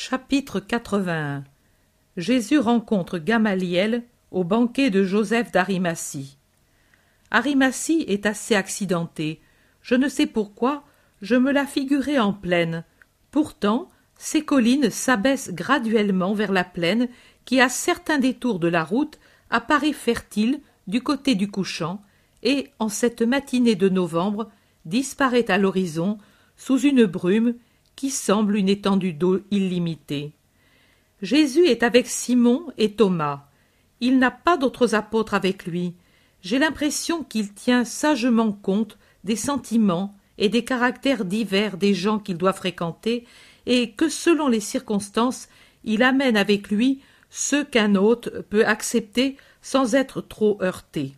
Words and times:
Chapitre 0.00 0.60
81 0.60 1.42
Jésus 2.16 2.60
rencontre 2.60 3.18
Gamaliel 3.18 4.04
au 4.30 4.44
banquet 4.44 4.90
de 4.90 5.02
Joseph 5.02 5.50
d'Arimatie. 5.50 6.36
Arimatie 7.32 8.04
est 8.06 8.24
assez 8.24 8.54
accidentée. 8.54 9.40
Je 9.82 9.96
ne 9.96 10.08
sais 10.08 10.26
pourquoi, 10.26 10.84
je 11.20 11.34
me 11.34 11.50
la 11.50 11.66
figurais 11.66 12.20
en 12.20 12.32
plaine. 12.32 12.84
Pourtant, 13.32 13.88
ces 14.16 14.44
collines 14.44 14.88
s'abaissent 14.88 15.50
graduellement 15.52 16.32
vers 16.32 16.52
la 16.52 16.64
plaine 16.64 17.08
qui, 17.44 17.60
à 17.60 17.68
certains 17.68 18.18
détours 18.18 18.60
de 18.60 18.68
la 18.68 18.84
route, 18.84 19.18
apparaît 19.50 19.92
fertile 19.92 20.60
du 20.86 21.02
côté 21.02 21.34
du 21.34 21.50
couchant 21.50 22.00
et, 22.44 22.70
en 22.78 22.88
cette 22.88 23.22
matinée 23.22 23.74
de 23.74 23.88
novembre, 23.88 24.48
disparaît 24.84 25.50
à 25.50 25.58
l'horizon 25.58 26.18
sous 26.56 26.78
une 26.78 27.04
brume 27.04 27.54
qui 27.98 28.10
semble 28.10 28.56
une 28.56 28.68
étendue 28.68 29.12
d'eau 29.12 29.40
illimitée. 29.50 30.30
Jésus 31.20 31.66
est 31.66 31.82
avec 31.82 32.06
Simon 32.06 32.62
et 32.78 32.92
Thomas. 32.92 33.48
Il 34.00 34.20
n'a 34.20 34.30
pas 34.30 34.56
d'autres 34.56 34.94
apôtres 34.94 35.34
avec 35.34 35.66
lui. 35.66 35.94
J'ai 36.40 36.60
l'impression 36.60 37.24
qu'il 37.24 37.52
tient 37.52 37.84
sagement 37.84 38.52
compte 38.52 38.98
des 39.24 39.34
sentiments 39.34 40.14
et 40.38 40.48
des 40.48 40.64
caractères 40.64 41.24
divers 41.24 41.76
des 41.76 41.92
gens 41.92 42.20
qu'il 42.20 42.36
doit 42.36 42.52
fréquenter, 42.52 43.26
et 43.66 43.90
que 43.90 44.08
selon 44.08 44.46
les 44.46 44.60
circonstances, 44.60 45.48
il 45.82 46.04
amène 46.04 46.36
avec 46.36 46.70
lui 46.70 47.00
ceux 47.30 47.64
qu'un 47.64 47.96
hôte 47.96 48.30
peut 48.42 48.64
accepter 48.64 49.36
sans 49.60 49.96
être 49.96 50.20
trop 50.20 50.56
heurté. 50.62 51.14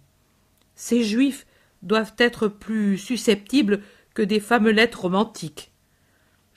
Ces 0.77 1.05
juifs 1.05 1.47
doivent 1.83 2.15
être 2.17 2.49
plus 2.49 2.97
susceptibles 2.97 3.83
que 4.15 4.23
des 4.23 4.41
famelettes 4.41 4.95
romantiques. 4.95 5.70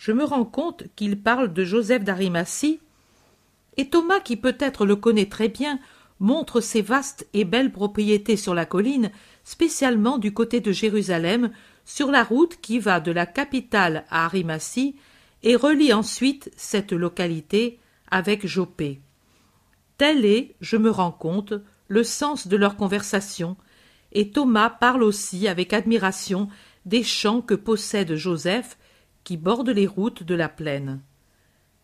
Je 0.03 0.11
me 0.11 0.25
rends 0.25 0.43
compte 0.43 0.83
qu'il 0.97 1.17
parle 1.17 1.53
de 1.53 1.63
Joseph 1.63 2.03
d'Arimatie, 2.03 2.81
et 3.77 3.87
Thomas, 3.87 4.19
qui 4.19 4.35
peut-être 4.35 4.85
le 4.85 4.97
connaît 4.97 5.29
très 5.29 5.47
bien, 5.47 5.79
montre 6.19 6.59
ses 6.59 6.81
vastes 6.81 7.25
et 7.31 7.45
belles 7.45 7.71
propriétés 7.71 8.35
sur 8.35 8.53
la 8.53 8.65
colline, 8.65 9.11
spécialement 9.45 10.17
du 10.17 10.33
côté 10.33 10.59
de 10.59 10.73
Jérusalem, 10.73 11.51
sur 11.85 12.11
la 12.11 12.25
route 12.25 12.59
qui 12.59 12.79
va 12.79 12.99
de 12.99 13.13
la 13.13 13.25
capitale 13.25 14.03
à 14.09 14.25
Arimatie 14.25 14.97
et 15.41 15.55
relie 15.55 15.93
ensuite 15.93 16.51
cette 16.57 16.91
localité 16.91 17.79
avec 18.11 18.45
Jopé. 18.45 18.99
Tel 19.97 20.25
est, 20.25 20.53
je 20.59 20.75
me 20.75 20.89
rends 20.89 21.13
compte, 21.13 21.53
le 21.87 22.03
sens 22.03 22.47
de 22.47 22.57
leur 22.57 22.75
conversation, 22.75 23.55
et 24.11 24.31
Thomas 24.31 24.69
parle 24.69 25.01
aussi 25.01 25.47
avec 25.47 25.71
admiration 25.71 26.49
des 26.85 27.03
champs 27.03 27.39
que 27.39 27.53
possède 27.53 28.15
Joseph, 28.15 28.77
qui 29.23 29.37
bordent 29.37 29.69
les 29.69 29.87
routes 29.87 30.23
de 30.23 30.35
la 30.35 30.49
plaine. 30.49 31.01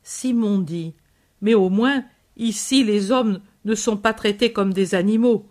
Simon 0.04 0.60
dit 0.60 0.94
Mais 1.42 1.54
au 1.54 1.70
moins, 1.70 2.04
ici 2.38 2.84
les 2.84 3.12
hommes 3.12 3.40
ne 3.66 3.76
sont 3.76 3.98
pas 3.98 4.14
traités 4.14 4.52
comme 4.52 4.74
des 4.74 4.96
animaux. 4.96 5.48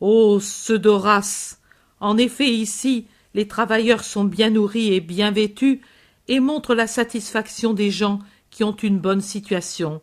Ô 0.00 0.40
ceux 0.40 0.78
d'Horace 0.78 1.60
En 2.00 2.16
effet, 2.16 2.48
ici, 2.48 3.06
les 3.34 3.48
travailleurs 3.48 4.04
sont 4.04 4.24
bien 4.24 4.50
nourris 4.50 4.94
et 4.94 5.00
bien 5.00 5.30
vêtus, 5.30 5.80
et 6.28 6.40
montrent 6.40 6.74
la 6.74 6.86
satisfaction 6.86 7.72
des 7.72 7.90
gens 7.90 8.20
qui 8.50 8.64
ont 8.64 8.76
une 8.76 8.98
bonne 8.98 9.20
situation. 9.20 10.00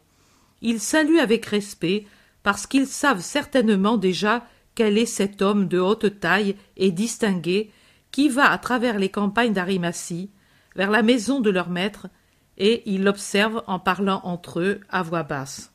Ils 0.61 0.79
saluent 0.79 1.19
avec 1.19 1.45
respect, 1.45 2.05
parce 2.43 2.67
qu'ils 2.67 2.87
savent 2.87 3.21
certainement 3.21 3.97
déjà 3.97 4.45
quel 4.75 4.97
est 4.97 5.05
cet 5.05 5.41
homme 5.41 5.67
de 5.67 5.79
haute 5.79 6.19
taille 6.19 6.55
et 6.77 6.91
distingué 6.91 7.71
qui 8.11 8.29
va 8.29 8.51
à 8.51 8.57
travers 8.57 8.99
les 8.99 9.09
campagnes 9.09 9.53
d'Arimatie 9.53 10.29
vers 10.75 10.91
la 10.91 11.03
maison 11.03 11.39
de 11.39 11.49
leur 11.49 11.69
maître, 11.69 12.07
et 12.57 12.83
ils 12.89 13.03
l'observent 13.03 13.63
en 13.67 13.79
parlant 13.79 14.21
entre 14.23 14.59
eux 14.59 14.79
à 14.89 15.03
voix 15.03 15.23
basse. 15.23 15.73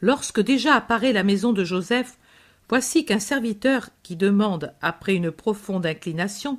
Lorsque 0.00 0.40
déjà 0.40 0.74
apparaît 0.74 1.12
la 1.12 1.24
maison 1.24 1.52
de 1.52 1.64
Joseph, 1.64 2.18
voici 2.68 3.04
qu'un 3.04 3.18
serviteur 3.20 3.90
qui 4.02 4.16
demande, 4.16 4.74
après 4.80 5.14
une 5.14 5.30
profonde 5.30 5.86
inclination, 5.86 6.58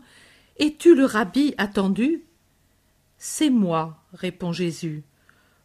Es-tu 0.59 0.93
le 0.93 1.05
rabbi 1.05 1.55
attendu? 1.57 2.25
C'est 3.17 3.49
moi, 3.49 4.03
répond 4.13 4.51
Jésus. 4.51 5.03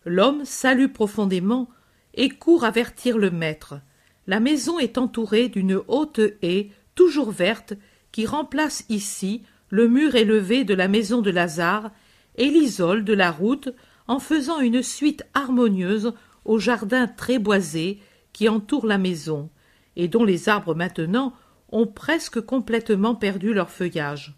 L'homme 0.06 0.46
salue 0.46 0.86
profondément 0.86 1.68
et 2.14 2.30
court 2.30 2.64
avertir 2.64 3.18
le 3.18 3.30
maître. 3.30 3.80
La 4.26 4.40
maison 4.40 4.78
est 4.78 4.96
entourée 4.96 5.48
d'une 5.50 5.78
haute 5.88 6.20
haie, 6.40 6.70
toujours 6.94 7.30
verte, 7.30 7.74
qui 8.12 8.24
remplace 8.24 8.86
ici 8.88 9.42
le 9.70 9.88
mur 9.88 10.14
élevé 10.14 10.64
de 10.64 10.74
la 10.74 10.88
maison 10.88 11.20
de 11.20 11.30
Lazare 11.30 11.90
et 12.36 12.48
l'isole 12.48 13.04
de 13.04 13.12
la 13.12 13.30
route 13.30 13.68
en 14.06 14.18
faisant 14.18 14.60
une 14.60 14.82
suite 14.82 15.24
harmonieuse 15.34 16.14
au 16.44 16.58
jardin 16.58 17.06
très 17.06 17.38
boisé 17.38 18.00
qui 18.32 18.48
entoure 18.48 18.86
la 18.86 18.98
maison, 18.98 19.50
et 19.96 20.08
dont 20.08 20.24
les 20.24 20.48
arbres 20.48 20.74
maintenant 20.74 21.34
ont 21.70 21.86
presque 21.86 22.40
complètement 22.40 23.14
perdu 23.14 23.52
leur 23.52 23.70
feuillage. 23.70 24.34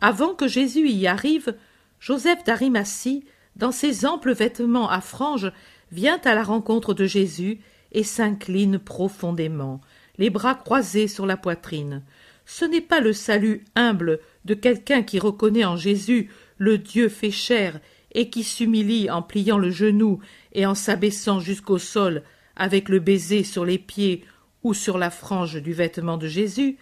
Avant 0.00 0.34
que 0.34 0.46
Jésus 0.46 0.88
y 0.88 1.06
arrive, 1.06 1.56
Joseph 1.98 2.44
d'Arimatie, 2.44 3.24
dans 3.56 3.72
ses 3.72 4.06
amples 4.06 4.32
vêtements 4.32 4.88
à 4.88 5.00
franges, 5.00 5.52
vient 5.90 6.20
à 6.24 6.34
la 6.34 6.44
rencontre 6.44 6.94
de 6.94 7.04
Jésus 7.04 7.60
et 7.92 8.04
s'incline 8.04 8.78
profondément, 8.78 9.80
les 10.18 10.30
bras 10.30 10.54
croisés 10.54 11.08
sur 11.08 11.26
la 11.26 11.36
poitrine. 11.36 12.02
Ce 12.52 12.64
n'est 12.64 12.80
pas 12.80 12.98
le 12.98 13.12
salut 13.12 13.64
humble 13.76 14.18
de 14.44 14.54
quelqu'un 14.54 15.04
qui 15.04 15.20
reconnaît 15.20 15.64
en 15.64 15.76
Jésus 15.76 16.30
le 16.58 16.78
Dieu 16.78 17.08
fait 17.08 17.30
chair 17.30 17.80
et 18.10 18.28
qui 18.28 18.42
s'humilie 18.42 19.08
en 19.08 19.22
pliant 19.22 19.56
le 19.56 19.70
genou 19.70 20.18
et 20.52 20.66
en 20.66 20.74
s'abaissant 20.74 21.38
jusqu'au 21.38 21.78
sol 21.78 22.24
avec 22.56 22.88
le 22.88 22.98
baiser 22.98 23.44
sur 23.44 23.64
les 23.64 23.78
pieds 23.78 24.24
ou 24.64 24.74
sur 24.74 24.98
la 24.98 25.10
frange 25.10 25.62
du 25.62 25.72
vêtement 25.72 26.16
de 26.16 26.26
Jésus, 26.26 26.76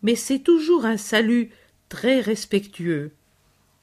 mais 0.00 0.14
c'est 0.14 0.38
toujours 0.38 0.86
un 0.86 0.96
salut 0.96 1.50
très 1.90 2.20
respectueux. 2.20 3.12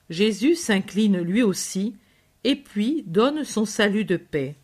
Jésus 0.09 0.55
s'incline 0.55 1.21
lui 1.21 1.43
aussi, 1.43 1.95
et 2.43 2.55
puis 2.55 3.03
donne 3.05 3.43
son 3.43 3.65
salut 3.65 4.03
de 4.03 4.17
paix. 4.17 4.55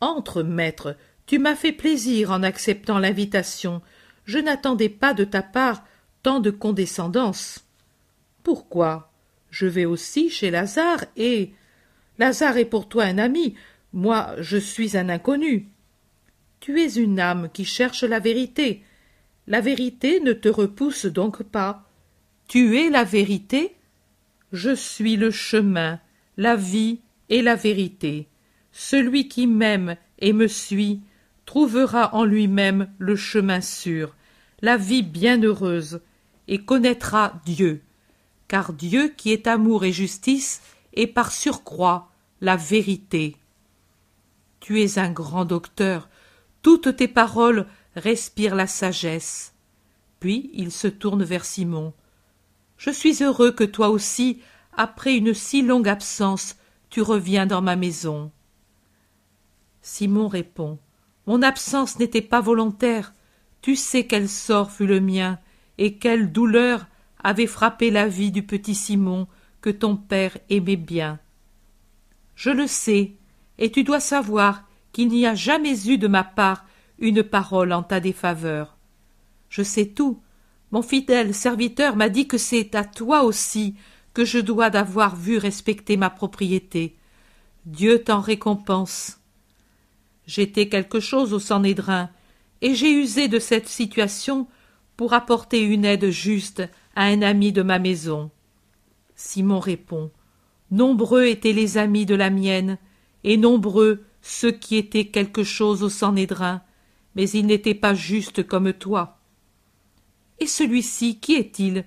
Entre, 0.00 0.42
maître, 0.42 0.96
tu 1.26 1.38
m'as 1.38 1.54
fait 1.54 1.72
plaisir 1.72 2.30
en 2.30 2.42
acceptant 2.42 2.98
l'invitation. 2.98 3.82
Je 4.24 4.38
n'attendais 4.38 4.88
pas 4.88 5.14
de 5.14 5.24
ta 5.24 5.42
part 5.42 5.84
tant 6.22 6.40
de 6.40 6.50
condescendance. 6.50 7.64
Pourquoi? 8.42 9.12
Je 9.50 9.66
vais 9.66 9.84
aussi 9.84 10.30
chez 10.30 10.50
Lazare 10.50 11.04
et. 11.16 11.52
Lazare 12.18 12.56
est 12.56 12.64
pour 12.64 12.88
toi 12.88 13.04
un 13.04 13.18
ami, 13.18 13.54
moi 13.92 14.34
je 14.38 14.56
suis 14.56 14.96
un 14.96 15.08
inconnu. 15.08 15.68
Tu 16.60 16.80
es 16.80 16.94
une 16.94 17.18
âme 17.18 17.50
qui 17.52 17.64
cherche 17.64 18.04
la 18.04 18.20
vérité. 18.20 18.82
La 19.46 19.60
vérité 19.60 20.20
ne 20.20 20.32
te 20.32 20.48
repousse 20.48 21.06
donc 21.06 21.42
pas. 21.42 21.88
Tu 22.46 22.78
es 22.78 22.88
la 22.88 23.04
vérité 23.04 23.74
Je 24.52 24.74
suis 24.74 25.16
le 25.16 25.30
chemin, 25.30 25.98
la 26.36 26.54
vie 26.54 27.00
et 27.28 27.42
la 27.42 27.56
vérité. 27.56 28.28
Celui 28.70 29.28
qui 29.28 29.46
m'aime 29.46 29.96
et 30.18 30.32
me 30.32 30.46
suit 30.46 31.00
trouvera 31.44 32.14
en 32.14 32.24
lui-même 32.24 32.92
le 32.98 33.16
chemin 33.16 33.60
sûr, 33.60 34.14
la 34.60 34.76
vie 34.76 35.02
bienheureuse, 35.02 36.00
et 36.48 36.64
connaîtra 36.64 37.40
Dieu, 37.44 37.82
car 38.48 38.72
Dieu 38.72 39.08
qui 39.16 39.32
est 39.32 39.46
amour 39.46 39.84
et 39.84 39.92
justice 39.92 40.60
est 40.94 41.06
par 41.06 41.32
surcroît 41.32 42.10
la 42.40 42.56
vérité. 42.56 43.36
Tu 44.60 44.82
es 44.82 44.98
un 44.98 45.10
grand 45.10 45.44
docteur, 45.44 46.08
toutes 46.62 46.96
tes 46.96 47.08
paroles 47.08 47.66
respirent 47.96 48.54
la 48.54 48.66
sagesse. 48.66 49.54
Puis 50.20 50.50
il 50.54 50.70
se 50.70 50.88
tourne 50.88 51.24
vers 51.24 51.44
Simon. 51.44 51.92
Je 52.76 52.90
suis 52.90 53.22
heureux 53.22 53.52
que 53.52 53.64
toi 53.64 53.88
aussi, 53.90 54.40
après 54.76 55.16
une 55.16 55.34
si 55.34 55.62
longue 55.62 55.88
absence, 55.88 56.56
tu 56.90 57.00
reviens 57.02 57.46
dans 57.46 57.62
ma 57.62 57.76
maison. 57.76 58.30
Simon 59.82 60.28
répond. 60.28 60.78
Mon 61.26 61.42
absence 61.42 61.98
n'était 61.98 62.22
pas 62.22 62.40
volontaire. 62.40 63.14
Tu 63.60 63.76
sais 63.76 64.06
quel 64.06 64.28
sort 64.28 64.70
fut 64.70 64.86
le 64.86 65.00
mien, 65.00 65.38
et 65.78 65.98
quelle 65.98 66.32
douleur 66.32 66.86
avait 67.22 67.46
frappé 67.46 67.90
la 67.90 68.08
vie 68.08 68.32
du 68.32 68.42
petit 68.42 68.74
Simon 68.74 69.28
que 69.60 69.70
ton 69.70 69.96
père 69.96 70.36
aimait 70.50 70.76
bien. 70.76 71.20
Je 72.34 72.50
le 72.50 72.66
sais, 72.66 73.12
et 73.58 73.70
tu 73.70 73.84
dois 73.84 74.00
savoir 74.00 74.64
qu'il 74.92 75.08
n'y 75.08 75.26
a 75.26 75.34
jamais 75.34 75.88
eu 75.88 75.98
de 75.98 76.08
ma 76.08 76.24
part 76.24 76.64
une 76.98 77.22
parole 77.22 77.72
en 77.72 77.82
ta 77.82 78.00
défaveur. 78.00 78.76
Je 79.48 79.62
sais 79.62 79.86
tout. 79.86 80.20
Mon 80.70 80.82
fidèle 80.82 81.34
serviteur 81.34 81.96
m'a 81.96 82.08
dit 82.08 82.26
que 82.26 82.38
c'est 82.38 82.74
à 82.74 82.84
toi 82.84 83.22
aussi 83.24 83.76
que 84.14 84.24
je 84.24 84.38
dois 84.38 84.70
d'avoir 84.70 85.16
vu 85.16 85.38
respecter 85.38 85.96
ma 85.96 86.10
propriété. 86.10 86.96
Dieu 87.64 88.02
t'en 88.02 88.20
récompense. 88.20 89.21
J'étais 90.26 90.68
quelque 90.68 91.00
chose 91.00 91.32
au 91.32 91.38
Sanhédrin, 91.38 92.10
et 92.60 92.74
j'ai 92.74 92.92
usé 92.92 93.28
de 93.28 93.38
cette 93.38 93.68
situation 93.68 94.46
pour 94.96 95.14
apporter 95.14 95.60
une 95.60 95.84
aide 95.84 96.10
juste 96.10 96.62
à 96.94 97.04
un 97.04 97.22
ami 97.22 97.52
de 97.52 97.62
ma 97.62 97.78
maison. 97.78 98.30
Simon 99.16 99.58
répond. 99.58 100.10
Nombreux 100.70 101.26
étaient 101.26 101.52
les 101.52 101.76
amis 101.76 102.06
de 102.06 102.14
la 102.14 102.30
mienne, 102.30 102.78
et 103.24 103.36
nombreux 103.36 104.04
ceux 104.20 104.52
qui 104.52 104.76
étaient 104.76 105.06
quelque 105.06 105.44
chose 105.44 105.82
au 105.82 105.88
Sanhédrin, 105.88 106.62
mais 107.14 107.28
il 107.30 107.46
n'était 107.46 107.74
pas 107.74 107.94
juste 107.94 108.46
comme 108.46 108.72
toi. 108.72 109.18
Et 110.38 110.46
celui-ci, 110.46 111.18
qui 111.18 111.34
est-il? 111.34 111.84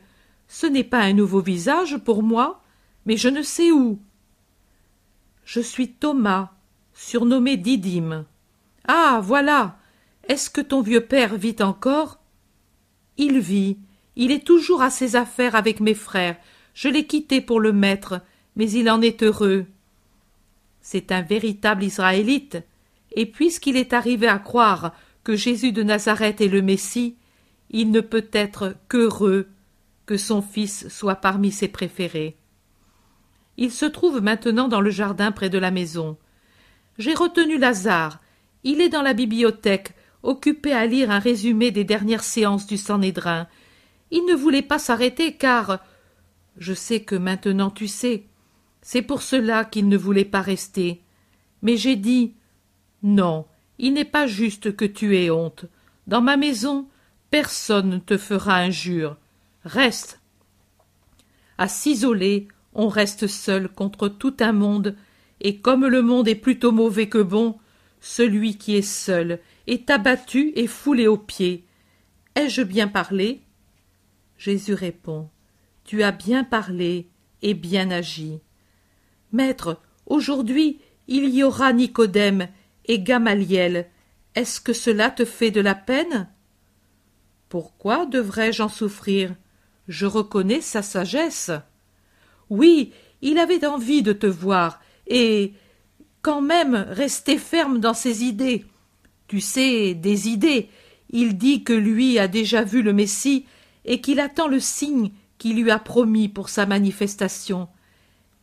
Ce 0.47 0.65
n'est 0.65 0.83
pas 0.83 0.99
un 0.99 1.13
nouveau 1.13 1.41
visage 1.41 1.97
pour 1.97 2.21
moi, 2.23 2.63
mais 3.05 3.17
je 3.17 3.29
ne 3.29 3.41
sais 3.41 3.71
où. 3.71 3.99
Je 5.43 5.59
suis 5.59 5.91
Thomas, 5.91 6.51
surnommé 6.95 7.57
Didyme. 7.57 8.25
Ah, 8.87 9.19
voilà. 9.21 9.77
Est-ce 10.27 10.49
que 10.49 10.61
ton 10.61 10.81
vieux 10.81 11.05
père 11.05 11.35
vit 11.35 11.57
encore? 11.59 12.19
Il 13.17 13.39
vit. 13.39 13.77
Il 14.15 14.31
est 14.31 14.45
toujours 14.45 14.81
à 14.81 14.89
ses 14.89 15.15
affaires 15.15 15.55
avec 15.55 15.79
mes 15.81 15.93
frères. 15.93 16.37
Je 16.73 16.89
l'ai 16.89 17.05
quitté 17.05 17.41
pour 17.41 17.59
le 17.59 17.73
maître, 17.73 18.21
mais 18.55 18.71
il 18.71 18.89
en 18.89 19.01
est 19.01 19.21
heureux. 19.21 19.65
C'est 20.81 21.11
un 21.11 21.21
véritable 21.21 21.83
Israélite, 21.83 22.57
et 23.11 23.25
puisqu'il 23.25 23.75
est 23.75 23.93
arrivé 23.93 24.27
à 24.27 24.39
croire 24.39 24.93
que 25.23 25.35
Jésus 25.35 25.71
de 25.71 25.83
Nazareth 25.83 26.41
est 26.41 26.47
le 26.47 26.61
Messie, 26.61 27.15
il 27.69 27.91
ne 27.91 28.01
peut 28.01 28.27
être 28.31 28.75
qu'heureux 28.87 29.47
que 30.05 30.17
son 30.17 30.41
fils 30.41 30.87
soit 30.89 31.15
parmi 31.15 31.51
ses 31.51 31.67
préférés. 31.67 32.37
Il 33.57 33.71
se 33.71 33.85
trouve 33.85 34.21
maintenant 34.21 34.67
dans 34.67 34.81
le 34.81 34.91
jardin 34.91 35.31
près 35.31 35.49
de 35.49 35.57
la 35.57 35.71
maison. 35.71 36.17
J'ai 36.97 37.13
retenu 37.13 37.57
Lazare. 37.57 38.19
Il 38.63 38.81
est 38.81 38.89
dans 38.89 39.01
la 39.01 39.13
bibliothèque, 39.13 39.93
occupé 40.23 40.73
à 40.73 40.85
lire 40.85 41.11
un 41.11 41.19
résumé 41.19 41.71
des 41.71 41.83
dernières 41.83 42.23
séances 42.23 42.67
du 42.67 42.77
Sanhédrin. 42.77 43.47
Il 44.11 44.25
ne 44.25 44.33
voulait 44.33 44.61
pas 44.61 44.79
s'arrêter 44.79 45.35
car. 45.35 45.79
Je 46.57 46.73
sais 46.73 47.01
que 47.01 47.15
maintenant 47.15 47.69
tu 47.69 47.87
sais. 47.87 48.23
C'est 48.81 49.01
pour 49.01 49.21
cela 49.21 49.65
qu'il 49.65 49.89
ne 49.89 49.97
voulait 49.97 50.25
pas 50.25 50.41
rester. 50.41 51.01
Mais 51.61 51.77
j'ai 51.77 51.95
dit. 51.95 52.33
Non, 53.03 53.45
il 53.77 53.93
n'est 53.93 54.05
pas 54.05 54.25
juste 54.25 54.75
que 54.75 54.85
tu 54.85 55.17
aies 55.17 55.29
honte. 55.29 55.65
Dans 56.07 56.21
ma 56.21 56.37
maison, 56.37 56.87
personne 57.29 57.89
ne 57.89 57.97
te 57.97 58.17
fera 58.17 58.57
injure. 58.57 59.17
Reste. 59.63 60.21
À 61.57 61.67
s'isoler, 61.67 62.47
on 62.73 62.87
reste 62.87 63.27
seul 63.27 63.69
contre 63.69 64.07
tout 64.07 64.35
un 64.39 64.51
monde, 64.51 64.95
et 65.41 65.57
comme 65.57 65.85
le 65.85 66.01
monde 66.01 66.27
est 66.27 66.35
plutôt 66.35 66.71
mauvais 66.71 67.09
que 67.09 67.21
bon, 67.21 67.57
celui 67.99 68.57
qui 68.57 68.75
est 68.75 68.81
seul 68.81 69.39
est 69.67 69.89
abattu 69.89 70.51
et 70.55 70.67
foulé 70.67 71.07
aux 71.07 71.17
pieds. 71.17 71.65
Ai-je 72.35 72.61
bien 72.61 72.87
parlé? 72.87 73.41
Jésus 74.37 74.73
répond. 74.73 75.29
Tu 75.83 76.03
as 76.03 76.11
bien 76.11 76.43
parlé 76.43 77.07
et 77.41 77.53
bien 77.53 77.91
agi. 77.91 78.39
Maître, 79.31 79.79
aujourd'hui 80.05 80.79
il 81.07 81.29
y 81.29 81.43
aura 81.43 81.73
Nicodème 81.73 82.47
et 82.85 82.99
Gamaliel. 82.99 83.89
Est-ce 84.35 84.59
que 84.59 84.73
cela 84.73 85.09
te 85.09 85.25
fait 85.25 85.51
de 85.51 85.61
la 85.61 85.75
peine? 85.75 86.27
Pourquoi 87.49 88.05
devrais-je 88.05 88.63
en 88.63 88.69
souffrir? 88.69 89.33
Je 89.87 90.05
reconnais 90.05 90.61
sa 90.61 90.81
sagesse. 90.81 91.51
Oui, 92.49 92.91
il 93.21 93.37
avait 93.37 93.65
envie 93.65 94.01
de 94.01 94.13
te 94.13 94.25
voir, 94.25 94.81
et 95.07 95.53
quand 96.21 96.41
même 96.41 96.75
rester 96.89 97.37
ferme 97.37 97.79
dans 97.79 97.93
ses 97.93 98.23
idées. 98.23 98.65
Tu 99.27 99.41
sais, 99.41 99.93
des 99.93 100.29
idées. 100.29 100.69
Il 101.09 101.37
dit 101.37 101.63
que 101.63 101.73
lui 101.73 102.19
a 102.19 102.27
déjà 102.27 102.63
vu 102.63 102.81
le 102.81 102.93
Messie 102.93 103.45
et 103.85 104.01
qu'il 104.01 104.19
attend 104.19 104.47
le 104.47 104.59
signe 104.59 105.11
qu'il 105.37 105.61
lui 105.61 105.71
a 105.71 105.79
promis 105.79 106.29
pour 106.29 106.49
sa 106.49 106.65
manifestation. 106.65 107.67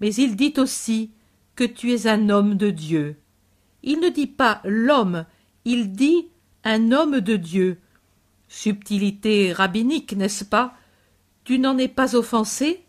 Mais 0.00 0.14
il 0.14 0.36
dit 0.36 0.54
aussi 0.58 1.10
que 1.56 1.64
tu 1.64 1.92
es 1.92 2.06
un 2.06 2.28
homme 2.28 2.54
de 2.54 2.70
Dieu. 2.70 3.16
Il 3.82 4.00
ne 4.00 4.08
dit 4.08 4.26
pas 4.26 4.60
l'homme, 4.64 5.26
il 5.64 5.92
dit 5.92 6.28
un 6.64 6.92
homme 6.92 7.20
de 7.20 7.36
Dieu. 7.36 7.78
Subtilité 8.48 9.52
rabbinique, 9.52 10.14
n'est-ce 10.14 10.44
pas? 10.44 10.74
Tu 11.44 11.58
n'en 11.58 11.78
es 11.78 11.88
pas 11.88 12.14
offensé? 12.14 12.84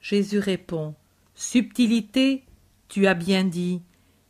Jésus 0.00 0.38
répond 0.38 0.94
Subtilité, 1.36 2.44
tu 2.88 3.06
as 3.06 3.14
bien 3.14 3.44
dit. 3.44 3.82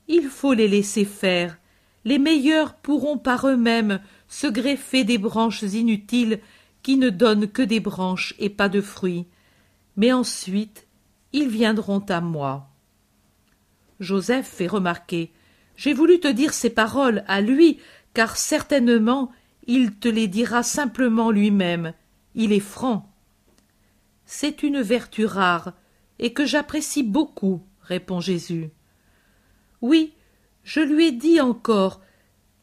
Il 0.09 0.29
faut 0.29 0.55
les 0.55 0.67
laisser 0.67 1.05
faire. 1.05 1.57
Les 2.05 2.19
meilleurs 2.19 2.75
pourront 2.75 3.17
par 3.17 3.47
eux-mêmes 3.47 4.01
se 4.29 4.49
greffer 4.49 5.05
des 5.05 5.17
branches 5.17 5.63
inutiles 5.63 6.41
qui 6.83 6.97
ne 6.97 7.09
donnent 7.09 7.49
que 7.49 7.63
des 7.63 7.79
branches 7.79 8.35
et 8.41 8.51
pas 8.51 8.69
de 8.69 8.81
fruits. 8.81 9.27
Mais 9.97 10.13
ensuite, 10.13 10.87
ils 11.33 11.49
viendront 11.49 12.05
à 12.09 12.21
moi. 12.21 12.69
Joseph 14.01 14.49
fait 14.49 14.67
remarquer. 14.67 15.31
J'ai 15.77 15.95
voulu 15.95 16.19
te 16.19 16.29
dire 16.29 16.53
ces 16.53 16.71
paroles 16.71 17.25
à 17.29 17.41
lui, 17.41 17.79
car 18.15 18.37
certainement 18.37 19.31
il 19.69 19.95
te 19.95 20.09
les 20.09 20.27
dira 20.27 20.65
simplement 20.65 21.31
lui-même. 21.31 21.93
Il 22.35 22.53
est 22.53 22.61
franc. 22.61 23.13
C'est 24.25 24.63
une 24.65 24.81
vertu 24.81 25.25
rare, 25.25 25.73
et 26.19 26.33
que 26.33 26.45
j'apprécie 26.45 27.03
beaucoup, 27.03 27.63
répond 27.83 28.21
Jésus. 28.21 28.71
Oui, 29.83 30.15
je 30.65 30.81
lui 30.81 31.07
ai 31.07 31.13
dit 31.13 31.41
encore. 31.41 32.01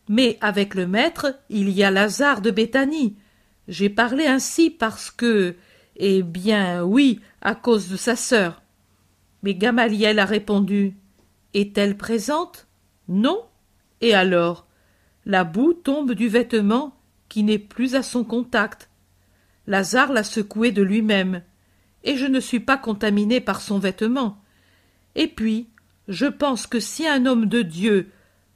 Mais 0.10 0.38
avec 0.42 0.76
le 0.76 0.88
maître, 0.88 1.40
il 1.50 1.70
y 1.70 1.84
a 1.84 1.92
Lazare 1.92 2.42
de 2.42 2.52
Béthanie. 2.52 3.16
J'ai 3.68 3.90
parlé 3.90 4.26
ainsi 4.26 4.70
parce 4.70 5.10
que. 5.12 5.56
Eh 5.96 6.24
bien, 6.24 6.84
oui, 6.84 7.22
à 7.42 7.56
cause 7.56 7.88
de 7.90 7.98
sa 7.98 8.16
sœur. 8.16 8.62
Mais 9.44 9.54
Gamaliel 9.54 10.20
a 10.20 10.26
répondu. 10.26 10.98
Est-elle 11.54 11.96
présente? 11.96 12.68
Non. 13.08 13.46
Et 14.02 14.14
alors? 14.14 14.68
La 15.26 15.44
boue 15.44 15.74
tombe 15.74 16.14
du 16.14 16.28
vêtement 16.28 16.98
qui 17.30 17.44
n'est 17.44 17.60
plus 17.60 17.96
à 17.96 18.04
son 18.04 18.24
contact. 18.24 18.90
Lazare 19.68 20.12
l'a 20.12 20.24
secoué 20.24 20.72
de 20.72 20.82
lui-même 20.82 21.42
et 22.04 22.18
je 22.18 22.26
ne 22.26 22.40
suis 22.40 22.60
pas 22.60 22.78
contaminé 22.78 23.40
par 23.42 23.62
son 23.62 23.80
vêtement. 23.80 24.42
Et 25.16 25.28
puis, 25.28 25.70
je 26.08 26.26
pense 26.26 26.68
que 26.68 26.80
si 26.80 27.08
un 27.08 27.26
homme 27.26 27.46
de 27.46 27.62
Dieu 27.62 28.10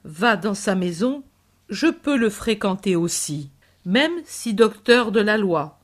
va 0.04 0.36
dans 0.36 0.54
sa 0.54 0.76
maison, 0.76 1.24
je 1.70 1.88
peux 1.88 2.18
le 2.18 2.30
fréquenter 2.30 2.96
aussi, 2.96 3.50
même 3.86 4.14
si 4.26 4.54
docteur 4.54 5.12
de 5.12 5.20
la 5.20 5.38
loi. 5.38 5.80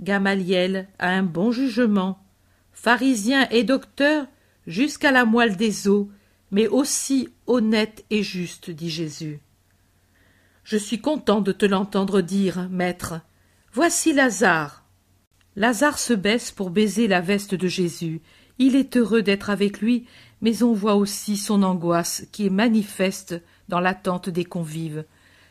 Gamaliel 0.00 0.88
a 0.98 1.10
un 1.10 1.22
bon 1.22 1.52
jugement, 1.52 2.24
pharisien 2.72 3.48
et 3.50 3.64
docteur 3.64 4.26
jusqu'à 4.66 5.12
la 5.12 5.24
moelle 5.24 5.56
des 5.56 5.88
os, 5.88 6.06
mais 6.50 6.68
aussi 6.68 7.28
honnête 7.46 8.04
et 8.10 8.22
juste, 8.22 8.70
dit 8.70 8.90
Jésus. 8.90 9.40
Je 10.64 10.76
suis 10.76 11.00
content 11.00 11.40
de 11.40 11.52
te 11.52 11.66
l'entendre 11.66 12.20
dire, 12.20 12.68
maître. 12.70 13.20
Voici 13.72 14.12
Lazare. 14.12 14.79
Lazare 15.56 15.98
se 15.98 16.12
baisse 16.12 16.52
pour 16.52 16.70
baiser 16.70 17.08
la 17.08 17.20
veste 17.20 17.54
de 17.54 17.66
Jésus. 17.66 18.20
Il 18.58 18.76
est 18.76 18.96
heureux 18.96 19.22
d'être 19.22 19.50
avec 19.50 19.80
lui, 19.80 20.06
mais 20.40 20.62
on 20.62 20.72
voit 20.72 20.94
aussi 20.94 21.36
son 21.36 21.62
angoisse 21.62 22.26
qui 22.32 22.46
est 22.46 22.50
manifeste 22.50 23.42
dans 23.68 23.80
l'attente 23.80 24.28
des 24.28 24.44
convives. 24.44 25.04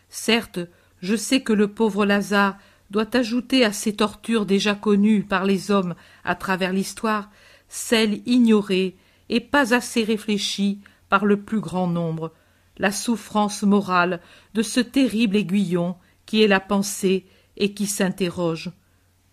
Certes, 0.09 0.59
je 1.01 1.15
sais 1.15 1.41
que 1.41 1.53
le 1.53 1.67
pauvre 1.67 2.05
Lazare 2.05 2.57
doit 2.91 3.15
ajouter 3.15 3.63
à 3.63 3.71
ces 3.71 3.95
tortures 3.95 4.45
déjà 4.45 4.73
connues 4.73 5.23
par 5.23 5.45
les 5.45 5.69
hommes 5.69 5.95
à 6.23 6.35
travers 6.35 6.73
l'histoire 6.73 7.29
celles 7.69 8.21
ignorées 8.25 8.97
et 9.29 9.39
pas 9.39 9.73
assez 9.73 10.03
réfléchies 10.03 10.79
par 11.07 11.25
le 11.25 11.41
plus 11.41 11.59
grand 11.59 11.87
nombre, 11.87 12.33
la 12.77 12.91
souffrance 12.91 13.63
morale 13.63 14.21
de 14.55 14.63
ce 14.63 14.79
terrible 14.79 15.35
aiguillon 15.35 15.95
qui 16.25 16.41
est 16.41 16.47
la 16.47 16.59
pensée 16.59 17.25
et 17.57 17.73
qui 17.73 17.85
s'interroge. 17.85 18.71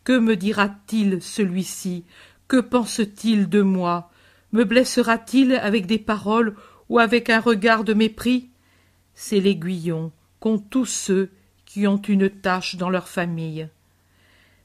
Que 0.06 0.16
me 0.16 0.36
dira-t-il 0.36 1.20
celui-ci? 1.20 2.04
Que 2.46 2.60
pense-t-il 2.60 3.48
de 3.48 3.60
moi? 3.60 4.12
Me 4.52 4.62
blessera-t-il 4.62 5.54
avec 5.54 5.86
des 5.86 5.98
paroles 5.98 6.54
ou 6.88 7.00
avec 7.00 7.28
un 7.28 7.40
regard 7.40 7.82
de 7.82 7.92
mépris? 7.92 8.50
C'est 9.16 9.40
l'aiguillon 9.40 10.12
qu'ont 10.38 10.58
tous 10.58 10.86
ceux 10.86 11.30
qui 11.64 11.88
ont 11.88 12.00
une 12.00 12.30
tâche 12.30 12.76
dans 12.76 12.88
leur 12.88 13.08
famille. 13.08 13.68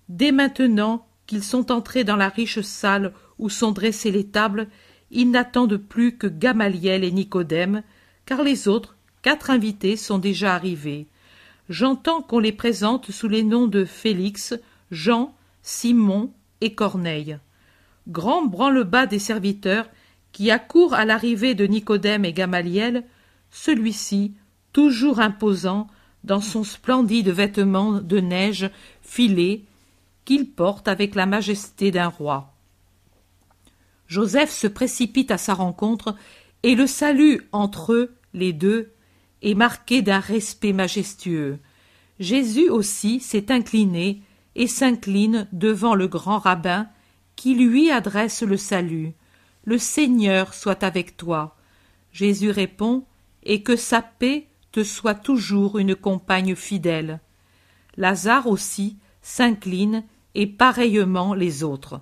Dès 0.10 0.32
maintenant 0.32 1.08
qu'ils 1.26 1.44
sont 1.44 1.72
entrés 1.72 2.04
dans 2.04 2.18
la 2.18 2.30
riche 2.30 2.62
salle 2.62 3.12
où 3.40 3.50
sont 3.50 3.72
dressées 3.72 4.12
les 4.12 4.28
tables, 4.28 4.68
ils 5.10 5.32
n'attendent 5.32 5.78
plus 5.78 6.18
que 6.18 6.28
Gamaliel 6.28 7.04
et 7.04 7.12
Nicodème, 7.12 7.82
car 8.28 8.44
les 8.44 8.68
autres, 8.68 8.96
quatre 9.24 9.50
invités, 9.50 9.98
sont 9.98 10.20
déjà 10.20 10.54
arrivés. 10.54 11.08
J'entends 11.68 12.22
qu'on 12.22 12.38
les 12.38 12.52
présente 12.52 13.10
sous 13.10 13.28
les 13.28 13.42
noms 13.42 13.66
de 13.66 13.86
Félix, 13.86 14.54
Jean, 14.92 15.34
Simon 15.64 16.34
et 16.60 16.76
Corneille. 16.76 17.40
Grand 18.08 18.46
branle-bas 18.46 19.06
des 19.06 19.20
serviteurs 19.20 19.90
qui 20.32 20.52
accourent 20.52 20.94
à 20.94 21.06
l'arrivée 21.06 21.56
de 21.56 21.66
Nicodème 21.66 22.26
et 22.26 22.34
Gamaliel, 22.34 23.06
celui-ci, 23.50 24.34
toujours 24.74 25.20
imposant, 25.20 25.88
dans 26.24 26.42
son 26.42 26.64
splendide 26.64 27.30
vêtement 27.30 27.94
de 27.94 28.20
neige 28.20 28.70
filé, 29.02 29.66
qu'il 30.24 30.52
porte 30.52 30.88
avec 30.88 31.16
la 31.16 31.26
majesté 31.26 31.90
d'un 31.90 32.08
roi. 32.08 32.54
Joseph 34.08 34.52
se 34.52 34.68
précipite 34.68 35.32
à 35.32 35.38
sa 35.38 35.54
rencontre, 35.54 36.16
et 36.64 36.76
le 36.76 36.86
salut 36.86 37.48
entre 37.52 37.94
eux, 37.94 38.14
les 38.34 38.54
deux, 38.54 38.92
est 39.42 39.56
marqué 39.56 40.02
d'un 40.02 40.20
respect 40.20 40.74
majestueux. 40.74 41.58
Jésus 42.20 42.70
aussi 42.70 43.20
s'est 43.20 43.52
incliné 43.52 44.22
et 44.56 44.68
s'incline 44.68 45.48
devant 45.52 45.96
le 45.96 46.08
grand 46.08 46.40
rabbin 46.40 46.88
qui 47.36 47.56
lui 47.56 47.90
adresse 47.92 48.44
le 48.44 48.58
salut. 48.58 49.14
Le 49.64 49.78
Seigneur 49.78 50.54
soit 50.54 50.84
avec 50.84 51.18
toi. 51.18 51.56
Jésus 52.12 52.52
répond 52.52 53.06
Et 53.44 53.64
que 53.64 53.76
sa 53.76 54.02
paix 54.02 54.48
te 54.72 54.84
soit 54.84 55.16
toujours 55.16 55.80
une 55.80 55.96
compagne 55.96 56.56
fidèle. 56.56 57.20
Lazare 57.98 58.48
aussi 58.48 58.98
s'incline 59.22 60.04
et 60.36 60.48
pareillement 60.48 61.34
les 61.34 61.64
autres. 61.64 62.02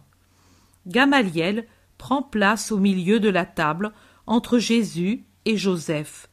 Gamaliel 0.87 1.65
prend 1.97 2.21
place 2.21 2.71
au 2.71 2.77
milieu 2.77 3.19
de 3.19 3.29
la 3.29 3.45
table 3.45 3.91
entre 4.27 4.59
Jésus 4.59 5.23
et 5.45 5.57
Joseph. 5.57 6.29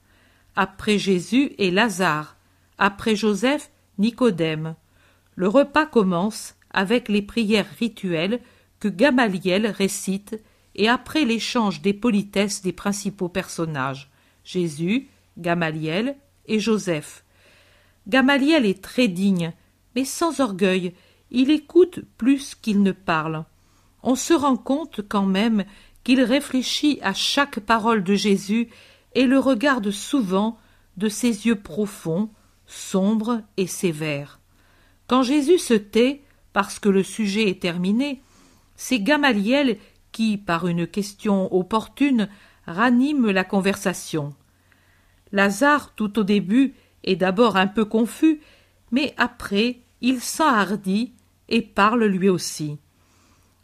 Après 0.54 0.99
Jésus 0.99 1.52
et 1.58 1.70
Lazare. 1.70 2.37
Après 2.78 3.16
Joseph, 3.16 3.70
Nicodème. 3.99 4.75
Le 5.37 5.49
repas 5.49 5.87
commence 5.87 6.55
avec 6.71 7.09
les 7.09 7.23
prières 7.23 7.71
rituelles 7.78 8.40
que 8.81 8.88
Gamaliel 8.88 9.66
récite 9.66 10.43
et 10.75 10.88
après 10.88 11.25
l'échange 11.25 11.83
des 11.83 11.95
politesses 11.95 12.62
des 12.62 12.73
principaux 12.73 13.28
personnages 13.28 14.11
Jésus, 14.45 15.09
Gamaliel 15.38 16.16
et 16.47 16.59
Joseph. 16.59 17.25
Gamaliel 18.09 18.64
est 18.64 18.83
très 18.83 19.09
digne, 19.09 19.52
mais 19.95 20.05
sans 20.05 20.40
orgueil, 20.40 20.95
il 21.31 21.50
écoute 21.50 22.00
plus 22.16 22.55
qu'il 22.55 22.83
ne 22.83 22.93
parle. 22.93 23.45
On 24.02 24.14
se 24.14 24.33
rend 24.33 24.57
compte 24.57 25.00
quand 25.07 25.26
même 25.26 25.64
qu'il 26.05 26.23
réfléchit 26.23 26.99
à 27.02 27.12
chaque 27.12 27.61
parole 27.61 28.05
de 28.05 28.14
Jésus 28.14 28.69
et 29.14 29.25
le 29.25 29.38
regarde 29.38 29.90
souvent 29.90 30.59
de 30.97 31.09
ses 31.09 31.47
yeux 31.47 31.61
profonds, 31.61 32.31
sombres 32.66 33.43
et 33.57 33.66
sévères. 33.66 34.38
Quand 35.07 35.23
Jésus 35.23 35.59
se 35.59 35.75
tait, 35.75 36.23
parce 36.53 36.79
que 36.79 36.89
le 36.89 37.03
sujet 37.03 37.49
est 37.49 37.61
terminé, 37.61 38.23
c'est 38.77 39.01
Gamaliel 39.01 39.79
qui, 40.13 40.39
par 40.39 40.67
une 40.67 40.87
question 40.87 41.55
opportune, 41.55 42.29
ranime 42.67 43.31
la 43.31 43.45
conversation. 43.45 44.35
Lazare, 45.33 45.95
tout 45.95 46.19
au 46.19 46.25
début, 46.25 46.75
est 47.05 47.17
d'abord 47.17 47.57
un 47.57 47.67
peu 47.67 47.85
confus, 47.85 48.41
mais 48.91 49.15
après 49.17 49.81
il 50.01 50.21
s'enhardit 50.21 51.13
et 51.49 51.63
parle 51.63 52.05
lui 52.05 52.29
aussi. 52.29 52.79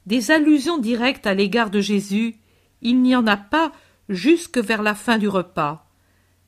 Des 0.06 0.30
allusions 0.30 0.78
directes 0.78 1.26
à 1.26 1.34
l'égard 1.34 1.70
de 1.70 1.80
Jésus, 1.80 2.36
il 2.80 3.00
n'y 3.02 3.14
en 3.14 3.26
a 3.26 3.36
pas 3.36 3.72
jusque 4.08 4.58
vers 4.58 4.82
la 4.82 4.94
fin 4.94 5.18
du 5.18 5.28
repas. 5.28 5.86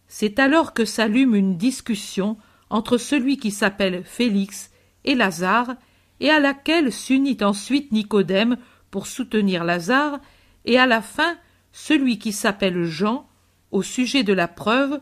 C'est 0.08 0.38
alors 0.38 0.74
que 0.74 0.84
s'allume 0.84 1.34
une 1.34 1.56
discussion 1.56 2.36
entre 2.70 2.98
celui 2.98 3.36
qui 3.36 3.50
s'appelle 3.50 4.02
Félix 4.04 4.70
et 5.04 5.14
Lazare, 5.14 5.74
et 6.20 6.30
à 6.30 6.40
laquelle 6.40 6.92
s'unit 6.92 7.38
ensuite 7.42 7.92
Nicodème 7.92 8.56
pour 8.90 9.06
soutenir 9.06 9.64
Lazare, 9.64 10.20
et 10.64 10.78
à 10.78 10.86
la 10.86 11.02
fin 11.02 11.36
celui 11.72 12.18
qui 12.18 12.32
s'appelle 12.32 12.84
Jean 12.84 13.28
au 13.72 13.82
sujet 13.82 14.22
de 14.22 14.32
la 14.32 14.48
preuve 14.48 15.00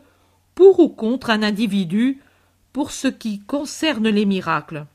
pour 0.55 0.79
ou 0.79 0.89
contre 0.89 1.29
un 1.29 1.43
individu 1.43 2.19
pour 2.73 2.91
ce 2.91 3.07
qui 3.07 3.39
concerne 3.39 4.09
les 4.09 4.25
miracles. 4.25 4.87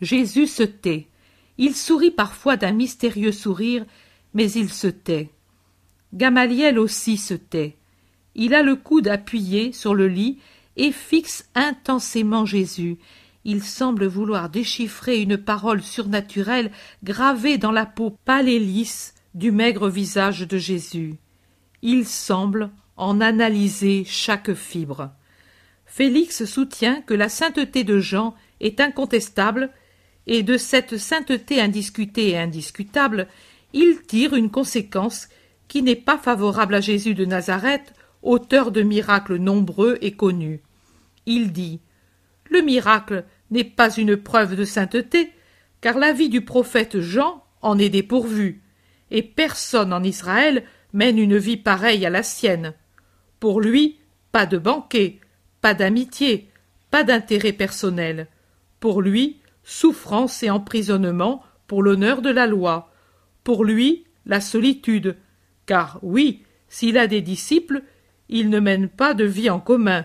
Jésus 0.00 0.46
se 0.46 0.62
tait. 0.62 1.06
Il 1.58 1.76
sourit 1.76 2.10
parfois 2.10 2.56
d'un 2.56 2.72
mystérieux 2.72 3.32
sourire, 3.32 3.84
mais 4.34 4.50
il 4.50 4.72
se 4.72 4.88
tait. 4.88 5.30
Gamaliel 6.14 6.78
aussi 6.78 7.18
se 7.18 7.34
tait. 7.34 7.76
Il 8.34 8.54
a 8.54 8.62
le 8.62 8.76
coude 8.76 9.08
appuyé 9.08 9.72
sur 9.72 9.94
le 9.94 10.08
lit 10.08 10.38
et 10.76 10.90
fixe 10.90 11.48
intensément 11.54 12.46
Jésus. 12.46 12.96
Il 13.44 13.62
semble 13.62 14.06
vouloir 14.06 14.48
déchiffrer 14.48 15.20
une 15.20 15.36
parole 15.36 15.82
surnaturelle 15.82 16.70
gravée 17.02 17.58
dans 17.58 17.72
la 17.72 17.86
peau 17.86 18.16
pâle 18.24 18.48
et 18.48 18.58
lisse 18.58 19.14
du 19.34 19.50
maigre 19.50 19.88
visage 19.88 20.46
de 20.46 20.58
Jésus. 20.58 21.16
Il 21.82 22.06
semble 22.06 22.70
en 22.96 23.20
analyser 23.20 24.04
chaque 24.06 24.54
fibre. 24.54 25.10
Félix 25.86 26.44
soutient 26.44 27.02
que 27.02 27.14
la 27.14 27.28
sainteté 27.28 27.84
de 27.84 27.98
Jean 27.98 28.34
est 28.60 28.80
incontestable, 28.80 29.70
et 30.26 30.42
de 30.42 30.56
cette 30.56 30.98
sainteté 30.98 31.60
indiscutée 31.60 32.30
et 32.30 32.38
indiscutable, 32.38 33.26
il 33.72 34.02
tire 34.06 34.34
une 34.34 34.50
conséquence 34.50 35.28
qui 35.66 35.82
n'est 35.82 35.96
pas 35.96 36.18
favorable 36.18 36.76
à 36.76 36.80
Jésus 36.80 37.14
de 37.14 37.24
Nazareth, 37.24 37.92
auteur 38.22 38.70
de 38.70 38.82
miracles 38.82 39.36
nombreux 39.36 39.98
et 40.00 40.12
connus. 40.12 40.60
Il 41.26 41.52
dit 41.52 41.80
Le 42.52 42.60
miracle 42.60 43.24
n'est 43.50 43.64
pas 43.64 43.90
une 43.90 44.14
preuve 44.14 44.56
de 44.56 44.64
sainteté, 44.64 45.32
car 45.80 45.96
la 45.96 46.12
vie 46.12 46.28
du 46.28 46.42
prophète 46.42 47.00
Jean 47.00 47.42
en 47.62 47.78
est 47.78 47.88
dépourvue, 47.88 48.60
et 49.10 49.22
personne 49.22 49.90
en 49.90 50.02
Israël 50.02 50.64
mène 50.92 51.18
une 51.18 51.38
vie 51.38 51.56
pareille 51.56 52.04
à 52.04 52.10
la 52.10 52.22
sienne. 52.22 52.74
Pour 53.40 53.62
lui, 53.62 53.96
pas 54.32 54.44
de 54.44 54.58
banquet, 54.58 55.18
pas 55.62 55.72
d'amitié, 55.72 56.50
pas 56.90 57.04
d'intérêt 57.04 57.54
personnel. 57.54 58.26
Pour 58.80 59.00
lui, 59.00 59.40
souffrance 59.64 60.42
et 60.42 60.50
emprisonnement 60.50 61.42
pour 61.66 61.82
l'honneur 61.82 62.20
de 62.20 62.28
la 62.30 62.46
loi. 62.46 62.92
Pour 63.44 63.64
lui, 63.64 64.04
la 64.26 64.42
solitude. 64.42 65.16
Car 65.64 65.98
oui, 66.02 66.42
s'il 66.68 66.98
a 66.98 67.06
des 67.06 67.22
disciples, 67.22 67.82
il 68.28 68.50
ne 68.50 68.60
mène 68.60 68.90
pas 68.90 69.14
de 69.14 69.24
vie 69.24 69.48
en 69.48 69.58
commun. 69.58 70.04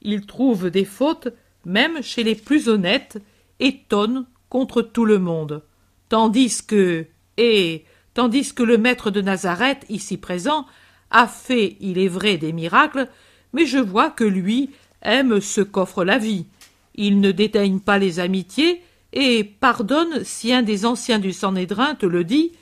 Il 0.00 0.24
trouve 0.24 0.70
des 0.70 0.86
fautes, 0.86 1.28
même 1.64 2.02
chez 2.02 2.24
les 2.24 2.34
plus 2.34 2.68
honnêtes, 2.68 3.18
et 3.60 3.78
tonne 3.88 4.26
contre 4.48 4.82
tout 4.82 5.04
le 5.04 5.18
monde. 5.18 5.62
Tandis 6.08 6.62
que, 6.66 7.06
et, 7.36 7.84
tandis 8.14 8.52
que 8.54 8.62
le 8.62 8.78
maître 8.78 9.10
de 9.10 9.20
Nazareth, 9.20 9.84
ici 9.88 10.16
présent, 10.16 10.66
a 11.10 11.26
fait, 11.26 11.76
il 11.80 11.98
est 11.98 12.08
vrai, 12.08 12.36
des 12.36 12.52
miracles, 12.52 13.08
mais 13.52 13.66
je 13.66 13.78
vois 13.78 14.10
que 14.10 14.24
lui 14.24 14.70
aime 15.02 15.40
ce 15.40 15.60
qu'offre 15.60 16.04
la 16.04 16.18
vie. 16.18 16.46
Il 16.94 17.20
ne 17.20 17.32
dédaigne 17.32 17.80
pas 17.80 17.98
les 17.98 18.20
amitiés, 18.20 18.82
et 19.12 19.44
pardonne 19.44 20.24
si 20.24 20.52
un 20.52 20.62
des 20.62 20.86
anciens 20.86 21.18
du 21.18 21.32
Sanhédrin 21.32 21.94
te 21.94 22.06
le 22.06 22.24
dit, 22.24 22.52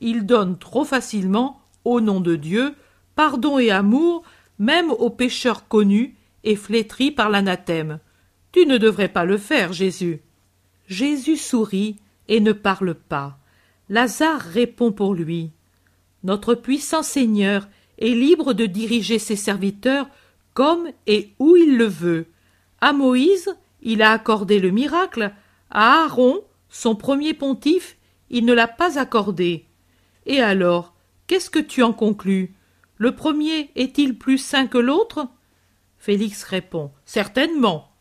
il 0.00 0.26
donne 0.26 0.58
trop 0.58 0.84
facilement, 0.84 1.60
au 1.84 2.00
nom 2.00 2.20
de 2.20 2.36
Dieu, 2.36 2.74
pardon 3.14 3.58
et 3.58 3.70
amour, 3.70 4.22
même 4.58 4.90
aux 4.90 5.10
pécheurs 5.10 5.68
connus 5.68 6.16
et 6.44 6.56
flétris 6.56 7.10
par 7.10 7.30
l'anathème. 7.30 7.98
Tu 8.52 8.66
ne 8.66 8.78
devrais 8.78 9.08
pas 9.08 9.24
le 9.24 9.38
faire, 9.38 9.72
Jésus. 9.72 10.20
Jésus 10.86 11.36
sourit 11.36 11.96
et 12.28 12.40
ne 12.40 12.52
parle 12.52 12.94
pas. 12.94 13.38
Lazare 13.88 14.40
répond 14.40 14.92
pour 14.92 15.14
lui. 15.14 15.50
Notre 16.22 16.54
puissant 16.54 17.02
Seigneur 17.02 17.68
est 17.98 18.14
libre 18.14 18.52
de 18.52 18.66
diriger 18.66 19.18
ses 19.18 19.36
serviteurs 19.36 20.08
comme 20.54 20.88
et 21.06 21.32
où 21.38 21.56
il 21.56 21.76
le 21.76 21.86
veut. 21.86 22.26
À 22.80 22.92
Moïse, 22.92 23.54
il 23.80 24.02
a 24.02 24.12
accordé 24.12 24.60
le 24.60 24.70
miracle, 24.70 25.32
à 25.70 26.04
Aaron, 26.04 26.42
son 26.68 26.94
premier 26.94 27.34
pontife, 27.34 27.96
il 28.30 28.44
ne 28.44 28.52
l'a 28.52 28.68
pas 28.68 28.98
accordé. 28.98 29.66
Et 30.26 30.40
alors, 30.40 30.94
qu'est-ce 31.26 31.50
que 31.50 31.58
tu 31.58 31.82
en 31.82 31.92
conclus? 31.92 32.54
Le 32.96 33.14
premier 33.14 33.70
est-il 33.76 34.18
plus 34.18 34.38
saint 34.38 34.66
que 34.66 34.78
l'autre? 34.78 35.28
Félix 35.98 36.44
répond 36.44 36.92
Certainement. 37.04 37.91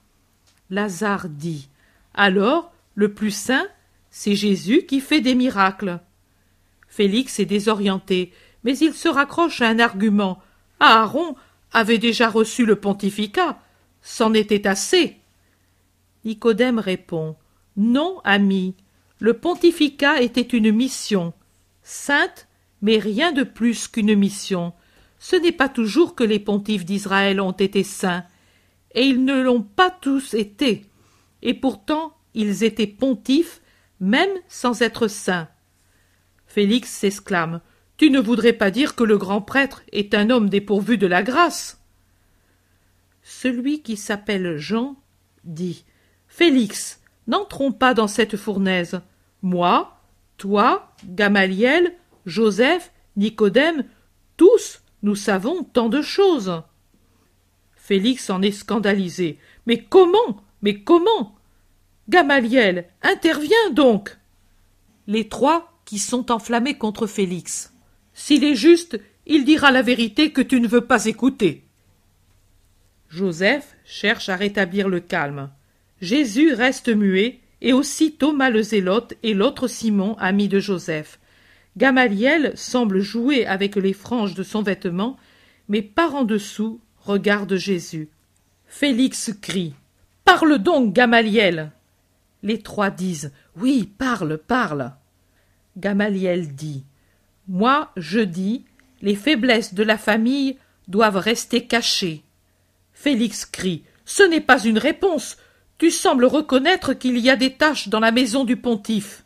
Lazare 0.72 1.30
dit 1.30 1.70
Alors, 2.16 2.74
le 2.96 3.14
plus 3.14 3.32
saint, 3.32 3.68
c'est 4.10 4.36
Jésus 4.36 4.88
qui 4.88 5.00
fait 5.00 5.22
des 5.22 5.36
miracles. 5.36 6.00
Félix 6.88 7.40
est 7.40 7.46
désorienté 7.46 8.34
mais 8.64 8.78
il 8.78 8.94
se 8.94 9.08
raccroche 9.08 9.62
à 9.62 9.68
un 9.68 9.80
argument. 9.80 10.42
Aaron 10.80 11.36
avait 11.74 11.98
déjà 11.98 12.30
reçu 12.30 12.66
le 12.66 12.76
pontificat. 12.76 13.60
C'en 14.02 14.34
était 14.34 14.68
assez. 14.68 15.18
Nicodème 16.26 16.80
répond. 16.80 17.36
Non, 17.78 18.20
ami. 18.24 18.76
Le 19.20 19.34
pontificat 19.34 20.22
était 20.22 20.42
une 20.42 20.72
mission. 20.72 21.34
Sainte, 21.84 22.48
mais 22.82 22.98
rien 22.98 23.32
de 23.32 23.44
plus 23.44 23.88
qu'une 23.88 24.16
mission. 24.16 24.74
Ce 25.20 25.36
n'est 25.36 25.52
pas 25.52 25.70
toujours 25.70 26.16
que 26.16 26.24
les 26.24 26.40
pontifes 26.40 26.86
d'Israël 26.86 27.40
ont 27.40 27.52
été 27.52 27.84
saints, 27.84 28.24
et 28.94 29.06
ils 29.06 29.24
ne 29.24 29.42
l'ont 29.42 29.62
pas 29.62 29.90
tous 29.90 30.34
été. 30.34 30.86
Et 31.42 31.54
pourtant, 31.54 32.16
ils 32.34 32.64
étaient 32.64 32.88
pontifes, 32.88 33.62
même 34.00 34.32
sans 34.48 34.82
être 34.82 35.08
saints. 35.08 35.50
Félix 36.48 36.90
s'exclame. 36.90 37.62
Tu 37.98 38.10
ne 38.10 38.20
voudrais 38.20 38.54
pas 38.54 38.72
dire 38.72 38.96
que 38.96 39.04
le 39.04 39.18
grand 39.18 39.42
prêtre 39.42 39.84
est 39.92 40.14
un 40.14 40.30
homme 40.30 40.50
dépourvu 40.50 40.98
de 40.98 41.08
la 41.08 41.24
grâce? 41.24 41.80
Celui 43.24 43.82
qui 43.82 43.96
s'appelle 43.96 44.58
Jean 44.58 44.96
dit 45.44 45.86
Félix, 46.28 47.02
n'entrons 47.28 47.72
pas 47.72 47.94
dans 47.94 48.08
cette 48.08 48.38
fournaise. 48.38 49.02
Moi, 49.42 49.98
toi, 50.38 50.94
Gamaliel, 51.06 51.94
Joseph, 52.26 52.92
Nicodème, 53.16 53.86
tous, 54.38 54.82
nous 55.04 55.16
savons 55.16 55.64
tant 55.64 55.90
de 55.90 56.02
choses. 56.02 56.64
Félix 57.92 58.30
en 58.30 58.42
est 58.42 58.54
scandalisé. 58.54 59.38
Mais 59.66 59.84
comment? 59.84 60.42
Mais 60.62 60.82
comment? 60.82 61.36
Gamaliel, 62.08 62.88
interviens 63.02 63.70
donc 63.74 64.18
Les 65.08 65.28
trois 65.28 65.74
qui 65.84 66.00
sont 66.00 66.32
enflammés 66.32 66.78
contre 66.78 67.06
Félix. 67.06 67.74
S'il 68.14 68.46
est 68.46 68.56
juste, 68.56 68.98
il 69.26 69.44
dira 69.44 69.72
la 69.72 69.82
vérité 69.82 70.32
que 70.32 70.40
tu 70.40 70.62
ne 70.62 70.70
veux 70.70 70.86
pas 70.86 71.04
écouter. 71.04 71.66
Joseph 73.10 73.76
cherche 73.84 74.30
à 74.30 74.38
rétablir 74.38 74.88
le 74.88 75.02
calme. 75.02 75.50
Jésus 76.00 76.54
reste 76.54 76.88
muet, 76.88 77.42
et 77.60 77.74
aussi 77.74 78.14
Thomas 78.14 78.50
le 78.50 78.62
Zélote 78.62 79.16
et 79.22 79.34
l'autre 79.34 79.68
Simon, 79.68 80.16
ami 80.18 80.48
de 80.48 80.62
Joseph. 80.62 81.20
Gamaliel 81.76 82.54
semble 82.56 83.02
jouer 83.02 83.46
avec 83.46 83.76
les 83.76 83.92
franges 83.92 84.34
de 84.34 84.44
son 84.44 84.62
vêtement, 84.62 85.18
mais 85.68 85.82
par 85.82 86.16
en 86.16 86.24
dessous 86.24 86.80
regarde 87.04 87.56
Jésus. 87.56 88.10
Félix 88.66 89.32
crie. 89.42 89.74
Parle 90.24 90.58
donc, 90.58 90.94
Gamaliel. 90.94 91.72
Les 92.44 92.60
trois 92.60 92.90
disent. 92.90 93.32
Oui, 93.56 93.90
parle, 93.98 94.38
parle. 94.38 94.94
Gamaliel 95.78 96.56
dit. 96.56 96.84
Moi, 97.48 97.92
je 97.98 98.20
dis, 98.20 98.66
les 99.02 99.16
faiblesses 99.16 99.74
de 99.74 99.84
la 99.84 99.98
famille 99.98 100.58
doivent 100.88 101.18
rester 101.18 101.66
cachées. 101.66 102.24
Félix 102.94 103.46
crie. 103.46 103.84
Ce 104.06 104.24
n'est 104.24 104.42
pas 104.42 104.64
une 104.64 104.78
réponse. 104.78 105.38
Tu 105.78 105.92
sembles 105.92 106.26
reconnaître 106.26 106.94
qu'il 106.94 107.18
y 107.18 107.30
a 107.30 107.36
des 107.36 107.54
taches 107.54 107.88
dans 107.90 108.00
la 108.00 108.12
maison 108.12 108.44
du 108.44 108.58
pontife. 108.58 109.26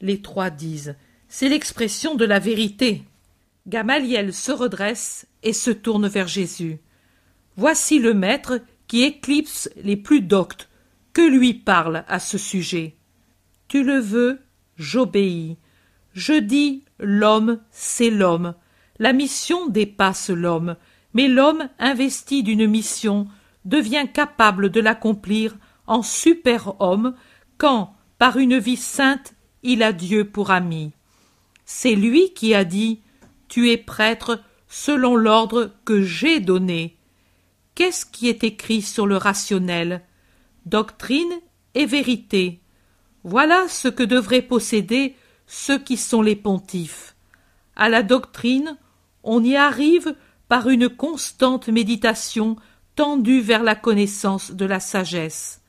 Les 0.00 0.20
trois 0.20 0.50
disent. 0.50 0.96
C'est 1.28 1.48
l'expression 1.48 2.14
de 2.14 2.24
la 2.24 2.38
vérité. 2.38 3.04
Gamaliel 3.66 4.34
se 4.34 4.52
redresse 4.52 5.26
et 5.42 5.52
se 5.52 5.70
tourne 5.70 6.06
vers 6.06 6.28
Jésus. 6.28 6.78
Voici 7.56 7.98
le 7.98 8.14
maître 8.14 8.60
qui 8.86 9.02
éclipse 9.02 9.70
les 9.76 9.96
plus 9.96 10.20
doctes. 10.20 10.68
Que 11.12 11.22
lui 11.22 11.54
parle 11.54 12.04
à 12.08 12.18
ce 12.18 12.38
sujet 12.38 12.96
Tu 13.68 13.84
le 13.84 13.98
veux, 13.98 14.40
j'obéis. 14.76 15.56
Je 16.12 16.34
dis 16.34 16.84
l'homme, 16.98 17.60
c'est 17.70 18.10
l'homme. 18.10 18.54
La 18.98 19.12
mission 19.12 19.68
dépasse 19.68 20.30
l'homme, 20.30 20.76
mais 21.12 21.28
l'homme 21.28 21.68
investi 21.78 22.42
d'une 22.42 22.66
mission 22.66 23.28
devient 23.64 24.06
capable 24.12 24.70
de 24.70 24.80
l'accomplir 24.80 25.56
en 25.86 26.02
super-homme 26.02 27.14
quand, 27.58 27.94
par 28.18 28.36
une 28.36 28.58
vie 28.58 28.76
sainte, 28.76 29.34
il 29.62 29.82
a 29.82 29.92
Dieu 29.92 30.24
pour 30.24 30.50
ami. 30.50 30.92
C'est 31.64 31.94
lui 31.94 32.32
qui 32.34 32.54
a 32.54 32.64
dit 32.64 33.00
Tu 33.48 33.70
es 33.70 33.76
prêtre 33.76 34.40
selon 34.68 35.16
l'ordre 35.16 35.72
que 35.84 36.02
j'ai 36.02 36.40
donné. 36.40 36.96
Qu'est-ce 37.74 38.06
qui 38.06 38.28
est 38.28 38.44
écrit 38.44 38.82
sur 38.82 39.06
le 39.06 39.16
rationnel? 39.16 40.02
Doctrine 40.64 41.32
et 41.74 41.86
vérité. 41.86 42.60
Voilà 43.24 43.66
ce 43.68 43.88
que 43.88 44.04
devraient 44.04 44.42
posséder 44.42 45.16
ceux 45.46 45.78
qui 45.78 45.96
sont 45.96 46.22
les 46.22 46.36
pontifes. 46.36 47.16
À 47.74 47.88
la 47.88 48.04
doctrine, 48.04 48.76
on 49.24 49.42
y 49.42 49.56
arrive 49.56 50.14
par 50.48 50.68
une 50.68 50.88
constante 50.88 51.68
méditation 51.68 52.56
tendue 52.94 53.40
vers 53.40 53.64
la 53.64 53.74
connaissance 53.74 54.52
de 54.52 54.66
la 54.66 54.78
sagesse. 54.78 55.60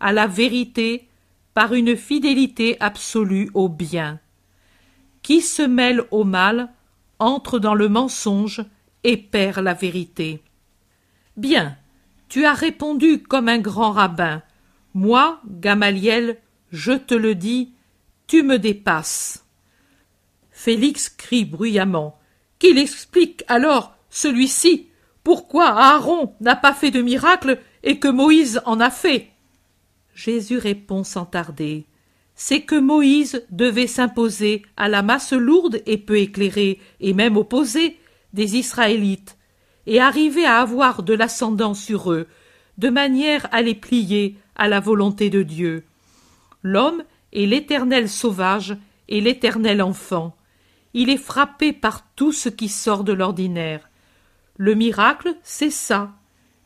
À 0.00 0.12
la 0.12 0.26
vérité, 0.26 1.08
par 1.52 1.74
une 1.74 1.96
fidélité 1.96 2.78
absolue 2.80 3.50
au 3.52 3.68
bien. 3.68 4.20
Qui 5.20 5.42
se 5.42 5.62
mêle 5.62 6.04
au 6.10 6.24
mal 6.24 6.72
entre 7.18 7.58
dans 7.58 7.74
le 7.74 7.90
mensonge 7.90 8.64
et 9.04 9.18
perd 9.18 9.58
la 9.58 9.74
vérité. 9.74 10.42
Bien, 11.36 11.76
tu 12.28 12.44
as 12.44 12.54
répondu 12.54 13.22
comme 13.22 13.48
un 13.48 13.58
grand 13.58 13.92
rabbin. 13.92 14.42
Moi, 14.94 15.40
Gamaliel, 15.46 16.38
je 16.70 16.92
te 16.92 17.14
le 17.14 17.34
dis, 17.34 17.72
tu 18.26 18.42
me 18.42 18.58
dépasses. 18.58 19.44
Félix 20.50 21.08
crie 21.08 21.44
bruyamment. 21.44 22.18
Qu'il 22.58 22.78
explique 22.78 23.44
alors, 23.48 23.96
celui-ci, 24.10 24.88
pourquoi 25.24 25.68
Aaron 25.68 26.34
n'a 26.40 26.56
pas 26.56 26.74
fait 26.74 26.90
de 26.90 27.02
miracle 27.02 27.60
et 27.82 27.98
que 27.98 28.08
Moïse 28.08 28.60
en 28.66 28.80
a 28.80 28.90
fait. 28.90 29.30
Jésus 30.14 30.58
répond 30.58 31.04
sans 31.04 31.24
tarder 31.24 31.86
c'est 32.34 32.62
que 32.62 32.74
Moïse 32.74 33.46
devait 33.50 33.86
s'imposer 33.86 34.62
à 34.76 34.88
la 34.88 35.02
masse 35.02 35.32
lourde 35.32 35.82
et 35.86 35.98
peu 35.98 36.18
éclairée, 36.18 36.80
et 37.00 37.14
même 37.14 37.36
opposée, 37.36 37.98
des 38.32 38.56
Israélites, 38.56 39.36
et 39.86 40.00
arriver 40.00 40.44
à 40.44 40.60
avoir 40.60 41.02
de 41.02 41.14
l'ascendant 41.14 41.74
sur 41.74 42.12
eux, 42.12 42.26
de 42.78 42.88
manière 42.88 43.48
à 43.52 43.62
les 43.62 43.74
plier 43.74 44.36
à 44.56 44.68
la 44.68 44.80
volonté 44.80 45.30
de 45.30 45.42
Dieu. 45.42 45.84
L'homme 46.62 47.02
est 47.32 47.46
l'éternel 47.46 48.08
sauvage 48.08 48.76
et 49.08 49.20
l'éternel 49.20 49.82
enfant. 49.82 50.36
Il 50.94 51.10
est 51.10 51.16
frappé 51.16 51.72
par 51.72 52.06
tout 52.14 52.32
ce 52.32 52.48
qui 52.48 52.68
sort 52.68 53.04
de 53.04 53.12
l'ordinaire. 53.12 53.88
Le 54.56 54.74
miracle, 54.74 55.34
c'est 55.42 55.70
ça. 55.70 56.12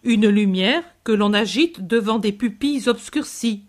Une 0.02 0.28
lumière 0.28 0.82
que 1.04 1.12
l'on 1.12 1.32
agite 1.32 1.86
devant 1.86 2.18
des 2.18 2.32
pupilles 2.32 2.88
obscurcies. 2.88 3.64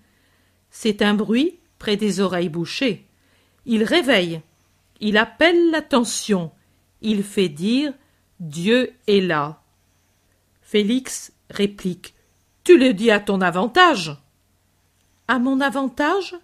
C'est 0.71 1.01
un 1.01 1.13
bruit 1.13 1.59
près 1.79 1.95
des 1.95 2.19
oreilles 2.19 2.49
bouchées. 2.49 3.05
Il 3.65 3.83
réveille, 3.83 4.41
il 4.99 5.17
appelle 5.17 5.71
l'attention, 5.71 6.51
il 7.01 7.23
fait 7.23 7.49
dire 7.49 7.93
Dieu 8.39 8.93
est 9.07 9.21
là. 9.21 9.61
Félix 10.61 11.33
réplique 11.49 12.13
Tu 12.63 12.77
le 12.77 12.93
dis 12.93 13.09
à 13.09 13.19
ton 13.19 13.41
avantage. 13.41 14.15
À 15.27 15.39
mon 15.39 15.59
avantage? 15.59 16.35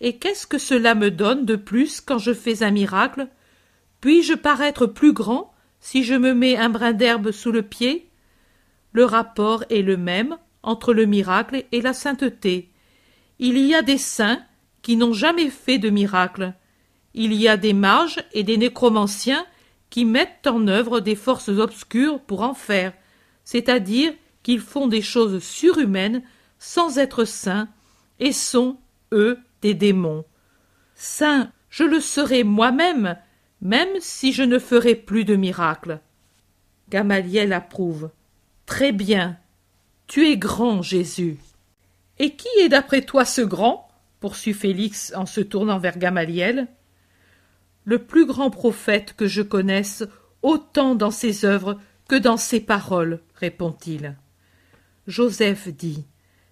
Et 0.00 0.16
qu'est-ce 0.16 0.46
que 0.46 0.58
cela 0.58 0.94
me 0.94 1.10
donne 1.10 1.46
de 1.46 1.56
plus 1.56 2.00
quand 2.00 2.18
je 2.18 2.34
fais 2.34 2.64
un 2.64 2.72
miracle? 2.72 3.28
Puis-je 4.00 4.34
paraître 4.34 4.86
plus 4.86 5.12
grand 5.12 5.54
si 5.78 6.02
je 6.02 6.14
me 6.14 6.34
mets 6.34 6.56
un 6.56 6.68
brin 6.68 6.92
d'herbe 6.92 7.30
sous 7.30 7.52
le 7.52 7.62
pied? 7.62 8.10
Le 8.92 9.04
rapport 9.04 9.62
est 9.70 9.82
le 9.82 9.96
même 9.96 10.36
entre 10.64 10.92
le 10.92 11.06
miracle 11.06 11.64
et 11.70 11.80
la 11.80 11.92
sainteté. 11.92 12.70
Il 13.38 13.56
y 13.56 13.74
a 13.74 13.82
des 13.82 13.98
saints 13.98 14.42
qui 14.82 14.96
n'ont 14.96 15.12
jamais 15.12 15.50
fait 15.50 15.78
de 15.78 15.90
miracle. 15.90 16.54
Il 17.14 17.32
y 17.32 17.46
a 17.46 17.56
des 17.56 17.72
mages 17.72 18.22
et 18.32 18.42
des 18.42 18.56
nécromanciens 18.56 19.46
qui 19.90 20.04
mettent 20.04 20.46
en 20.46 20.66
œuvre 20.66 21.00
des 21.00 21.14
forces 21.14 21.48
obscures 21.48 22.20
pour 22.20 22.42
en 22.42 22.54
faire, 22.54 22.92
c'est-à-dire 23.44 24.12
qu'ils 24.42 24.60
font 24.60 24.86
des 24.86 25.02
choses 25.02 25.42
surhumaines 25.42 26.22
sans 26.58 26.98
être 26.98 27.24
saints 27.24 27.68
et 28.18 28.32
sont, 28.32 28.78
eux, 29.12 29.38
des 29.62 29.74
démons. 29.74 30.24
Saint, 30.94 31.50
je 31.68 31.84
le 31.84 32.00
serai 32.00 32.44
moi-même, 32.44 33.16
même 33.60 33.88
si 34.00 34.32
je 34.32 34.42
ne 34.42 34.58
ferai 34.58 34.94
plus 34.94 35.24
de 35.24 35.36
miracles. 35.36 36.00
Gamaliel 36.88 37.52
approuve. 37.52 38.10
Très 38.64 38.92
bien. 38.92 39.38
Tu 40.06 40.26
es 40.28 40.36
grand, 40.36 40.82
Jésus. 40.82 41.36
Et 42.18 42.36
qui 42.36 42.48
est 42.60 42.68
d'après 42.68 43.02
toi 43.02 43.24
ce 43.24 43.42
grand? 43.42 43.88
poursuit 44.20 44.54
Félix 44.54 45.12
en 45.14 45.26
se 45.26 45.40
tournant 45.40 45.78
vers 45.78 45.98
Gamaliel. 45.98 46.68
Le 47.86 48.00
plus 48.00 48.26
grand 48.26 48.50
prophète 48.50 49.14
que 49.16 49.28
je 49.28 49.42
connaisse, 49.42 50.02
autant 50.42 50.96
dans 50.96 51.12
ses 51.12 51.44
œuvres 51.44 51.78
que 52.08 52.16
dans 52.16 52.36
ses 52.36 52.58
paroles, 52.58 53.20
répond-il. 53.36 54.16
Joseph 55.06 55.68
dit. 55.68 56.04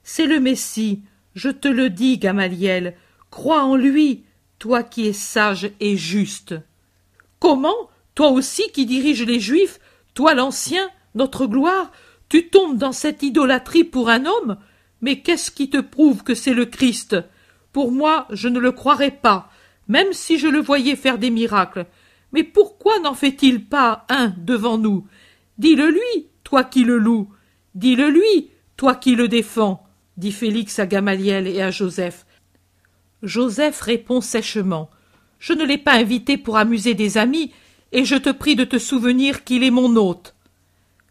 C'est 0.05 0.27
le 0.27 0.39
Messie, 0.39 1.03
je 1.35 1.49
te 1.49 1.67
le 1.67 1.91
dis, 1.91 2.19
Gamaliel, 2.19 2.97
crois 3.31 3.65
en 3.65 3.75
lui, 3.75 4.23
toi 4.61 4.85
qui 4.85 5.09
es 5.09 5.13
sage 5.13 5.73
et 5.81 5.97
juste. 5.97 6.55
Comment, 7.41 7.91
toi 8.15 8.31
aussi 8.31 8.71
qui 8.73 8.87
diriges 8.87 9.25
les 9.25 9.41
Juifs, 9.41 9.81
toi 10.15 10.35
l'ancien, 10.35 10.89
notre 11.17 11.47
gloire, 11.47 11.91
tu 12.29 12.49
tombes 12.49 12.79
dans 12.79 12.93
cette 12.93 13.25
idolâtrie 13.25 13.83
pour 13.83 14.09
un 14.09 14.25
homme? 14.25 14.57
Mais 15.01 15.21
qu'est-ce 15.21 15.51
qui 15.51 15.69
te 15.69 15.81
prouve 15.81 16.23
que 16.23 16.37
c'est 16.37 16.55
le 16.55 16.67
Christ? 16.67 17.17
Pour 17.73 17.91
moi, 17.91 18.29
je 18.31 18.47
ne 18.47 18.61
le 18.61 18.71
croirais 18.71 19.11
pas, 19.11 19.51
même 19.89 20.13
si 20.13 20.39
je 20.39 20.49
le 20.49 20.61
voyais 20.61 20.97
faire 20.97 21.19
des 21.19 21.31
miracles. 21.31 21.87
Mais 22.33 22.43
pourquoi 22.43 22.99
n'en 23.01 23.15
fait-il 23.15 23.65
pas 23.65 24.07
un 24.09 24.35
devant 24.39 24.79
nous? 24.79 25.07
Dis-le 25.59 25.91
lui, 25.91 26.27
toi 26.43 26.65
qui 26.65 26.85
le 26.85 26.99
loues. 26.99 27.29
Dis-le 27.75 28.09
lui, 28.09 28.51
toi 28.77 28.95
qui 28.95 29.15
le 29.15 29.29
défends, 29.29 29.87
dit 30.17 30.33
Félix 30.33 30.79
à 30.79 30.87
Gamaliel 30.87 31.47
et 31.47 31.63
à 31.63 31.71
Joseph. 31.71 32.27
Joseph 33.23 33.81
répond 33.81 34.21
sèchement. 34.21 34.91
Je 35.39 35.53
ne 35.53 35.65
l'ai 35.65 35.79
pas 35.79 35.95
invité 35.95 36.37
pour 36.37 36.57
amuser 36.57 36.95
des 36.95 37.19
amis, 37.19 37.53
et 37.93 38.05
je 38.05 38.17
te 38.17 38.31
prie 38.31 38.57
de 38.57 38.65
te 38.65 38.79
souvenir 38.79 39.45
qu'il 39.45 39.63
est 39.63 39.71
mon 39.71 39.95
hôte. 39.97 40.35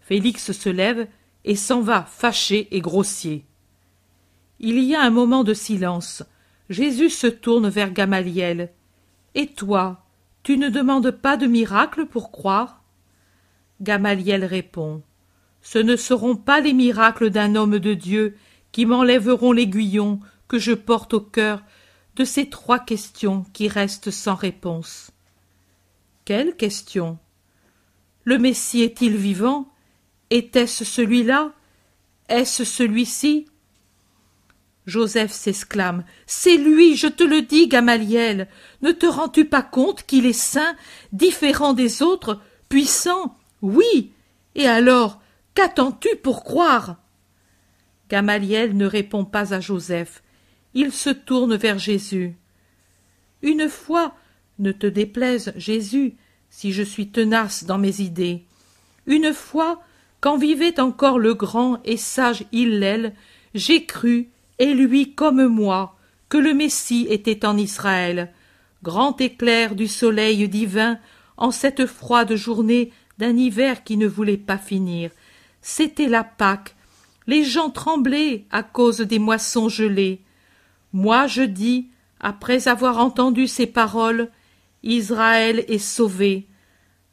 Félix 0.02 0.52
se 0.52 0.70
lève 0.70 1.08
et 1.46 1.56
s'en 1.56 1.82
va 1.82 2.04
fâché 2.04 2.68
et 2.72 2.82
grossier. 2.82 3.46
Il 4.60 4.80
y 4.80 4.96
a 4.96 5.02
un 5.02 5.10
moment 5.10 5.44
de 5.44 5.54
silence. 5.54 6.24
Jésus 6.74 7.10
se 7.10 7.28
tourne 7.28 7.70
vers 7.70 7.92
Gamaliel. 7.92 8.72
Et 9.36 9.48
toi, 9.48 10.04
Tu 10.44 10.58
ne 10.58 10.68
demandes 10.68 11.12
pas 11.12 11.38
de 11.38 11.48
miracle 11.48 12.06
pour 12.06 12.30
croire? 12.30 12.84
Gamaliel 13.80 14.44
répond. 14.44 15.02
Ce 15.62 15.80
ne 15.80 15.96
seront 15.96 16.36
pas 16.36 16.60
les 16.60 16.74
miracles 16.74 17.30
d'un 17.30 17.56
homme 17.56 17.80
de 17.80 17.94
Dieu 17.94 18.36
qui 18.74 18.86
m'enlèveront 18.86 19.54
l'aiguillon 19.54 20.20
que 20.50 20.60
je 20.60 20.74
porte 20.74 21.14
au 21.14 21.22
cœur 21.22 21.64
de 22.18 22.26
ces 22.26 22.50
trois 22.50 22.80
questions 22.80 23.46
qui 23.54 23.70
restent 23.70 24.12
sans 24.12 24.36
réponse. 24.36 25.12
Quelle 26.26 26.58
question? 26.58 27.18
Le 28.26 28.38
Messie 28.38 28.82
est-il 28.82 29.16
vivant? 29.16 29.72
Était-ce 30.30 30.84
celui-là? 30.84 31.54
Est-ce 32.28 32.66
celui-ci? 32.66 33.48
Joseph 34.86 35.32
s'exclame. 35.32 36.04
C'est 36.26 36.58
lui, 36.58 36.96
je 36.96 37.08
te 37.08 37.24
le 37.24 37.42
dis, 37.42 37.68
Gamaliel. 37.68 38.48
Ne 38.82 38.92
te 38.92 39.06
rends-tu 39.06 39.46
pas 39.46 39.62
compte 39.62 40.04
qu'il 40.04 40.26
est 40.26 40.34
saint, 40.34 40.76
différent 41.12 41.74
des 41.74 42.02
autres, 42.02 42.42
puissant? 42.70 43.38
Oui. 43.62 44.12
Et 44.56 44.68
alors, 44.68 45.22
qu'attends-tu 45.56 46.10
pour 46.18 46.44
croire? 46.44 46.98
Gamaliel 48.10 48.76
ne 48.76 48.86
répond 48.86 49.26
pas 49.26 49.54
à 49.54 49.60
Joseph. 49.60 50.22
Il 50.74 50.92
se 50.92 51.10
tourne 51.10 51.56
vers 51.56 51.80
Jésus. 51.80 52.36
Une 53.42 53.70
fois, 53.70 54.16
ne 54.60 54.72
te 54.72 54.88
déplaise, 54.88 55.54
Jésus, 55.56 56.16
si 56.50 56.72
je 56.72 56.84
suis 56.84 57.10
tenace 57.10 57.64
dans 57.64 57.78
mes 57.78 58.02
idées. 58.02 58.44
Une 59.08 59.34
fois, 59.34 59.82
quand 60.22 60.38
vivait 60.38 60.80
encore 60.80 61.20
le 61.20 61.34
grand 61.34 61.80
et 61.84 61.98
sage 61.98 62.46
Hillel, 62.52 63.14
j'ai 63.54 63.86
cru 63.86 64.30
et 64.64 64.74
lui 64.74 65.14
comme 65.14 65.46
moi, 65.48 65.98
que 66.30 66.38
le 66.38 66.54
Messie 66.54 67.06
était 67.10 67.46
en 67.46 67.58
Israël, 67.58 68.32
grand 68.82 69.20
éclair 69.20 69.76
du 69.76 69.90
soleil 69.90 70.48
divin, 70.48 71.00
en 71.36 71.52
cette 71.52 71.86
froide 71.86 72.36
journée 72.36 72.94
d'un 73.18 73.36
hiver 73.36 73.84
qui 73.84 73.98
ne 73.98 74.08
voulait 74.08 74.38
pas 74.38 74.58
finir. 74.58 75.12
C'était 75.62 76.08
la 76.08 76.24
Pâque. 76.24 76.76
Les 77.28 77.44
gens 77.44 77.72
tremblaient 77.72 78.46
à 78.52 78.64
cause 78.64 79.02
des 79.02 79.20
moissons 79.20 79.68
gelées. 79.68 80.22
Moi 80.94 81.28
je 81.28 81.42
dis, 81.42 81.90
après 82.22 82.70
avoir 82.70 83.00
entendu 83.00 83.48
ces 83.48 83.68
paroles, 83.68 84.32
Israël 84.82 85.66
est 85.68 85.78
sauvé. 85.78 86.48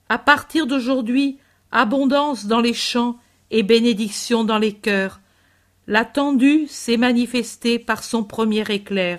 À 0.09 0.19
partir 0.19 0.69
d'aujourd'hui, 0.69 1.39
abondance 1.73 2.47
dans 2.47 2.61
les 2.61 2.75
champs 2.75 3.19
et 3.51 3.65
bénédiction 3.65 4.45
dans 4.45 4.59
les 4.59 4.75
cœurs. 4.75 5.21
L'attendu 5.91 6.69
s'est 6.69 6.97
manifesté 6.97 7.81
par 7.81 8.05
son 8.05 8.23
premier 8.23 8.63
éclair, 8.71 9.19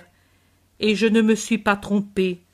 et 0.79 0.95
je 0.95 1.05
ne 1.05 1.21
me 1.21 1.35
suis 1.35 1.57
pas 1.57 1.75
trompé. 1.75 2.45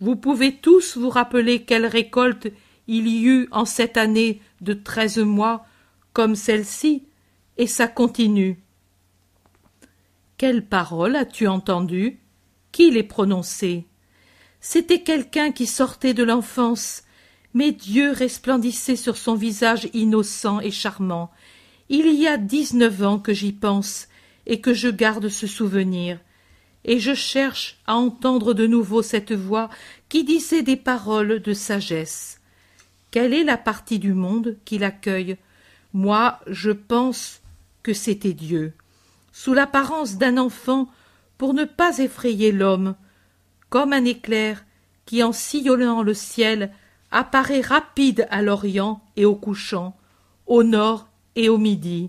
Vous 0.00 0.16
pouvez 0.16 0.54
tous 0.54 0.98
vous 0.98 1.08
rappeler 1.08 1.62
quelle 1.62 1.86
récolte 1.86 2.48
il 2.88 3.08
y 3.08 3.24
eut 3.24 3.48
en 3.52 3.64
cette 3.64 3.96
année 3.96 4.42
de 4.60 4.74
treize 4.74 5.16
mois, 5.16 5.64
comme 6.12 6.34
celle-ci, 6.34 7.04
et 7.56 7.66
ça 7.66 7.88
continue. 7.88 8.60
Quelle 10.36 10.66
parole 10.66 11.16
as-tu 11.16 11.46
entendu 11.46 12.18
Qui 12.70 12.90
les 12.90 13.02
prononçait 13.02 13.86
C'était 14.60 15.00
quelqu'un 15.00 15.52
qui 15.52 15.66
sortait 15.66 16.12
de 16.12 16.22
l'enfance, 16.22 17.04
mais 17.54 17.72
Dieu 17.72 18.10
resplendissait 18.10 18.96
sur 18.96 19.16
son 19.16 19.34
visage 19.34 19.88
innocent 19.94 20.60
et 20.60 20.70
charmant, 20.70 21.30
il 21.94 22.14
y 22.14 22.26
a 22.26 22.36
dix-neuf 22.36 23.02
ans 23.02 23.18
que 23.18 23.32
j'y 23.32 23.52
pense 23.52 24.08
et 24.46 24.60
que 24.60 24.74
je 24.74 24.88
garde 24.88 25.28
ce 25.28 25.46
souvenir, 25.46 26.18
et 26.84 26.98
je 26.98 27.14
cherche 27.14 27.78
à 27.86 27.94
entendre 27.94 28.52
de 28.52 28.66
nouveau 28.66 29.02
cette 29.02 29.32
voix 29.32 29.70
qui 30.08 30.24
disait 30.24 30.62
des 30.62 30.76
paroles 30.76 31.40
de 31.40 31.52
sagesse. 31.54 32.40
Quelle 33.10 33.32
est 33.32 33.44
la 33.44 33.56
partie 33.56 33.98
du 33.98 34.12
monde 34.12 34.56
qui 34.64 34.78
l'accueille? 34.78 35.36
Moi, 35.92 36.40
je 36.48 36.72
pense 36.72 37.40
que 37.82 37.92
c'était 37.92 38.32
Dieu, 38.32 38.72
sous 39.32 39.54
l'apparence 39.54 40.16
d'un 40.16 40.36
enfant, 40.36 40.88
pour 41.38 41.54
ne 41.54 41.64
pas 41.64 41.98
effrayer 41.98 42.50
l'homme, 42.50 42.96
comme 43.70 43.92
un 43.92 44.04
éclair 44.04 44.64
qui, 45.06 45.22
en 45.22 45.32
sillonnant 45.32 46.02
le 46.02 46.14
ciel, 46.14 46.72
apparaît 47.10 47.60
rapide 47.60 48.26
à 48.30 48.42
l'Orient 48.42 49.00
et 49.16 49.24
au 49.24 49.36
couchant, 49.36 49.96
au 50.46 50.64
nord 50.64 51.08
et 51.36 51.48
au 51.48 51.58
midi. 51.58 52.08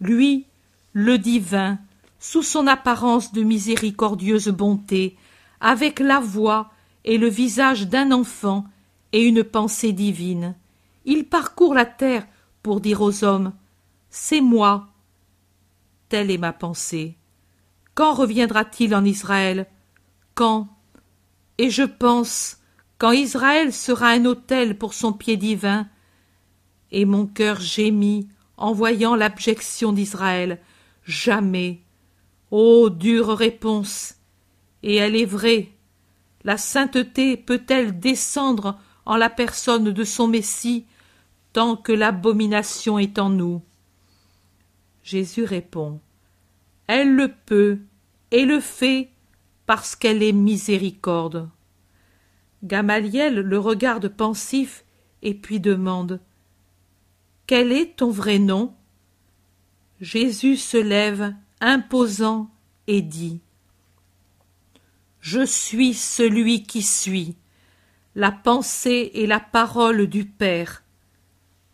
Lui, 0.00 0.46
le 0.92 1.18
divin, 1.18 1.78
sous 2.18 2.42
son 2.42 2.66
apparence 2.66 3.32
de 3.32 3.42
miséricordieuse 3.42 4.48
bonté, 4.48 5.16
avec 5.60 6.00
la 6.00 6.20
voix 6.20 6.70
et 7.04 7.18
le 7.18 7.28
visage 7.28 7.86
d'un 7.86 8.12
enfant 8.12 8.64
et 9.12 9.22
une 9.22 9.44
pensée 9.44 9.92
divine, 9.92 10.54
il 11.04 11.24
parcourt 11.24 11.74
la 11.74 11.86
terre 11.86 12.26
pour 12.62 12.80
dire 12.80 13.00
aux 13.00 13.24
hommes 13.24 13.52
C'est 14.10 14.40
moi. 14.40 14.88
Telle 16.08 16.30
est 16.30 16.38
ma 16.38 16.52
pensée. 16.52 17.16
Quand 17.94 18.12
reviendra-t-il 18.12 18.94
en 18.94 19.04
Israël? 19.04 19.66
Quand? 20.34 20.68
Et 21.58 21.70
je 21.70 21.84
pense, 21.84 22.58
quand 22.98 23.12
Israël 23.12 23.72
sera 23.72 24.08
un 24.08 24.24
autel 24.24 24.76
pour 24.76 24.94
son 24.94 25.12
pied 25.12 25.36
divin, 25.36 25.88
et 26.90 27.04
mon 27.04 27.26
cœur 27.26 27.60
gémit 27.60 28.28
en 28.56 28.72
voyant 28.72 29.16
l'abjection 29.16 29.92
d'Israël. 29.92 30.60
Jamais. 31.04 31.80
Ô 32.50 32.90
dure 32.90 33.36
réponse. 33.36 34.14
Et 34.82 34.96
elle 34.96 35.16
est 35.16 35.26
vraie. 35.26 35.70
La 36.44 36.56
sainteté 36.56 37.36
peut-elle 37.36 37.98
descendre 37.98 38.78
en 39.04 39.16
la 39.16 39.30
personne 39.30 39.90
de 39.90 40.04
son 40.04 40.28
Messie 40.28 40.86
tant 41.52 41.76
que 41.76 41.92
l'abomination 41.92 42.98
est 42.98 43.18
en 43.18 43.30
nous? 43.30 43.62
Jésus 45.02 45.44
répond. 45.44 46.00
Elle 46.86 47.14
le 47.14 47.32
peut 47.46 47.78
et 48.30 48.44
le 48.44 48.60
fait 48.60 49.10
parce 49.66 49.96
qu'elle 49.96 50.22
est 50.22 50.32
miséricorde. 50.32 51.48
Gamaliel 52.62 53.36
le 53.36 53.58
regarde 53.58 54.08
pensif 54.08 54.84
et 55.22 55.34
puis 55.34 55.60
demande 55.60 56.20
quel 57.46 57.70
est 57.70 57.96
ton 57.96 58.10
vrai 58.10 58.40
nom? 58.40 58.74
Jésus 60.00 60.56
se 60.56 60.76
lève, 60.76 61.32
imposant, 61.60 62.50
et 62.88 63.02
dit 63.02 63.40
Je 65.20 65.44
suis 65.46 65.94
celui 65.94 66.64
qui 66.64 66.82
suis, 66.82 67.36
la 68.16 68.32
pensée 68.32 69.12
et 69.14 69.26
la 69.26 69.38
parole 69.38 70.08
du 70.08 70.24
Père. 70.24 70.82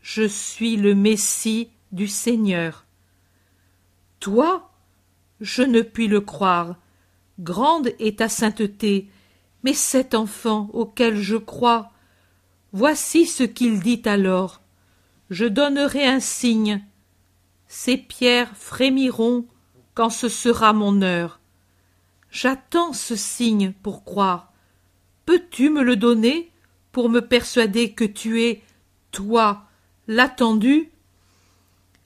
Je 0.02 0.24
suis 0.24 0.76
le 0.76 0.94
Messie 0.94 1.70
du 1.90 2.06
Seigneur. 2.06 2.84
Toi 4.20 4.70
Je 5.40 5.62
ne 5.62 5.80
puis 5.80 6.06
le 6.06 6.20
croire. 6.20 6.76
Grande 7.40 7.88
est 7.98 8.18
ta 8.18 8.28
sainteté, 8.28 9.08
mais 9.62 9.72
cet 9.72 10.14
enfant 10.14 10.68
auquel 10.74 11.16
je 11.16 11.36
crois, 11.36 11.92
voici 12.72 13.24
ce 13.26 13.42
qu'il 13.42 13.80
dit 13.80 14.02
alors 14.04 14.61
je 15.32 15.46
donnerai 15.46 16.06
un 16.06 16.20
signe. 16.20 16.84
Ces 17.66 17.96
pierres 17.96 18.54
frémiront 18.54 19.46
quand 19.94 20.10
ce 20.10 20.28
sera 20.28 20.74
mon 20.74 21.00
heure. 21.00 21.40
J'attends 22.30 22.92
ce 22.92 23.16
signe 23.16 23.72
pour 23.82 24.04
croire. 24.04 24.52
Peux-tu 25.24 25.70
me 25.70 25.82
le 25.82 25.96
donner 25.96 26.50
pour 26.92 27.08
me 27.08 27.20
persuader 27.20 27.92
que 27.92 28.04
tu 28.04 28.42
es, 28.42 28.62
toi, 29.10 29.64
l'attendu? 30.06 30.90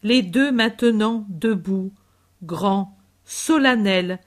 Les 0.04 0.22
deux 0.22 0.52
maintenant 0.52 1.26
debout, 1.28 1.92
grands, 2.44 2.96
solennels, 3.24 4.20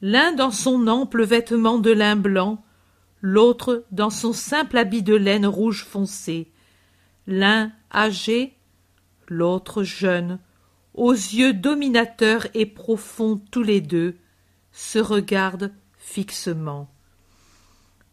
l'un 0.00 0.30
dans 0.30 0.52
son 0.52 0.86
ample 0.86 1.24
vêtement 1.24 1.78
de 1.78 1.90
lin 1.90 2.14
blanc, 2.14 2.62
l'autre 3.20 3.84
dans 3.90 4.10
son 4.10 4.32
simple 4.32 4.78
habit 4.78 5.02
de 5.02 5.16
laine 5.16 5.46
rouge 5.46 5.84
foncé 5.84 6.52
l'un 7.26 7.72
âgé, 7.92 8.54
l'autre 9.28 9.82
jeune, 9.82 10.38
aux 10.94 11.12
yeux 11.12 11.52
dominateurs 11.52 12.46
et 12.54 12.66
profonds 12.66 13.40
tous 13.50 13.62
les 13.62 13.80
deux, 13.80 14.16
se 14.72 14.98
regardent 14.98 15.72
fixement. 15.96 16.88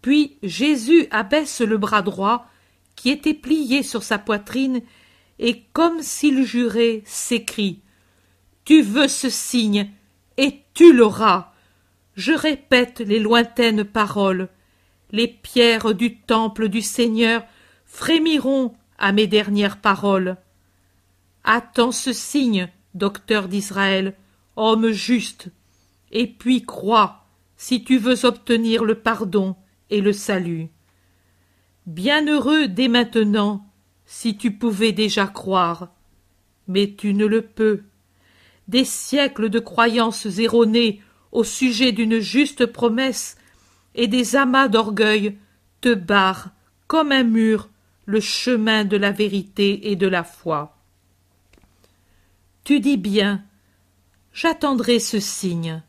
Puis 0.02 0.38
Jésus 0.42 1.08
abaisse 1.12 1.62
le 1.62 1.78
bras 1.78 2.02
droit, 2.02 2.48
qui 2.96 3.10
était 3.10 3.34
plié 3.34 3.84
sur 3.84 4.04
sa 4.04 4.18
poitrine, 4.18 4.82
et 5.40 5.64
comme 5.74 6.02
s'il 6.02 6.44
jurait, 6.46 7.02
s'écrie 7.06 7.82
Tu 8.66 8.82
veux 8.82 9.08
ce 9.08 9.30
signe, 9.30 9.92
et 10.38 10.62
tu 10.74 10.94
l'auras. 10.94 11.54
Je 12.16 12.34
répète 12.34 13.00
les 13.00 13.20
lointaines 13.20 13.84
paroles. 13.84 14.50
Les 15.12 15.28
pierres 15.28 15.94
du 15.94 16.20
temple 16.20 16.68
du 16.68 16.82
Seigneur 16.82 17.44
frémiront 17.86 18.74
à 19.02 19.12
mes 19.12 19.26
dernières 19.26 19.82
paroles. 19.82 20.38
Attends 21.44 21.92
ce 21.92 22.14
signe, 22.14 22.70
docteur 22.94 23.48
d'Israël, 23.48 24.16
homme 24.56 24.92
juste, 24.92 25.50
et 26.12 26.28
puis 26.28 26.64
crois, 26.64 27.26
si 27.58 27.84
tu 27.84 27.98
veux 27.98 28.26
obtenir 28.26 28.86
le 28.86 28.96
pardon 28.96 29.56
et 29.90 30.02
le 30.02 30.14
salut. 30.14 30.70
Bienheureux 31.88 32.68
dès 32.68 32.88
maintenant, 32.88 33.66
si 34.06 34.38
tu 34.38 34.52
pouvais 34.52 34.92
déjà 34.92 35.26
croire. 35.26 35.90
Mais 36.68 36.94
tu 36.96 37.16
ne 37.16 37.26
le 37.26 37.42
peux. 37.42 37.82
Des 38.68 38.86
siècles 38.86 39.50
de 39.50 39.60
croyances 39.60 40.28
erronées 40.38 41.02
au 41.32 41.44
sujet 41.44 41.92
d'une 41.92 42.20
juste 42.20 42.68
promesse 42.68 43.36
et 43.96 44.08
des 44.08 44.36
amas 44.36 44.68
d'orgueil 44.68 45.38
te 45.82 45.94
barrent 45.96 46.50
comme 46.88 47.12
un 47.12 47.24
mur 47.24 47.71
le 48.12 48.20
chemin 48.20 48.84
de 48.84 48.98
la 48.98 49.12
vérité 49.12 49.90
et 49.90 49.96
de 49.96 50.08
la 50.08 50.24
foi. 50.24 50.78
Tu 52.66 52.82
dis 52.82 52.98
bien, 52.98 53.44
j'attendrai 54.34 55.00
ce 55.00 55.20
signe. 55.20 55.82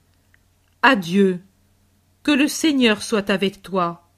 Adieu, 0.82 1.40
que 2.22 2.30
le 2.30 2.46
Seigneur 2.46 3.02
soit 3.02 3.28
avec 3.28 3.60
toi. 3.60 4.08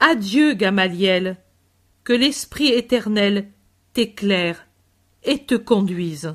Adieu, 0.00 0.54
Gamaliel, 0.54 1.36
que 2.02 2.12
l'Esprit 2.12 2.68
éternel 2.68 3.48
t'éclaire 3.92 4.66
et 5.22 5.44
te 5.44 5.54
conduise. 5.54 6.34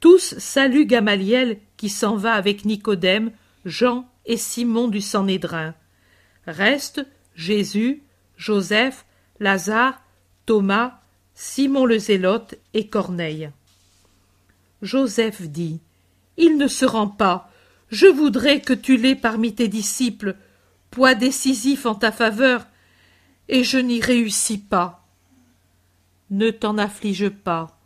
Tous 0.00 0.36
saluent 0.38 0.86
Gamaliel 0.86 1.58
qui 1.76 1.88
s'en 1.88 2.16
va 2.16 2.32
avec 2.34 2.64
Nicodème, 2.64 3.30
Jean 3.64 4.10
et 4.26 4.36
Simon 4.36 4.88
du 4.88 5.00
Sanhédrin. 5.00 5.74
Restent 6.46 7.06
Jésus, 7.34 8.02
Joseph, 8.38 9.04
Lazare, 9.40 10.00
Thomas, 10.46 11.00
Simon 11.34 11.84
le 11.84 11.98
Zélote 11.98 12.54
et 12.72 12.88
Corneille. 12.88 13.50
Joseph 14.80 15.42
dit 15.42 15.80
Il 16.36 16.56
ne 16.56 16.68
se 16.68 16.86
rend 16.86 17.08
pas. 17.08 17.50
Je 17.90 18.06
voudrais 18.06 18.60
que 18.60 18.72
tu 18.72 18.96
l'aies 18.96 19.16
parmi 19.16 19.54
tes 19.54 19.68
disciples, 19.68 20.36
poids 20.90 21.14
décisif 21.14 21.84
en 21.84 21.94
ta 21.94 22.12
faveur, 22.12 22.66
et 23.48 23.64
je 23.64 23.78
n'y 23.78 24.00
réussis 24.00 24.58
pas. 24.58 25.06
Ne 26.30 26.50
t'en 26.50 26.78
afflige 26.78 27.28
pas. 27.28 27.78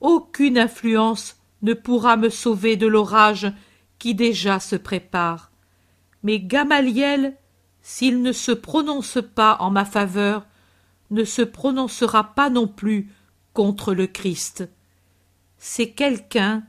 Aucune 0.00 0.58
influence 0.58 1.36
ne 1.62 1.74
pourra 1.74 2.16
me 2.16 2.30
sauver 2.30 2.76
de 2.76 2.86
l'orage 2.86 3.52
qui 3.98 4.14
déjà 4.14 4.60
se 4.60 4.76
prépare. 4.76 5.50
Mais 6.22 6.38
Gamaliel, 6.38 7.34
s'il 7.82 8.22
ne 8.22 8.32
se 8.32 8.52
prononce 8.52 9.18
pas 9.34 9.56
en 9.60 9.70
ma 9.70 9.84
faveur, 9.84 10.46
ne 11.10 11.24
se 11.24 11.42
prononcera 11.42 12.34
pas 12.34 12.50
non 12.50 12.68
plus 12.68 13.10
contre 13.52 13.94
le 13.94 14.06
Christ. 14.06 14.68
C'est 15.58 15.90
quelqu'un 15.90 16.64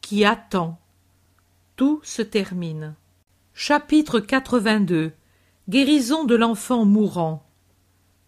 qui 0.00 0.24
attend. 0.24 0.78
Tout 1.76 2.00
se 2.02 2.22
termine. 2.22 2.94
Chapitre 3.54 4.20
82 4.20 5.12
Guérison 5.68 6.24
de 6.24 6.34
l'enfant 6.34 6.84
mourant. 6.84 7.44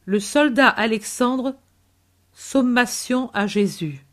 Le 0.06 0.20
soldat 0.20 0.68
Alexandre. 0.68 1.54
Sommation 2.32 3.30
à 3.34 3.46
Jésus. 3.46 4.04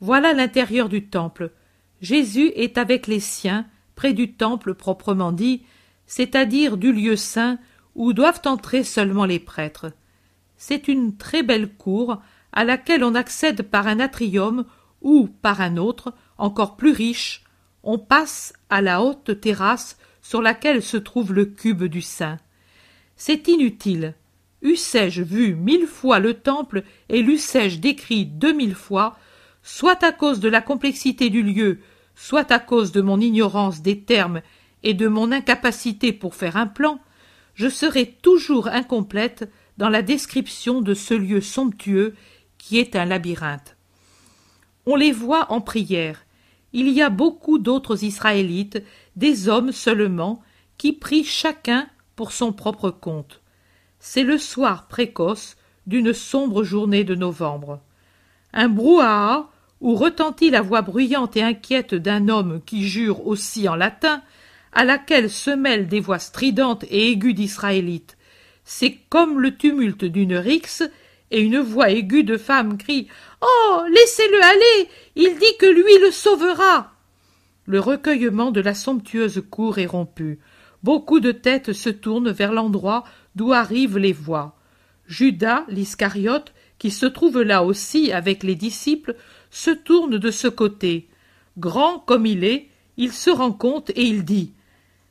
Voilà 0.00 0.32
l'intérieur 0.32 0.88
du 0.88 1.06
temple. 1.06 1.52
Jésus 2.00 2.52
est 2.54 2.76
avec 2.76 3.06
les 3.06 3.20
siens, 3.20 3.66
près 3.94 4.12
du 4.12 4.34
temple 4.34 4.74
proprement 4.74 5.32
dit, 5.32 5.62
c'est-à-dire 6.06 6.76
du 6.76 6.92
lieu 6.92 7.16
saint 7.16 7.58
où 7.94 8.12
doivent 8.12 8.42
entrer 8.44 8.84
seulement 8.84 9.24
les 9.24 9.38
prêtres. 9.38 9.92
C'est 10.56 10.88
une 10.88 11.16
très 11.16 11.42
belle 11.42 11.68
cour 11.68 12.20
à 12.52 12.64
laquelle 12.64 13.04
on 13.04 13.14
accède 13.14 13.62
par 13.62 13.86
un 13.86 14.00
atrium 14.00 14.64
ou 15.02 15.28
par 15.42 15.60
un 15.60 15.76
autre, 15.76 16.14
encore 16.38 16.76
plus 16.76 16.92
riche, 16.92 17.42
on 17.82 17.98
passe 17.98 18.52
à 18.68 18.82
la 18.82 19.02
haute 19.02 19.40
terrasse 19.40 19.98
sur 20.20 20.42
laquelle 20.42 20.82
se 20.82 20.96
trouve 20.96 21.32
le 21.32 21.44
cube 21.44 21.84
du 21.84 22.02
saint. 22.02 22.38
C'est 23.14 23.46
inutile. 23.48 24.14
Eussé-je 24.62 25.22
vu 25.22 25.54
mille 25.54 25.86
fois 25.86 26.18
le 26.18 26.34
temple 26.34 26.82
et 27.08 27.22
l'eussé-je 27.22 27.78
décrit 27.78 28.26
deux 28.26 28.52
mille 28.52 28.74
fois, 28.74 29.16
soit 29.62 30.02
à 30.02 30.10
cause 30.10 30.40
de 30.40 30.48
la 30.48 30.60
complexité 30.60 31.30
du 31.30 31.42
lieu, 31.42 31.78
soit 32.16 32.50
à 32.50 32.58
cause 32.58 32.90
de 32.90 33.02
mon 33.02 33.20
ignorance 33.20 33.82
des 33.82 34.00
termes 34.00 34.40
et 34.82 34.94
de 34.94 35.08
mon 35.08 35.32
incapacité 35.32 36.12
pour 36.12 36.34
faire 36.34 36.56
un 36.56 36.66
plan, 36.66 37.00
je 37.54 37.68
serai 37.68 38.06
toujours 38.22 38.68
incomplète 38.68 39.50
dans 39.78 39.88
la 39.88 40.02
description 40.02 40.82
de 40.82 40.94
ce 40.94 41.14
lieu 41.14 41.40
somptueux 41.40 42.14
qui 42.58 42.78
est 42.78 42.96
un 42.96 43.04
labyrinthe. 43.04 43.76
On 44.86 44.96
les 44.96 45.12
voit 45.12 45.50
en 45.52 45.60
prière. 45.60 46.24
Il 46.72 46.88
y 46.88 47.02
a 47.02 47.10
beaucoup 47.10 47.58
d'autres 47.58 48.04
Israélites, 48.04 48.82
des 49.16 49.48
hommes 49.48 49.72
seulement, 49.72 50.42
qui 50.78 50.92
prient 50.92 51.24
chacun 51.24 51.88
pour 52.14 52.32
son 52.32 52.52
propre 52.52 52.90
compte. 52.90 53.40
C'est 53.98 54.22
le 54.22 54.38
soir 54.38 54.86
précoce 54.88 55.56
d'une 55.86 56.12
sombre 56.12 56.64
journée 56.64 57.04
de 57.04 57.14
novembre. 57.14 57.80
Un 58.52 58.68
brouhaha, 58.68 59.50
où 59.80 59.94
retentit 59.94 60.50
la 60.50 60.62
voix 60.62 60.82
bruyante 60.82 61.36
et 61.36 61.42
inquiète 61.42 61.94
d'un 61.94 62.28
homme 62.28 62.60
qui 62.64 62.88
jure 62.88 63.26
aussi 63.26 63.68
en 63.68 63.74
latin, 63.74 64.22
à 64.76 64.84
laquelle 64.84 65.30
se 65.30 65.50
mêlent 65.50 65.88
des 65.88 66.00
voix 66.00 66.18
stridentes 66.18 66.84
et 66.90 67.10
aiguës 67.10 67.34
d'Israélites. 67.34 68.18
C'est 68.62 68.98
comme 69.08 69.40
le 69.40 69.56
tumulte 69.56 70.04
d'une 70.04 70.36
rixe, 70.36 70.82
et 71.30 71.40
une 71.40 71.60
voix 71.60 71.90
aiguë 71.90 72.24
de 72.24 72.36
femme 72.36 72.76
crie 72.76 73.08
Oh. 73.40 73.80
Laissez 73.90 74.28
le 74.28 74.42
aller. 74.42 74.88
Il 75.16 75.38
dit 75.38 75.56
que 75.58 75.64
lui 75.64 75.98
le 76.04 76.10
sauvera. 76.10 76.92
Le 77.64 77.80
recueillement 77.80 78.50
de 78.50 78.60
la 78.60 78.74
somptueuse 78.74 79.42
cour 79.50 79.78
est 79.78 79.86
rompu. 79.86 80.40
Beaucoup 80.82 81.20
de 81.20 81.32
têtes 81.32 81.72
se 81.72 81.88
tournent 81.88 82.30
vers 82.30 82.52
l'endroit 82.52 83.04
d'où 83.34 83.54
arrivent 83.54 83.98
les 83.98 84.12
voix. 84.12 84.56
Judas, 85.06 85.64
l'Iscariote, 85.68 86.52
qui 86.78 86.90
se 86.90 87.06
trouve 87.06 87.40
là 87.40 87.64
aussi 87.64 88.12
avec 88.12 88.42
les 88.42 88.54
disciples, 88.54 89.16
se 89.50 89.70
tourne 89.70 90.18
de 90.18 90.30
ce 90.30 90.48
côté. 90.48 91.08
Grand 91.56 91.98
comme 92.00 92.26
il 92.26 92.44
est, 92.44 92.68
il 92.98 93.12
se 93.12 93.30
rend 93.30 93.52
compte 93.52 93.88
et 93.90 94.02
il 94.02 94.22
dit 94.22 94.52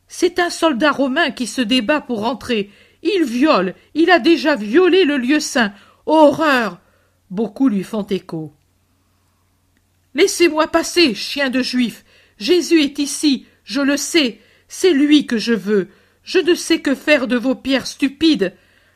C'est 0.08 0.40
un 0.40 0.50
soldat 0.50 0.92
romain 0.92 1.32
qui 1.32 1.48
se 1.48 1.62
débat 1.62 2.02
pour 2.02 2.26
entrer. 2.26 2.70
Il 3.04 3.24
viole, 3.24 3.76
il 3.94 4.10
a 4.10 4.20
déjà 4.20 4.56
violé 4.56 5.06
le 5.06 5.18
lieu 5.18 5.40
saint. 5.40 5.74
Horreur. 6.06 6.80
Beaucoup 7.30 7.70
lui 7.70 7.84
font 7.84 8.04
écho. 8.04 8.54
Laissez-moi 10.14 10.68
passer, 10.68 11.14
chien 11.14 11.50
de 11.50 11.62
juif. 11.62 12.06
Jésus 12.38 12.82
est 12.82 13.00
ici, 13.00 13.46
je 13.64 13.82
le 13.82 13.98
sais. 13.98 14.40
C'est 14.68 14.94
lui 14.94 15.26
que 15.26 15.38
je 15.38 15.54
veux. 15.54 15.90
Je 16.24 16.40
ne 16.40 16.56
sais 16.56 16.80
que 16.80 16.96
faire 16.96 17.28
de 17.28 17.36
vos 17.36 17.56
pierres 17.56 17.88
stupides. 17.88 18.56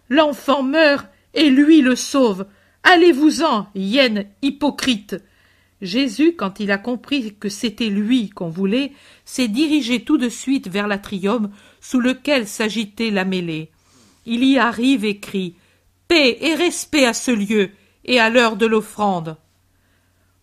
L'enfant 0.09 0.63
meurt 0.63 1.07
et 1.33 1.49
lui 1.49 1.81
le 1.81 1.95
sauve. 1.95 2.47
Allez-vous-en, 2.83 3.67
hyène 3.75 4.25
hypocrite. 4.41 5.17
Jésus, 5.81 6.35
quand 6.35 6.59
il 6.59 6.71
a 6.71 6.77
compris 6.77 7.35
que 7.39 7.47
c'était 7.47 7.89
lui 7.89 8.29
qu'on 8.29 8.49
voulait, 8.49 8.91
s'est 9.23 9.47
dirigé 9.47 10.03
tout 10.03 10.17
de 10.17 10.27
suite 10.27 10.67
vers 10.67 10.87
l'atrium 10.87 11.51
sous 11.79 12.01
lequel 12.01 12.47
s'agitait 12.47 13.11
la 13.11 13.23
mêlée. 13.23 13.71
Il 14.25 14.43
y 14.43 14.57
arrive 14.57 15.05
et 15.05 15.19
crie 15.19 15.55
Paix 16.07 16.37
et 16.41 16.55
respect 16.55 17.05
à 17.05 17.13
ce 17.13 17.31
lieu 17.31 17.71
et 18.03 18.19
à 18.19 18.29
l'heure 18.29 18.57
de 18.57 18.65
l'offrande. 18.65 19.37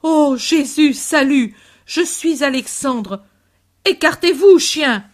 Oh 0.03 0.37
Jésus, 0.39 0.95
salut 0.95 1.55
Je 1.85 2.03
suis 2.03 2.43
Alexandre 2.43 3.25
Écartez-vous, 3.85 4.59
chien 4.59 5.05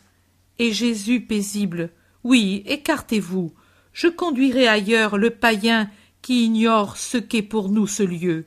Et 0.58 0.72
Jésus 0.72 1.22
paisible 1.22 1.90
Oui, 2.22 2.62
écartez-vous. 2.66 3.52
Je 3.92 4.08
conduirai 4.08 4.68
ailleurs 4.68 5.18
le 5.18 5.30
païen 5.30 5.90
qui 6.22 6.44
ignore 6.44 6.96
ce 6.96 7.18
qu'est 7.18 7.42
pour 7.42 7.68
nous 7.68 7.86
ce 7.86 8.02
lieu. 8.02 8.46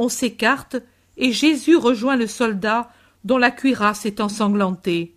On 0.00 0.08
s'écarte, 0.08 0.76
et 1.18 1.30
Jésus 1.30 1.76
rejoint 1.76 2.16
le 2.16 2.26
soldat 2.26 2.90
dont 3.24 3.36
la 3.36 3.50
cuirasse 3.50 4.06
est 4.06 4.20
ensanglantée. 4.20 5.14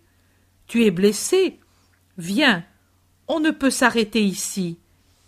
Tu 0.66 0.84
es 0.84 0.90
blessé 0.90 1.58
Viens, 2.18 2.66
on 3.26 3.40
ne 3.40 3.50
peut 3.50 3.70
s'arrêter 3.70 4.22
ici. 4.22 4.78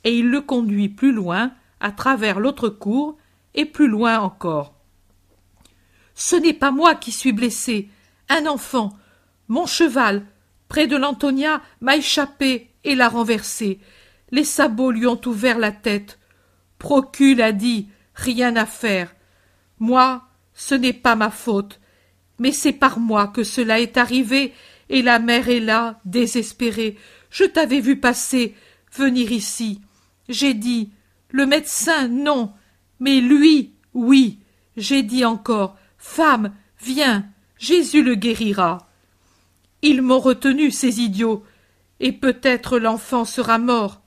Et 0.05 0.19
il 0.19 0.29
le 0.29 0.43
conduit 0.43 0.91
plus 0.91 1.11
loin, 1.11 1.55
à 1.81 1.91
travers 1.91 2.39
l'autre 2.39 2.69
cour, 2.69 3.17
et 3.55 3.65
plus 3.65 3.89
loin 3.89 4.19
encore. 4.19 4.75
Ce 6.15 6.37
n'est 6.37 6.53
pas 6.53 6.71
moi 6.71 6.95
qui 6.95 7.11
suis 7.11 7.33
blessé, 7.33 7.89
un 8.29 8.45
enfant. 8.45 8.93
Mon 9.49 9.65
cheval, 9.65 10.27
près 10.69 10.87
de 10.87 10.99
l'Antonia, 10.99 11.63
m'a 11.81 11.97
échappé 11.97 12.75
et 12.85 12.95
l'a 12.95 13.09
renversé. 13.09 13.81
Les 14.33 14.45
sabots 14.45 14.91
lui 14.91 15.07
ont 15.07 15.21
ouvert 15.25 15.59
la 15.59 15.73
tête. 15.73 16.19
Procule 16.79 17.41
a 17.41 17.53
dit 17.53 17.89
Rien 18.15 18.55
à 18.57 18.67
faire. 18.67 19.16
Moi, 19.79 20.23
ce 20.55 20.75
n'est 20.75 20.93
pas 20.93 21.17
ma 21.17 21.31
faute, 21.31 21.81
mais 22.39 22.53
c'est 22.53 22.73
par 22.73 22.99
moi 22.99 23.29
que 23.29 23.45
cela 23.45 23.81
est 23.81 23.97
arrivé, 23.97 24.53
et 24.89 25.03
la 25.03 25.19
mère 25.19 25.49
est 25.49 25.61
là, 25.61 26.01
désespérée. 26.05 26.97
Je 27.31 27.45
t'avais 27.45 27.81
vu 27.81 27.99
passer, 27.99 28.55
venir 28.93 29.33
ici. 29.33 29.81
J'ai 30.29 30.55
dit 30.55 30.91
le 31.31 31.47
médecin, 31.47 32.09
non, 32.09 32.53
mais 33.01 33.21
lui, 33.21 33.75
oui. 33.95 34.41
J'ai 34.77 35.03
dit 35.03 35.25
encore 35.25 35.77
Femme, 35.99 36.55
viens, 36.81 37.27
Jésus 37.59 38.03
le 38.03 38.15
guérira. 38.15 38.89
Ils 39.83 40.03
m'ont 40.03 40.21
retenu, 40.21 40.71
ces 40.71 41.01
idiots, 41.01 41.45
et 42.01 42.13
peut-être 42.13 42.79
l'enfant 42.79 43.25
sera 43.25 43.59
mort. 43.59 44.03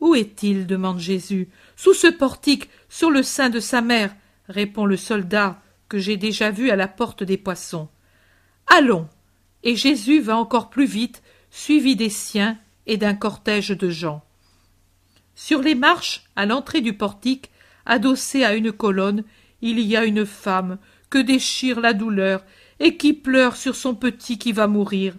Où 0.00 0.14
est-il? 0.14 0.66
demande 0.66 0.98
Jésus. 0.98 1.48
Sous 1.76 1.94
ce 1.94 2.06
portique, 2.06 2.68
sur 2.88 3.10
le 3.10 3.22
sein 3.22 3.50
de 3.50 3.60
sa 3.60 3.80
mère, 3.80 4.14
répond 4.48 4.86
le 4.86 4.96
soldat 4.96 5.60
que 5.88 5.98
j'ai 5.98 6.16
déjà 6.16 6.50
vu 6.50 6.70
à 6.70 6.76
la 6.76 6.88
porte 6.88 7.22
des 7.22 7.36
poissons. 7.36 7.88
Allons. 8.66 9.08
Et 9.64 9.74
Jésus 9.74 10.20
va 10.20 10.36
encore 10.36 10.70
plus 10.70 10.86
vite, 10.86 11.22
suivi 11.50 11.96
des 11.96 12.10
siens 12.10 12.58
et 12.86 12.96
d'un 12.96 13.14
cortège 13.14 13.70
de 13.70 13.90
gens. 13.90 14.22
Sur 15.34 15.62
les 15.62 15.74
marches, 15.74 16.24
à 16.36 16.46
l'entrée 16.46 16.80
du 16.80 16.92
portique, 16.92 17.50
adossée 17.86 18.44
à 18.44 18.54
une 18.54 18.72
colonne, 18.72 19.24
il 19.62 19.80
y 19.80 19.96
a 19.96 20.04
une 20.04 20.26
femme 20.26 20.78
que 21.10 21.18
déchire 21.18 21.80
la 21.80 21.92
douleur 21.92 22.44
et 22.80 22.96
qui 22.96 23.12
pleure 23.12 23.56
sur 23.56 23.74
son 23.74 23.94
petit 23.94 24.38
qui 24.38 24.52
va 24.52 24.66
mourir. 24.66 25.14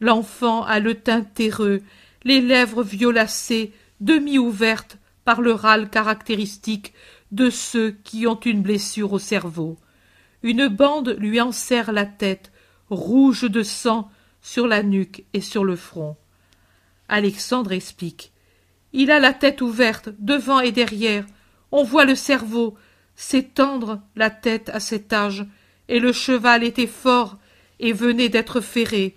L'enfant 0.00 0.62
a 0.64 0.78
le 0.78 0.94
teint 0.94 1.22
terreux, 1.22 1.82
les 2.24 2.40
lèvres 2.40 2.82
violacées, 2.82 3.72
demi 4.00 4.38
ouvertes 4.38 4.98
par 5.24 5.40
le 5.40 5.52
râle 5.52 5.88
caractéristique 5.90 6.92
de 7.32 7.50
ceux 7.50 7.90
qui 8.04 8.26
ont 8.26 8.38
une 8.38 8.62
blessure 8.62 9.12
au 9.12 9.18
cerveau. 9.18 9.78
Une 10.42 10.68
bande 10.68 11.16
lui 11.18 11.40
enserre 11.40 11.92
la 11.92 12.04
tête, 12.04 12.52
rouge 12.90 13.42
de 13.42 13.62
sang, 13.62 14.10
sur 14.42 14.66
la 14.66 14.82
nuque 14.82 15.24
et 15.32 15.40
sur 15.40 15.64
le 15.64 15.76
front. 15.76 16.16
Alexandre 17.08 17.72
explique. 17.72 18.32
Il 18.92 19.10
a 19.10 19.20
la 19.20 19.32
tête 19.32 19.62
ouverte, 19.62 20.10
devant 20.18 20.60
et 20.60 20.72
derrière. 20.72 21.24
On 21.70 21.84
voit 21.84 22.04
le 22.04 22.14
cerveau, 22.14 22.76
s'étendre 23.14 24.02
la 24.16 24.30
tête 24.30 24.68
à 24.70 24.80
cet 24.80 25.12
âge, 25.12 25.46
et 25.88 26.00
le 26.00 26.12
cheval 26.12 26.64
était 26.64 26.86
fort 26.86 27.38
et 27.80 27.92
venait 27.92 28.28
d'être 28.28 28.60
ferré. 28.60 29.16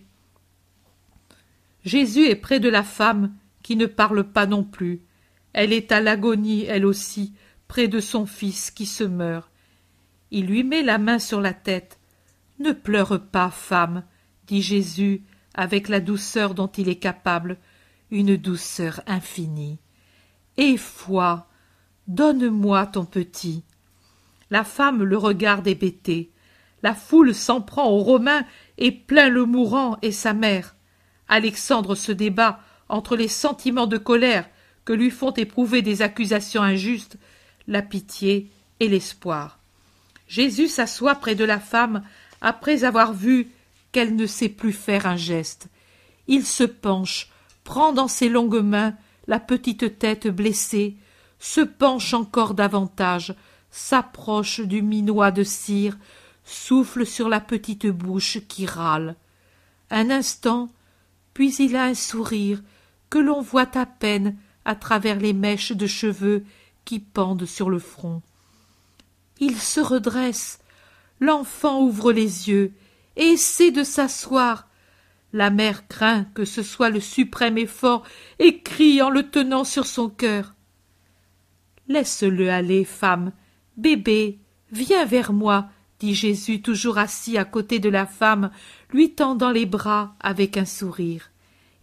Jésus 1.83 2.25
est 2.25 2.35
près 2.35 2.59
de 2.59 2.69
la 2.69 2.83
femme 2.83 3.35
qui 3.61 3.75
ne 3.75 3.85
parle 3.85 4.23
pas 4.23 4.45
non 4.45 4.63
plus. 4.63 5.01
Elle 5.53 5.73
est 5.73 5.91
à 5.91 6.01
l'agonie, 6.01 6.65
elle 6.65 6.85
aussi, 6.85 7.33
près 7.67 7.87
de 7.87 7.99
son 7.99 8.25
fils 8.25 8.71
qui 8.71 8.85
se 8.85 9.03
meurt. 9.03 9.49
Il 10.31 10.47
lui 10.47 10.63
met 10.63 10.83
la 10.83 10.97
main 10.97 11.19
sur 11.19 11.41
la 11.41 11.53
tête. 11.53 11.99
Ne 12.59 12.71
pleure 12.71 13.21
pas, 13.21 13.49
femme, 13.49 14.03
dit 14.47 14.61
Jésus 14.61 15.23
avec 15.53 15.87
la 15.87 15.99
douceur 15.99 16.53
dont 16.53 16.67
il 16.67 16.89
est 16.89 16.99
capable, 16.99 17.57
une 18.11 18.35
douceur 18.35 19.01
infinie. 19.07 19.79
Et 20.57 20.77
foi, 20.77 21.47
donne-moi 22.07 22.85
ton 22.87 23.05
petit. 23.05 23.63
La 24.51 24.63
femme 24.63 25.03
le 25.03 25.17
regarde 25.17 25.67
hébétée. 25.67 26.31
La 26.83 26.93
foule 26.93 27.33
s'en 27.33 27.61
prend 27.61 27.89
aux 27.89 28.03
Romains 28.03 28.45
et 28.77 28.91
plaint 28.91 29.31
le 29.31 29.45
mourant 29.45 29.97
et 30.01 30.11
sa 30.11 30.33
mère. 30.33 30.75
Alexandre 31.27 31.95
se 31.95 32.11
débat 32.11 32.59
entre 32.89 33.15
les 33.15 33.27
sentiments 33.27 33.87
de 33.87 33.97
colère 33.97 34.47
que 34.83 34.93
lui 34.93 35.09
font 35.09 35.31
éprouver 35.31 35.81
des 35.81 36.03
accusations 36.03 36.61
injustes, 36.61 37.17
la 37.67 37.81
pitié 37.81 38.49
et 38.79 38.87
l'espoir. 38.87 39.59
Jésus 40.27 40.67
s'assoit 40.67 41.15
près 41.15 41.35
de 41.35 41.45
la 41.45 41.59
femme 41.59 42.03
après 42.41 42.83
avoir 42.83 43.13
vu 43.13 43.49
qu'elle 43.91 44.15
ne 44.15 44.25
sait 44.25 44.49
plus 44.49 44.73
faire 44.73 45.05
un 45.05 45.15
geste. 45.15 45.67
Il 46.27 46.45
se 46.45 46.63
penche, 46.63 47.29
prend 47.63 47.93
dans 47.93 48.07
ses 48.07 48.29
longues 48.29 48.63
mains 48.63 48.95
la 49.27 49.39
petite 49.39 49.97
tête 49.99 50.27
blessée, 50.27 50.95
se 51.39 51.61
penche 51.61 52.13
encore 52.13 52.53
davantage, 52.53 53.35
s'approche 53.71 54.61
du 54.61 54.81
minois 54.81 55.31
de 55.31 55.43
cire, 55.43 55.97
souffle 56.43 57.05
sur 57.05 57.29
la 57.29 57.39
petite 57.39 57.87
bouche 57.87 58.39
qui 58.47 58.65
râle. 58.65 59.15
Un 59.89 60.09
instant, 60.09 60.69
puis 61.33 61.53
il 61.55 61.75
a 61.75 61.83
un 61.83 61.93
sourire 61.93 62.61
que 63.09 63.17
l'on 63.17 63.41
voit 63.41 63.77
à 63.77 63.85
peine 63.85 64.35
à 64.65 64.75
travers 64.75 65.19
les 65.19 65.33
mèches 65.33 65.71
de 65.71 65.87
cheveux 65.87 66.43
qui 66.85 66.99
pendent 66.99 67.45
sur 67.45 67.69
le 67.69 67.79
front. 67.79 68.21
Il 69.39 69.57
se 69.57 69.81
redresse, 69.81 70.59
l'enfant 71.19 71.81
ouvre 71.81 72.13
les 72.13 72.49
yeux 72.49 72.71
et 73.17 73.31
essaie 73.31 73.71
de 73.71 73.83
s'asseoir. 73.83 74.69
La 75.33 75.49
mère 75.49 75.87
craint 75.87 76.25
que 76.33 76.45
ce 76.45 76.63
soit 76.63 76.89
le 76.89 77.01
suprême 77.01 77.57
effort 77.57 78.03
et 78.39 78.61
crie 78.61 79.01
en 79.01 79.09
le 79.09 79.29
tenant 79.29 79.65
sur 79.65 79.85
son 79.85 80.09
cœur. 80.09 80.53
Laisse-le 81.87 82.49
aller, 82.49 82.85
femme, 82.85 83.31
Bébé, 83.77 84.39
viens 84.71 85.05
vers 85.05 85.33
moi, 85.33 85.67
dit 85.99 86.15
Jésus 86.15 86.61
toujours 86.61 86.97
assis 86.97 87.37
à 87.37 87.45
côté 87.45 87.79
de 87.79 87.89
la 87.89 88.05
femme, 88.05 88.49
lui 88.91 89.13
tendant 89.13 89.51
les 89.51 89.65
bras 89.65 90.15
avec 90.19 90.57
un 90.57 90.65
sourire. 90.65 91.31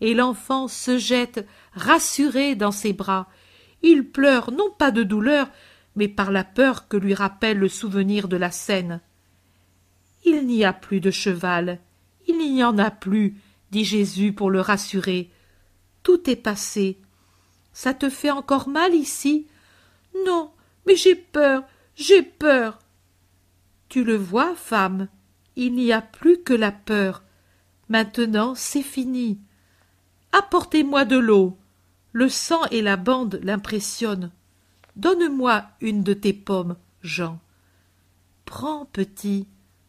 Et 0.01 0.15
l'enfant 0.15 0.69
se 0.69 0.99
jette, 0.99 1.47
rassuré, 1.75 2.57
dans 2.57 2.73
ses 2.73 2.93
bras. 2.93 3.29
Il 3.83 4.09
pleure, 4.11 4.53
non 4.53 4.71
pas 4.71 4.91
de 4.91 5.03
douleur, 5.03 5.51
mais 5.97 6.09
par 6.09 6.31
la 6.31 6.45
peur 6.45 6.89
que 6.89 6.97
lui 6.97 7.15
rappelle 7.15 7.59
le 7.59 7.69
souvenir 7.69 8.29
de 8.29 8.37
la 8.37 8.51
scène. 8.51 9.01
Il 10.25 10.47
n'y 10.47 10.65
a 10.65 10.73
plus 10.73 11.01
de 11.01 11.11
cheval, 11.11 11.81
il 12.29 12.39
n'y 12.39 12.63
en 12.63 12.79
a 12.79 12.91
plus, 12.91 13.37
dit 13.71 13.85
Jésus 13.85 14.33
pour 14.33 14.51
le 14.51 14.61
rassurer. 14.61 15.31
Tout 16.03 16.31
est 16.31 16.37
passé. 16.37 16.99
Ça 17.73 17.95
te 17.95 18.09
fait 18.09 18.31
encore 18.31 18.69
mal 18.69 18.95
ici? 18.95 19.47
Non, 20.27 20.53
mais 20.87 20.97
j'ai 20.97 21.15
peur, 21.15 21.65
j'ai 21.95 22.23
peur. 22.23 22.79
Tu 23.89 24.05
le 24.05 24.17
vois, 24.17 24.55
femme, 24.55 25.09
il 25.57 25.75
n'y 25.75 25.93
a 25.93 26.01
plus 26.01 26.43
que 26.43 26.55
la 26.55 26.73
peur. 26.73 27.23
Maintenant, 27.89 28.55
c'est 28.55 28.83
fini. 28.83 29.39
Apportez-moi 30.33 31.05
de 31.05 31.19
l'eau. 31.19 31.59
Le 32.13 32.29
sang 32.29 32.63
et 32.71 32.83
la 32.83 32.97
bande 32.97 33.41
l'impressionnent. 33.43 34.31
Donne-moi 34.97 35.65
une 35.81 36.03
de 36.03 36.13
tes 36.13 36.35
pommes, 36.35 36.77
Jean. 37.03 37.41
Prends, 38.45 38.85
petit, 38.87 39.47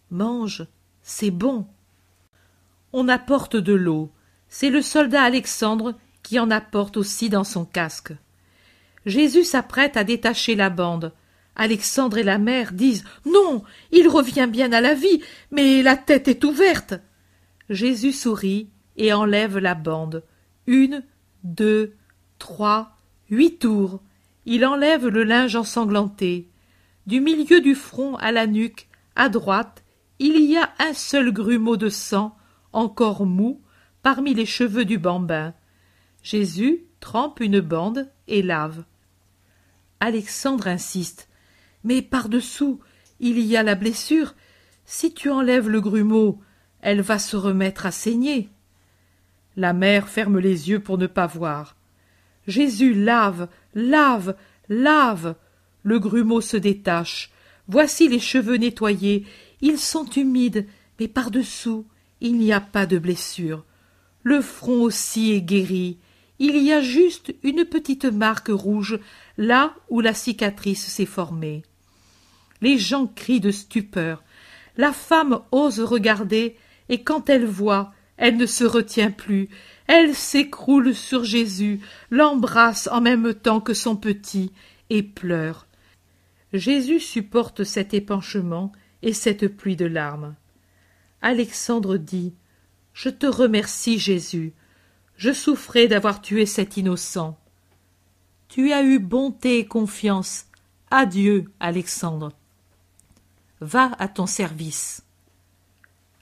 mange, 0.09 0.65
c'est 1.01 1.31
bon. 1.31 1.67
On 2.93 3.09
apporte 3.09 3.57
de 3.57 3.73
l'eau. 3.73 4.11
C'est 4.47 4.69
le 4.69 4.81
soldat 4.81 5.23
Alexandre 5.23 5.95
qui 6.21 6.39
en 6.39 6.49
apporte 6.49 6.95
aussi 6.95 7.29
dans 7.29 7.43
son 7.43 7.65
casque. 7.65 8.13
Jésus 9.05 9.43
s'apprête 9.43 9.97
à 9.97 10.05
détacher 10.05 10.55
la 10.55 10.69
bande. 10.69 11.11
Alexandre 11.55 12.17
et 12.17 12.23
la 12.23 12.37
mère 12.37 12.71
disent 12.71 13.03
Non, 13.25 13.63
il 13.91 14.07
revient 14.07 14.47
bien 14.49 14.71
à 14.71 14.79
la 14.79 14.93
vie, 14.93 15.21
mais 15.51 15.83
la 15.83 15.97
tête 15.97 16.29
est 16.29 16.43
ouverte. 16.45 16.93
Jésus 17.69 18.13
sourit 18.13 18.69
et 18.95 19.11
enlève 19.11 19.57
la 19.57 19.75
bande. 19.75 20.23
Une, 20.67 21.03
deux, 21.43 21.93
trois, 22.43 22.97
huit 23.29 23.57
tours. 23.59 24.01
Il 24.45 24.65
enlève 24.65 25.07
le 25.07 25.23
linge 25.23 25.55
ensanglanté. 25.55 26.49
Du 27.07 27.21
milieu 27.21 27.61
du 27.61 27.73
front 27.73 28.17
à 28.17 28.33
la 28.33 28.47
nuque, 28.47 28.89
à 29.15 29.29
droite, 29.29 29.85
il 30.19 30.43
y 30.43 30.57
a 30.57 30.69
un 30.77 30.93
seul 30.93 31.31
grumeau 31.31 31.77
de 31.77 31.87
sang, 31.87 32.35
encore 32.73 33.25
mou, 33.25 33.61
parmi 34.01 34.33
les 34.33 34.45
cheveux 34.45 34.83
du 34.83 34.97
bambin. 34.97 35.53
Jésus 36.21 36.83
trempe 36.99 37.39
une 37.39 37.61
bande 37.61 38.11
et 38.27 38.41
lave. 38.41 38.83
Alexandre 40.01 40.67
insiste. 40.67 41.29
Mais 41.85 42.01
par-dessous, 42.01 42.81
il 43.21 43.39
y 43.39 43.55
a 43.55 43.63
la 43.63 43.75
blessure. 43.75 44.35
Si 44.83 45.13
tu 45.13 45.29
enlèves 45.29 45.69
le 45.69 45.79
grumeau, 45.79 46.41
elle 46.81 46.99
va 46.99 47.19
se 47.19 47.37
remettre 47.37 47.85
à 47.85 47.91
saigner. 47.91 48.49
La 49.55 49.71
mère 49.71 50.09
ferme 50.09 50.39
les 50.39 50.69
yeux 50.69 50.81
pour 50.81 50.97
ne 50.97 51.07
pas 51.07 51.27
voir. 51.27 51.77
Jésus 52.47 52.93
lave, 52.93 53.47
lave, 53.73 54.35
lave. 54.69 55.35
Le 55.83 55.99
grumeau 55.99 56.41
se 56.41 56.57
détache. 56.57 57.31
Voici 57.67 58.07
les 58.07 58.19
cheveux 58.19 58.57
nettoyés. 58.57 59.25
Ils 59.61 59.79
sont 59.79 60.05
humides, 60.05 60.65
mais 60.99 61.07
par-dessous, 61.07 61.85
il 62.21 62.37
n'y 62.37 62.53
a 62.53 62.61
pas 62.61 62.85
de 62.85 62.97
blessure. 62.97 63.65
Le 64.23 64.41
front 64.41 64.81
aussi 64.81 65.31
est 65.31 65.41
guéri. 65.41 65.97
Il 66.39 66.57
y 66.57 66.71
a 66.71 66.81
juste 66.81 67.35
une 67.43 67.65
petite 67.65 68.05
marque 68.05 68.49
rouge 68.49 68.99
là 69.37 69.75
où 69.89 70.01
la 70.01 70.13
cicatrice 70.13 70.85
s'est 70.85 71.05
formée. 71.05 71.63
Les 72.61 72.77
gens 72.77 73.07
crient 73.07 73.39
de 73.39 73.51
stupeur. 73.51 74.23
La 74.77 74.93
femme 74.93 75.41
ose 75.51 75.79
regarder, 75.81 76.57
et 76.89 77.03
quand 77.03 77.29
elle 77.29 77.45
voit, 77.45 77.93
elle 78.17 78.37
ne 78.37 78.45
se 78.45 78.63
retient 78.63 79.11
plus. 79.11 79.49
Elle 79.87 80.15
s'écroule 80.15 80.95
sur 80.95 81.23
Jésus, 81.23 81.81
l'embrasse 82.09 82.87
en 82.91 83.01
même 83.01 83.33
temps 83.33 83.59
que 83.59 83.73
son 83.73 83.95
petit, 83.95 84.51
et 84.89 85.03
pleure. 85.03 85.67
Jésus 86.53 86.99
supporte 86.99 87.63
cet 87.63 87.93
épanchement 87.93 88.71
et 89.01 89.13
cette 89.13 89.47
pluie 89.47 89.75
de 89.75 89.85
larmes. 89.85 90.35
Alexandre 91.21 91.97
dit 91.97 92.33
Je 92.93 93.09
te 93.09 93.25
remercie, 93.25 93.97
Jésus. 93.97 94.53
Je 95.17 95.31
souffrais 95.31 95.87
d'avoir 95.87 96.21
tué 96.21 96.45
cet 96.45 96.77
innocent. 96.77 97.37
Tu 98.47 98.71
as 98.71 98.83
eu 98.83 98.99
bonté 98.99 99.59
et 99.59 99.65
confiance. 99.65 100.45
Adieu, 100.91 101.45
Alexandre 101.59 102.33
va 103.61 103.93
à 103.97 104.07
ton 104.07 104.25
service. 104.25 105.03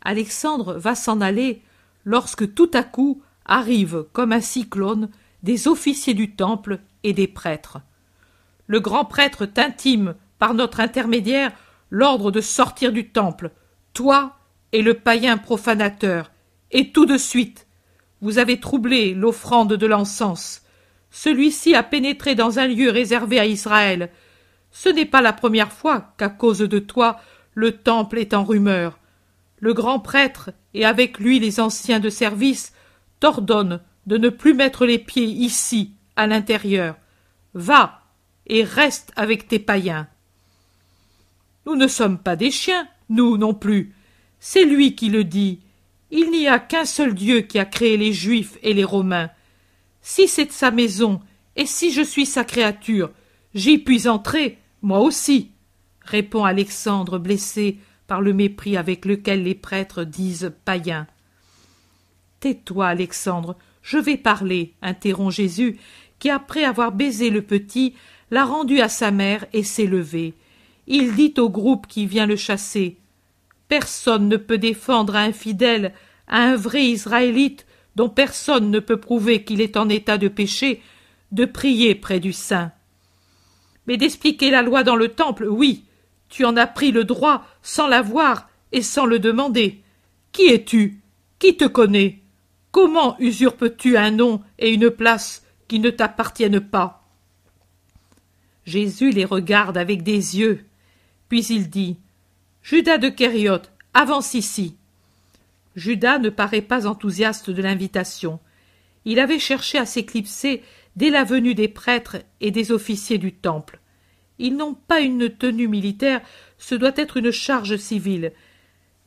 Alexandre 0.01 0.75
va 0.75 0.95
s'en 0.95 1.19
aller 1.19 1.61
lorsque 2.05 2.53
tout 2.53 2.71
à 2.73 2.83
coup 2.83 3.21
arrivent 3.51 4.05
comme 4.13 4.31
un 4.31 4.41
cyclone 4.41 5.09
des 5.43 5.67
officiers 5.67 6.13
du 6.13 6.35
temple 6.35 6.79
et 7.03 7.13
des 7.13 7.27
prêtres. 7.27 7.79
Le 8.65 8.79
grand 8.79 9.05
prêtre 9.05 9.45
t'intime, 9.45 10.15
par 10.39 10.53
notre 10.53 10.79
intermédiaire, 10.79 11.51
l'ordre 11.89 12.31
de 12.31 12.39
sortir 12.39 12.93
du 12.93 13.09
temple, 13.09 13.51
toi 13.93 14.37
et 14.71 14.81
le 14.81 14.93
païen 14.93 15.37
profanateur, 15.37 16.31
et 16.71 16.91
tout 16.91 17.05
de 17.05 17.17
suite. 17.17 17.67
Vous 18.21 18.37
avez 18.37 18.59
troublé 18.59 19.13
l'offrande 19.13 19.73
de 19.73 19.85
l'encens. 19.85 20.61
Celui-ci 21.09 21.75
a 21.75 21.83
pénétré 21.83 22.35
dans 22.35 22.59
un 22.59 22.67
lieu 22.67 22.89
réservé 22.89 23.37
à 23.37 23.45
Israël. 23.45 24.11
Ce 24.71 24.87
n'est 24.87 25.05
pas 25.05 25.21
la 25.21 25.33
première 25.33 25.73
fois 25.73 26.13
qu'à 26.17 26.29
cause 26.29 26.59
de 26.59 26.79
toi 26.79 27.19
le 27.53 27.73
temple 27.73 28.17
est 28.17 28.33
en 28.33 28.45
rumeur. 28.45 28.97
Le 29.59 29.73
grand 29.73 29.99
prêtre 29.99 30.51
et 30.73 30.85
avec 30.85 31.19
lui 31.19 31.39
les 31.39 31.59
anciens 31.59 31.99
de 31.99 32.09
service 32.09 32.71
t'ordonnent 33.21 33.79
de 34.07 34.17
ne 34.17 34.27
plus 34.27 34.53
mettre 34.53 34.85
les 34.85 34.99
pieds 34.99 35.23
ici, 35.23 35.93
à 36.17 36.27
l'intérieur. 36.27 36.97
Va 37.53 38.01
et 38.47 38.63
reste 38.63 39.13
avec 39.15 39.47
tes 39.47 39.59
païens. 39.59 40.07
Nous 41.65 41.75
ne 41.75 41.87
sommes 41.87 42.17
pas 42.17 42.35
des 42.35 42.51
chiens, 42.51 42.87
nous 43.07 43.37
non 43.37 43.53
plus. 43.53 43.95
C'est 44.39 44.65
lui 44.65 44.95
qui 44.95 45.09
le 45.09 45.23
dit. 45.23 45.61
Il 46.09 46.31
n'y 46.31 46.47
a 46.47 46.59
qu'un 46.59 46.85
seul 46.85 47.13
Dieu 47.13 47.41
qui 47.41 47.59
a 47.59 47.65
créé 47.65 47.95
les 47.95 48.11
Juifs 48.11 48.57
et 48.63 48.73
les 48.73 48.83
Romains. 48.83 49.29
Si 50.01 50.27
c'est 50.27 50.51
sa 50.51 50.71
maison, 50.71 51.21
et 51.55 51.65
si 51.65 51.91
je 51.91 52.01
suis 52.01 52.25
sa 52.25 52.43
créature, 52.43 53.11
j'y 53.53 53.77
puis 53.77 54.07
entrer, 54.07 54.57
moi 54.81 54.99
aussi, 54.99 55.51
répond 56.01 56.43
Alexandre 56.43 57.19
blessé 57.19 57.77
par 58.07 58.21
le 58.21 58.33
mépris 58.33 58.77
avec 58.77 59.05
lequel 59.05 59.43
les 59.43 59.55
prêtres 59.55 60.03
disent 60.03 60.51
païen. 60.65 61.07
Tais-toi, 62.41 62.87
Alexandre, 62.87 63.55
je 63.83 63.99
vais 63.99 64.17
parler, 64.17 64.73
interrompt 64.81 65.31
Jésus, 65.31 65.77
qui 66.17 66.31
après 66.31 66.63
avoir 66.63 66.91
baisé 66.91 67.29
le 67.29 67.43
petit, 67.43 67.93
l'a 68.31 68.45
rendu 68.45 68.81
à 68.81 68.89
sa 68.89 69.11
mère 69.11 69.45
et 69.53 69.63
s'est 69.63 69.85
levé. 69.85 70.33
Il 70.87 71.13
dit 71.13 71.35
au 71.37 71.49
groupe 71.49 71.85
qui 71.85 72.07
vient 72.07 72.25
le 72.25 72.35
chasser. 72.35 72.97
Personne 73.67 74.27
ne 74.27 74.37
peut 74.37 74.57
défendre 74.57 75.15
un 75.15 75.31
fidèle, 75.31 75.93
à 76.27 76.39
un 76.41 76.55
vrai 76.55 76.83
Israélite, 76.83 77.67
dont 77.95 78.09
personne 78.09 78.71
ne 78.71 78.79
peut 78.79 78.99
prouver 78.99 79.43
qu'il 79.43 79.61
est 79.61 79.77
en 79.77 79.87
état 79.87 80.17
de 80.17 80.27
péché, 80.27 80.81
de 81.31 81.45
prier 81.45 81.93
près 81.93 82.19
du 82.19 82.33
saint. 82.33 82.71
Mais 83.85 83.97
d'expliquer 83.97 84.49
la 84.49 84.63
loi 84.63 84.83
dans 84.83 84.95
le 84.95 85.09
temple, 85.09 85.45
oui, 85.47 85.83
tu 86.27 86.43
en 86.45 86.57
as 86.57 86.67
pris 86.67 86.91
le 86.91 87.03
droit 87.03 87.45
sans 87.61 87.87
l'avoir 87.87 88.49
et 88.71 88.81
sans 88.81 89.05
le 89.05 89.19
demander. 89.19 89.83
Qui 90.31 90.47
es-tu? 90.47 91.01
Qui 91.37 91.55
te 91.55 91.65
connaît? 91.65 92.20
Comment 92.71 93.17
usurpes-tu 93.19 93.97
un 93.97 94.11
nom 94.11 94.41
et 94.57 94.71
une 94.71 94.89
place 94.89 95.43
qui 95.67 95.79
ne 95.79 95.89
t'appartiennent 95.89 96.61
pas? 96.61 97.03
Jésus 98.65 99.11
les 99.11 99.25
regarde 99.25 99.77
avec 99.77 100.03
des 100.03 100.39
yeux, 100.39 100.65
puis 101.27 101.45
il 101.45 101.69
dit 101.69 101.97
Judas 102.61 102.97
de 102.97 103.09
Kériot, 103.09 103.61
avance 103.93 104.33
ici. 104.33 104.75
Judas 105.75 106.19
ne 106.19 106.29
paraît 106.29 106.61
pas 106.61 106.87
enthousiaste 106.87 107.49
de 107.49 107.61
l'invitation. 107.61 108.39
Il 109.03 109.19
avait 109.19 109.39
cherché 109.39 109.77
à 109.77 109.85
s'éclipser 109.85 110.61
dès 110.95 111.09
la 111.09 111.23
venue 111.23 111.55
des 111.55 111.67
prêtres 111.67 112.17
et 112.39 112.51
des 112.51 112.71
officiers 112.71 113.17
du 113.17 113.33
temple. 113.33 113.79
Ils 114.39 114.55
n'ont 114.55 114.73
pas 114.73 115.01
une 115.01 115.29
tenue 115.29 115.67
militaire, 115.67 116.21
ce 116.57 116.75
doit 116.75 116.91
être 116.95 117.17
une 117.17 117.31
charge 117.31 117.77
civile. 117.77 118.31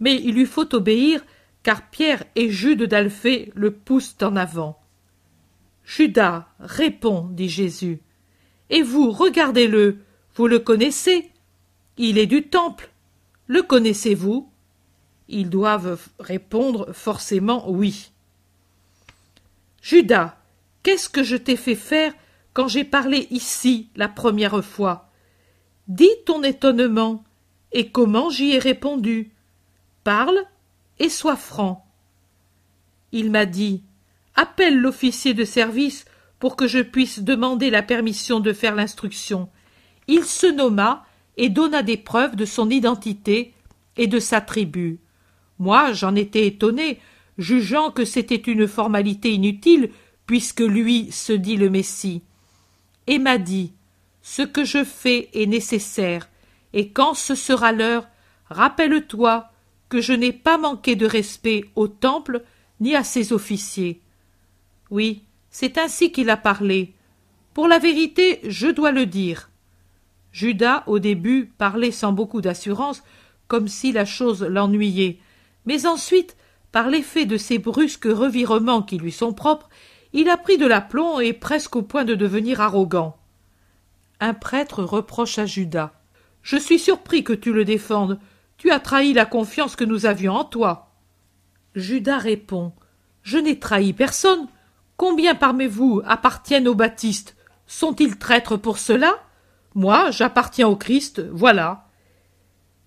Mais 0.00 0.16
il 0.16 0.34
lui 0.34 0.46
faut 0.46 0.74
obéir, 0.74 1.24
car 1.64 1.90
Pierre 1.90 2.24
et 2.36 2.50
Jude 2.50 2.84
d'Alphée 2.84 3.50
le 3.56 3.72
poussent 3.72 4.16
en 4.22 4.36
avant. 4.36 4.80
Judas, 5.82 6.46
répond, 6.60 7.28
dit 7.32 7.48
Jésus. 7.48 8.00
Et 8.70 8.82
vous, 8.82 9.10
regardez-le, 9.10 9.98
vous 10.36 10.46
le 10.46 10.58
connaissez. 10.58 11.32
Il 11.96 12.18
est 12.18 12.26
du 12.26 12.42
temple. 12.42 12.90
Le 13.46 13.62
connaissez-vous? 13.62 14.50
Ils 15.28 15.48
doivent 15.48 15.98
répondre 16.18 16.92
forcément 16.92 17.70
oui. 17.70 18.12
Judas, 19.80 20.36
qu'est-ce 20.82 21.08
que 21.08 21.22
je 21.22 21.36
t'ai 21.36 21.56
fait 21.56 21.74
faire 21.74 22.12
quand 22.52 22.68
j'ai 22.68 22.84
parlé 22.84 23.26
ici 23.30 23.88
la 23.96 24.08
première 24.08 24.62
fois? 24.62 25.10
Dis 25.88 26.10
ton 26.26 26.42
étonnement, 26.42 27.24
et 27.72 27.90
comment 27.90 28.28
j'y 28.30 28.52
ai 28.52 28.58
répondu? 28.58 29.32
Parle 30.04 30.44
et 30.98 31.08
sois 31.08 31.36
franc. 31.36 31.86
Il 33.12 33.30
m'a 33.30 33.46
dit 33.46 33.82
Appelle 34.34 34.80
l'officier 34.80 35.34
de 35.34 35.44
service 35.44 36.04
pour 36.38 36.56
que 36.56 36.66
je 36.66 36.80
puisse 36.80 37.20
demander 37.20 37.70
la 37.70 37.82
permission 37.82 38.40
de 38.40 38.52
faire 38.52 38.74
l'instruction. 38.74 39.48
Il 40.08 40.24
se 40.24 40.46
nomma 40.46 41.06
et 41.36 41.48
donna 41.48 41.82
des 41.82 41.96
preuves 41.96 42.36
de 42.36 42.44
son 42.44 42.70
identité 42.70 43.54
et 43.96 44.06
de 44.06 44.18
sa 44.18 44.40
tribu. 44.40 44.98
Moi, 45.58 45.92
j'en 45.92 46.14
étais 46.14 46.46
étonné, 46.46 47.00
jugeant 47.38 47.90
que 47.90 48.04
c'était 48.04 48.34
une 48.34 48.66
formalité 48.66 49.32
inutile, 49.32 49.90
puisque 50.26 50.60
lui 50.60 51.10
se 51.12 51.32
dit 51.32 51.56
le 51.56 51.70
Messie. 51.70 52.22
Et 53.06 53.18
m'a 53.18 53.38
dit 53.38 53.72
Ce 54.22 54.42
que 54.42 54.64
je 54.64 54.84
fais 54.84 55.28
est 55.34 55.46
nécessaire, 55.46 56.28
et 56.72 56.90
quand 56.90 57.14
ce 57.14 57.34
sera 57.34 57.72
l'heure, 57.72 58.08
rappelle-toi 58.50 59.50
que 59.88 60.00
je 60.00 60.12
n'ai 60.12 60.32
pas 60.32 60.58
manqué 60.58 60.96
de 60.96 61.06
respect 61.06 61.64
au 61.76 61.88
temple 61.88 62.42
ni 62.80 62.94
à 62.94 63.04
ses 63.04 63.32
officiers. 63.32 64.00
Oui, 64.90 65.22
c'est 65.50 65.78
ainsi 65.78 66.12
qu'il 66.12 66.30
a 66.30 66.36
parlé. 66.36 66.94
Pour 67.52 67.68
la 67.68 67.78
vérité, 67.78 68.40
je 68.44 68.66
dois 68.66 68.90
le 68.90 69.06
dire. 69.06 69.50
Judas, 70.32 70.82
au 70.86 70.98
début, 70.98 71.52
parlait 71.58 71.92
sans 71.92 72.12
beaucoup 72.12 72.40
d'assurance, 72.40 73.04
comme 73.46 73.68
si 73.68 73.92
la 73.92 74.04
chose 74.04 74.42
l'ennuyait. 74.42 75.18
Mais 75.64 75.86
ensuite, 75.86 76.36
par 76.72 76.88
l'effet 76.88 77.24
de 77.24 77.36
ces 77.36 77.58
brusques 77.58 78.08
revirements 78.10 78.82
qui 78.82 78.98
lui 78.98 79.12
sont 79.12 79.32
propres, 79.32 79.68
il 80.12 80.28
a 80.28 80.36
pris 80.36 80.58
de 80.58 80.66
l'aplomb 80.66 81.20
et 81.20 81.32
presque 81.32 81.76
au 81.76 81.82
point 81.82 82.04
de 82.04 82.14
devenir 82.14 82.60
arrogant. 82.60 83.16
Un 84.20 84.34
prêtre 84.34 84.82
reproche 84.82 85.38
à 85.38 85.46
Judas. 85.46 85.92
Je 86.42 86.56
suis 86.56 86.78
surpris 86.78 87.22
que 87.22 87.32
tu 87.32 87.52
le 87.52 87.64
défendes. 87.64 88.18
Tu 88.64 88.70
as 88.70 88.80
trahi 88.80 89.12
la 89.12 89.26
confiance 89.26 89.76
que 89.76 89.84
nous 89.84 90.06
avions 90.06 90.32
en 90.32 90.44
toi. 90.44 90.94
Judas 91.74 92.16
répond. 92.16 92.72
Je 93.20 93.36
n'ai 93.36 93.58
trahi 93.58 93.92
personne. 93.92 94.48
Combien 94.96 95.34
parmi 95.34 95.66
vous 95.66 96.00
appartiennent 96.06 96.66
aux 96.66 96.74
baptistes? 96.74 97.36
Sont-ils 97.66 98.16
traîtres 98.16 98.56
pour 98.56 98.78
cela? 98.78 99.22
Moi, 99.74 100.10
j'appartiens 100.12 100.66
au 100.66 100.76
Christ, 100.76 101.20
voilà. 101.30 101.90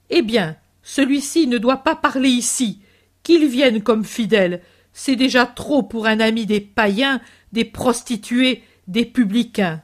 Eh 0.10 0.24
bien, 0.24 0.58
celui-ci 0.82 1.46
ne 1.46 1.60
doit 1.60 1.84
pas 1.84 1.96
parler 1.96 2.30
ici. 2.30 2.82
Qu'il 3.22 3.46
vienne 3.46 3.84
comme 3.84 4.04
fidèle, 4.04 4.64
c'est 4.94 5.16
déjà 5.16 5.46
trop 5.46 5.84
pour 5.84 6.08
un 6.08 6.20
ami 6.20 6.48
des 6.48 6.60
païens, 6.60 7.22
des 7.52 7.66
prostituées, 7.66 8.64
des 8.88 9.06
publicains. 9.06 9.84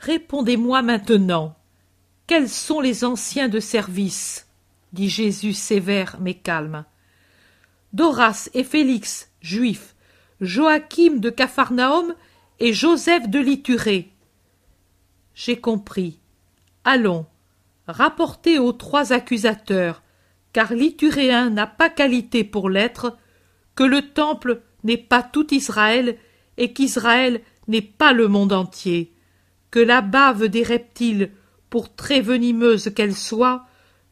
Répondez-moi 0.00 0.82
maintenant. 0.82 1.54
Quels 2.26 2.48
sont 2.48 2.80
les 2.80 3.04
anciens 3.04 3.48
de 3.48 3.60
service? 3.60 4.48
Dit 4.92 5.08
Jésus 5.08 5.52
sévère 5.52 6.16
mais 6.20 6.34
calme. 6.34 6.84
Doras 7.92 8.48
et 8.54 8.64
Félix, 8.64 9.30
juifs, 9.40 9.94
Joachim 10.40 11.16
de 11.16 11.30
Capharnaüm 11.30 12.14
et 12.60 12.72
Joseph 12.72 13.28
de 13.28 13.38
Liturée, 13.38 14.12
j'ai 15.34 15.58
compris. 15.58 16.18
Allons, 16.84 17.24
rapportez 17.86 18.58
aux 18.58 18.72
trois 18.72 19.14
accusateurs, 19.14 20.02
car 20.52 20.74
l'Ituréen 20.74 21.48
n'a 21.48 21.66
pas 21.66 21.88
qualité 21.88 22.44
pour 22.44 22.68
l'être, 22.68 23.16
que 23.74 23.84
le 23.84 24.02
temple 24.12 24.60
n'est 24.84 24.98
pas 24.98 25.22
tout 25.22 25.54
Israël 25.54 26.18
et 26.58 26.74
qu'Israël 26.74 27.40
n'est 27.68 27.80
pas 27.80 28.12
le 28.12 28.28
monde 28.28 28.52
entier, 28.52 29.14
que 29.70 29.78
la 29.78 30.02
bave 30.02 30.48
des 30.48 30.62
reptiles, 30.62 31.30
pour 31.70 31.94
très 31.94 32.20
venimeuse 32.20 32.92
qu'elle 32.94 33.14
soit, 33.14 33.64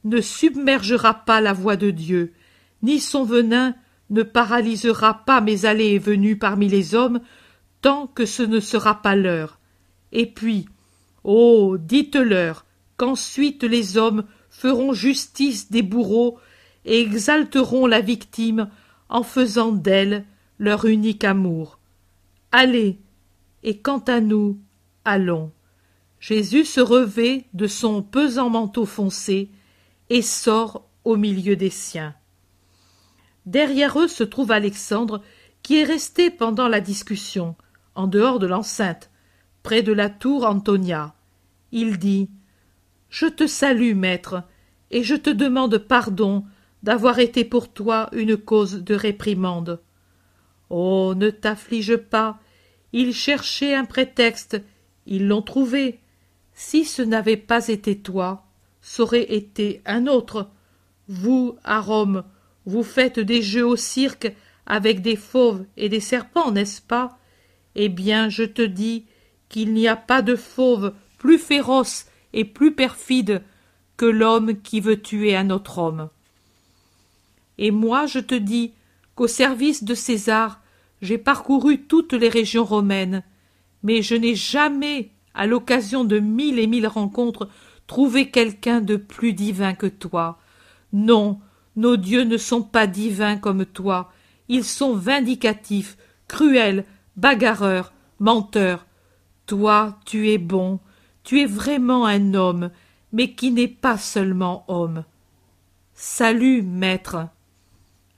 ne 0.04 0.20
submergera 0.20 1.14
pas 1.14 1.40
la 1.40 1.52
voix 1.52 1.76
de 1.76 1.90
Dieu, 1.90 2.32
ni 2.82 3.00
son 3.00 3.24
venin 3.24 3.74
ne 4.10 4.22
paralysera 4.22 5.24
pas 5.24 5.40
mes 5.40 5.64
allées 5.64 5.92
et 5.92 5.98
venues 5.98 6.38
parmi 6.38 6.68
les 6.68 6.94
hommes, 6.94 7.20
tant 7.82 8.06
que 8.06 8.26
ce 8.26 8.42
ne 8.42 8.60
sera 8.60 9.02
pas 9.02 9.16
l'heure. 9.16 9.58
Et 10.12 10.26
puis, 10.26 10.66
Oh. 11.24 11.76
Dites-leur 11.78 12.64
qu'ensuite 12.96 13.62
les 13.62 13.98
hommes 13.98 14.24
feront 14.48 14.94
justice 14.94 15.70
des 15.70 15.82
bourreaux 15.82 16.38
et 16.84 17.00
exalteront 17.00 17.86
la 17.86 18.00
victime 18.00 18.70
en 19.10 19.22
faisant 19.22 19.70
d'elle 19.72 20.24
leur 20.58 20.86
unique 20.86 21.24
amour. 21.24 21.78
Allez, 22.50 22.98
et 23.62 23.78
quant 23.78 24.02
à 24.06 24.20
nous, 24.20 24.58
allons. 25.04 25.52
Jésus 26.18 26.64
se 26.64 26.80
revêt 26.80 27.44
de 27.52 27.66
son 27.66 28.02
pesant 28.02 28.48
manteau 28.48 28.86
foncé 28.86 29.50
et 30.10 30.22
sort 30.22 30.88
au 31.04 31.16
milieu 31.16 31.56
des 31.56 31.70
siens. 31.70 32.14
Derrière 33.46 33.98
eux 33.98 34.08
se 34.08 34.24
trouve 34.24 34.52
Alexandre, 34.52 35.22
qui 35.62 35.78
est 35.78 35.84
resté 35.84 36.30
pendant 36.30 36.68
la 36.68 36.80
discussion, 36.80 37.56
en 37.94 38.06
dehors 38.06 38.38
de 38.38 38.46
l'enceinte, 38.46 39.10
près 39.62 39.82
de 39.82 39.92
la 39.92 40.10
tour 40.10 40.44
Antonia. 40.44 41.14
Il 41.72 41.98
dit 41.98 42.30
Je 43.10 43.26
te 43.26 43.46
salue, 43.46 43.94
maître, 43.94 44.42
et 44.90 45.02
je 45.02 45.14
te 45.14 45.30
demande 45.30 45.78
pardon 45.78 46.44
d'avoir 46.82 47.18
été 47.18 47.44
pour 47.44 47.72
toi 47.72 48.08
une 48.12 48.36
cause 48.36 48.84
de 48.84 48.94
réprimande. 48.94 49.80
Oh. 50.70 51.14
Ne 51.16 51.30
t'afflige 51.30 51.96
pas. 51.96 52.38
Ils 52.92 53.14
cherchaient 53.14 53.74
un 53.74 53.84
prétexte. 53.84 54.60
Ils 55.06 55.26
l'ont 55.26 55.42
trouvé. 55.42 56.00
Si 56.54 56.84
ce 56.84 57.02
n'avait 57.02 57.36
pas 57.36 57.68
été 57.68 57.98
toi, 57.98 58.47
c'aurait 58.88 59.34
été 59.34 59.82
un 59.84 60.06
autre. 60.06 60.48
Vous, 61.08 61.56
à 61.62 61.78
Rome, 61.78 62.24
vous 62.64 62.82
faites 62.82 63.20
des 63.20 63.42
jeux 63.42 63.66
au 63.66 63.76
cirque 63.76 64.34
avec 64.64 65.02
des 65.02 65.16
fauves 65.16 65.66
et 65.76 65.90
des 65.90 66.00
serpents, 66.00 66.52
n'est-ce 66.52 66.80
pas? 66.80 67.18
Eh 67.74 67.90
bien, 67.90 68.30
je 68.30 68.44
te 68.44 68.62
dis 68.62 69.04
qu'il 69.50 69.74
n'y 69.74 69.88
a 69.88 69.96
pas 69.96 70.22
de 70.22 70.36
fauve 70.36 70.94
plus 71.18 71.38
féroce 71.38 72.06
et 72.32 72.46
plus 72.46 72.74
perfide 72.74 73.42
que 73.98 74.06
l'homme 74.06 74.60
qui 74.62 74.80
veut 74.80 75.00
tuer 75.00 75.36
un 75.36 75.50
autre 75.50 75.78
homme. 75.78 76.08
Et 77.58 77.70
moi, 77.70 78.06
je 78.06 78.20
te 78.20 78.34
dis 78.34 78.72
qu'au 79.14 79.28
service 79.28 79.84
de 79.84 79.94
César, 79.94 80.62
j'ai 81.02 81.18
parcouru 81.18 81.82
toutes 81.82 82.14
les 82.14 82.30
régions 82.30 82.64
romaines, 82.64 83.22
mais 83.82 84.00
je 84.00 84.14
n'ai 84.14 84.34
jamais, 84.34 85.10
à 85.34 85.46
l'occasion 85.46 86.04
de 86.04 86.18
mille 86.18 86.58
et 86.58 86.66
mille 86.66 86.86
rencontres, 86.86 87.48
trouvé 87.88 88.30
quelqu'un 88.30 88.80
de 88.80 88.94
plus 88.94 89.32
divin 89.32 89.74
que 89.74 89.86
toi. 89.88 90.38
Non, 90.92 91.40
nos 91.74 91.96
dieux 91.96 92.22
ne 92.22 92.36
sont 92.36 92.62
pas 92.62 92.86
divins 92.86 93.36
comme 93.36 93.66
toi, 93.66 94.12
ils 94.48 94.64
sont 94.64 94.94
vindicatifs, 94.94 95.96
cruels, 96.28 96.84
bagarreurs, 97.16 97.92
menteurs. 98.20 98.86
Toi, 99.46 99.98
tu 100.04 100.30
es 100.30 100.38
bon, 100.38 100.78
tu 101.24 101.40
es 101.40 101.46
vraiment 101.46 102.06
un 102.06 102.34
homme, 102.34 102.70
mais 103.12 103.32
qui 103.34 103.50
n'est 103.50 103.66
pas 103.66 103.98
seulement 103.98 104.64
homme. 104.68 105.04
Salut, 105.94 106.62
maître. 106.62 107.28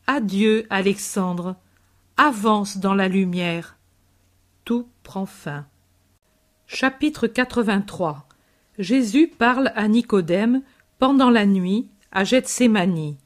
Adieu, 0.06 0.66
Alexandre. 0.70 1.56
Avance 2.16 2.78
dans 2.78 2.94
la 2.94 3.08
lumière. 3.08 3.76
Tout 4.64 4.88
prend 5.02 5.26
fin. 5.26 5.66
Chapitre 6.66 7.26
83 7.26 8.26
Jésus 8.80 9.28
parle 9.28 9.72
à 9.76 9.88
Nicodème 9.88 10.62
pendant 10.98 11.28
la 11.28 11.44
nuit 11.44 11.88
à 12.12 12.24
Gethsémani. 12.24 13.18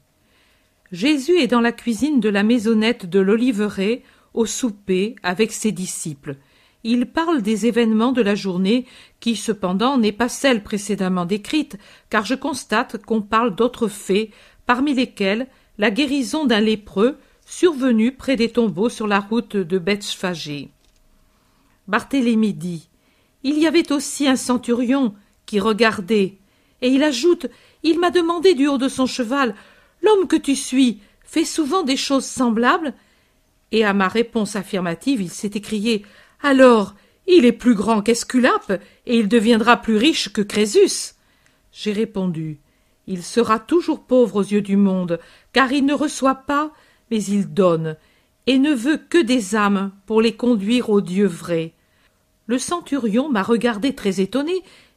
Jésus 0.91 1.37
est 1.37 1.47
dans 1.47 1.61
la 1.61 1.71
cuisine 1.71 2.19
de 2.19 2.27
la 2.27 2.43
maisonnette 2.43 3.05
de 3.05 3.19
l'Oliveraie 3.19 4.03
au 4.33 4.45
souper 4.45 5.15
avec 5.23 5.53
ses 5.53 5.71
disciples. 5.71 6.35
Il 6.83 7.05
parle 7.05 7.41
des 7.41 7.67
événements 7.67 8.11
de 8.11 8.21
la 8.21 8.35
journée 8.35 8.85
qui 9.21 9.37
cependant 9.37 9.97
n'est 9.97 10.11
pas 10.11 10.27
celle 10.27 10.61
précédemment 10.61 11.25
décrite, 11.25 11.77
car 12.09 12.25
je 12.25 12.35
constate 12.35 13.01
qu'on 13.05 13.21
parle 13.21 13.55
d'autres 13.55 13.87
faits, 13.87 14.31
parmi 14.65 14.93
lesquels 14.93 15.47
la 15.77 15.89
guérison 15.89 16.45
d'un 16.45 16.59
lépreux 16.59 17.17
survenu 17.45 18.11
près 18.11 18.35
des 18.35 18.49
tombeaux 18.49 18.89
sur 18.89 19.07
la 19.07 19.21
route 19.21 19.55
de 19.55 19.79
Bethphagée. 19.79 20.69
Barthélemy 21.87 22.53
dit 22.53 22.89
Il 23.43 23.57
y 23.57 23.67
avait 23.67 23.93
aussi 23.93 24.27
un 24.27 24.35
centurion 24.35 25.15
qui 25.45 25.59
regardait, 25.59 26.37
et 26.81 26.89
il 26.89 27.03
ajoute 27.03 27.47
Il 27.83 27.99
m'a 27.99 28.11
demandé 28.11 28.53
du 28.53 28.67
haut 28.67 28.77
de 28.77 28.89
son 28.89 29.05
cheval 29.05 29.55
L'homme 30.01 30.27
que 30.27 30.35
tu 30.35 30.55
suis 30.55 30.99
fait 31.23 31.45
souvent 31.45 31.83
des 31.83 31.97
choses 31.97 32.25
semblables? 32.25 32.93
Et 33.71 33.83
à 33.83 33.93
ma 33.93 34.07
réponse 34.07 34.55
affirmative, 34.55 35.21
il 35.21 35.29
s'est 35.29 35.51
écrié 35.53 36.05
Alors, 36.41 36.95
il 37.27 37.45
est 37.45 37.51
plus 37.51 37.73
grand 37.73 38.01
qu'Esculape, 38.01 38.81
et 39.05 39.17
il 39.17 39.27
deviendra 39.27 39.77
plus 39.77 39.97
riche 39.97 40.31
que 40.31 40.41
Crésus. 40.41 41.15
J'ai 41.71 41.91
répondu 41.91 42.59
Il 43.07 43.23
sera 43.23 43.59
toujours 43.59 44.03
pauvre 44.03 44.37
aux 44.37 44.43
yeux 44.43 44.61
du 44.61 44.77
monde, 44.77 45.19
car 45.53 45.71
il 45.71 45.85
ne 45.85 45.93
reçoit 45.93 46.35
pas, 46.35 46.71
mais 47.09 47.23
il 47.23 47.53
donne, 47.53 47.97
et 48.47 48.59
ne 48.59 48.73
veut 48.73 48.97
que 48.97 49.21
des 49.21 49.55
âmes 49.55 49.91
pour 50.05 50.21
les 50.21 50.35
conduire 50.35 50.89
au 50.89 51.01
Dieu 51.01 51.25
vrai. 51.25 51.73
Le 52.47 52.59
centurion 52.59 53.29
m'a 53.29 53.41
regardé 53.41 53.95
très 53.95 54.21
étonné, 54.21 54.53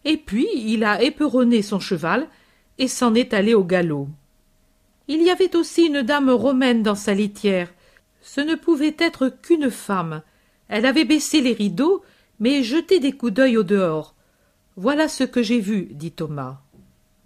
et 0.08 0.16
puis 0.16 0.48
il 0.54 0.84
a 0.84 1.02
éperonné 1.02 1.60
son 1.60 1.80
cheval 1.80 2.28
et 2.78 2.88
s'en 2.88 3.14
est 3.14 3.34
allé 3.34 3.52
au 3.52 3.62
galop. 3.62 4.08
Il 5.06 5.22
y 5.22 5.28
avait 5.28 5.54
aussi 5.54 5.84
une 5.84 6.00
dame 6.00 6.30
romaine 6.30 6.82
dans 6.82 6.94
sa 6.94 7.12
litière. 7.12 7.70
Ce 8.22 8.40
ne 8.40 8.54
pouvait 8.54 8.96
être 8.98 9.28
qu'une 9.28 9.70
femme. 9.70 10.22
Elle 10.68 10.86
avait 10.86 11.04
baissé 11.04 11.42
les 11.42 11.52
rideaux, 11.52 12.02
mais 12.40 12.62
jeté 12.62 13.00
des 13.00 13.12
coups 13.12 13.34
d'œil 13.34 13.58
au 13.58 13.64
dehors. 13.64 14.14
Voilà 14.76 15.08
ce 15.08 15.24
que 15.24 15.42
j'ai 15.42 15.60
vu, 15.60 15.88
dit 15.92 16.12
Thomas. 16.12 16.62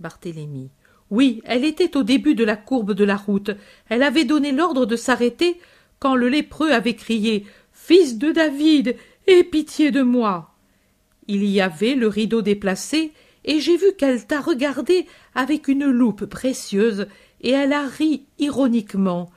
Barthélemy. 0.00 0.70
Oui, 1.08 1.40
elle 1.44 1.64
était 1.64 1.96
au 1.96 2.02
début 2.02 2.34
de 2.34 2.44
la 2.44 2.56
courbe 2.56 2.94
de 2.94 3.04
la 3.04 3.16
route. 3.16 3.52
Elle 3.90 4.02
avait 4.02 4.24
donné 4.24 4.50
l'ordre 4.50 4.86
de 4.86 4.96
s'arrêter 4.96 5.60
quand 6.00 6.16
le 6.16 6.28
lépreux 6.28 6.72
avait 6.72 6.96
crié 6.96 7.46
Fils 7.72 8.18
de 8.18 8.32
David, 8.32 8.96
aie 9.28 9.44
pitié 9.44 9.92
de 9.92 10.02
moi. 10.02 10.51
Il 11.28 11.44
y 11.44 11.60
avait 11.60 11.94
le 11.94 12.08
rideau 12.08 12.42
déplacé, 12.42 13.12
et 13.44 13.60
j'ai 13.60 13.76
vu 13.76 13.94
qu'elle 13.98 14.26
t'a 14.26 14.40
regardé 14.40 15.06
avec 15.34 15.68
une 15.68 15.86
loupe 15.86 16.26
précieuse 16.26 17.08
et 17.40 17.50
elle 17.50 17.72
a 17.72 17.86
ri 17.86 18.24
ironiquement. 18.38 19.30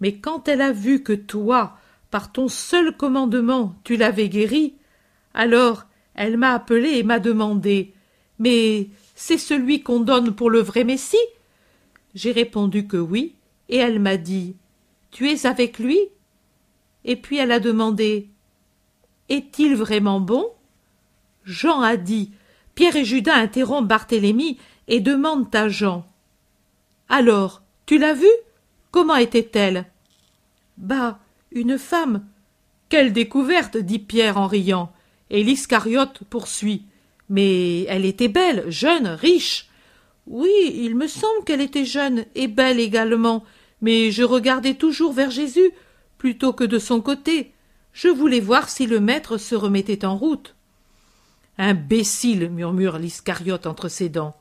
Mais 0.00 0.14
quand 0.16 0.48
elle 0.48 0.62
a 0.62 0.72
vu 0.72 1.02
que 1.02 1.12
toi, 1.12 1.76
par 2.10 2.32
ton 2.32 2.48
seul 2.48 2.96
commandement, 2.96 3.74
tu 3.84 3.96
l'avais 3.96 4.28
guérie, 4.28 4.74
alors 5.34 5.84
elle 6.14 6.38
m'a 6.38 6.54
appelé 6.54 6.90
et 6.98 7.02
m'a 7.02 7.18
demandé 7.18 7.92
Mais 8.38 8.88
c'est 9.14 9.38
celui 9.38 9.82
qu'on 9.82 10.00
donne 10.00 10.34
pour 10.34 10.50
le 10.50 10.60
vrai 10.60 10.84
Messie? 10.84 11.16
J'ai 12.14 12.32
répondu 12.32 12.86
que 12.86 12.96
oui, 12.96 13.34
et 13.68 13.76
elle 13.76 14.00
m'a 14.00 14.16
dit 14.16 14.56
Tu 15.10 15.28
es 15.28 15.46
avec 15.46 15.78
lui? 15.78 15.98
Et 17.04 17.16
puis 17.16 17.36
elle 17.36 17.52
a 17.52 17.60
demandé 17.60 18.30
Est-il 19.28 19.76
vraiment 19.76 20.20
bon? 20.20 20.46
Jean 21.50 21.80
a 21.80 21.96
dit 21.96 22.30
Pierre 22.74 22.96
et 22.96 23.04
Judas 23.04 23.34
interrompent 23.34 23.88
Barthélemy 23.88 24.58
et 24.88 25.00
demandent 25.00 25.54
à 25.54 25.68
Jean 25.68 26.04
alors, 27.10 27.62
tu 27.86 27.98
l'as 27.98 28.14
vue 28.14 28.26
Comment 28.92 29.16
était-elle? 29.16 29.84
Bah, 30.78 31.18
une 31.50 31.76
femme. 31.76 32.24
Quelle 32.88 33.12
découverte 33.12 33.76
dit 33.76 33.98
Pierre 33.98 34.38
en 34.38 34.46
riant. 34.46 34.92
Et 35.28 35.42
l'Iscariote 35.42 36.22
poursuit. 36.30 36.84
Mais 37.28 37.82
elle 37.82 38.04
était 38.04 38.28
belle, 38.28 38.64
jeune, 38.70 39.08
riche. 39.08 39.68
Oui, 40.28 40.50
il 40.72 40.94
me 40.94 41.08
semble 41.08 41.44
qu'elle 41.44 41.60
était 41.60 41.84
jeune 41.84 42.26
et 42.36 42.46
belle 42.46 42.78
également, 42.78 43.44
mais 43.80 44.12
je 44.12 44.22
regardais 44.22 44.74
toujours 44.74 45.12
vers 45.12 45.30
Jésus 45.30 45.72
plutôt 46.18 46.52
que 46.52 46.64
de 46.64 46.78
son 46.78 47.00
côté. 47.00 47.52
Je 47.92 48.08
voulais 48.08 48.40
voir 48.40 48.68
si 48.68 48.86
le 48.86 49.00
maître 49.00 49.36
se 49.36 49.56
remettait 49.56 50.04
en 50.04 50.16
route. 50.16 50.54
Imbécile, 51.60 52.48
murmure 52.48 52.96
l'Iscariote 52.96 53.66
entre 53.66 53.88
ses 53.88 54.08
dents. 54.08 54.34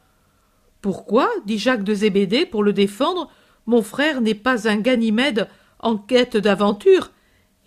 Pourquoi 0.79 1.29
dit 1.45 1.59
Jacques 1.59 1.83
de 1.83 1.93
Zébédée 1.93 2.45
pour 2.45 2.63
le 2.63 2.71
défendre. 2.71 3.29
Mon 3.65 3.81
frère 3.81 4.21
n'est 4.21 4.33
pas 4.33 4.69
un 4.69 4.77
Ganymède 4.77 5.49
en 5.79 5.97
quête 5.97 6.37
d'aventure? 6.37 7.11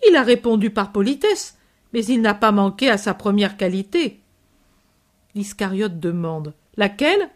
Il 0.09 0.15
a 0.15 0.23
répondu 0.23 0.71
par 0.71 0.91
politesse, 0.91 1.59
mais 1.93 2.03
il 2.03 2.21
n'a 2.21 2.33
pas 2.33 2.51
manqué 2.51 2.89
à 2.89 2.97
sa 2.97 3.13
première 3.13 3.55
qualité. 3.55 4.21
L'Iscariote 5.35 5.99
demande 5.99 6.55
Laquelle? 6.75 7.29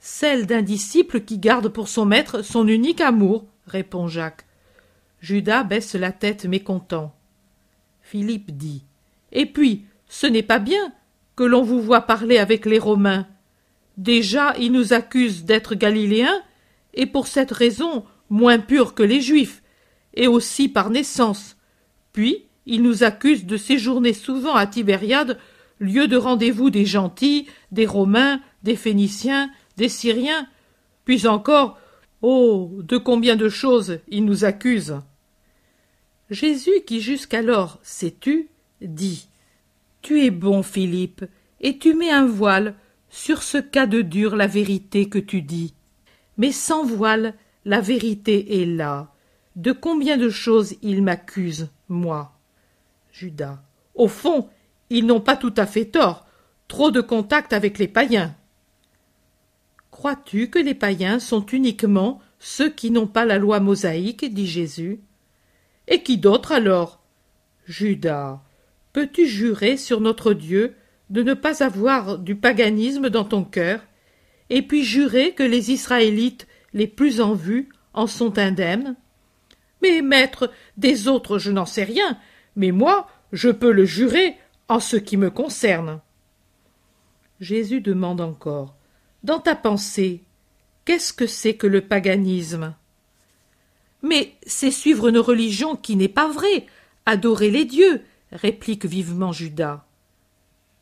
Celle 0.00 0.46
d'un 0.46 0.60
disciple 0.60 1.22
qui 1.22 1.38
garde 1.38 1.70
pour 1.70 1.88
son 1.88 2.04
maître 2.04 2.42
son 2.42 2.68
unique 2.68 3.00
amour, 3.00 3.46
répond 3.66 4.06
Jacques. 4.06 4.44
Judas 5.20 5.64
baisse 5.64 5.94
la 5.94 6.12
tête 6.12 6.44
mécontent. 6.44 7.14
Philippe 8.02 8.54
dit 8.54 8.84
Et 9.32 9.46
puis, 9.46 9.86
ce 10.08 10.26
n'est 10.26 10.42
pas 10.42 10.58
bien 10.58 10.92
que 11.42 11.46
l'on 11.48 11.62
vous 11.62 11.82
voit 11.82 12.02
parler 12.02 12.38
avec 12.38 12.66
les 12.66 12.78
Romains. 12.78 13.26
Déjà, 13.96 14.54
ils 14.60 14.70
nous 14.70 14.92
accusent 14.92 15.44
d'être 15.44 15.74
galiléens, 15.74 16.40
et 16.94 17.04
pour 17.04 17.26
cette 17.26 17.50
raison 17.50 18.04
moins 18.30 18.60
purs 18.60 18.94
que 18.94 19.02
les 19.02 19.20
Juifs, 19.20 19.60
et 20.14 20.28
aussi 20.28 20.68
par 20.68 20.88
naissance. 20.88 21.56
Puis, 22.12 22.44
ils 22.64 22.80
nous 22.80 23.02
accusent 23.02 23.44
de 23.44 23.56
séjourner 23.56 24.12
souvent 24.12 24.54
à 24.54 24.68
Tibériade, 24.68 25.36
lieu 25.80 26.06
de 26.06 26.16
rendez-vous 26.16 26.70
des 26.70 26.86
gentils, 26.86 27.48
des 27.72 27.86
Romains, 27.86 28.40
des 28.62 28.76
Phéniciens, 28.76 29.50
des 29.76 29.88
Syriens. 29.88 30.46
Puis 31.04 31.26
encore, 31.26 31.76
oh, 32.20 32.70
de 32.84 32.98
combien 32.98 33.34
de 33.34 33.48
choses 33.48 33.98
ils 34.06 34.24
nous 34.24 34.44
accusent. 34.44 35.00
Jésus, 36.30 36.84
qui 36.86 37.00
jusqu'alors 37.00 37.80
s'est 37.82 38.14
tu, 38.20 38.48
dit 38.80 39.26
Tu 40.02 40.24
es 40.24 40.30
bon, 40.30 40.62
Philippe, 40.62 41.24
et 41.60 41.78
tu 41.78 41.94
mets 41.94 42.10
un 42.10 42.26
voile 42.26 42.74
sur 43.08 43.42
ce 43.42 43.58
cas 43.58 43.86
de 43.86 44.02
dur 44.02 44.36
la 44.36 44.46
vérité 44.46 45.08
que 45.08 45.18
tu 45.18 45.42
dis. 45.42 45.74
Mais 46.36 46.50
sans 46.50 46.84
voile, 46.84 47.34
la 47.64 47.80
vérité 47.80 48.60
est 48.60 48.66
là. 48.66 49.14
De 49.54 49.72
combien 49.72 50.16
de 50.16 50.28
choses 50.28 50.74
il 50.82 51.02
m'accuse, 51.02 51.68
moi? 51.88 52.32
Judas. 53.12 53.62
Au 53.94 54.08
fond, 54.08 54.48
ils 54.90 55.06
n'ont 55.06 55.20
pas 55.20 55.36
tout 55.36 55.54
à 55.56 55.66
fait 55.66 55.84
tort. 55.84 56.26
Trop 56.66 56.90
de 56.90 57.00
contact 57.00 57.52
avec 57.52 57.78
les 57.78 57.88
païens. 57.88 58.34
Crois-tu 59.90 60.48
que 60.48 60.58
les 60.58 60.74
païens 60.74 61.18
sont 61.18 61.44
uniquement 61.46 62.20
ceux 62.38 62.70
qui 62.70 62.90
n'ont 62.90 63.06
pas 63.06 63.26
la 63.26 63.38
loi 63.38 63.60
mosaïque 63.60 64.32
dit 64.32 64.46
Jésus? 64.46 65.00
Et 65.86 66.02
qui 66.02 66.16
d'autre 66.16 66.52
alors? 66.52 67.02
Judas, 67.66 68.40
peux-tu 68.92 69.26
jurer 69.26 69.76
sur 69.76 70.00
notre 70.00 70.34
Dieu 70.34 70.74
de 71.10 71.22
ne 71.22 71.34
pas 71.34 71.62
avoir 71.62 72.18
du 72.18 72.36
paganisme 72.36 73.08
dans 73.10 73.24
ton 73.24 73.44
cœur, 73.44 73.80
et 74.50 74.62
puis 74.62 74.84
jurer 74.84 75.32
que 75.32 75.42
les 75.42 75.70
Israélites 75.70 76.46
les 76.72 76.86
plus 76.86 77.20
en 77.20 77.34
vue 77.34 77.68
en 77.94 78.06
sont 78.06 78.38
indemnes? 78.38 78.96
Mais 79.82 80.00
maître, 80.02 80.50
des 80.76 81.08
autres 81.08 81.38
je 81.38 81.50
n'en 81.50 81.66
sais 81.66 81.84
rien, 81.84 82.18
mais 82.56 82.70
moi 82.70 83.08
je 83.32 83.48
peux 83.48 83.72
le 83.72 83.84
jurer 83.84 84.36
en 84.68 84.80
ce 84.80 84.96
qui 84.96 85.16
me 85.16 85.30
concerne. 85.30 86.00
Jésus 87.40 87.80
demande 87.80 88.20
encore. 88.20 88.76
Dans 89.24 89.40
ta 89.40 89.56
pensée, 89.56 90.22
qu'est-ce 90.84 91.12
que 91.12 91.26
c'est 91.26 91.54
que 91.54 91.66
le 91.66 91.80
paganisme? 91.80 92.74
Mais 94.02 94.34
c'est 94.46 94.70
suivre 94.70 95.08
une 95.08 95.18
religion 95.18 95.76
qui 95.76 95.96
n'est 95.96 96.08
pas 96.08 96.28
vraie, 96.28 96.66
adorer 97.06 97.50
les 97.50 97.64
dieux, 97.64 98.02
réplique 98.32 98.84
vivement 98.86 99.32
Judas. 99.32 99.84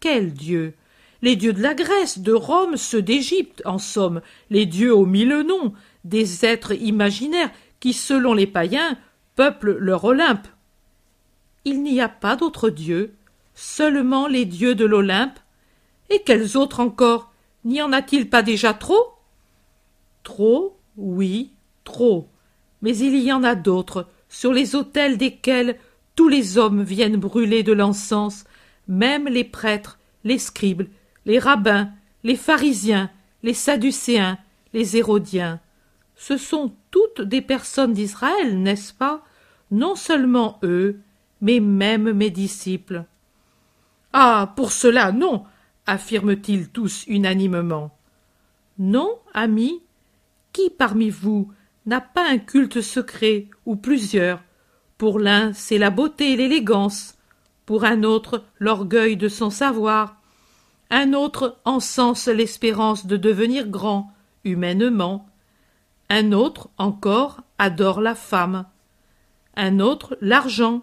Quels 0.01 0.33
dieux 0.33 0.75
Les 1.23 1.37
dieux 1.37 1.53
de 1.53 1.63
la 1.63 1.75
Grèce, 1.75 2.19
de 2.19 2.33
Rome, 2.33 2.77
ceux 2.77 3.03
d'Égypte, 3.03 3.63
en 3.65 3.79
somme, 3.79 4.23
les 4.49 4.67
dieux 4.67 4.95
aux 4.95 5.07
mille 5.07 5.45
noms, 5.47 5.75
des 6.05 6.45
êtres 6.45 6.73
imaginaires 6.73 7.51
qui, 7.81 7.93
selon 7.93 8.35
les 8.35 8.47
païens, 8.47 8.97
peuplent 9.37 9.77
leur 9.79 10.05
Olympe. 10.05 10.47
Il 11.65 11.83
n'y 11.83 12.01
a 12.01 12.09
pas 12.09 12.37
d'autres 12.37 12.71
dieux, 12.71 13.15
seulement 13.55 14.27
les 14.27 14.45
dieux 14.47 14.75
de 14.75 14.87
l'Olympe. 14.87 15.39
Et 16.09 16.23
quels 16.23 16.57
autres 16.57 16.81
encore? 16.81 17.33
N'y 17.65 17.83
en 17.83 17.93
a-t-il 17.93 18.31
pas 18.31 18.43
déjà 18.43 18.73
trop? 18.73 19.15
Trop, 20.23 20.79
oui, 20.97 21.53
trop. 21.85 22.29
Mais 22.83 22.97
il 22.97 23.17
y 23.17 23.33
en 23.33 23.45
a 23.45 23.55
d'autres, 23.55 24.09
sur 24.29 24.53
les 24.53 24.75
autels 24.75 25.19
desquels 25.19 25.79
tous 26.21 26.29
les 26.29 26.59
hommes 26.59 26.83
viennent 26.83 27.17
brûler 27.17 27.63
de 27.63 27.73
l'encens, 27.73 28.45
même 28.89 29.27
les 29.27 29.43
prêtres, 29.43 29.99
les 30.23 30.37
scribes, 30.37 30.87
les 31.25 31.39
rabbins, 31.39 31.93
les 32.25 32.37
pharisiens, 32.37 33.11
les 33.43 33.55
sadducéens, 33.55 34.37
les 34.75 34.99
hérodiens. 34.99 35.61
Ce 36.17 36.37
sont 36.37 36.75
toutes 36.91 37.23
des 37.23 37.41
personnes 37.41 37.95
d'Israël, 37.95 38.61
n'est-ce 38.61 38.93
pas? 38.93 39.25
Non 39.71 39.95
seulement 39.95 40.59
eux, 40.63 41.01
mais 41.41 41.59
même 41.59 42.13
mes 42.13 42.29
disciples. 42.29 43.07
Ah. 44.13 44.53
Pour 44.57 44.73
cela, 44.73 45.13
non. 45.13 45.45
affirment-ils 45.87 46.69
tous 46.69 47.07
unanimement. 47.07 47.97
Non, 48.79 49.21
amis. 49.33 49.81
Qui 50.53 50.69
parmi 50.69 51.09
vous 51.09 51.51
n'a 51.87 52.03
pas 52.03 52.29
un 52.29 52.37
culte 52.37 52.83
secret, 52.83 53.49
ou 53.65 53.75
plusieurs? 53.75 54.43
Pour 55.01 55.19
l'un, 55.19 55.55
c'est 55.55 55.79
la 55.79 55.89
beauté 55.89 56.35
et 56.35 56.37
l'élégance, 56.37 57.15
pour 57.65 57.85
un 57.85 58.03
autre, 58.03 58.45
l'orgueil 58.59 59.17
de 59.17 59.29
son 59.29 59.49
savoir, 59.49 60.17
un 60.91 61.15
autre 61.15 61.57
encense 61.65 62.29
l'espérance 62.29 63.07
de 63.07 63.17
devenir 63.17 63.69
grand, 63.69 64.13
humainement, 64.45 65.27
un 66.11 66.33
autre 66.33 66.69
encore 66.77 67.41
adore 67.57 68.03
la 68.03 68.15
femme, 68.15 68.67
un 69.57 69.81
autre 69.81 70.19
l'argent, 70.21 70.83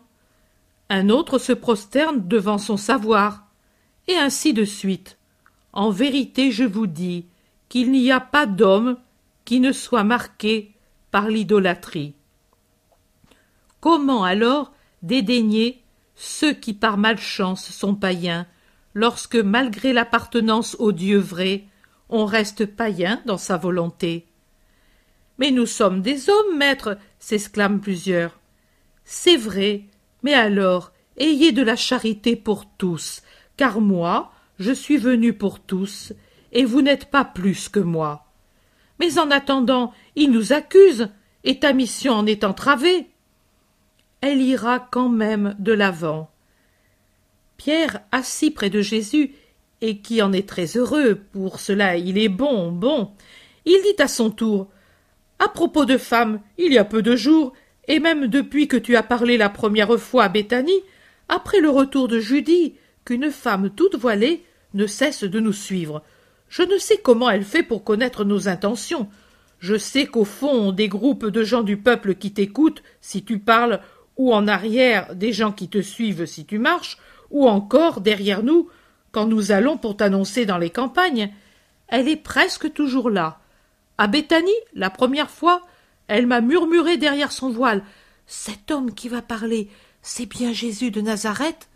un 0.89 1.09
autre 1.09 1.38
se 1.38 1.53
prosterne 1.53 2.28
devant 2.28 2.57
son 2.57 2.76
savoir, 2.76 3.45
et 4.07 4.15
ainsi 4.15 4.51
de 4.51 4.65
suite. 4.65 5.20
En 5.74 5.91
vérité, 5.91 6.51
je 6.51 6.63
vous 6.63 6.88
dis 6.88 7.28
qu'il 7.70 7.91
n'y 7.91 8.11
a 8.11 8.20
pas 8.20 8.47
d'homme 8.47 8.97
qui 9.45 9.59
ne 9.59 9.72
soit 9.72 10.03
marqué 10.03 10.74
par 11.11 11.28
l'idolâtrie. 11.28 12.15
Comment 13.89 14.25
alors 14.25 14.73
dédaigner 15.01 15.81
ceux 16.13 16.51
qui 16.51 16.73
par 16.73 16.97
malchance 16.97 17.71
sont 17.71 17.95
païens, 17.95 18.45
lorsque, 18.93 19.38
malgré 19.38 19.93
l'appartenance 19.93 20.75
au 20.77 20.91
Dieu 20.91 21.19
vrai, 21.19 21.63
on 22.09 22.25
reste 22.25 22.65
païen 22.65 23.21
dans 23.25 23.38
sa 23.38 23.55
volonté? 23.55 24.27
Mais 25.38 25.51
nous 25.51 25.65
sommes 25.65 26.01
des 26.01 26.29
hommes, 26.29 26.57
maître, 26.57 26.97
s'exclament 27.19 27.79
plusieurs. 27.79 28.38
C'est 29.05 29.38
vrai, 29.38 29.85
mais 30.21 30.33
alors, 30.33 30.91
ayez 31.15 31.53
de 31.53 31.63
la 31.63 31.77
charité 31.77 32.35
pour 32.35 32.65
tous, 32.65 33.21
car 33.55 33.79
moi, 33.79 34.33
je 34.59 34.73
suis 34.73 34.97
venu 34.97 35.31
pour 35.31 35.61
tous, 35.61 36.11
et 36.51 36.65
vous 36.65 36.81
n'êtes 36.81 37.09
pas 37.09 37.23
plus 37.23 37.69
que 37.69 37.79
moi. 37.79 38.25
Mais 38.99 39.17
en 39.17 39.31
attendant, 39.31 39.93
il 40.17 40.31
nous 40.31 40.51
accuse, 40.51 41.07
et 41.45 41.59
ta 41.59 41.71
mission 41.71 42.15
en 42.15 42.25
est 42.25 42.43
entravée. 42.43 43.07
Elle 44.22 44.41
ira 44.41 44.80
quand 44.80 45.09
même 45.09 45.55
de 45.59 45.74
l'avant. 45.74 46.32
Pierre, 47.57 48.01
assis 48.11 48.51
près 48.51 48.70
de 48.70 48.82
Jésus, 48.82 49.34
et 49.82 49.97
qui 49.97 50.22
en 50.22 50.34
est 50.34 50.47
très 50.47 50.78
heureux, 50.78 51.22
pour 51.32 51.59
cela 51.59 51.97
il 51.97 52.18
est 52.18 52.30
bon, 52.30 52.72
bon, 52.72 53.11
il 53.65 53.80
dit 53.84 54.01
à 54.01 54.07
son 54.07 54.30
tour 54.30 54.70
À 55.39 55.49
propos 55.49 55.86
de 55.86 55.97
femmes, 55.97 56.41
il 56.57 56.74
y 56.74 56.78
a 56.78 56.86
peu 56.86 57.01
de 57.01 57.15
jours, 57.15 57.53
et 57.88 57.99
même 57.99 58.28
depuis 58.28 58.68
que 58.68 58.78
tu 58.78 58.95
as 58.95 59.03
parlé 59.03 59.38
la 59.38 59.49
première 59.49 59.97
fois 59.99 60.26
à 60.26 60.30
Béthanie, 60.30 60.82
après 61.30 61.59
le 61.59 61.70
retour 61.70 62.07
de 62.07 62.20
Judie, 62.20 62.76
qu'une 63.05 63.32
femme 63.32 63.70
toute 63.70 63.95
voilée 63.95 64.43
ne 64.74 64.88
cesse 64.88 65.24
de 65.24 65.39
nous 65.39 65.53
suivre. 65.53 66.03
Je 66.49 66.63
ne 66.63 66.78
sais 66.78 66.97
comment 66.97 67.30
elle 67.30 67.43
fait 67.43 67.63
pour 67.63 67.84
connaître 67.84 68.24
nos 68.24 68.47
intentions. 68.47 69.09
Je 69.59 69.78
sais 69.78 70.05
qu'au 70.05 70.24
fond 70.24 70.72
des 70.72 70.88
groupes 70.88 71.26
de 71.26 71.43
gens 71.43 71.63
du 71.63 71.78
peuple 71.78 72.15
qui 72.15 72.32
t'écoutent 72.32 72.84
si 73.01 73.24
tu 73.24 73.39
parles, 73.39 73.82
ou 74.18 74.34
en 74.34 74.47
arrière 74.47 75.15
des 75.15 75.32
gens 75.32 75.51
qui 75.51 75.70
te 75.70 75.82
suivent 75.82 76.26
si 76.26 76.45
tu 76.45 76.59
marches, 76.59 76.97
ou 77.30 77.47
encore 77.47 78.01
derrière 78.01 78.43
nous 78.43 78.70
quand 79.11 79.26
nous 79.26 79.51
allons 79.51 79.78
pour 79.78 79.97
t'annoncer 79.97 80.45
dans 80.45 80.57
les 80.57 80.70
campagnes. 80.70 81.34
Elle 81.88 82.07
est 82.07 82.18
presque 82.18 82.74
toujours 82.74 83.09
là. 83.09 83.39
À 83.97 84.07
Béthanie, 84.07 84.51
la 84.74 84.89
première 84.89 85.30
fois, 85.30 85.61
elle 86.07 86.28
m'a 86.28 86.41
murmuré 86.41 86.97
derrière 86.97 87.32
son 87.32 87.49
voile. 87.49 87.84
Cet 88.26 88.72
homme 88.72 88.93
qui 88.93 89.09
va 89.09 89.22
parler, 89.22 89.70
c'est 90.01 90.26
bien 90.26 90.53
Jésus 90.53 90.91
de 90.91 91.01
Nazareth? 91.01 91.70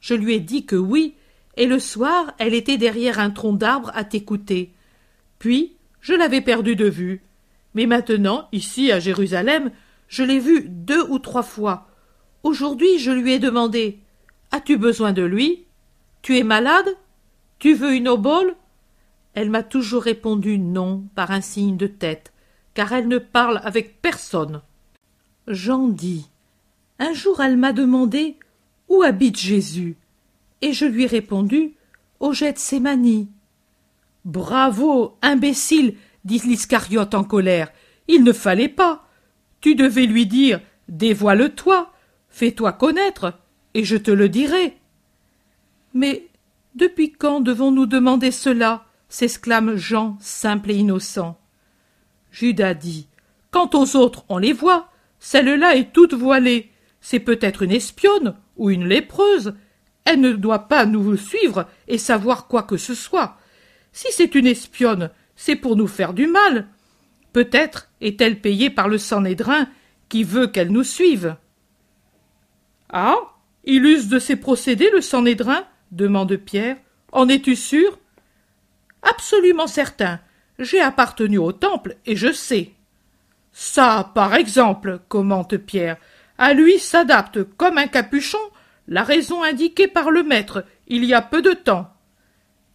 Je 0.00 0.14
lui 0.14 0.34
ai 0.34 0.40
dit 0.40 0.66
que 0.66 0.76
oui, 0.76 1.14
et 1.56 1.66
le 1.66 1.78
soir 1.78 2.32
elle 2.38 2.54
était 2.54 2.78
derrière 2.78 3.20
un 3.20 3.30
tronc 3.30 3.52
d'arbre 3.52 3.90
à 3.94 4.04
t'écouter. 4.04 4.72
Puis 5.38 5.76
je 6.00 6.14
l'avais 6.14 6.40
perdue 6.40 6.76
de 6.76 6.88
vue. 6.88 7.22
Mais 7.74 7.86
maintenant, 7.86 8.48
ici 8.52 8.90
à 8.90 8.98
Jérusalem, 9.00 9.70
je 10.12 10.22
l'ai 10.22 10.40
vue 10.40 10.66
deux 10.68 11.02
ou 11.08 11.18
trois 11.18 11.42
fois. 11.42 11.88
Aujourd'hui 12.42 12.98
je 12.98 13.10
lui 13.10 13.32
ai 13.32 13.38
demandé. 13.38 14.00
As-tu 14.50 14.76
besoin 14.76 15.14
de 15.14 15.22
lui? 15.22 15.64
Tu 16.20 16.36
es 16.36 16.42
malade? 16.42 16.86
Tu 17.58 17.72
veux 17.72 17.94
une 17.94 18.08
obole? 18.08 18.54
Elle 19.32 19.48
m'a 19.48 19.62
toujours 19.62 20.02
répondu 20.02 20.58
non 20.58 21.02
par 21.14 21.30
un 21.30 21.40
signe 21.40 21.78
de 21.78 21.86
tête 21.86 22.34
car 22.74 22.92
elle 22.92 23.08
ne 23.08 23.16
parle 23.16 23.62
avec 23.64 24.02
personne. 24.02 24.60
Jean 25.46 25.88
dit 25.88 26.28
Un 26.98 27.14
jour 27.14 27.40
elle 27.40 27.56
m'a 27.56 27.72
demandé 27.72 28.36
Où 28.90 29.02
habite 29.02 29.38
Jésus? 29.38 29.96
Et 30.60 30.74
je 30.74 30.84
lui 30.84 31.04
ai 31.04 31.06
répondu 31.06 31.72
Au 32.20 32.34
Gethsémani. 32.34 33.30
Bravo, 34.26 35.16
imbécile 35.22 35.96
dit 36.26 36.42
l'Iscariote 36.44 37.14
en 37.14 37.24
colère. 37.24 37.72
Il 38.08 38.24
ne 38.24 38.32
fallait 38.34 38.68
pas. 38.68 39.06
Tu 39.62 39.74
devais 39.74 40.06
lui 40.06 40.26
dire 40.26 40.60
Dévoile-toi, 40.88 41.90
fais-toi 42.28 42.72
connaître, 42.72 43.32
et 43.72 43.84
je 43.84 43.96
te 43.96 44.10
le 44.10 44.28
dirai. 44.28 44.76
Mais 45.94 46.26
depuis 46.74 47.12
quand 47.12 47.40
devons-nous 47.40 47.86
demander 47.86 48.30
cela 48.32 48.84
s'exclame 49.08 49.76
Jean, 49.76 50.18
simple 50.20 50.72
et 50.72 50.76
innocent. 50.76 51.38
Judas 52.30 52.74
dit 52.74 53.08
Quant 53.50 53.70
aux 53.74 53.96
autres, 53.96 54.24
on 54.28 54.38
les 54.38 54.52
voit. 54.52 54.90
Celle-là 55.20 55.76
est 55.76 55.92
toute 55.92 56.14
voilée. 56.14 56.70
C'est 57.00 57.20
peut-être 57.20 57.62
une 57.62 57.70
espionne 57.70 58.34
ou 58.56 58.70
une 58.70 58.86
lépreuse. 58.86 59.54
Elle 60.04 60.20
ne 60.20 60.32
doit 60.32 60.66
pas 60.66 60.86
nous 60.86 61.16
suivre 61.16 61.68
et 61.86 61.98
savoir 61.98 62.48
quoi 62.48 62.64
que 62.64 62.76
ce 62.76 62.94
soit. 62.94 63.36
Si 63.92 64.08
c'est 64.10 64.34
une 64.34 64.46
espionne, 64.46 65.10
c'est 65.36 65.56
pour 65.56 65.76
nous 65.76 65.86
faire 65.86 66.14
du 66.14 66.26
mal. 66.26 66.66
Peut-être 67.32 67.90
est-elle 68.00 68.40
payée 68.40 68.70
par 68.70 68.88
le 68.88 68.98
Sanhédrin 68.98 69.68
qui 70.08 70.24
veut 70.24 70.46
qu'elle 70.46 70.70
nous 70.70 70.84
suive. 70.84 71.36
Ah 72.90 73.16
Il 73.64 73.86
use 73.86 74.08
de 74.08 74.18
ces 74.18 74.36
procédés, 74.36 74.90
le 74.90 75.00
Sanhédrin 75.00 75.64
demande 75.90 76.36
Pierre. 76.36 76.76
En 77.12 77.28
es-tu 77.28 77.56
sûr? 77.56 77.98
Absolument 79.02 79.66
certain. 79.66 80.20
J'ai 80.58 80.80
appartenu 80.80 81.38
au 81.38 81.52
temple 81.52 81.96
et 82.04 82.16
je 82.16 82.32
sais. 82.32 82.72
Ça, 83.52 84.10
par 84.14 84.34
exemple, 84.34 85.00
commente 85.08 85.56
Pierre, 85.56 85.96
à 86.38 86.54
lui 86.54 86.78
s'adapte 86.78 87.42
comme 87.56 87.78
un 87.78 87.86
capuchon 87.86 88.38
la 88.88 89.04
raison 89.04 89.42
indiquée 89.42 89.88
par 89.88 90.10
le 90.10 90.22
maître 90.22 90.64
il 90.88 91.04
y 91.04 91.14
a 91.14 91.22
peu 91.22 91.40
de 91.40 91.52
temps. 91.52 91.90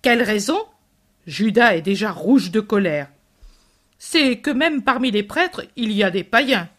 Quelle 0.01 0.23
raison? 0.23 0.59
Judas 1.25 1.75
est 1.75 1.81
déjà 1.81 2.11
rouge 2.11 2.51
de 2.51 2.61
colère. 2.61 3.09
C'est 3.97 4.39
que 4.39 4.51
même 4.51 4.83
parmi 4.83 5.11
les 5.11 5.23
prêtres, 5.23 5.65
il 5.75 5.91
y 5.91 6.03
a 6.03 6.11
des 6.11 6.23
païens. 6.23 6.69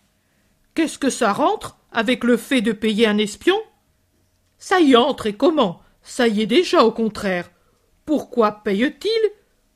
Qu'est-ce 0.74 0.98
que 0.98 1.10
ça 1.10 1.32
rentre 1.32 1.78
avec 1.92 2.24
le 2.24 2.36
fait 2.36 2.60
de 2.60 2.72
payer 2.72 3.06
un 3.06 3.18
espion? 3.18 3.58
Ça 4.58 4.80
y 4.80 4.96
entre 4.96 5.26
et 5.26 5.34
comment? 5.34 5.82
Ça 6.02 6.28
y 6.28 6.42
est 6.42 6.46
déjà 6.46 6.84
au 6.84 6.92
contraire. 6.92 7.50
Pourquoi 8.04 8.62
payent-ils? 8.62 9.30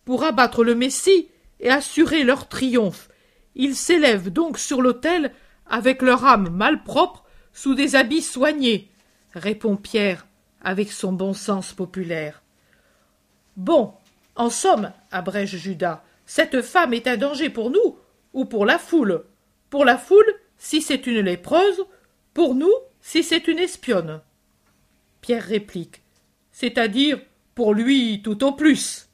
Pour 0.05 0.24
abattre 0.24 0.64
le 0.64 0.74
Messie 0.74 1.28
et 1.61 1.70
assurer 1.70 2.24
leur 2.24 2.49
triomphe. 2.49 3.09
Ils 3.55 3.76
s'élèvent 3.76 4.30
donc 4.30 4.59
sur 4.59 4.82
l'autel 4.82 5.32
avec 5.66 6.03
leur 6.03 6.24
âme 6.24 6.51
malpropre 6.51 7.24
sous 7.53 7.74
des 7.74 7.97
habits 7.97 8.22
soignés, 8.22 8.90
répond 9.34 9.76
Pierre 9.76 10.26
avec 10.62 10.93
son 10.93 11.12
bon 11.12 11.34
sens 11.34 11.72
populaire. 11.72 12.43
Bon, 13.57 13.95
en 14.36 14.49
somme, 14.49 14.93
abrège 15.11 15.57
Judas, 15.57 16.03
cette 16.35 16.62
femme 16.62 16.95
est 16.95 17.09
un 17.09 17.18
danger 17.18 17.51
pour 17.51 17.68
nous 17.68 17.99
ou 18.33 18.47
pour 18.47 18.64
la 18.64 18.78
foule. 18.78 19.26
Pour 19.68 19.85
la 19.85 19.99
foule, 19.99 20.33
si 20.57 20.80
c'est 20.80 21.07
une 21.07 21.20
lépreuse, 21.20 21.85
pour 22.33 22.55
nous, 22.55 22.72
si 23.03 23.22
c'est 23.22 23.49
une 23.49 23.59
espionne. 23.59 24.22
Pierre 25.20 25.43
réplique. 25.43 26.01
C'est-à-dire 26.51 27.20
pour 27.55 27.74
lui 27.74 28.22
tout 28.22 28.45
au 28.45 28.53
plus. 28.53 29.11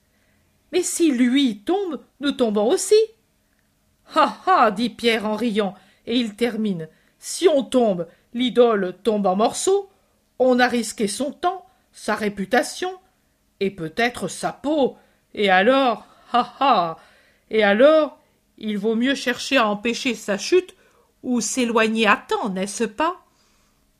Mais 0.70 0.84
si 0.84 1.10
lui 1.10 1.58
tombe, 1.64 2.00
nous 2.20 2.30
tombons 2.30 2.68
aussi. 2.68 2.94
Ha 4.14 4.40
ha 4.46 4.70
dit 4.70 4.90
Pierre 4.90 5.26
en 5.26 5.34
riant, 5.34 5.74
et 6.06 6.16
il 6.20 6.36
termine. 6.36 6.88
Si 7.18 7.48
on 7.48 7.64
tombe, 7.64 8.06
l'idole 8.32 8.94
tombe 9.02 9.26
en 9.26 9.34
morceaux, 9.34 9.90
on 10.38 10.60
a 10.60 10.68
risqué 10.68 11.08
son 11.08 11.32
temps, 11.32 11.66
sa 11.90 12.14
réputation, 12.14 12.92
et 13.58 13.72
peut-être 13.72 14.28
sa 14.28 14.52
peau, 14.52 14.96
et 15.34 15.50
alors, 15.50 16.06
ha 16.32 16.54
ha, 16.60 16.98
et 17.50 17.62
alors, 17.62 18.18
il 18.58 18.78
vaut 18.78 18.94
mieux 18.94 19.14
chercher 19.14 19.56
à 19.56 19.68
empêcher 19.68 20.14
sa 20.14 20.38
chute 20.38 20.74
ou 21.22 21.40
s'éloigner 21.40 22.06
à 22.06 22.16
temps, 22.16 22.48
n'est-ce 22.50 22.84
pas? 22.84 23.24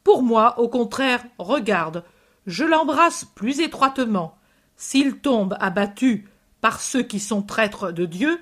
Pour 0.05 0.23
moi, 0.23 0.59
au 0.59 0.69
contraire, 0.69 1.25
regarde, 1.39 2.05
je 2.47 2.65
l'embrasse 2.65 3.25
plus 3.25 3.61
étroitement. 3.61 4.37
S'il 4.77 5.19
tombe 5.19 5.57
abattu 5.61 6.29
par 6.61 6.81
ceux 6.81 7.03
qui 7.03 7.21
sont 7.21 7.43
prêtres 7.43 7.93
de 7.93 8.07
Dieu, 8.07 8.41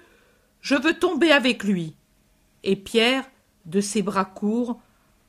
je 0.61 0.75
veux 0.75 0.95
tomber 0.95 1.33
avec 1.33 1.65
lui. 1.65 1.95
Et 2.63 2.77
Pierre, 2.77 3.25
de 3.65 3.81
ses 3.81 4.03
bras 4.03 4.25
courts, 4.25 4.81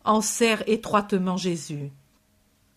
enserre 0.03 0.63
étroitement 0.67 1.38
Jésus. 1.38 1.91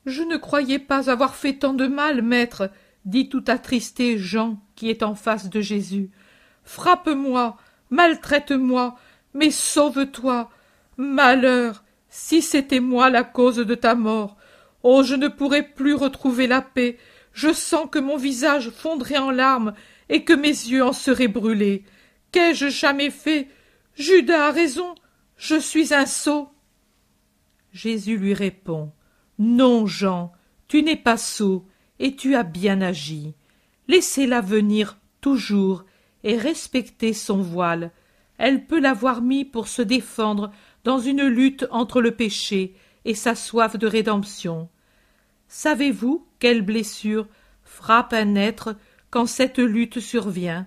Je 0.06 0.22
ne 0.22 0.36
croyais 0.36 0.78
pas 0.78 1.10
avoir 1.10 1.34
fait 1.34 1.58
tant 1.58 1.74
de 1.74 1.86
mal, 1.86 2.22
maître, 2.22 2.70
dit 3.04 3.28
tout 3.28 3.44
attristé 3.46 4.18
Jean, 4.18 4.58
qui 4.74 4.90
est 4.90 5.02
en 5.02 5.14
face 5.14 5.48
de 5.48 5.60
Jésus. 5.60 6.10
Frappe-moi, 6.70 7.56
maltraite-moi, 7.90 8.96
mais 9.34 9.50
sauve-toi. 9.50 10.50
Malheur, 10.98 11.82
si 12.08 12.42
c'était 12.42 12.78
moi 12.78 13.10
la 13.10 13.24
cause 13.24 13.56
de 13.56 13.74
ta 13.74 13.96
mort. 13.96 14.36
Oh, 14.84 15.02
je 15.02 15.16
ne 15.16 15.26
pourrais 15.26 15.64
plus 15.64 15.94
retrouver 15.94 16.46
la 16.46 16.62
paix. 16.62 16.96
Je 17.32 17.52
sens 17.52 17.88
que 17.90 17.98
mon 17.98 18.16
visage 18.16 18.70
fondrait 18.70 19.18
en 19.18 19.32
larmes 19.32 19.74
et 20.08 20.22
que 20.22 20.32
mes 20.32 20.46
yeux 20.46 20.84
en 20.84 20.92
seraient 20.92 21.26
brûlés. 21.26 21.82
Qu'ai-je 22.30 22.68
jamais 22.68 23.10
fait? 23.10 23.48
Judas 23.96 24.46
a 24.46 24.50
raison. 24.52 24.94
Je 25.36 25.56
suis 25.56 25.92
un 25.92 26.06
sot. 26.06 26.50
Jésus 27.72 28.16
lui 28.16 28.32
répond. 28.32 28.92
Non, 29.40 29.86
Jean, 29.86 30.30
tu 30.68 30.84
n'es 30.84 30.94
pas 30.94 31.16
sot, 31.16 31.66
et 31.98 32.14
tu 32.14 32.36
as 32.36 32.44
bien 32.44 32.80
agi. 32.80 33.34
Laissez-la 33.88 34.40
venir 34.40 34.98
toujours 35.20 35.84
et 36.24 36.36
respectez 36.36 37.12
son 37.12 37.38
voile. 37.38 37.90
Elle 38.38 38.66
peut 38.66 38.80
l'avoir 38.80 39.22
mis 39.22 39.44
pour 39.44 39.68
se 39.68 39.82
défendre 39.82 40.50
dans 40.84 40.98
une 40.98 41.24
lutte 41.24 41.66
entre 41.70 42.00
le 42.00 42.12
péché 42.12 42.74
et 43.04 43.14
sa 43.14 43.34
soif 43.34 43.76
de 43.76 43.86
rédemption. 43.86 44.68
Savez-vous 45.48 46.26
quelle 46.38 46.62
blessure 46.62 47.26
frappe 47.64 48.12
un 48.12 48.34
être 48.34 48.76
quand 49.10 49.26
cette 49.26 49.58
lutte 49.58 50.00
survient? 50.00 50.66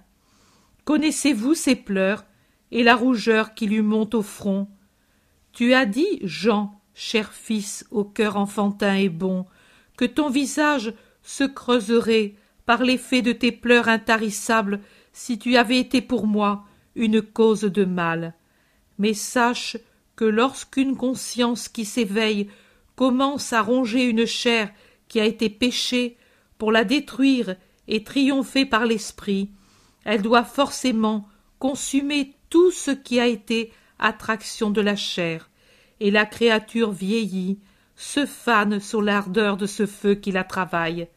Connaissez-vous 0.86 1.54
ses 1.54 1.76
pleurs 1.76 2.26
et 2.72 2.84
la 2.84 2.95
rougeur 2.95 3.54
qui 3.54 3.68
lui 3.68 3.82
monte 3.82 4.16
au 4.16 4.22
front? 4.22 4.68
Tu 5.54 5.74
as 5.74 5.86
dit, 5.86 6.20
Jean, 6.24 6.80
cher 6.93 7.32
fils 7.32 7.86
au 7.91 8.04
cœur 8.04 8.38
enfantin 8.38 8.95
et 8.95 9.10
bon, 9.10 9.45
que 9.97 10.06
ton 10.06 10.30
visage 10.30 10.93
se 11.22 11.43
creuserait 11.43 12.36
par 12.66 12.84
l'effet 12.84 13.22
de 13.22 13.32
tes 13.32 13.51
pleurs 13.51 13.88
intarissables 13.88 14.82
si 15.14 15.39
tu 15.39 15.55
avais 15.55 15.80
été 15.80 16.01
pour 16.01 16.28
moi 16.28 16.66
une 16.95 17.22
cause 17.22 17.61
de 17.61 17.86
mal. 17.86 18.34
Mais 18.99 19.14
sache 19.14 19.78
que 20.16 20.26
lorsqu'une 20.26 20.95
conscience 20.95 21.70
qui 21.70 21.86
s'éveille 21.86 22.49
commence 22.95 23.53
à 23.53 23.61
ronger 23.61 24.03
une 24.03 24.26
chair 24.26 24.72
qui 25.07 25.20
a 25.20 25.26
été 25.26 25.49
péchée 25.49 26.18
pour 26.57 26.72
la 26.72 26.84
détruire 26.84 27.55
et 27.88 28.03
triompher 28.03 28.66
par 28.66 28.86
l'esprit, 28.86 29.49
elle 30.05 30.22
doit 30.22 30.43
forcément 30.43 31.28
consumer 31.59 32.34
tout 32.49 32.72
ce 32.72 32.91
qui 32.91 33.20
a 33.20 33.28
été 33.28 33.72
attraction 33.99 34.70
de 34.70 34.82
la 34.82 34.95
chair, 34.95 35.49
et 35.99 36.11
la 36.11 36.26
créature 36.26 36.91
vieillit, 36.91 37.59
se 37.95 38.26
fane 38.26 38.80
sur 38.80 39.01
l'ardeur 39.01 39.55
de 39.55 39.66
ce 39.66 39.86
feu 39.86 40.16
qui 40.16 40.32
la 40.32 40.43
travaille. 40.43 41.07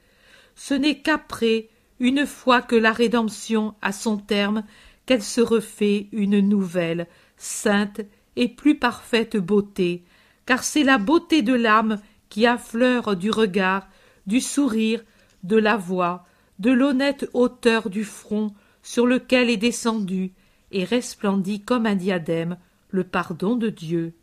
Ce 0.55 0.75
n'est 0.75 1.01
qu'après, 1.01 1.69
une 2.01 2.27
fois 2.27 2.63
que 2.63 2.77
la 2.77 2.93
rédemption 2.93 3.75
a 3.83 3.93
son 3.93 4.17
terme, 4.19 4.65
qu'elle 5.07 5.23
se 5.23 5.41
refait 5.41 6.09
une 6.13 6.41
nouvelle, 6.41 7.07
sainte 7.37 8.01
et 8.37 8.49
plus 8.49 8.79
parfaite 8.79 9.37
beauté, 9.37 10.05
car 10.45 10.63
c'est 10.63 10.85
la 10.85 10.99
beauté 10.99 11.43
de 11.43 11.55
l'âme 11.55 12.01
qui 12.29 12.47
affleure 12.47 13.17
du 13.17 13.31
regard, 13.31 13.89
du 14.27 14.41
sourire, 14.41 15.03
de 15.43 15.57
la 15.57 15.77
voix, 15.77 16.25
de 16.59 16.71
l'honnête 16.71 17.29
hauteur 17.33 17.89
du 17.91 18.05
front 18.05 18.53
sur 18.83 19.07
lequel 19.07 19.51
est 19.51 19.57
descendu 19.57 20.33
et 20.73 20.85
resplendit 20.85 21.63
comme 21.63 21.87
un 21.87 21.95
diadème 21.95 22.57
le 22.91 23.05
pardon 23.05 23.57
de 23.57 23.69
Dieu. 23.69 24.15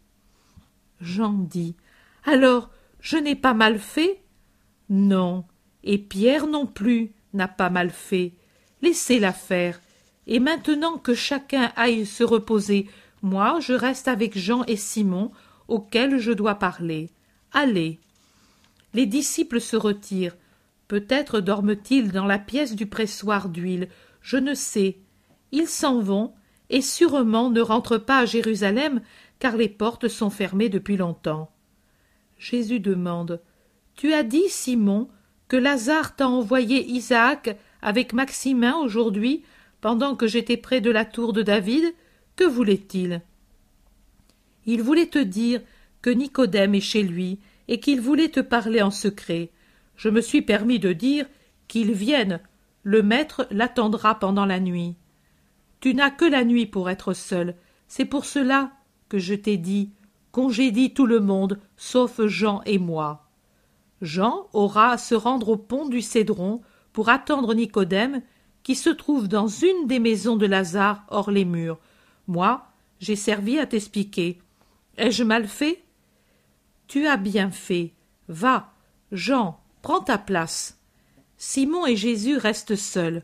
Jean 1.00 1.34
dit 1.34 1.76
Alors, 2.26 2.70
je 3.00 3.18
n'ai 3.18 3.36
pas 3.36 3.54
mal 3.54 3.80
fait? 3.80 4.22
Non, 4.90 5.46
et 5.84 5.98
Pierre 5.98 6.48
non 6.48 6.66
plus 6.66 7.14
n'a 7.34 7.48
pas 7.48 7.70
mal 7.70 7.90
fait. 7.90 8.34
Laissez-la 8.82 9.34
faire. 9.34 9.80
Et 10.28 10.40
maintenant 10.40 10.98
que 10.98 11.14
chacun 11.14 11.72
aille 11.76 12.06
se 12.06 12.24
reposer, 12.24 12.88
moi 13.22 13.60
je 13.60 13.74
reste 13.74 14.08
avec 14.08 14.38
Jean 14.38 14.64
et 14.66 14.76
Simon, 14.76 15.32
auxquels 15.68 16.20
je 16.20 16.32
dois 16.32 16.56
parler. 16.56 17.10
Allez. 17.52 18.00
Les 18.94 19.06
disciples 19.06 19.62
se 19.62 19.76
retirent. 19.76 20.36
Peut-être 20.88 21.40
dorment-ils 21.40 22.12
dans 22.12 22.26
la 22.26 22.40
pièce 22.40 22.76
du 22.76 22.86
pressoir 22.86 23.50
d'huile, 23.50 23.90
je 24.22 24.38
ne 24.38 24.54
sais. 24.54 25.00
Ils 25.52 25.68
s'en 25.68 26.00
vont, 26.00 26.34
et 26.70 26.82
sûrement 26.82 27.50
ne 27.50 27.62
rentrent 27.62 27.98
pas 27.98 28.20
à 28.20 28.26
Jérusalem, 28.26 29.02
car 29.40 29.58
les 29.58 29.70
portes 29.70 30.08
sont 30.08 30.30
fermées 30.30 30.70
depuis 30.70 30.98
longtemps. 30.98 31.52
Jésus 32.38 32.80
demande. 32.80 33.42
Tu 33.96 34.14
as 34.14 34.24
dit, 34.24 34.50
Simon, 34.50 35.10
que 35.54 35.58
Lazare 35.60 36.16
t'a 36.16 36.28
envoyé 36.28 36.84
Isaac 36.84 37.56
avec 37.84 38.14
Maximin 38.14 38.76
aujourd'hui, 38.78 39.44
pendant 39.82 40.16
que 40.16 40.26
j'étais 40.26 40.58
près 40.58 40.82
de 40.82 40.90
la 40.90 41.06
tour 41.06 41.32
de 41.32 41.44
David, 41.44 41.94
que 42.36 42.44
voulait-il? 42.44 43.22
Il 44.66 44.82
voulait 44.82 45.06
te 45.06 45.20
dire 45.20 45.62
que 46.02 46.10
Nicodème 46.10 46.74
est 46.74 46.82
chez 46.82 47.04
lui 47.04 47.38
et 47.68 47.80
qu'il 47.80 48.02
voulait 48.02 48.30
te 48.30 48.40
parler 48.40 48.82
en 48.82 48.90
secret. 48.90 49.52
Je 49.96 50.10
me 50.10 50.22
suis 50.22 50.42
permis 50.42 50.80
de 50.80 50.92
dire 50.92 51.28
qu'il 51.68 51.92
vienne. 51.92 52.40
Le 52.82 53.04
maître 53.04 53.46
l'attendra 53.52 54.18
pendant 54.18 54.48
la 54.48 54.60
nuit. 54.60 54.96
Tu 55.82 55.94
n'as 55.94 56.10
que 56.10 56.26
la 56.26 56.46
nuit 56.46 56.66
pour 56.66 56.90
être 56.90 57.14
seul. 57.14 57.54
C'est 57.88 58.06
pour 58.06 58.26
cela 58.26 58.72
que 59.08 59.20
je 59.20 59.36
t'ai 59.36 59.58
dit 59.58 59.92
congédie 60.32 60.96
tout 60.96 61.06
le 61.06 61.20
monde, 61.20 61.60
sauf 61.78 62.26
Jean 62.26 62.64
et 62.66 62.80
moi. 62.80 63.23
Jean 64.04 64.50
aura 64.52 64.92
à 64.92 64.98
se 64.98 65.16
rendre 65.16 65.50
au 65.50 65.58
pont 65.58 65.88
du 65.88 66.02
Cédron 66.02 66.62
pour 66.92 67.08
attendre 67.08 67.54
Nicodème, 67.54 68.22
qui 68.62 68.76
se 68.76 68.90
trouve 68.90 69.30
dans 69.30 69.48
une 69.48 69.88
des 69.88 70.00
maisons 70.00 70.36
de 70.36 70.46
Lazare 70.46 71.06
hors 71.08 71.32
les 71.32 71.46
murs. 71.46 71.80
Moi, 72.28 72.68
j'ai 73.00 73.16
servi 73.16 73.58
à 73.58 73.66
t'expliquer. 73.66 74.40
Ai-je 74.98 75.24
mal 75.24 75.48
fait? 75.48 75.82
Tu 76.88 77.08
as 77.08 77.18
bien 77.18 77.50
fait. 77.50 77.94
Va, 78.28 78.74
Jean, 79.14 79.60
prends 79.82 80.02
ta 80.02 80.18
place. 80.18 80.78
Simon 81.38 81.86
et 81.86 81.96
Jésus 81.96 82.36
restent 82.36 82.76
seuls. 82.76 83.24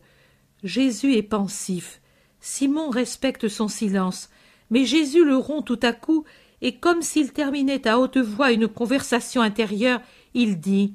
Jésus 0.64 1.14
est 1.14 1.24
pensif. 1.24 2.02
Simon 2.40 2.90
respecte 2.90 3.50
son 3.50 3.68
silence, 3.68 4.30
mais 4.70 4.86
Jésus 4.86 5.26
le 5.26 5.36
rompt 5.36 5.66
tout 5.66 5.80
à 5.84 5.92
coup, 5.92 6.24
et 6.62 6.78
comme 6.78 7.02
s'il 7.02 7.34
terminait 7.34 7.88
à 7.88 8.00
haute 8.00 8.18
voix 8.18 8.52
une 8.52 8.68
conversation 8.68 9.42
intérieure, 9.42 10.02
il 10.34 10.60
dit 10.60 10.94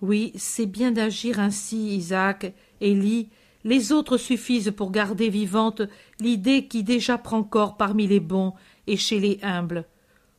Oui, 0.00 0.32
c'est 0.36 0.66
bien 0.66 0.92
d'agir 0.92 1.40
ainsi, 1.40 1.96
Isaac, 1.96 2.52
Élie, 2.80 3.28
les 3.64 3.92
autres 3.92 4.16
suffisent 4.16 4.72
pour 4.74 4.90
garder 4.90 5.28
vivante 5.28 5.82
l'idée 6.18 6.66
qui 6.66 6.82
déjà 6.82 7.18
prend 7.18 7.42
corps 7.42 7.76
parmi 7.76 8.06
les 8.06 8.20
bons 8.20 8.54
et 8.86 8.96
chez 8.96 9.20
les 9.20 9.38
humbles. 9.42 9.84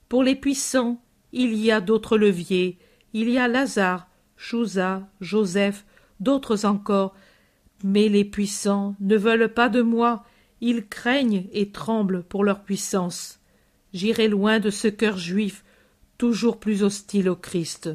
Pour 0.10 0.24
les 0.24 0.36
puissants, 0.36 1.02
il 1.32 1.56
y 1.56 1.72
a 1.72 1.82
d'autres 1.82 2.18
leviers, 2.18 2.80
il 3.14 3.30
y 3.30 3.38
a 3.38 3.48
Lazare, 3.48 4.08
Chouza, 4.38 5.08
Joseph, 5.22 5.86
d'autres 6.20 6.66
encore, 6.66 7.14
mais 7.84 8.10
les 8.10 8.26
puissants 8.26 8.96
ne 9.00 9.18
veulent 9.18 9.54
pas 9.54 9.70
de 9.70 9.82
moi, 9.82 10.24
ils 10.60 10.88
craignent 10.88 11.48
et 11.52 11.72
tremblent 11.72 12.24
pour 12.24 12.44
leur 12.44 12.64
puissance. 12.64 13.40
J'irai 13.94 14.28
loin 14.28 14.60
de 14.60 14.70
ce 14.70 14.88
cœur 14.88 15.18
juif, 15.18 15.64
toujours 16.18 16.60
plus 16.60 16.84
hostile 16.84 17.30
au 17.30 17.36
Christ. 17.36 17.90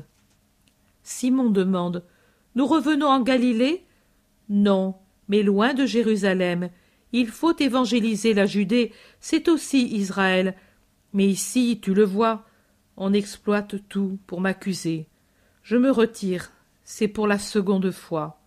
Simon 1.07 1.51
demande. 1.51 2.03
Nous 2.57 2.67
revenons 2.67 3.07
en 3.07 3.21
Galilée? 3.21 3.85
Non, 4.49 4.97
mais 5.29 5.45
loin 5.45 5.73
de 5.73 5.87
Jérusalem. 5.87 6.69
Il 7.13 7.29
faut 7.29 7.57
évangéliser 7.57 8.35
la 8.35 8.45
Judée, 8.45 8.93
c'est 9.21 9.49
aussi 9.49 9.87
Israël. 9.87 10.57
Mais 11.13 11.29
ici, 11.29 11.79
tu 11.81 11.95
le 11.95 12.03
vois, 12.03 12.45
on 12.97 13.13
exploite 13.13 13.77
tout 13.89 14.19
pour 14.27 14.41
m'accuser. 14.41 15.07
Je 15.63 15.77
me 15.77 15.93
retire, 15.93 16.51
c'est 16.83 17.09
pour 17.09 17.29
la 17.29 17.39
seconde 17.39 17.93
fois. 17.93 18.41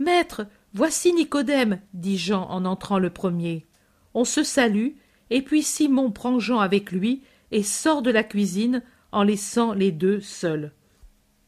Maître, 0.00 0.46
voici 0.74 1.12
Nicodème, 1.12 1.80
dit 1.94 2.18
Jean 2.18 2.50
en 2.50 2.64
entrant 2.64 2.98
le 2.98 3.10
premier. 3.10 3.66
On 4.14 4.24
se 4.24 4.42
salue, 4.42 4.96
et 5.30 5.42
puis 5.42 5.62
Simon 5.62 6.10
prend 6.10 6.40
Jean 6.40 6.58
avec 6.58 6.90
lui 6.90 7.22
et 7.52 7.62
sort 7.62 8.02
de 8.02 8.10
la 8.10 8.24
cuisine 8.24 8.82
en 9.12 9.22
laissant 9.22 9.72
les 9.74 9.92
deux 9.92 10.20
seuls. 10.20 10.72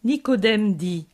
Nicodème 0.05 0.77
dit. 0.77 1.07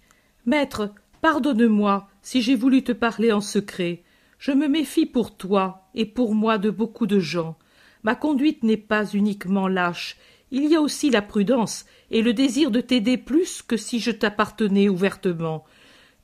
Maître, 0.44 0.92
pardonne-moi 1.20 2.08
si 2.22 2.42
j'ai 2.42 2.54
voulu 2.54 2.84
te 2.84 2.92
parler 2.92 3.32
en 3.32 3.40
secret. 3.40 4.02
Je 4.38 4.52
me 4.52 4.68
méfie 4.68 5.06
pour 5.06 5.36
toi 5.36 5.88
et 5.94 6.06
pour 6.06 6.34
moi 6.34 6.58
de 6.58 6.70
beaucoup 6.70 7.06
de 7.06 7.18
gens. 7.18 7.56
Ma 8.04 8.14
conduite 8.14 8.62
n'est 8.62 8.76
pas 8.76 9.04
uniquement 9.06 9.66
lâche, 9.66 10.16
il 10.52 10.66
y 10.66 10.76
a 10.76 10.80
aussi 10.80 11.10
la 11.10 11.22
prudence 11.22 11.86
et 12.10 12.22
le 12.22 12.32
désir 12.32 12.70
de 12.70 12.80
t'aider 12.80 13.16
plus 13.16 13.62
que 13.62 13.76
si 13.76 13.98
je 13.98 14.12
t'appartenais 14.12 14.88
ouvertement. 14.88 15.64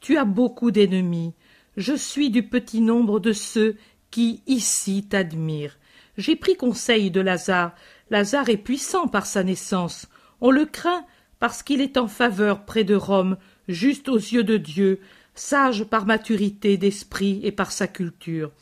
Tu 0.01 0.17
as 0.17 0.25
beaucoup 0.25 0.71
d'ennemis. 0.71 1.35
Je 1.77 1.95
suis 1.95 2.31
du 2.31 2.45
petit 2.45 2.81
nombre 2.81 3.19
de 3.19 3.33
ceux 3.33 3.77
qui, 4.11 4.43
ici, 4.47 5.07
t'admirent. 5.09 5.79
J'ai 6.17 6.37
pris 6.37 6.57
conseil 6.57 7.11
de 7.11 7.21
Lazare. 7.21 7.75
Lazare 8.11 8.51
est 8.51 8.59
puissant 8.59 9.09
par 9.09 9.27
sa 9.27 9.43
naissance. 9.43 10.07
On 10.41 10.51
le 10.51 10.67
craint 10.67 11.05
parce 11.43 11.65
qu'il 11.65 11.81
est 11.81 11.97
en 11.97 12.07
faveur 12.07 12.65
près 12.65 12.85
de 12.85 12.95
Rome, 12.95 13.37
juste 13.67 14.09
aux 14.09 14.15
yeux 14.15 14.45
de 14.45 14.59
Dieu, 14.59 15.01
sage 15.35 15.83
par 15.83 16.07
maturité 16.07 16.77
d'esprit 16.77 17.41
et 17.43 17.51
par 17.51 17.73
sa 17.73 17.89
culture. 17.89 18.53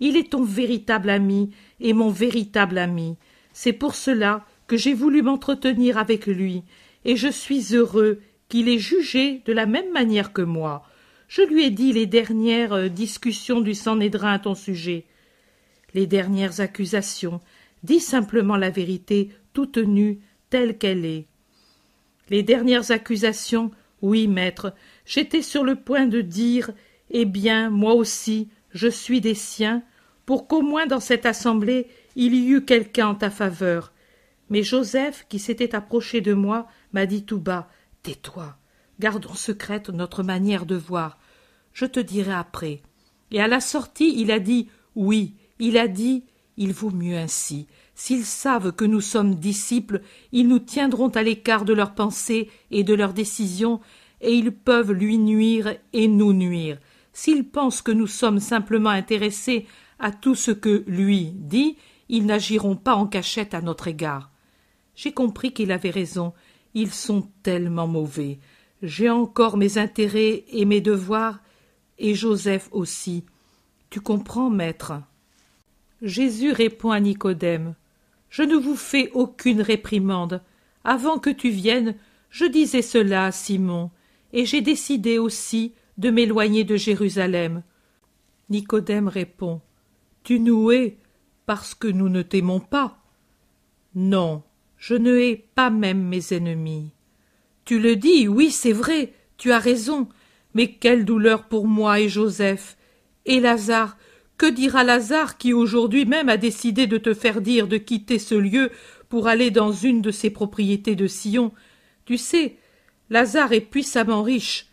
Il 0.00 0.18
est 0.18 0.32
ton 0.32 0.44
véritable 0.44 1.08
ami 1.08 1.52
et 1.80 1.94
mon 1.94 2.10
véritable 2.10 2.76
ami. 2.76 3.16
C'est 3.54 3.72
pour 3.72 3.94
cela 3.94 4.44
que 4.66 4.76
j'ai 4.76 4.92
voulu 4.92 5.22
m'entretenir 5.22 5.96
avec 5.96 6.26
lui, 6.26 6.62
et 7.06 7.16
je 7.16 7.28
suis 7.28 7.74
heureux 7.74 8.20
qu'il 8.50 8.68
ait 8.68 8.78
jugé 8.78 9.40
de 9.46 9.54
la 9.54 9.64
même 9.64 9.90
manière 9.94 10.34
que 10.34 10.42
moi. 10.42 10.82
Je 11.28 11.40
lui 11.40 11.64
ai 11.64 11.70
dit 11.70 11.94
les 11.94 12.04
dernières 12.04 12.74
euh, 12.74 12.88
discussions 12.88 13.62
du 13.62 13.72
Sanhédrin 13.72 14.34
à 14.34 14.38
ton 14.38 14.54
sujet, 14.54 15.06
les 15.94 16.06
dernières 16.06 16.60
accusations. 16.60 17.40
Dis 17.82 18.00
simplement 18.00 18.58
la 18.58 18.68
vérité, 18.68 19.30
toute 19.54 19.78
nue, 19.78 20.20
telle 20.50 20.76
qu'elle 20.76 21.06
est. 21.06 21.28
Les 22.28 22.42
dernières 22.42 22.90
accusations, 22.90 23.70
oui, 24.02 24.28
maître, 24.28 24.74
j'étais 25.04 25.42
sur 25.42 25.64
le 25.64 25.76
point 25.76 26.06
de 26.06 26.20
dire 26.20 26.70
Eh 27.10 27.24
bien, 27.24 27.70
moi 27.70 27.94
aussi, 27.94 28.48
je 28.72 28.88
suis 28.88 29.20
des 29.20 29.34
siens, 29.34 29.82
pour 30.26 30.48
qu'au 30.48 30.60
moins 30.60 30.86
dans 30.86 31.00
cette 31.00 31.24
assemblée 31.24 31.86
il 32.16 32.34
y 32.34 32.48
eût 32.48 32.64
quelqu'un 32.64 33.08
en 33.08 33.14
ta 33.14 33.30
faveur. 33.30 33.92
Mais 34.48 34.62
Joseph, 34.62 35.26
qui 35.28 35.38
s'était 35.38 35.74
approché 35.74 36.20
de 36.20 36.32
moi, 36.32 36.66
m'a 36.92 37.06
dit 37.06 37.24
tout 37.24 37.40
bas 37.40 37.68
Tais-toi, 38.02 38.56
gardons 38.98 39.34
secrète 39.34 39.90
notre 39.90 40.22
manière 40.22 40.66
de 40.66 40.76
voir. 40.76 41.18
Je 41.72 41.84
te 41.84 42.00
dirai 42.00 42.32
après. 42.32 42.82
Et 43.30 43.40
à 43.40 43.48
la 43.48 43.60
sortie, 43.60 44.14
il 44.16 44.30
a 44.30 44.38
dit 44.38 44.68
Oui, 44.94 45.34
il 45.58 45.76
a 45.76 45.88
dit 45.88 46.24
Il 46.56 46.72
vaut 46.72 46.90
mieux 46.90 47.16
ainsi. 47.16 47.66
S'ils 47.98 48.26
savent 48.26 48.72
que 48.72 48.84
nous 48.84 49.00
sommes 49.00 49.36
disciples, 49.36 50.02
ils 50.30 50.46
nous 50.46 50.58
tiendront 50.58 51.08
à 51.08 51.22
l'écart 51.22 51.64
de 51.64 51.72
leurs 51.72 51.94
pensées 51.94 52.50
et 52.70 52.84
de 52.84 52.92
leurs 52.92 53.14
décisions, 53.14 53.80
et 54.20 54.34
ils 54.34 54.52
peuvent 54.52 54.92
lui 54.92 55.16
nuire 55.16 55.76
et 55.94 56.06
nous 56.06 56.34
nuire. 56.34 56.78
S'ils 57.14 57.48
pensent 57.48 57.80
que 57.80 57.92
nous 57.92 58.06
sommes 58.06 58.38
simplement 58.38 58.90
intéressés 58.90 59.66
à 59.98 60.12
tout 60.12 60.34
ce 60.34 60.50
que 60.50 60.84
lui 60.86 61.32
dit, 61.34 61.78
ils 62.10 62.26
n'agiront 62.26 62.76
pas 62.76 62.94
en 62.94 63.06
cachette 63.06 63.54
à 63.54 63.62
notre 63.62 63.88
égard. 63.88 64.30
J'ai 64.94 65.12
compris 65.12 65.54
qu'il 65.54 65.72
avait 65.72 65.90
raison. 65.90 66.34
Ils 66.74 66.92
sont 66.92 67.26
tellement 67.42 67.88
mauvais. 67.88 68.38
J'ai 68.82 69.08
encore 69.08 69.56
mes 69.56 69.78
intérêts 69.78 70.44
et 70.50 70.66
mes 70.66 70.82
devoirs, 70.82 71.40
et 71.98 72.14
Joseph 72.14 72.68
aussi. 72.72 73.24
Tu 73.88 74.02
comprends, 74.02 74.50
maître? 74.50 74.92
Jésus 76.02 76.52
répond 76.52 76.90
à 76.90 77.00
Nicodème. 77.00 77.74
Je 78.30 78.42
ne 78.42 78.56
vous 78.56 78.76
fais 78.76 79.10
aucune 79.12 79.62
réprimande. 79.62 80.42
Avant 80.84 81.18
que 81.18 81.30
tu 81.30 81.50
viennes, 81.50 81.94
je 82.30 82.44
disais 82.44 82.82
cela 82.82 83.26
à 83.26 83.32
Simon, 83.32 83.90
et 84.32 84.44
j'ai 84.44 84.60
décidé 84.60 85.18
aussi 85.18 85.74
de 85.98 86.10
m'éloigner 86.10 86.64
de 86.64 86.76
Jérusalem. 86.76 87.62
Nicodème 88.50 89.08
répond. 89.08 89.60
Tu 90.22 90.40
nous 90.40 90.70
hais 90.70 90.98
parce 91.46 91.74
que 91.74 91.88
nous 91.88 92.08
ne 92.08 92.22
t'aimons 92.22 92.60
pas. 92.60 92.98
Non, 93.94 94.42
je 94.76 94.94
ne 94.94 95.16
hais 95.16 95.48
pas 95.54 95.70
même 95.70 96.02
mes 96.02 96.32
ennemis. 96.34 96.92
Tu 97.64 97.78
le 97.78 97.96
dis, 97.96 98.28
oui, 98.28 98.50
c'est 98.50 98.72
vrai, 98.72 99.12
tu 99.36 99.52
as 99.52 99.58
raison, 99.58 100.08
mais 100.54 100.72
quelle 100.72 101.04
douleur 101.04 101.48
pour 101.48 101.66
moi 101.66 102.00
et 102.00 102.08
Joseph. 102.08 102.76
Et 103.24 103.40
Lazare, 103.40 103.96
que 104.38 104.46
dira 104.46 104.84
Lazare 104.84 105.38
qui 105.38 105.52
aujourd'hui 105.52 106.04
même 106.04 106.28
a 106.28 106.36
décidé 106.36 106.86
de 106.86 106.98
te 106.98 107.14
faire 107.14 107.40
dire 107.40 107.68
de 107.68 107.76
quitter 107.76 108.18
ce 108.18 108.34
lieu 108.34 108.70
pour 109.08 109.28
aller 109.28 109.50
dans 109.50 109.72
une 109.72 110.02
de 110.02 110.10
ses 110.10 110.30
propriétés 110.30 110.94
de 110.94 111.06
Sion? 111.06 111.52
Tu 112.04 112.18
sais, 112.18 112.56
Lazare 113.10 113.52
est 113.52 113.60
puissamment 113.60 114.22
riche. 114.22 114.66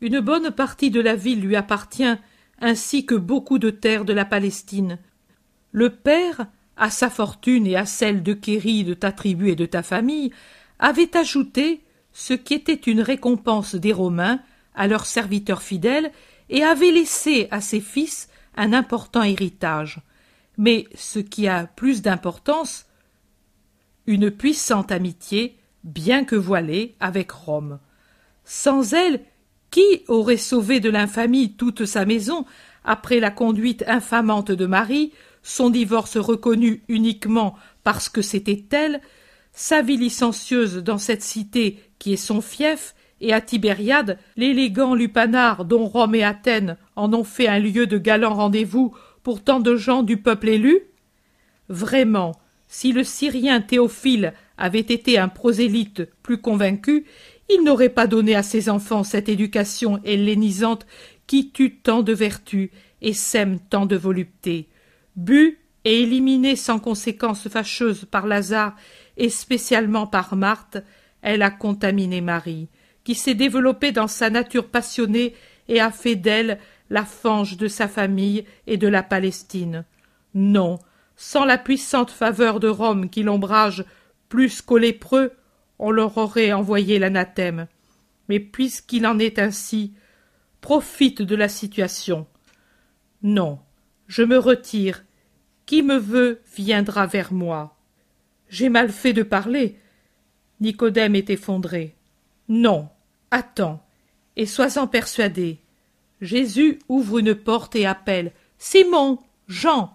Une 0.00 0.20
bonne 0.20 0.50
partie 0.50 0.90
de 0.90 1.00
la 1.00 1.16
ville 1.16 1.40
lui 1.40 1.56
appartient, 1.56 2.14
ainsi 2.60 3.06
que 3.06 3.14
beaucoup 3.14 3.58
de 3.58 3.70
terres 3.70 4.04
de 4.04 4.12
la 4.12 4.24
Palestine. 4.24 4.98
Le 5.72 5.90
père 5.90 6.46
à 6.78 6.90
sa 6.90 7.10
fortune 7.10 7.66
et 7.66 7.76
à 7.76 7.84
celle 7.84 8.22
de 8.22 8.32
Kéry 8.32 8.84
de 8.84 8.94
ta 8.94 9.12
tribu 9.12 9.50
et 9.50 9.56
de 9.56 9.66
ta 9.66 9.82
famille, 9.82 10.32
avait 10.78 11.16
ajouté 11.16 11.82
ce 12.12 12.34
qui 12.34 12.54
était 12.54 12.72
une 12.72 13.00
récompense 13.00 13.74
des 13.74 13.92
Romains 13.92 14.40
à 14.74 14.86
leurs 14.86 15.06
serviteurs 15.06 15.62
fidèles 15.62 16.12
et 16.50 16.62
avait 16.62 16.92
laissé 16.92 17.48
à 17.50 17.60
ses 17.60 17.80
fils 17.80 18.28
important 18.58 19.22
héritage. 19.22 20.00
Mais 20.56 20.86
ce 20.94 21.18
qui 21.18 21.48
a 21.48 21.66
plus 21.66 22.02
d'importance, 22.02 22.86
une 24.06 24.30
puissante 24.30 24.90
amitié, 24.90 25.58
bien 25.84 26.24
que 26.24 26.36
voilée, 26.36 26.96
avec 27.00 27.30
Rome. 27.30 27.78
Sans 28.44 28.94
elle, 28.94 29.20
qui 29.70 30.02
aurait 30.08 30.36
sauvé 30.36 30.80
de 30.80 30.90
l'infamie 30.90 31.54
toute 31.54 31.84
sa 31.84 32.04
maison 32.04 32.44
après 32.84 33.20
la 33.20 33.30
conduite 33.30 33.84
infamante 33.86 34.50
de 34.50 34.66
Marie, 34.66 35.12
son 35.42 35.70
divorce 35.70 36.16
reconnu 36.16 36.82
uniquement 36.88 37.54
parce 37.84 38.08
que 38.08 38.22
c'était 38.22 38.64
elle, 38.70 39.00
sa 39.52 39.82
vie 39.82 39.96
licencieuse 39.96 40.76
dans 40.76 40.98
cette 40.98 41.22
cité 41.22 41.82
qui 41.98 42.12
est 42.12 42.16
son 42.16 42.40
fief, 42.40 42.94
et 43.20 43.32
à 43.32 43.40
Tibériade, 43.40 44.18
l'élégant 44.36 44.94
lupanar 44.94 45.64
dont 45.64 45.86
Rome 45.86 46.14
et 46.14 46.24
Athènes 46.24 46.76
en 46.96 47.12
ont 47.12 47.24
fait 47.24 47.48
un 47.48 47.58
lieu 47.58 47.86
de 47.86 47.98
galant 47.98 48.34
rendez-vous 48.34 48.94
pour 49.22 49.42
tant 49.42 49.60
de 49.60 49.76
gens 49.76 50.02
du 50.02 50.16
peuple 50.16 50.48
élu? 50.48 50.80
Vraiment, 51.68 52.32
si 52.66 52.92
le 52.92 53.04
Syrien 53.04 53.60
Théophile 53.60 54.32
avait 54.56 54.78
été 54.80 55.18
un 55.18 55.28
prosélyte 55.28 56.08
plus 56.22 56.38
convaincu, 56.40 57.06
il 57.50 57.64
n'aurait 57.64 57.88
pas 57.88 58.06
donné 58.06 58.34
à 58.34 58.42
ses 58.42 58.68
enfants 58.68 59.04
cette 59.04 59.28
éducation 59.28 60.00
hellénisante 60.04 60.86
qui 61.26 61.50
tue 61.50 61.76
tant 61.76 62.02
de 62.02 62.12
vertus 62.12 62.70
et 63.00 63.12
sème 63.12 63.58
tant 63.70 63.86
de 63.86 63.96
volupté 63.96 64.68
bu 65.18 65.58
et 65.84 66.02
éliminé 66.02 66.56
sans 66.56 66.78
conséquences 66.78 67.48
fâcheuses 67.48 68.04
par 68.04 68.26
Lazare 68.26 68.76
et 69.16 69.28
spécialement 69.28 70.06
par 70.06 70.36
Marthe, 70.36 70.78
elle 71.22 71.42
a 71.42 71.50
contaminé 71.50 72.20
Marie, 72.20 72.68
qui 73.08 73.14
s'est 73.14 73.32
développée 73.34 73.90
dans 73.90 74.06
sa 74.06 74.28
nature 74.28 74.68
passionnée 74.68 75.34
et 75.66 75.80
a 75.80 75.90
fait 75.90 76.14
d'elle 76.14 76.58
la 76.90 77.06
fange 77.06 77.56
de 77.56 77.66
sa 77.66 77.88
famille 77.88 78.44
et 78.66 78.76
de 78.76 78.86
la 78.86 79.02
Palestine. 79.02 79.86
Non, 80.34 80.78
sans 81.16 81.46
la 81.46 81.56
puissante 81.56 82.10
faveur 82.10 82.60
de 82.60 82.68
Rome 82.68 83.08
qui 83.08 83.22
l'ombrage 83.22 83.86
plus 84.28 84.60
qu'aux 84.60 84.76
lépreux, 84.76 85.32
on 85.78 85.90
leur 85.90 86.18
aurait 86.18 86.52
envoyé 86.52 86.98
l'anathème. 86.98 87.66
Mais 88.28 88.40
puisqu'il 88.40 89.06
en 89.06 89.18
est 89.18 89.38
ainsi, 89.38 89.94
profite 90.60 91.22
de 91.22 91.34
la 91.34 91.48
situation. 91.48 92.26
Non, 93.22 93.58
je 94.06 94.22
me 94.22 94.36
retire. 94.36 95.02
Qui 95.64 95.82
me 95.82 95.96
veut 95.96 96.42
viendra 96.54 97.06
vers 97.06 97.32
moi. 97.32 97.74
J'ai 98.50 98.68
mal 98.68 98.90
fait 98.90 99.14
de 99.14 99.22
parler. 99.22 99.78
Nicodème 100.60 101.14
est 101.14 101.30
effondré. 101.30 101.94
Non, 102.50 102.90
attends, 103.30 103.82
et 104.36 104.46
sois-en 104.46 104.86
persuadé. 104.86 105.58
Jésus 106.20 106.78
ouvre 106.88 107.18
une 107.18 107.34
porte 107.34 107.76
et 107.76 107.86
appelle. 107.86 108.32
Simon, 108.58 109.18
Jean, 109.46 109.94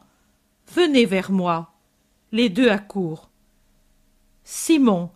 venez 0.74 1.06
vers 1.06 1.32
moi. 1.32 1.74
Les 2.32 2.50
deux 2.50 2.70
accourent. 2.70 3.30
Simon, 4.44 5.10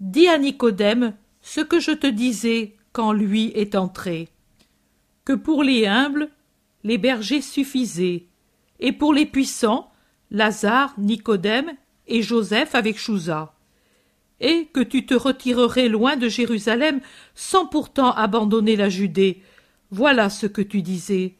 dis 0.00 0.28
à 0.28 0.38
Nicodème 0.38 1.14
ce 1.40 1.60
que 1.60 1.80
je 1.80 1.92
te 1.92 2.06
disais 2.06 2.74
quand 2.92 3.12
lui 3.12 3.46
est 3.54 3.74
entré. 3.74 4.28
Que 5.24 5.32
pour 5.32 5.62
les 5.62 5.86
humbles, 5.86 6.30
les 6.84 6.98
bergers 6.98 7.42
suffisaient, 7.42 8.26
et 8.80 8.92
pour 8.92 9.12
les 9.14 9.26
puissants, 9.26 9.90
Lazare, 10.30 10.94
Nicodème 10.98 11.72
et 12.08 12.22
Joseph 12.22 12.74
avec 12.74 12.98
Chouza, 12.98 13.54
et 14.42 14.66
que 14.66 14.80
tu 14.80 15.06
te 15.06 15.14
retirerais 15.14 15.88
loin 15.88 16.16
de 16.16 16.28
Jérusalem 16.28 17.00
sans 17.34 17.66
pourtant 17.66 18.12
abandonner 18.12 18.76
la 18.76 18.90
Judée. 18.90 19.42
Voilà 19.90 20.28
ce 20.28 20.46
que 20.46 20.60
tu 20.60 20.82
disais. 20.82 21.36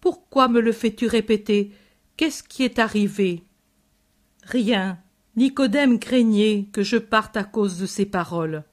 Pourquoi 0.00 0.48
me 0.48 0.60
le 0.60 0.72
fais-tu 0.72 1.06
répéter? 1.06 1.70
Qu'est-ce 2.16 2.42
qui 2.42 2.64
est 2.64 2.78
arrivé? 2.78 3.44
Rien. 4.42 4.98
Nicodème 5.36 5.98
craignait 5.98 6.68
que 6.72 6.82
je 6.82 6.96
parte 6.98 7.36
à 7.36 7.44
cause 7.44 7.78
de 7.78 7.86
ces 7.86 8.04
paroles. 8.04 8.64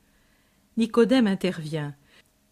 Nicodème 0.76 1.28
intervient. 1.28 1.95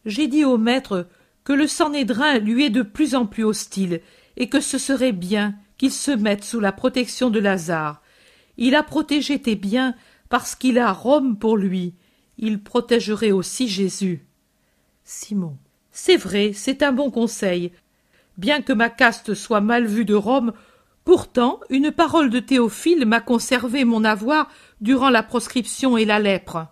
J'ai 0.05 0.28
dit 0.28 0.45
au 0.45 0.57
maître 0.57 1.07
que 1.43 1.53
le 1.53 1.68
Sanhédrin 1.68 2.38
lui 2.38 2.65
est 2.65 2.70
de 2.70 2.84
plus 2.84 3.15
en 3.15 3.26
plus 3.26 3.43
hostile 3.43 4.01
et 4.38 4.47
que 4.47 4.59
ce 4.59 4.78
serait 4.78 5.11
bien 5.11 5.55
qu'il 5.78 5.91
se 5.91 6.11
mette 6.11 6.43
sous 6.43 6.59
la 6.59 6.72
protection 6.72 7.30
de 7.30 7.39
Lazare. 7.39 8.01
Il 8.57 8.76
a 8.76 8.84
protégé 8.84 9.39
tes 9.39 9.55
biens 9.55 9.95
parce 10.30 10.55
qu'il 10.55 10.78
a 10.78 10.91
Rome 10.91 11.38
pour 11.38 11.57
lui. 11.57 11.93
Il 12.38 12.61
protégerait 12.61 13.32
aussi 13.32 13.67
Jésus. 13.67 14.25
Simon. 15.03 15.57
C'est 15.91 16.17
vrai, 16.17 16.51
c'est 16.53 16.84
un 16.84 16.91
bon 16.91 17.09
conseil. 17.09 17.71
Bien 18.38 18.61
que 18.61 18.73
ma 18.73 18.89
caste 18.89 19.34
soit 19.34 19.61
mal 19.61 19.86
vue 19.86 20.05
de 20.05 20.13
Rome, 20.13 20.53
pourtant 21.05 21.59
une 21.69 21.91
parole 21.91 22.30
de 22.30 22.39
Théophile 22.39 23.05
m'a 23.05 23.21
conservé 23.21 23.86
mon 23.86 24.03
avoir 24.03 24.49
durant 24.82 25.09
la 25.09 25.23
proscription 25.23 25.97
et 25.97 26.05
la 26.05 26.19
lèpre. 26.19 26.67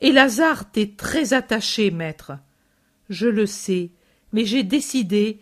Et 0.00 0.10
Lazare 0.10 0.70
t'est 0.70 0.96
très 0.96 1.34
attaché, 1.34 1.90
maître. 1.90 2.32
Je 3.10 3.26
le 3.26 3.46
sais, 3.46 3.90
mais 4.32 4.44
j'ai 4.44 4.62
décidé, 4.62 5.40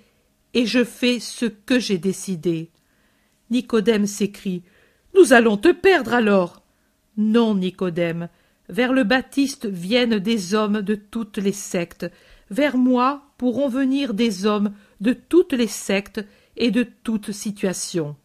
et 0.55 0.67
je 0.67 0.85
fais 0.85 1.21
ce 1.21 1.47
que 1.47 1.79
j'ai 1.79 1.99
décidé. 1.99 2.71
Nicodème 3.51 4.07
s'écrie. 4.07 4.63
Nous 5.15 5.33
allons 5.33 5.57
te 5.57 5.73
perdre 5.73 6.15
alors. 6.15 6.63
Non, 7.17 7.55
Nicodème, 7.55 8.29
vers 8.69 8.93
le 8.93 9.05
Baptiste 9.05 9.67
viennent 9.67 10.19
des 10.19 10.55
hommes 10.55 10.83
de 10.83 10.95
toutes 10.95 11.39
les 11.39 11.53
sectes, 11.53 12.11
vers 12.51 12.77
moi 12.77 13.23
pourront 13.39 13.69
venir 13.69 14.15
des 14.15 14.47
hommes 14.47 14.73
de 15.01 15.13
toutes 15.13 15.53
les 15.53 15.67
sectes 15.67 16.25
et 16.57 16.71
de 16.71 16.87
toutes 17.03 17.33
situations. 17.33 18.17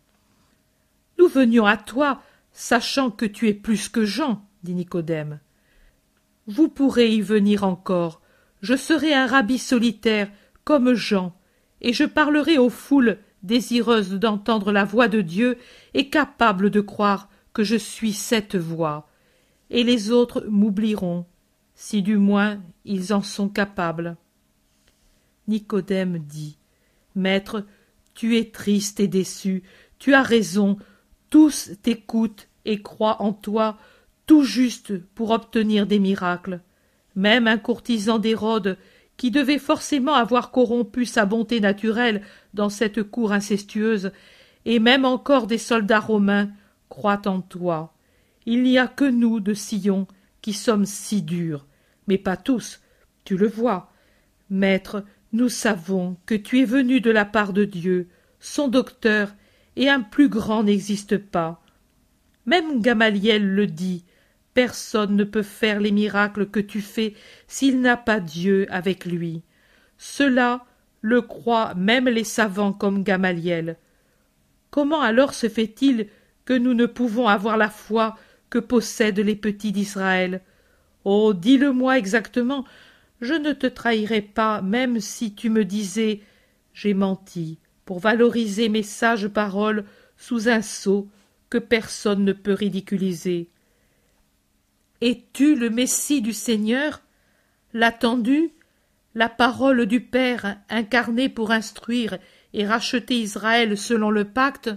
Nous 1.20 1.28
venions 1.28 1.66
à 1.66 1.78
toi, 1.78 2.22
sachant 2.52 3.12
que 3.12 3.26
tu 3.26 3.48
es 3.48 3.54
plus 3.54 3.90
que 3.90 4.06
Jean, 4.06 4.46
dit 4.64 4.74
Nicodème. 4.74 5.40
Vous 6.48 6.68
pourrez 6.68 7.14
y 7.14 7.22
venir 7.22 7.64
encore. 7.64 8.22
Je 8.62 8.76
serai 8.76 9.14
un 9.14 9.28
rabbi 9.28 9.58
solitaire, 9.58 10.30
comme 10.64 10.94
Jean, 10.94 11.36
et 11.82 11.94
je 11.94 12.04
parlerai 12.04 12.58
aux 12.58 12.70
foules 12.70 13.18
désireuses 13.44 14.14
d'entendre 14.14 14.72
la 14.72 14.84
voix 14.84 15.08
de 15.08 15.22
Dieu 15.22 15.58
et 15.94 16.10
capables 16.10 16.70
de 16.70 16.82
croire 16.82 17.30
que 17.54 17.64
je 17.64 17.76
suis 17.76 18.14
cette 18.14 18.56
voix, 18.56 19.08
et 19.70 19.84
les 19.84 20.12
autres 20.12 20.46
m'oublieront, 20.50 21.26
si 21.76 22.02
du 22.02 22.18
moins 22.18 22.62
ils 22.86 23.14
en 23.14 23.22
sont 23.22 23.50
capables. 23.50 24.18
Nicodème 25.48 26.20
dit. 26.20 26.58
Maître, 27.16 27.66
tu 28.14 28.38
es 28.38 28.52
triste 28.52 29.00
et 29.00 29.08
déçu, 29.08 29.64
tu 30.00 30.14
as 30.14 30.22
raison, 30.22 30.78
tous 31.30 31.72
t'écoutent 31.82 32.48
et 32.66 32.82
croient 32.82 33.22
en 33.22 33.34
toi, 33.34 33.78
tout 34.28 34.44
juste 34.44 34.98
pour 35.16 35.32
obtenir 35.32 35.88
des 35.88 36.00
miracles. 36.00 36.62
Même 37.16 37.48
un 37.48 37.58
courtisan 37.58 38.20
d'Hérode, 38.20 38.78
qui 39.18 39.32
devait 39.32 39.60
forcément 39.60 40.14
avoir 40.14 40.52
corrompu 40.52 41.06
sa 41.06 41.26
bonté 41.26 41.60
naturelle 41.60 42.22
dans 42.54 42.70
cette 42.70 43.04
cour 43.04 43.34
incestueuse, 43.34 44.12
et 44.66 44.80
même 44.80 45.06
encore 45.06 45.48
des 45.48 45.58
soldats 45.58 46.00
romains, 46.00 46.50
croient 46.92 47.26
en 47.26 47.40
toi. 47.40 47.94
Il 48.46 48.64
n'y 48.64 48.78
a 48.78 48.86
que 48.86 49.06
nous 49.06 49.40
de 49.40 49.54
Sion 49.54 50.08
qui 50.42 50.52
sommes 50.52 50.86
si 50.86 51.22
durs, 51.22 51.66
mais 52.08 52.18
pas 52.18 52.36
tous, 52.36 52.82
tu 53.24 53.38
le 53.38 53.48
vois. 53.48 53.94
Maître, 54.50 55.06
nous 55.32 55.48
savons 55.48 56.18
que 56.26 56.36
tu 56.36 56.60
es 56.60 56.66
venu 56.66 57.00
de 57.00 57.10
la 57.10 57.24
part 57.24 57.54
de 57.54 57.64
Dieu, 57.64 58.10
son 58.42 58.68
docteur, 58.68 59.34
et 59.78 59.90
un 59.90 60.02
plus 60.02 60.28
grand 60.28 60.64
n'existe 60.64 61.18
pas. 61.18 61.64
Même 62.46 62.82
Gamaliel 62.82 63.56
le 63.56 63.68
dit, 63.68 64.04
personne 64.54 65.16
ne 65.16 65.24
peut 65.24 65.44
faire 65.44 65.80
les 65.80 65.92
miracles 65.92 66.50
que 66.50 66.60
tu 66.60 66.82
fais 66.82 67.14
s'il 67.48 67.80
n'a 67.80 67.96
pas 67.96 68.20
Dieu 68.20 68.68
avec 68.70 69.06
lui. 69.06 69.44
Cela 69.98 70.66
le 71.00 71.22
croient 71.22 71.74
même 71.76 72.10
les 72.10 72.26
savants 72.26 72.74
comme 72.74 73.04
Gamaliel. 73.04 73.78
Comment 74.72 75.02
alors 75.02 75.34
se 75.34 75.48
fait-il 75.48 76.08
que 76.52 76.58
nous 76.58 76.74
ne 76.74 76.86
pouvons 76.86 77.30
avoir 77.30 77.56
la 77.56 77.70
foi 77.70 78.18
que 78.50 78.60
possèdent 78.60 79.22
les 79.22 79.38
petits 79.38 79.72
d'Israël 79.72 80.42
Oh, 81.06 81.34
dis-le-moi 81.34 81.98
exactement, 81.98 82.66
je 83.22 83.36
ne 83.36 83.54
te 83.54 83.68
trahirai 83.68 84.22
pas, 84.22 84.62
même 84.62 85.00
si 85.00 85.34
tu 85.34 85.50
me 85.50 85.64
disais 85.64 86.20
J'ai 86.74 86.94
menti 86.94 87.58
pour 87.86 88.00
valoriser 88.00 88.68
mes 88.68 88.84
sages 88.84 89.30
paroles 89.30 89.86
sous 90.18 90.50
un 90.50 90.62
sceau 90.62 91.08
que 91.50 91.58
personne 91.58 92.26
ne 92.26 92.34
peut 92.34 92.52
ridiculiser. 92.52 93.48
Es-tu 95.00 95.56
le 95.56 95.70
Messie 95.70 96.22
du 96.22 96.34
Seigneur, 96.34 97.02
l'attendu, 97.72 98.52
la 99.16 99.30
parole 99.30 99.86
du 99.86 100.02
Père 100.02 100.58
incarnée 100.68 101.30
pour 101.30 101.52
instruire 101.52 102.18
et 102.52 102.66
racheter 102.66 103.22
Israël 103.22 103.78
selon 103.78 104.12
le 104.12 104.26
pacte? 104.26 104.70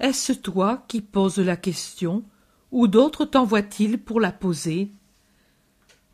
Est-ce 0.00 0.32
toi 0.32 0.82
qui 0.88 1.02
poses 1.02 1.38
la 1.38 1.56
question, 1.56 2.24
ou 2.72 2.88
d'autres 2.88 3.26
t'envoient-ils 3.26 3.98
pour 3.98 4.18
la 4.18 4.32
poser? 4.32 4.92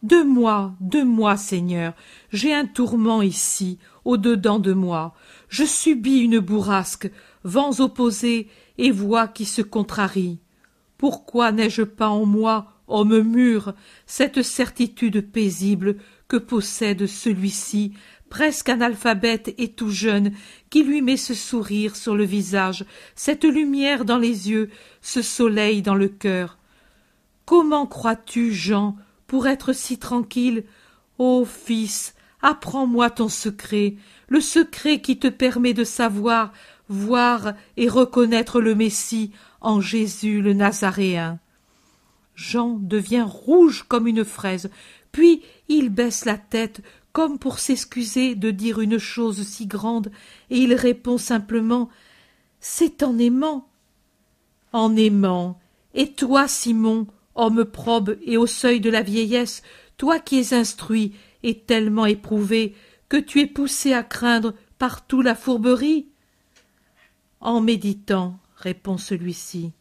De 0.03 0.22
moi, 0.22 0.74
de 0.80 1.03
moi, 1.03 1.37
Seigneur, 1.37 1.95
j'ai 2.32 2.53
un 2.53 2.66
tourment 2.66 3.22
ici, 3.22 3.78
au-dedans 4.05 4.59
de 4.59 4.72
moi. 4.72 5.14
Je 5.49 5.64
subis 5.64 6.18
une 6.18 6.41
bourrasque, 6.41 7.11
vents 7.45 7.78
opposés 7.78 8.49
et 8.76 8.91
voix 8.91 9.28
qui 9.28 9.45
se 9.45 9.62
contrarient. 9.62 10.41
Pourquoi 10.99 11.53
n'ai-je 11.53 11.82
pas 11.82 12.09
en 12.09 12.26
moi, 12.26 12.72
homme 12.89 13.22
mûr, 13.22 13.72
cette 14.05 14.43
certitude 14.43 15.30
paisible 15.30 15.97
que 16.26 16.37
possède 16.37 17.07
celui-ci, 17.07 17.93
presque 18.29 18.68
analphabète 18.68 19.55
et 19.59 19.68
tout 19.68 19.91
jeune, 19.91 20.33
qui 20.70 20.83
lui 20.83 21.03
met 21.03 21.16
ce 21.16 21.35
sourire 21.35 21.97
sur 21.97 22.16
le 22.16 22.24
visage, 22.24 22.85
cette 23.14 23.45
lumière 23.45 24.05
dans 24.05 24.18
les 24.18 24.51
yeux, 24.51 24.70
ce 25.01 25.22
soleil 25.22 25.83
dans 25.83 25.95
le 25.95 26.09
cœur. 26.09 26.59
Comment 27.45 27.87
crois-tu, 27.87 28.53
Jean, 28.53 28.97
pour 29.27 29.47
être 29.47 29.72
si 29.72 29.99
tranquille? 29.99 30.64
Ô 31.18 31.45
fils 31.45 32.14
apprends-moi 32.43 33.11
ton 33.11 33.29
secret 33.29 33.97
le 34.29 34.41
secret 34.41 35.01
qui 35.01 35.18
te 35.18 35.29
permet 35.29 35.72
de 35.72 35.85
savoir 35.85 36.53
voir 36.89 37.55
et 37.77 37.89
reconnaître 37.89 38.61
le 38.61 38.74
messie 38.74 39.33
en 39.61 39.81
jésus 39.81 40.43
le 40.43 40.53
nazaréen. 40.53 41.39
Jean 42.35 42.79
devient 42.81 43.27
rouge 43.27 43.85
comme 43.89 44.07
une 44.07 44.24
fraise 44.24 44.70
puis 45.12 45.43
il 45.68 45.89
baisse 45.89 46.27
la 46.27 46.37
tête 46.37 46.83
comme 47.16 47.38
pour 47.38 47.60
s'excuser 47.60 48.34
de 48.34 48.50
dire 48.50 48.78
une 48.78 48.98
chose 48.98 49.42
si 49.42 49.64
grande 49.64 50.10
et 50.50 50.58
il 50.58 50.74
répond 50.74 51.16
simplement 51.16 51.88
c'est 52.60 53.02
en 53.02 53.18
aimant 53.18 53.66
en 54.74 54.94
aimant 54.96 55.58
et 55.94 56.12
toi 56.12 56.46
simon 56.46 57.06
homme 57.34 57.64
probe 57.64 58.18
et 58.20 58.36
au 58.36 58.46
seuil 58.46 58.80
de 58.80 58.90
la 58.90 59.00
vieillesse, 59.00 59.62
toi 59.96 60.18
qui 60.18 60.38
es 60.38 60.52
instruit 60.52 61.14
et 61.42 61.58
tellement 61.58 62.04
éprouvé 62.04 62.74
que 63.08 63.16
tu 63.16 63.40
es 63.40 63.46
poussé 63.46 63.94
à 63.94 64.02
craindre 64.02 64.52
partout 64.76 65.22
la 65.22 65.34
fourberie 65.34 66.08
En 67.40 67.62
méditant, 67.62 68.38
répond 68.58 68.98
celui-ci. 68.98 69.72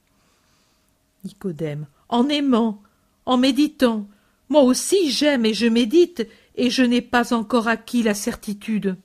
Nicodème. 1.26 1.86
En 2.08 2.30
aimant, 2.30 2.82
en 3.26 3.36
méditant. 3.36 4.08
Moi 4.48 4.62
aussi 4.62 5.12
j'aime 5.12 5.46
et 5.46 5.54
je 5.54 5.68
médite, 5.68 6.26
et 6.56 6.70
je 6.70 6.84
n'ai 6.84 7.02
pas 7.02 7.34
encore 7.34 7.68
acquis 7.68 8.04
la 8.04 8.14
certitude. 8.14 8.98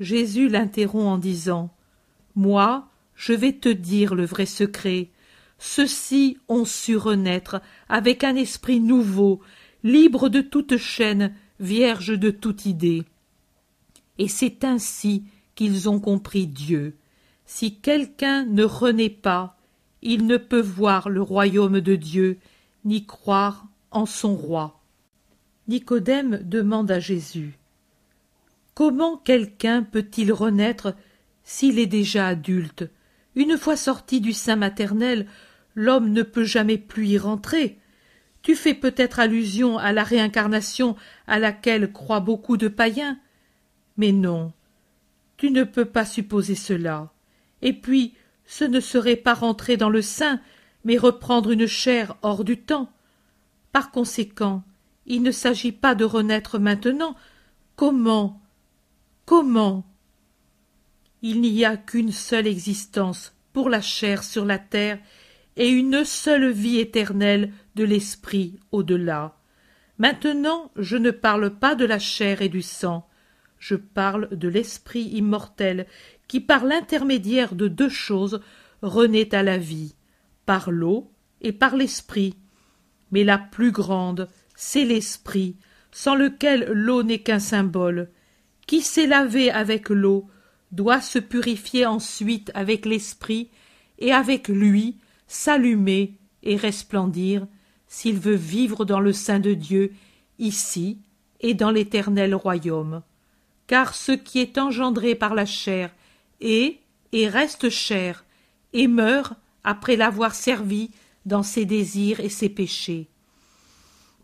Jésus 0.00 0.48
l'interrompt 0.48 1.06
en 1.06 1.18
disant 1.18 1.74
Moi, 2.34 2.88
je 3.14 3.32
vais 3.32 3.52
te 3.52 3.68
dire 3.68 4.14
le 4.14 4.24
vrai 4.24 4.46
secret. 4.46 5.10
Ceux-ci 5.58 6.38
ont 6.48 6.64
su 6.64 6.96
renaître 6.96 7.60
avec 7.88 8.24
un 8.24 8.34
esprit 8.34 8.80
nouveau, 8.80 9.40
libre 9.84 10.28
de 10.28 10.40
toute 10.40 10.76
chaîne, 10.76 11.34
vierge 11.60 12.18
de 12.18 12.30
toute 12.30 12.66
idée. 12.66 13.04
Et 14.18 14.28
c'est 14.28 14.64
ainsi 14.64 15.24
qu'ils 15.54 15.88
ont 15.88 16.00
compris 16.00 16.46
Dieu. 16.46 16.96
Si 17.46 17.76
quelqu'un 17.76 18.44
ne 18.44 18.64
renaît 18.64 19.10
pas, 19.10 19.56
il 20.02 20.26
ne 20.26 20.36
peut 20.36 20.60
voir 20.60 21.08
le 21.08 21.22
royaume 21.22 21.80
de 21.80 21.94
Dieu, 21.94 22.38
ni 22.84 23.06
croire 23.06 23.66
en 23.90 24.06
son 24.06 24.34
roi. 24.34 24.81
Nicodème 25.68 26.40
demande 26.42 26.90
à 26.90 26.98
Jésus 26.98 27.56
Comment 28.74 29.16
quelqu'un 29.16 29.84
peut-il 29.84 30.32
renaître 30.32 30.96
s'il 31.44 31.78
est 31.78 31.86
déjà 31.86 32.26
adulte? 32.26 32.90
Une 33.36 33.56
fois 33.56 33.76
sorti 33.76 34.20
du 34.20 34.32
sein 34.32 34.56
maternel, 34.56 35.26
l'homme 35.76 36.10
ne 36.10 36.22
peut 36.22 36.44
jamais 36.44 36.78
plus 36.78 37.06
y 37.06 37.18
rentrer. 37.18 37.78
Tu 38.42 38.56
fais 38.56 38.74
peut-être 38.74 39.20
allusion 39.20 39.78
à 39.78 39.92
la 39.92 40.02
réincarnation 40.02 40.96
à 41.28 41.38
laquelle 41.38 41.92
croient 41.92 42.20
beaucoup 42.20 42.56
de 42.56 42.68
païens. 42.68 43.18
Mais 43.96 44.10
non, 44.10 44.52
tu 45.36 45.50
ne 45.50 45.62
peux 45.62 45.84
pas 45.84 46.04
supposer 46.04 46.56
cela. 46.56 47.12
Et 47.62 47.72
puis, 47.72 48.14
ce 48.46 48.64
ne 48.64 48.80
serait 48.80 49.16
pas 49.16 49.34
rentrer 49.34 49.76
dans 49.76 49.90
le 49.90 50.02
sein, 50.02 50.40
mais 50.84 50.98
reprendre 50.98 51.52
une 51.52 51.68
chair 51.68 52.16
hors 52.22 52.42
du 52.42 52.58
temps. 52.58 52.90
Par 53.70 53.92
conséquent, 53.92 54.64
il 55.12 55.22
ne 55.22 55.30
s'agit 55.30 55.72
pas 55.72 55.94
de 55.94 56.06
renaître 56.06 56.58
maintenant. 56.58 57.14
Comment? 57.76 58.40
Comment? 59.26 59.84
Il 61.20 61.42
n'y 61.42 61.66
a 61.66 61.76
qu'une 61.76 62.12
seule 62.12 62.46
existence 62.46 63.34
pour 63.52 63.68
la 63.68 63.82
chair 63.82 64.24
sur 64.24 64.46
la 64.46 64.58
terre 64.58 64.98
et 65.56 65.68
une 65.68 66.06
seule 66.06 66.50
vie 66.50 66.78
éternelle 66.78 67.52
de 67.74 67.84
l'esprit 67.84 68.58
au-delà. 68.72 69.36
Maintenant, 69.98 70.70
je 70.76 70.96
ne 70.96 71.10
parle 71.10 71.58
pas 71.58 71.74
de 71.74 71.84
la 71.84 71.98
chair 71.98 72.40
et 72.40 72.48
du 72.48 72.62
sang, 72.62 73.06
je 73.58 73.74
parle 73.74 74.30
de 74.34 74.48
l'esprit 74.48 75.02
immortel 75.02 75.86
qui, 76.26 76.40
par 76.40 76.64
l'intermédiaire 76.64 77.54
de 77.54 77.68
deux 77.68 77.90
choses, 77.90 78.40
renaît 78.80 79.34
à 79.34 79.42
la 79.42 79.58
vie, 79.58 79.94
par 80.46 80.70
l'eau 80.70 81.12
et 81.42 81.52
par 81.52 81.76
l'esprit. 81.76 82.34
Mais 83.10 83.24
la 83.24 83.36
plus 83.36 83.72
grande, 83.72 84.30
c'est 84.64 84.84
l'esprit, 84.84 85.56
sans 85.90 86.14
lequel 86.14 86.70
l'eau 86.72 87.02
n'est 87.02 87.18
qu'un 87.18 87.40
symbole. 87.40 88.08
Qui 88.68 88.80
s'est 88.80 89.08
lavé 89.08 89.50
avec 89.50 89.88
l'eau 89.88 90.28
doit 90.70 91.00
se 91.00 91.18
purifier 91.18 91.84
ensuite 91.84 92.52
avec 92.54 92.86
l'esprit, 92.86 93.50
et 93.98 94.12
avec 94.12 94.46
lui 94.46 94.98
s'allumer 95.26 96.14
et 96.44 96.54
resplendir, 96.54 97.48
s'il 97.88 98.20
veut 98.20 98.36
vivre 98.36 98.84
dans 98.84 99.00
le 99.00 99.12
sein 99.12 99.40
de 99.40 99.52
Dieu, 99.52 99.92
ici 100.38 100.98
et 101.40 101.54
dans 101.54 101.72
l'éternel 101.72 102.32
royaume. 102.32 103.02
Car 103.66 103.96
ce 103.96 104.12
qui 104.12 104.38
est 104.38 104.58
engendré 104.58 105.16
par 105.16 105.34
la 105.34 105.44
chair 105.44 105.92
est 106.40 106.78
et 107.10 107.28
reste 107.28 107.68
chair, 107.68 108.24
et 108.72 108.86
meurt 108.86 109.34
après 109.64 109.96
l'avoir 109.96 110.36
servi 110.36 110.92
dans 111.26 111.42
ses 111.42 111.64
désirs 111.64 112.20
et 112.20 112.28
ses 112.28 112.48
péchés. 112.48 113.08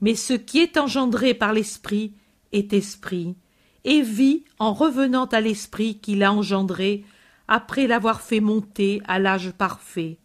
Mais 0.00 0.14
ce 0.14 0.32
qui 0.34 0.58
est 0.58 0.76
engendré 0.76 1.34
par 1.34 1.52
l'esprit 1.52 2.14
est 2.52 2.72
esprit, 2.72 3.36
et 3.84 4.02
vit 4.02 4.44
en 4.58 4.72
revenant 4.72 5.26
à 5.26 5.40
l'esprit 5.40 5.98
qui 5.98 6.14
l'a 6.14 6.32
engendré 6.32 7.04
après 7.48 7.86
l'avoir 7.86 8.20
fait 8.20 8.40
monter 8.40 9.00
à 9.08 9.18
l'âge 9.18 9.52
parfait. 9.52 10.18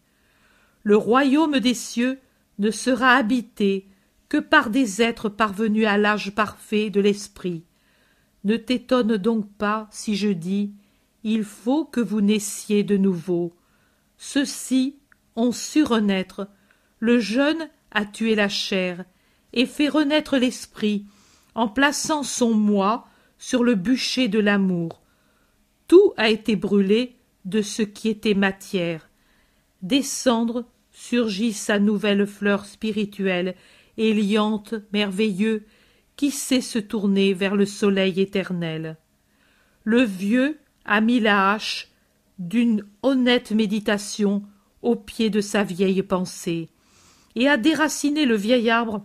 Le 0.82 0.96
royaume 0.96 1.60
des 1.60 1.74
cieux 1.74 2.20
ne 2.58 2.70
sera 2.70 3.12
habité 3.12 3.88
que 4.28 4.36
par 4.38 4.70
des 4.70 5.00
êtres 5.02 5.28
parvenus 5.28 5.86
à 5.86 5.96
l'âge 5.96 6.34
parfait 6.34 6.90
de 6.90 7.00
l'esprit. 7.00 7.64
Ne 8.44 8.56
t'étonne 8.56 9.16
donc 9.16 9.50
pas 9.56 9.88
si 9.90 10.16
je 10.16 10.28
dis 10.28 10.74
il 11.24 11.42
faut 11.42 11.86
que 11.86 12.00
vous 12.00 12.20
naissiez 12.20 12.84
de 12.84 12.98
nouveau. 12.98 13.56
Ceux-ci 14.18 14.98
ont 15.36 15.52
su 15.52 15.82
renaître. 15.82 16.48
Le 17.00 17.18
jeune 17.18 17.70
a 17.90 18.04
tué 18.04 18.34
la 18.34 18.50
chair 18.50 19.04
et 19.54 19.66
fait 19.66 19.88
renaître 19.88 20.36
l'esprit 20.36 21.06
en 21.54 21.68
plaçant 21.68 22.22
son 22.22 22.52
moi 22.52 23.06
sur 23.38 23.64
le 23.64 23.76
bûcher 23.76 24.28
de 24.28 24.40
l'amour. 24.40 25.00
Tout 25.88 26.12
a 26.16 26.28
été 26.28 26.56
brûlé 26.56 27.16
de 27.44 27.62
ce 27.62 27.82
qui 27.82 28.08
était 28.08 28.34
matière. 28.34 29.08
Des 29.82 30.02
cendres 30.02 30.64
surgit 30.90 31.52
sa 31.52 31.78
nouvelle 31.78 32.26
fleur 32.26 32.66
spirituelle, 32.66 33.54
éliante, 33.96 34.74
merveilleux, 34.92 35.64
qui 36.16 36.30
sait 36.30 36.60
se 36.60 36.78
tourner 36.78 37.32
vers 37.34 37.56
le 37.56 37.66
soleil 37.66 38.20
éternel. 38.20 38.96
Le 39.84 40.02
vieux 40.02 40.58
a 40.84 41.00
mis 41.00 41.20
la 41.20 41.52
hache 41.52 41.88
d'une 42.38 42.84
honnête 43.02 43.52
méditation 43.52 44.42
au 44.82 44.96
pied 44.96 45.30
de 45.30 45.40
sa 45.40 45.64
vieille 45.64 46.02
pensée, 46.02 46.68
et 47.36 47.48
a 47.48 47.56
déraciné 47.56 48.26
le 48.26 48.36
vieil 48.36 48.70
arbre 48.70 49.04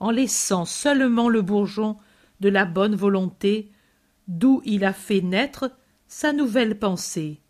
en 0.00 0.10
laissant 0.10 0.64
seulement 0.64 1.28
le 1.28 1.42
bourgeon 1.42 1.96
de 2.40 2.48
la 2.48 2.64
bonne 2.64 2.94
volonté, 2.94 3.70
d'où 4.28 4.62
il 4.64 4.84
a 4.84 4.92
fait 4.92 5.20
naître 5.20 5.70
sa 6.06 6.32
nouvelle 6.32 6.78
pensée. 6.78 7.40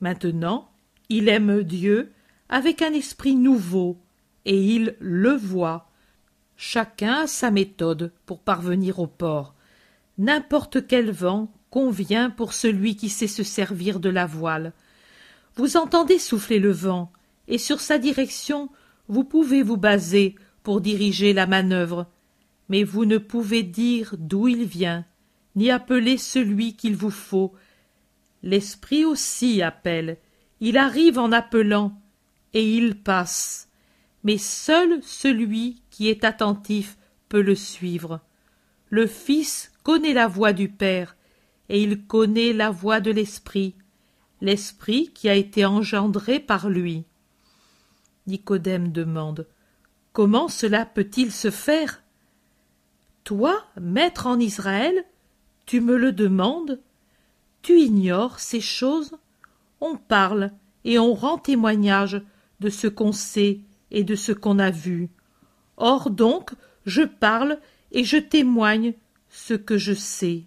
Maintenant, 0.00 0.70
il 1.08 1.28
aime 1.28 1.62
Dieu 1.62 2.12
avec 2.48 2.82
un 2.82 2.92
esprit 2.92 3.36
nouveau, 3.36 3.98
et 4.44 4.58
il 4.58 4.96
le 5.00 5.32
voit. 5.32 5.90
Chacun 6.56 7.22
a 7.22 7.26
sa 7.26 7.50
méthode 7.50 8.12
pour 8.26 8.40
parvenir 8.40 8.98
au 8.98 9.06
port. 9.06 9.54
N'importe 10.16 10.86
quel 10.86 11.10
vent 11.10 11.52
convient 11.70 12.30
pour 12.30 12.52
celui 12.52 12.96
qui 12.96 13.08
sait 13.08 13.26
se 13.26 13.42
servir 13.42 14.00
de 14.00 14.08
la 14.08 14.26
voile. 14.26 14.72
Vous 15.56 15.76
entendez 15.76 16.18
souffler 16.18 16.58
le 16.58 16.72
vent, 16.72 17.12
et 17.46 17.58
sur 17.58 17.80
sa 17.80 17.98
direction 17.98 18.70
vous 19.08 19.24
pouvez 19.24 19.62
vous 19.62 19.76
baser 19.76 20.34
pour 20.68 20.82
diriger 20.82 21.32
la 21.32 21.46
manœuvre, 21.46 22.04
mais 22.68 22.84
vous 22.84 23.06
ne 23.06 23.16
pouvez 23.16 23.62
dire 23.62 24.14
d'où 24.18 24.48
il 24.48 24.66
vient, 24.66 25.06
ni 25.56 25.70
appeler 25.70 26.18
celui 26.18 26.76
qu'il 26.76 26.94
vous 26.94 27.10
faut. 27.10 27.54
L'esprit 28.42 29.06
aussi 29.06 29.62
appelle, 29.62 30.18
il 30.60 30.76
arrive 30.76 31.18
en 31.18 31.32
appelant, 31.32 31.98
et 32.52 32.70
il 32.70 33.00
passe. 33.00 33.70
Mais 34.24 34.36
seul 34.36 35.02
celui 35.02 35.80
qui 35.88 36.10
est 36.10 36.22
attentif 36.22 36.98
peut 37.30 37.40
le 37.40 37.54
suivre. 37.54 38.20
Le 38.90 39.06
Fils 39.06 39.72
connaît 39.84 40.12
la 40.12 40.28
voix 40.28 40.52
du 40.52 40.68
Père, 40.68 41.16
et 41.70 41.82
il 41.82 42.04
connaît 42.04 42.52
la 42.52 42.68
voix 42.70 43.00
de 43.00 43.10
l'Esprit, 43.10 43.74
l'Esprit 44.42 45.12
qui 45.14 45.30
a 45.30 45.34
été 45.34 45.64
engendré 45.64 46.38
par 46.38 46.68
lui. 46.68 47.04
Nicodème 48.26 48.92
demande 48.92 49.46
Comment 50.18 50.48
cela 50.48 50.84
peut-il 50.84 51.30
se 51.30 51.48
faire? 51.48 52.02
Toi, 53.22 53.64
maître 53.80 54.26
en 54.26 54.40
Israël, 54.40 55.04
tu 55.64 55.80
me 55.80 55.96
le 55.96 56.10
demandes 56.10 56.80
Tu 57.62 57.78
ignores 57.78 58.40
ces 58.40 58.60
choses 58.60 59.16
On 59.80 59.94
parle 59.96 60.50
et 60.84 60.98
on 60.98 61.14
rend 61.14 61.38
témoignage 61.38 62.20
de 62.58 62.68
ce 62.68 62.88
qu'on 62.88 63.12
sait 63.12 63.60
et 63.92 64.02
de 64.02 64.16
ce 64.16 64.32
qu'on 64.32 64.58
a 64.58 64.72
vu. 64.72 65.08
Or 65.76 66.10
donc, 66.10 66.50
je 66.84 67.02
parle 67.02 67.60
et 67.92 68.02
je 68.02 68.16
témoigne 68.16 68.94
ce 69.28 69.54
que 69.54 69.78
je 69.78 69.94
sais. 69.94 70.46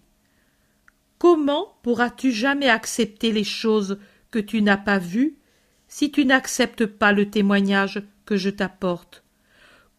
Comment 1.18 1.78
pourras-tu 1.82 2.30
jamais 2.30 2.68
accepter 2.68 3.32
les 3.32 3.42
choses 3.42 3.98
que 4.30 4.38
tu 4.38 4.60
n'as 4.60 4.76
pas 4.76 4.98
vues 4.98 5.38
si 5.88 6.10
tu 6.10 6.26
n'acceptes 6.26 6.84
pas 6.84 7.12
le 7.12 7.30
témoignage 7.30 8.02
que 8.26 8.36
je 8.36 8.50
t'apporte? 8.50 9.21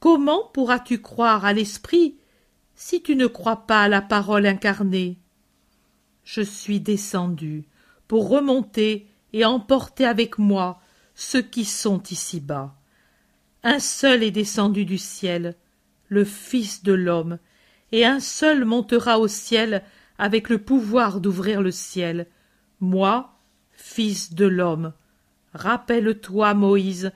Comment 0.04 0.50
pourras-tu 0.54 1.02
croire 1.02 1.46
à 1.46 1.54
l'Esprit 1.54 2.18
si 2.76 3.02
tu 3.02 3.16
ne 3.16 3.26
crois 3.26 3.66
pas 3.66 3.84
à 3.84 3.88
la 3.88 4.02
parole 4.02 4.46
incarnée? 4.46 5.18
Je 6.26 6.42
suis 6.42 6.82
descendu 6.82 7.64
pour 8.10 8.28
remonter 8.28 9.08
et 9.32 9.46
emporter 9.46 10.04
avec 10.04 10.38
moi 10.38 10.82
ceux 11.16 11.42
qui 11.42 11.64
sont 11.64 12.04
ici-bas. 12.04 12.76
Un 13.64 13.80
seul 13.80 14.24
est 14.24 14.32
descendu 14.32 14.84
du 14.84 14.98
ciel, 14.98 15.56
le 16.10 16.26
Fils 16.26 16.84
de 16.84 16.92
l'homme, 16.92 17.40
et 17.94 18.06
un 18.06 18.20
seul 18.20 18.66
montera 18.66 19.20
au 19.20 19.30
ciel 19.30 19.84
avec 20.18 20.50
le 20.50 20.58
pouvoir 20.58 21.22
d'ouvrir 21.22 21.62
le 21.62 21.72
ciel. 21.72 22.28
Moi, 22.82 23.40
fils 23.72 24.34
de 24.34 24.48
l'homme. 24.48 24.92
Rappelle-toi, 25.54 26.56
Moïse, 26.56 27.14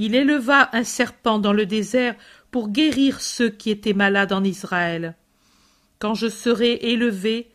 il 0.00 0.14
éleva 0.14 0.68
un 0.74 0.84
serpent 0.84 1.40
dans 1.40 1.52
le 1.52 1.66
désert 1.66 2.14
pour 2.52 2.68
guérir 2.68 3.20
ceux 3.20 3.50
qui 3.50 3.68
étaient 3.68 3.94
malades 3.94 4.32
en 4.32 4.44
Israël. 4.44 5.16
quand 5.98 6.14
je 6.14 6.28
serai 6.28 6.74
élevé, 6.74 7.50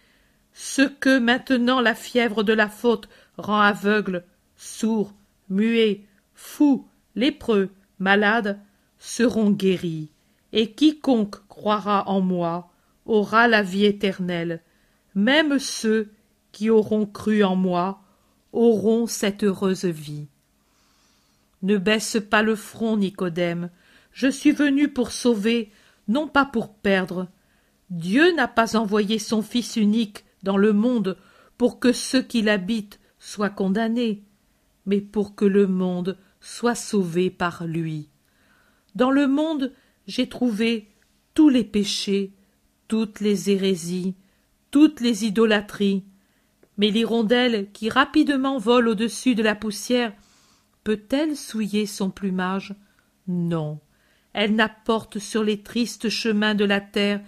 ceux 0.51 0.89
que 0.89 1.19
maintenant 1.19 1.79
la 1.79 1.95
fièvre 1.95 2.43
de 2.43 2.51
la 2.51 2.67
faute 2.67 3.07
rend 3.37 3.61
aveugles, 3.61 4.25
sourds, 4.57 5.13
muets, 5.47 6.01
fous, 6.35 6.85
lépreux, 7.15 7.69
malades, 7.99 8.59
seront 8.99 9.49
guéris, 9.49 10.09
et 10.51 10.73
quiconque 10.73 11.47
croira 11.47 12.03
en 12.09 12.19
moi 12.19 12.69
aura 13.05 13.47
la 13.47 13.61
vie 13.61 13.85
éternelle. 13.85 14.61
Même 15.15 15.59
ceux 15.59 16.11
qui 16.51 16.69
auront 16.69 17.05
cru 17.05 17.41
en 17.45 17.55
moi 17.55 18.01
auront 18.51 19.07
cette 19.07 19.45
heureuse 19.45 19.85
vie. 19.85 20.27
Ne 21.63 21.77
baisse 21.77 22.17
pas 22.29 22.43
le 22.43 22.55
front, 22.55 22.97
Nicodème. 22.97 23.69
Je 24.11 24.27
suis 24.27 24.51
venu 24.51 24.89
pour 24.89 25.11
sauver, 25.11 25.71
non 26.07 26.27
pas 26.27 26.45
pour 26.45 26.75
perdre. 26.75 27.29
Dieu 27.89 28.33
n'a 28.35 28.47
pas 28.47 28.75
envoyé 28.75 29.17
son 29.17 29.41
Fils 29.41 29.77
unique 29.77 30.25
dans 30.43 30.57
le 30.57 30.73
monde 30.73 31.17
pour 31.57 31.79
que 31.79 31.93
ceux 31.93 32.21
qui 32.21 32.41
l'habitent 32.41 32.99
soient 33.17 33.49
condamnés, 33.49 34.23
mais 34.85 34.99
pour 34.99 35.35
que 35.35 35.45
le 35.45 35.65
monde 35.65 36.17
soit 36.41 36.75
sauvé 36.75 37.29
par 37.29 37.65
lui. 37.65 38.09
Dans 38.95 39.11
le 39.11 39.27
monde, 39.27 39.71
j'ai 40.05 40.27
trouvé 40.27 40.89
tous 41.33 41.47
les 41.47 41.63
péchés, 41.63 42.33
toutes 42.89 43.21
les 43.21 43.49
hérésies, 43.49 44.15
toutes 44.69 44.99
les 44.99 45.25
idolâtries. 45.25 46.03
Mais 46.77 46.89
l'hirondelle 46.89 47.71
qui 47.71 47.89
rapidement 47.89 48.57
vole 48.57 48.89
au-dessus 48.89 49.35
de 49.35 49.43
la 49.43 49.55
poussière 49.55 50.13
peut-elle 50.83 51.35
souiller 51.35 51.85
son 51.85 52.09
plumage? 52.09 52.75
Non. 53.27 53.79
Elle 54.33 54.55
n'apporte 54.55 55.19
sur 55.19 55.43
les 55.43 55.61
tristes 55.61 56.09
chemins 56.09 56.55
de 56.55 56.65
la 56.65 56.81
terre 56.81 57.21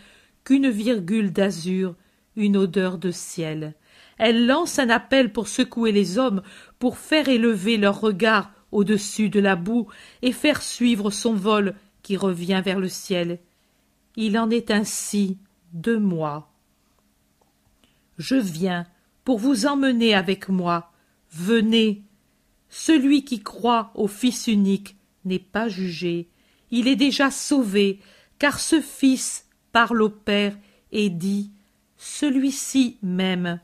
qu'une 0.43 0.69
virgule 0.69 1.31
d'azur, 1.31 1.95
une 2.35 2.57
odeur 2.57 2.97
de 2.97 3.11
ciel. 3.11 3.75
Elle 4.17 4.45
lance 4.45 4.79
un 4.79 4.89
appel 4.89 5.31
pour 5.31 5.47
secouer 5.47 5.91
les 5.91 6.17
hommes, 6.17 6.41
pour 6.79 6.97
faire 6.97 7.29
élever 7.29 7.77
leur 7.77 7.99
regard 7.99 8.51
au-dessus 8.71 9.29
de 9.29 9.39
la 9.39 9.55
boue 9.55 9.87
et 10.21 10.31
faire 10.31 10.61
suivre 10.61 11.11
son 11.11 11.33
vol 11.33 11.75
qui 12.01 12.17
revient 12.17 12.61
vers 12.63 12.79
le 12.79 12.89
ciel. 12.89 13.39
Il 14.15 14.37
en 14.37 14.49
est 14.49 14.71
ainsi 14.71 15.37
de 15.73 15.95
moi. 15.95 16.51
Je 18.17 18.35
viens 18.35 18.85
pour 19.23 19.39
vous 19.39 19.65
emmener 19.65 20.13
avec 20.13 20.47
moi. 20.49 20.91
Venez. 21.31 22.04
Celui 22.77 23.23
qui 23.23 23.39
croit 23.39 23.91
au 23.95 24.05
Fils 24.05 24.47
unique 24.47 24.97
n'est 25.23 25.39
pas 25.39 25.69
jugé. 25.69 26.27
Il 26.71 26.89
est 26.89 26.97
déjà 26.97 27.31
sauvé, 27.31 28.01
car 28.37 28.59
ce 28.59 28.81
Fils 28.81 29.47
parle 29.71 30.01
au 30.01 30.09
Père 30.09 30.57
et 30.91 31.09
dit 31.09 31.51
Celui-ci 31.95 32.97
m'aime. 33.01 33.61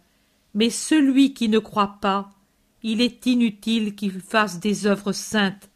Mais 0.53 0.69
celui 0.69 1.33
qui 1.33 1.49
ne 1.49 1.59
croit 1.59 1.97
pas, 1.99 2.29
il 2.83 3.01
est 3.01 3.25
inutile 3.25 3.95
qu'il 3.95 4.21
fasse 4.21 4.61
des 4.61 4.87
œuvres 4.87 5.11
saintes. 5.11 5.69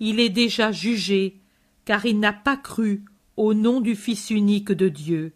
Il 0.00 0.18
est 0.18 0.30
déjà 0.30 0.72
jugé, 0.72 1.42
car 1.84 2.06
il 2.06 2.18
n'a 2.18 2.32
pas 2.32 2.56
cru 2.56 3.04
au 3.36 3.52
nom 3.52 3.82
du 3.82 3.96
Fils 3.96 4.30
unique 4.30 4.72
de 4.72 4.88
Dieu. 4.88 5.34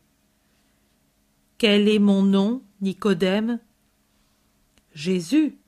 Quel 1.58 1.86
est 1.86 1.98
mon 1.98 2.22
nom, 2.22 2.62
Nicodème? 2.80 3.60
Jésus? 4.94 5.58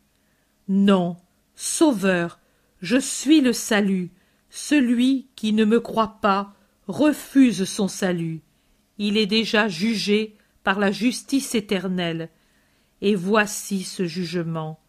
Non, 0.66 1.18
Sauveur, 1.56 2.38
je 2.80 2.96
suis 2.96 3.40
le 3.40 3.52
salut. 3.52 4.10
Celui 4.50 5.28
qui 5.36 5.52
ne 5.52 5.64
me 5.64 5.80
croit 5.80 6.18
pas 6.20 6.54
refuse 6.86 7.64
son 7.64 7.88
salut. 7.88 8.40
Il 8.98 9.16
est 9.16 9.26
déjà 9.26 9.68
jugé 9.68 10.36
par 10.62 10.78
la 10.78 10.92
justice 10.92 11.54
éternelle. 11.54 12.30
Et 13.00 13.14
voici 13.14 13.82
ce 13.82 14.06
jugement. 14.06 14.80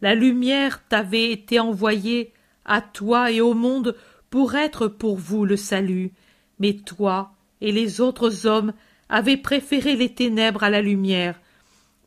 La 0.00 0.14
lumière 0.14 0.86
t'avait 0.88 1.30
été 1.30 1.60
envoyée 1.60 2.32
à 2.64 2.80
toi 2.80 3.30
et 3.30 3.40
au 3.40 3.54
monde 3.54 3.96
pour 4.30 4.54
être 4.54 4.88
pour 4.88 5.16
vous 5.16 5.44
le 5.44 5.56
salut, 5.56 6.12
mais 6.58 6.74
toi 6.74 7.32
et 7.60 7.72
les 7.72 8.00
autres 8.00 8.46
hommes 8.46 8.72
avez 9.08 9.36
préféré 9.36 9.96
les 9.96 10.12
ténèbres 10.12 10.64
à 10.64 10.70
la 10.70 10.82
lumière, 10.82 11.40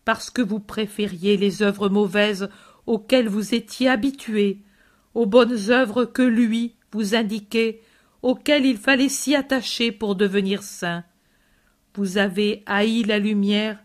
parce 0.05 0.29
que 0.29 0.41
vous 0.41 0.59
préfériez 0.59 1.37
les 1.37 1.63
œuvres 1.63 1.89
mauvaises 1.89 2.49
auxquelles 2.89 3.29
vous 3.29 3.53
étiez 3.53 3.87
habitués, 3.87 4.63
aux 5.13 5.27
bonnes 5.27 5.69
œuvres 5.69 6.05
que 6.05 6.23
lui 6.23 6.75
vous 6.91 7.13
indiquait, 7.13 7.81
auxquelles 8.23 8.65
il 8.65 8.77
fallait 8.77 9.09
s'y 9.09 9.35
attacher 9.35 9.91
pour 9.91 10.15
devenir 10.15 10.63
saint. 10.63 11.03
Vous 11.93 12.17
avez 12.17 12.63
haï 12.65 13.03
la 13.03 13.19
lumière, 13.19 13.77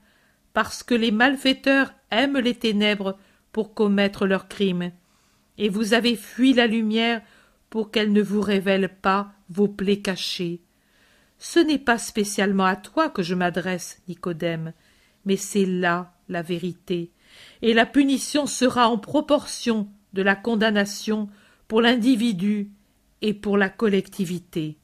parce 0.55 0.83
que 0.83 0.95
les 0.95 1.11
malfaiteurs 1.11 1.93
aiment 2.11 2.39
les 2.39 2.55
ténèbres 2.55 3.19
pour 3.53 3.75
commettre 3.75 4.27
leurs 4.27 4.49
crimes, 4.49 4.91
et 5.59 5.69
vous 5.69 5.93
avez 5.93 6.17
fui 6.17 6.55
la 6.55 6.67
lumière 6.67 7.21
pour 7.69 7.91
qu'elle 7.91 8.11
ne 8.11 8.23
vous 8.23 8.41
révèle 8.41 8.89
pas 8.89 9.35
vos 9.51 9.69
plaies 9.69 10.01
cachées. 10.01 10.63
Ce 11.37 11.59
n'est 11.59 11.79
pas 11.79 11.99
spécialement 11.99 12.65
à 12.65 12.77
toi 12.77 13.11
que 13.11 13.23
je 13.23 13.35
m'adresse, 13.35 14.01
Nicodème, 14.09 14.73
mais 15.27 15.37
c'est 15.37 15.67
là 15.67 16.15
la 16.31 16.41
vérité, 16.41 17.11
et 17.63 17.75
la 17.75 17.87
punition 17.87 18.47
sera 18.47 18.89
en 18.89 18.99
proportion 18.99 19.89
de 20.13 20.23
la 20.23 20.37
condamnation 20.37 21.29
pour 21.69 21.81
l'individu 21.81 22.71
et 23.23 23.35
pour 23.35 23.57
la 23.57 23.69
collectivité. 23.69 24.79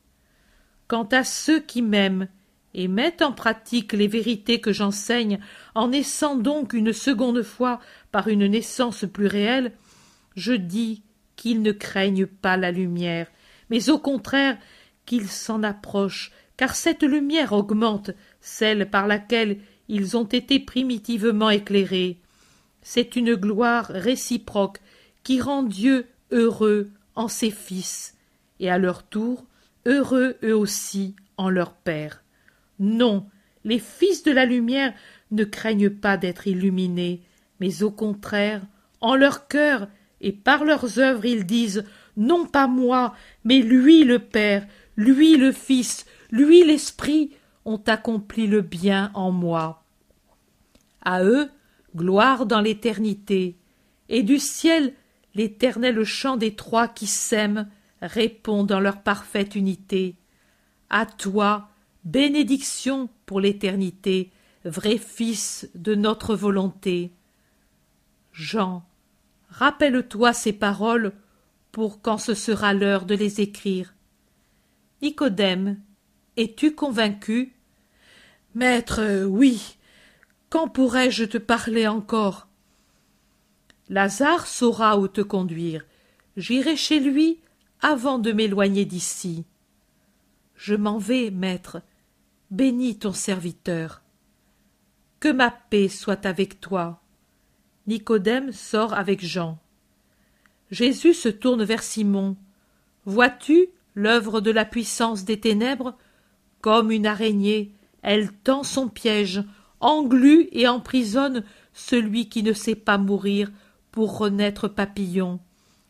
Quant 0.88 1.08
à 1.12 1.24
ceux 1.24 1.60
qui 1.60 1.82
m'aiment 1.82 2.28
et 2.74 2.88
mettent 2.88 3.22
en 3.22 3.32
pratique 3.32 3.92
les 3.92 4.08
vérités 4.08 4.60
que 4.60 4.72
j'enseigne 4.72 5.40
en 5.74 5.88
naissant 5.88 6.36
donc 6.36 6.72
une 6.72 6.92
seconde 6.92 7.42
fois 7.42 7.80
par 8.12 8.28
une 8.28 8.46
naissance 8.46 9.04
plus 9.12 9.26
réelle, 9.26 9.72
je 10.36 10.52
dis 10.52 11.02
qu'ils 11.36 11.62
ne 11.62 11.72
craignent 11.72 12.26
pas 12.26 12.56
la 12.56 12.70
lumière, 12.70 13.26
mais 13.70 13.90
au 13.90 13.98
contraire 13.98 14.58
qu'ils 15.06 15.28
s'en 15.28 15.62
approchent, 15.62 16.32
car 16.56 16.74
cette 16.74 17.02
lumière 17.02 17.52
augmente 17.52 18.10
celle 18.40 18.90
par 18.90 19.06
laquelle 19.06 19.58
ils 19.88 20.16
ont 20.16 20.24
été 20.24 20.60
primitivement 20.60 21.50
éclairés. 21.50 22.20
C'est 22.82 23.16
une 23.16 23.34
gloire 23.34 23.86
réciproque 23.86 24.78
qui 25.22 25.40
rend 25.40 25.62
Dieu 25.62 26.06
heureux 26.30 26.90
en 27.14 27.28
ses 27.28 27.50
fils, 27.50 28.16
et 28.58 28.70
à 28.70 28.78
leur 28.78 29.02
tour 29.02 29.44
heureux 29.86 30.36
eux 30.42 30.56
aussi 30.56 31.14
en 31.36 31.50
leur 31.50 31.72
Père. 31.72 32.22
Non, 32.78 33.26
les 33.64 33.78
fils 33.78 34.22
de 34.22 34.32
la 34.32 34.46
lumière 34.46 34.94
ne 35.30 35.44
craignent 35.44 35.90
pas 35.90 36.16
d'être 36.16 36.46
illuminés, 36.46 37.22
mais 37.60 37.82
au 37.82 37.90
contraire, 37.90 38.62
en 39.00 39.14
leur 39.14 39.48
cœur 39.48 39.88
et 40.20 40.32
par 40.32 40.64
leurs 40.64 40.98
œuvres 40.98 41.24
ils 41.24 41.46
disent 41.46 41.84
non 42.16 42.46
pas 42.46 42.66
moi, 42.66 43.14
mais 43.44 43.60
lui 43.60 44.04
le 44.04 44.18
Père, 44.18 44.66
lui 44.96 45.36
le 45.36 45.52
Fils, 45.52 46.06
lui 46.30 46.64
l'Esprit 46.64 47.30
ont 47.64 47.80
accompli 47.86 48.46
le 48.46 48.62
bien 48.62 49.10
en 49.14 49.30
moi. 49.30 49.84
À 51.02 51.24
eux, 51.24 51.48
gloire 51.96 52.46
dans 52.46 52.60
l'éternité, 52.60 53.56
et 54.08 54.22
du 54.22 54.38
ciel 54.38 54.94
l'éternel 55.34 56.02
chant 56.04 56.36
des 56.36 56.54
trois 56.54 56.88
qui 56.88 57.06
s'aiment 57.06 57.68
répond 58.02 58.64
dans 58.64 58.80
leur 58.80 59.02
parfaite 59.02 59.54
unité. 59.54 60.16
À 60.88 61.06
toi, 61.06 61.68
bénédiction 62.04 63.08
pour 63.26 63.40
l'éternité, 63.40 64.30
vrai 64.64 64.98
Fils 64.98 65.68
de 65.74 65.94
notre 65.94 66.34
volonté. 66.34 67.12
Jean, 68.32 68.84
rappelle-toi 69.48 70.32
ces 70.32 70.52
paroles 70.52 71.12
pour 71.72 72.02
quand 72.02 72.18
ce 72.18 72.34
sera 72.34 72.74
l'heure 72.74 73.04
de 73.04 73.14
les 73.14 73.40
écrire. 73.40 73.94
Nicodème, 75.02 75.80
es-tu 76.36 76.74
convaincu? 76.74 77.54
Maître, 78.54 79.24
oui. 79.24 79.76
Quand 80.50 80.66
pourrais-je 80.66 81.24
te 81.24 81.38
parler 81.38 81.86
encore? 81.86 82.48
Lazare 83.88 84.48
saura 84.48 84.98
où 84.98 85.06
te 85.06 85.20
conduire. 85.20 85.84
J'irai 86.36 86.76
chez 86.76 86.98
lui 86.98 87.38
avant 87.80 88.18
de 88.18 88.32
m'éloigner 88.32 88.84
d'ici. 88.84 89.44
Je 90.56 90.74
m'en 90.74 90.98
vais, 90.98 91.30
maître. 91.30 91.82
Bénis 92.50 92.98
ton 92.98 93.12
serviteur. 93.12 94.02
Que 95.20 95.28
ma 95.28 95.52
paix 95.52 95.88
soit 95.88 96.26
avec 96.26 96.60
toi. 96.60 97.00
Nicodème 97.86 98.50
sort 98.50 98.92
avec 98.92 99.24
Jean. 99.24 99.56
Jésus 100.72 101.14
se 101.14 101.28
tourne 101.28 101.62
vers 101.62 101.84
Simon. 101.84 102.36
Vois-tu 103.04 103.68
l'œuvre 103.94 104.40
de 104.40 104.50
la 104.50 104.64
puissance 104.64 105.24
des 105.24 105.38
ténèbres? 105.38 105.96
Comme 106.60 106.90
une 106.90 107.06
araignée, 107.06 107.72
elle 108.02 108.32
tend 108.32 108.64
son 108.64 108.88
piège, 108.88 109.44
englue 109.80 110.48
et 110.52 110.68
emprisonne 110.68 111.44
celui 111.72 112.28
qui 112.28 112.42
ne 112.42 112.52
sait 112.52 112.74
pas 112.74 112.98
mourir 112.98 113.50
pour 113.92 114.18
renaître 114.18 114.68
papillon, 114.68 115.40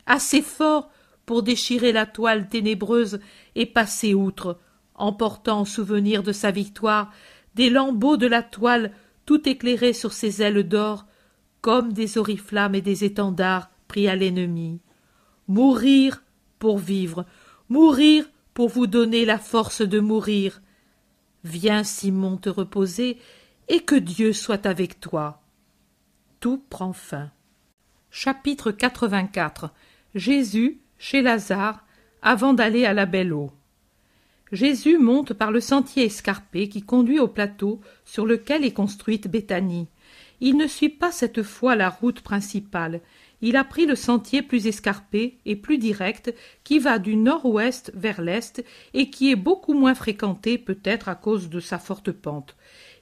assez 0.06 0.42
fort 0.42 0.90
pour 1.26 1.42
déchirer 1.42 1.92
la 1.92 2.06
toile 2.06 2.48
ténébreuse 2.48 3.20
et 3.54 3.66
passer 3.66 4.14
outre, 4.14 4.58
emportant 4.94 5.60
en 5.60 5.64
souvenir 5.64 6.22
de 6.22 6.32
sa 6.32 6.50
victoire 6.50 7.12
des 7.54 7.70
lambeaux 7.70 8.16
de 8.16 8.26
la 8.26 8.42
toile 8.42 8.92
tout 9.26 9.48
éclairés 9.48 9.92
sur 9.92 10.12
ses 10.12 10.42
ailes 10.42 10.66
d'or, 10.66 11.06
comme 11.60 11.92
des 11.92 12.18
oriflammes 12.18 12.74
et 12.74 12.80
des 12.80 13.04
étendards 13.04 13.70
pris 13.86 14.08
à 14.08 14.16
l'ennemi. 14.16 14.80
Mourir 15.46 16.22
pour 16.58 16.78
vivre, 16.78 17.26
mourir 17.68 18.24
pour 18.54 18.68
vous 18.68 18.86
donner 18.86 19.24
la 19.24 19.38
force 19.38 19.82
de 19.82 20.00
mourir. 20.00 20.62
Viens, 21.44 21.84
Simon, 21.84 22.36
te 22.36 22.48
reposer, 22.48 23.18
et 23.70 23.78
que 23.78 23.94
Dieu 23.94 24.32
soit 24.32 24.66
avec 24.66 24.98
toi. 24.98 25.40
Tout 26.40 26.60
prend 26.70 26.92
fin. 26.92 27.30
Chapitre 28.10 28.72
84 28.72 29.70
Jésus 30.16 30.80
chez 30.98 31.22
Lazare 31.22 31.86
avant 32.20 32.52
d'aller 32.52 32.84
à 32.84 32.92
la 32.92 33.06
belle 33.06 33.32
eau. 33.32 33.52
Jésus 34.50 34.98
monte 34.98 35.34
par 35.34 35.52
le 35.52 35.60
sentier 35.60 36.06
escarpé 36.06 36.68
qui 36.68 36.82
conduit 36.82 37.20
au 37.20 37.28
plateau 37.28 37.80
sur 38.04 38.26
lequel 38.26 38.64
est 38.64 38.72
construite 38.72 39.28
Béthanie. 39.28 39.86
Il 40.40 40.56
ne 40.56 40.66
suit 40.66 40.88
pas 40.88 41.12
cette 41.12 41.44
fois 41.44 41.76
la 41.76 41.90
route 41.90 42.22
principale. 42.22 43.00
Il 43.40 43.56
a 43.56 43.62
pris 43.62 43.86
le 43.86 43.94
sentier 43.94 44.42
plus 44.42 44.66
escarpé 44.66 45.38
et 45.46 45.54
plus 45.54 45.78
direct 45.78 46.34
qui 46.64 46.80
va 46.80 46.98
du 46.98 47.14
nord-ouest 47.14 47.92
vers 47.94 48.20
l'est 48.20 48.64
et 48.94 49.10
qui 49.10 49.30
est 49.30 49.36
beaucoup 49.36 49.74
moins 49.74 49.94
fréquenté 49.94 50.58
peut-être 50.58 51.08
à 51.08 51.14
cause 51.14 51.48
de 51.48 51.60
sa 51.60 51.78
forte 51.78 52.10
pente. 52.10 52.56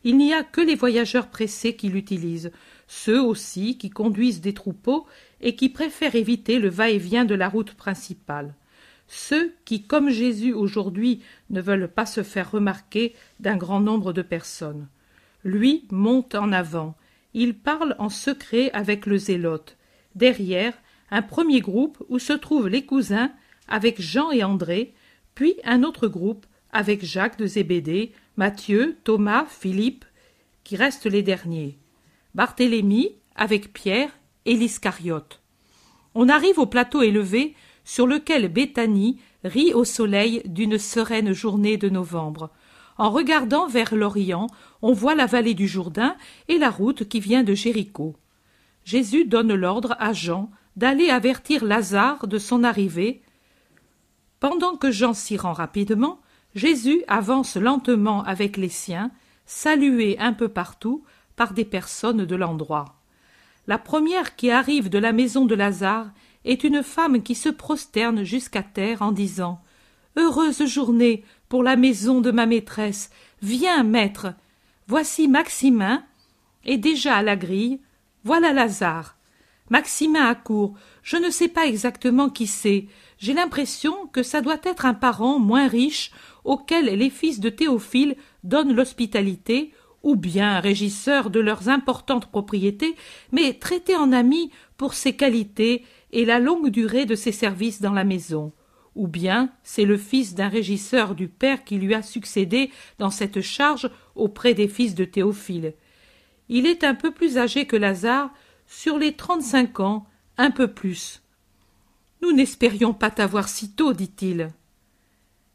Il 0.04 0.16
n'y 0.16 0.32
a 0.32 0.42
que 0.42 0.60
les 0.60 0.74
voyageurs 0.74 1.28
pressés 1.28 1.74
qui 1.76 1.88
l'utilisent, 1.88 2.52
ceux 2.86 3.20
aussi 3.20 3.78
qui 3.78 3.90
conduisent 3.90 4.40
des 4.40 4.54
troupeaux 4.54 5.06
et 5.40 5.56
qui 5.56 5.68
préfèrent 5.68 6.14
éviter 6.14 6.58
le 6.58 6.68
va-et-vient 6.68 7.24
de 7.24 7.34
la 7.34 7.48
route 7.48 7.74
principale 7.74 8.54
ceux 9.08 9.54
qui, 9.64 9.82
comme 9.82 10.10
Jésus 10.10 10.52
aujourd'hui, 10.52 11.22
ne 11.50 11.60
veulent 11.60 11.88
pas 11.88 12.06
se 12.06 12.22
faire 12.22 12.50
remarquer 12.50 13.14
d'un 13.40 13.56
grand 13.56 13.80
nombre 13.80 14.12
de 14.12 14.22
personnes. 14.22 14.86
Lui 15.44 15.86
monte 15.90 16.34
en 16.34 16.52
avant. 16.52 16.94
Il 17.34 17.54
parle 17.54 17.96
en 17.98 18.10
secret 18.10 18.70
avec 18.72 19.06
le 19.06 19.16
zélote. 19.16 19.76
Derrière, 20.14 20.74
un 21.10 21.22
premier 21.22 21.60
groupe 21.60 22.04
où 22.08 22.18
se 22.18 22.34
trouvent 22.34 22.68
les 22.68 22.84
cousins 22.84 23.32
avec 23.66 24.00
Jean 24.00 24.30
et 24.30 24.44
André, 24.44 24.94
puis 25.34 25.54
un 25.64 25.82
autre 25.82 26.08
groupe 26.08 26.46
avec 26.72 27.04
Jacques 27.04 27.38
de 27.38 27.46
Zébédée, 27.46 28.12
Matthieu, 28.38 28.96
Thomas, 29.02 29.46
Philippe, 29.46 30.04
qui 30.62 30.76
restent 30.76 31.06
les 31.06 31.24
derniers. 31.24 31.76
Barthélemy 32.36 33.16
avec 33.34 33.72
Pierre 33.72 34.12
et 34.44 34.54
l'Iscariote. 34.54 35.42
On 36.14 36.28
arrive 36.28 36.60
au 36.60 36.66
plateau 36.66 37.02
élevé 37.02 37.56
sur 37.84 38.06
lequel 38.06 38.46
Béthanie 38.46 39.18
rit 39.42 39.74
au 39.74 39.82
soleil 39.82 40.40
d'une 40.44 40.78
sereine 40.78 41.32
journée 41.32 41.78
de 41.78 41.88
novembre. 41.88 42.50
En 42.96 43.10
regardant 43.10 43.66
vers 43.66 43.96
l'Orient, 43.96 44.46
on 44.82 44.92
voit 44.92 45.16
la 45.16 45.26
vallée 45.26 45.54
du 45.54 45.66
Jourdain 45.66 46.14
et 46.46 46.58
la 46.58 46.70
route 46.70 47.08
qui 47.08 47.18
vient 47.18 47.42
de 47.42 47.54
Jéricho. 47.54 48.14
Jésus 48.84 49.24
donne 49.24 49.52
l'ordre 49.52 49.96
à 49.98 50.12
Jean 50.12 50.48
d'aller 50.76 51.10
avertir 51.10 51.64
Lazare 51.64 52.28
de 52.28 52.38
son 52.38 52.62
arrivée. 52.62 53.20
Pendant 54.38 54.76
que 54.76 54.92
Jean 54.92 55.12
s'y 55.12 55.36
rend 55.36 55.54
rapidement, 55.54 56.20
Jésus 56.54 57.02
avance 57.08 57.56
lentement 57.56 58.22
avec 58.24 58.56
les 58.56 58.68
siens, 58.68 59.10
salué 59.46 60.18
un 60.18 60.32
peu 60.32 60.48
partout 60.48 61.04
par 61.36 61.52
des 61.52 61.64
personnes 61.64 62.24
de 62.24 62.36
l'endroit. 62.36 62.96
La 63.66 63.78
première 63.78 64.34
qui 64.34 64.50
arrive 64.50 64.88
de 64.88 64.98
la 64.98 65.12
maison 65.12 65.44
de 65.44 65.54
Lazare 65.54 66.10
est 66.44 66.64
une 66.64 66.82
femme 66.82 67.22
qui 67.22 67.34
se 67.34 67.48
prosterne 67.48 68.24
jusqu'à 68.24 68.62
terre 68.62 69.02
en 69.02 69.12
disant 69.12 69.60
Heureuse 70.16 70.64
journée 70.64 71.24
pour 71.48 71.62
la 71.62 71.76
maison 71.76 72.20
de 72.20 72.30
ma 72.30 72.46
maîtresse. 72.46 73.10
Viens, 73.42 73.84
maître. 73.84 74.34
Voici 74.86 75.28
Maximin, 75.28 76.02
et 76.64 76.78
déjà 76.78 77.16
à 77.16 77.22
la 77.22 77.36
grille, 77.36 77.80
voilà 78.24 78.52
Lazare. 78.52 79.16
Maximin 79.70 80.26
accourt. 80.26 80.74
Je 81.02 81.16
ne 81.16 81.30
sais 81.30 81.48
pas 81.48 81.66
exactement 81.66 82.30
qui 82.30 82.46
c'est. 82.46 82.86
J'ai 83.18 83.34
l'impression 83.34 84.06
que 84.06 84.22
ça 84.22 84.40
doit 84.40 84.60
être 84.62 84.86
un 84.86 84.94
parent 84.94 85.38
moins 85.38 85.68
riche 85.68 86.10
auquel 86.48 86.86
les 86.86 87.10
fils 87.10 87.40
de 87.40 87.50
Théophile 87.50 88.16
donnent 88.42 88.74
l'hospitalité, 88.74 89.74
ou 90.02 90.16
bien 90.16 90.56
un 90.56 90.60
régisseur 90.60 91.28
de 91.28 91.40
leurs 91.40 91.68
importantes 91.68 92.30
propriétés, 92.30 92.96
mais 93.32 93.52
traité 93.52 93.94
en 93.96 94.12
ami 94.12 94.50
pour 94.78 94.94
ses 94.94 95.14
qualités 95.14 95.84
et 96.10 96.24
la 96.24 96.38
longue 96.38 96.70
durée 96.70 97.04
de 97.04 97.14
ses 97.14 97.32
services 97.32 97.82
dans 97.82 97.92
la 97.92 98.04
maison, 98.04 98.54
ou 98.94 99.08
bien 99.08 99.52
c'est 99.62 99.84
le 99.84 99.98
fils 99.98 100.34
d'un 100.34 100.48
régisseur 100.48 101.14
du 101.14 101.28
père 101.28 101.64
qui 101.64 101.76
lui 101.76 101.92
a 101.92 102.00
succédé 102.00 102.70
dans 102.98 103.10
cette 103.10 103.42
charge 103.42 103.90
auprès 104.14 104.54
des 104.54 104.68
fils 104.68 104.94
de 104.94 105.04
Théophile. 105.04 105.74
Il 106.48 106.64
est 106.64 106.82
un 106.82 106.94
peu 106.94 107.10
plus 107.10 107.36
âgé 107.36 107.66
que 107.66 107.76
Lazare, 107.76 108.30
sur 108.66 108.96
les 108.96 109.12
trente-cinq 109.12 109.80
ans, 109.80 110.06
un 110.38 110.50
peu 110.50 110.68
plus. 110.68 111.20
Nous 112.22 112.32
n'espérions 112.32 112.94
pas 112.94 113.10
t'avoir 113.10 113.50
si 113.50 113.72
tôt, 113.72 113.92
dit-il. 113.92 114.48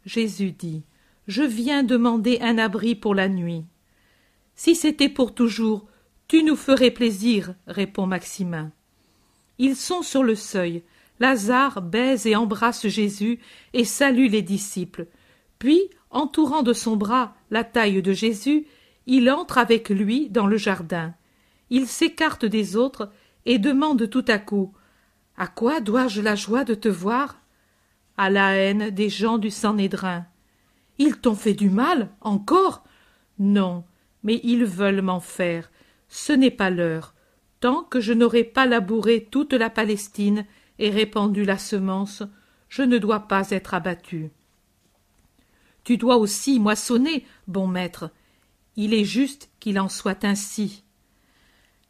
Jésus 0.05 0.51
dit 0.51 0.83
Je 1.27 1.43
viens 1.43 1.83
demander 1.83 2.39
un 2.41 2.57
abri 2.57 2.95
pour 2.95 3.15
la 3.15 3.29
nuit. 3.29 3.65
Si 4.55 4.75
c'était 4.75 5.09
pour 5.09 5.33
toujours, 5.33 5.87
tu 6.27 6.43
nous 6.43 6.55
ferais 6.55 6.91
plaisir, 6.91 7.55
répond 7.67 8.05
Maximin. 8.05 8.71
Ils 9.59 9.75
sont 9.75 10.01
sur 10.01 10.23
le 10.23 10.35
seuil. 10.35 10.83
Lazare 11.19 11.81
baise 11.81 12.25
et 12.25 12.35
embrasse 12.35 12.87
Jésus 12.87 13.39
et 13.73 13.85
salue 13.85 14.29
les 14.29 14.41
disciples. 14.41 15.07
Puis, 15.59 15.81
entourant 16.09 16.63
de 16.63 16.73
son 16.73 16.97
bras 16.97 17.35
la 17.51 17.63
taille 17.63 18.01
de 18.01 18.13
Jésus, 18.13 18.65
il 19.05 19.29
entre 19.29 19.57
avec 19.57 19.89
lui 19.89 20.29
dans 20.29 20.47
le 20.47 20.57
jardin. 20.57 21.13
Il 21.69 21.87
s'écarte 21.87 22.45
des 22.45 22.75
autres 22.75 23.11
et 23.45 23.59
demande 23.59 24.09
tout 24.09 24.25
à 24.27 24.37
coup 24.37 24.73
À 25.37 25.47
quoi 25.47 25.81
dois-je 25.81 26.21
la 26.21 26.35
joie 26.35 26.63
de 26.63 26.73
te 26.73 26.89
voir? 26.89 27.42
À 28.17 28.29
la 28.29 28.55
haine 28.55 28.89
des 28.89 29.09
gens 29.09 29.37
du 29.37 29.49
Sanhédrin. 29.49 30.25
Ils 30.97 31.17
t'ont 31.17 31.35
fait 31.35 31.53
du 31.53 31.69
mal 31.69 32.09
encore? 32.21 32.83
Non, 33.39 33.83
mais 34.23 34.39
ils 34.43 34.65
veulent 34.65 35.01
m'en 35.01 35.19
faire. 35.19 35.71
Ce 36.07 36.31
n'est 36.33 36.51
pas 36.51 36.69
l'heure 36.69 37.13
tant 37.63 37.81
que 37.81 38.01
je 38.01 38.11
n'aurai 38.11 38.43
pas 38.43 38.65
labouré 38.65 39.25
toute 39.31 39.53
la 39.53 39.69
Palestine 39.69 40.45
et 40.79 40.89
répandu 40.89 41.45
la 41.45 41.57
semence, 41.57 42.21
je 42.67 42.81
ne 42.81 42.97
dois 42.97 43.21
pas 43.21 43.51
être 43.51 43.73
abattu. 43.73 44.31
Tu 45.85 45.95
dois 45.95 46.17
aussi 46.17 46.59
moissonner, 46.59 47.25
bon 47.47 47.67
maître. 47.67 48.11
Il 48.75 48.93
est 48.93 49.05
juste 49.05 49.49
qu'il 49.61 49.79
en 49.79 49.87
soit 49.87 50.25
ainsi. 50.25 50.83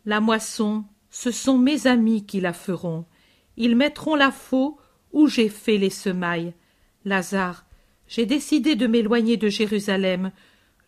La 0.06 0.20
moisson, 0.20 0.84
ce 1.10 1.32
sont 1.32 1.58
mes 1.58 1.88
amis 1.88 2.24
qui 2.24 2.40
la 2.40 2.54
feront. 2.54 3.06
Ils 3.58 3.76
mettront 3.76 4.14
la 4.14 4.30
faux 4.30 4.78
où 5.14 5.28
j'ai 5.28 5.50
fait 5.50 5.78
les 5.78 5.90
semailles? 5.90 6.54
Lazare, 7.06 7.66
j'ai 8.08 8.26
décidé 8.26 8.76
de 8.76 8.88
m'éloigner 8.88 9.38
de 9.38 9.48
Jérusalem. 9.48 10.32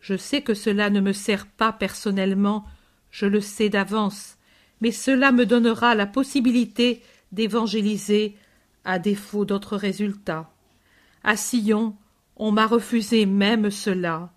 Je 0.00 0.16
sais 0.16 0.42
que 0.42 0.54
cela 0.54 0.90
ne 0.90 1.00
me 1.00 1.12
sert 1.12 1.46
pas 1.46 1.72
personnellement, 1.72 2.64
je 3.10 3.26
le 3.26 3.40
sais 3.40 3.70
d'avance 3.70 4.36
mais 4.80 4.92
cela 4.92 5.32
me 5.32 5.46
donnera 5.46 5.94
la 5.94 6.06
possibilité 6.06 7.02
d'évangéliser 7.32 8.36
à 8.84 8.98
défaut 8.98 9.44
d'autres 9.44 9.76
résultats. 9.76 10.50
À 11.24 11.36
Sion, 11.36 11.96
on 12.36 12.52
m'a 12.52 12.66
refusé 12.66 13.26
même 13.26 13.70
cela. 13.70 14.32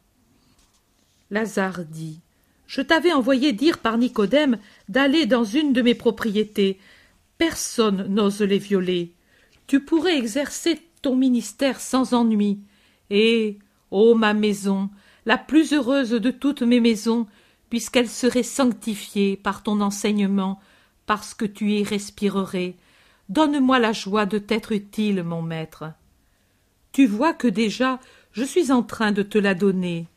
Lazare 1.29 1.85
dit 1.85 2.19
Je 2.65 2.81
t'avais 2.81 3.13
envoyé 3.13 3.53
dire 3.53 3.79
par 3.79 3.97
Nicodème 3.97 4.57
d'aller 4.87 5.25
dans 5.25 5.43
une 5.43 5.73
de 5.73 5.81
mes 5.81 5.95
propriétés. 5.95 6.79
Personne 7.37 8.07
n'ose 8.07 8.41
les 8.41 8.57
violer. 8.57 9.13
Tu 9.69 9.79
pourrais 9.79 10.17
exercer 10.17 10.81
ton 11.03 11.15
ministère 11.15 11.79
sans 11.79 12.15
ennui. 12.15 12.63
Et, 13.11 13.59
ô 13.91 14.15
ma 14.15 14.33
maison, 14.33 14.89
la 15.27 15.37
plus 15.37 15.73
heureuse 15.73 16.09
de 16.09 16.31
toutes 16.31 16.63
mes 16.63 16.79
maisons, 16.79 17.27
puisqu'elle 17.69 18.09
serait 18.09 18.41
sanctifiée 18.41 19.37
par 19.37 19.61
ton 19.61 19.79
enseignement, 19.81 20.59
parce 21.05 21.35
que 21.35 21.45
tu 21.45 21.69
y 21.69 21.83
respirerais. 21.83 22.77
Donne-moi 23.29 23.77
la 23.77 23.91
joie 23.91 24.25
de 24.25 24.39
t'être 24.39 24.71
utile, 24.71 25.21
mon 25.21 25.43
maître. 25.43 25.93
Tu 26.91 27.05
vois 27.05 27.33
que 27.33 27.47
déjà 27.47 27.99
je 28.31 28.45
suis 28.45 28.71
en 28.71 28.81
train 28.81 29.11
de 29.11 29.21
te 29.21 29.37
la 29.37 29.53
donner, 29.53 30.07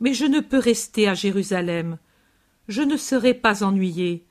mais 0.00 0.14
je 0.14 0.24
ne 0.24 0.40
peux 0.40 0.56
rester 0.58 1.08
à 1.08 1.12
Jérusalem. 1.12 1.98
Je 2.68 2.80
ne 2.80 2.96
serai 2.96 3.34
pas 3.34 3.64
ennuyé. 3.64 4.24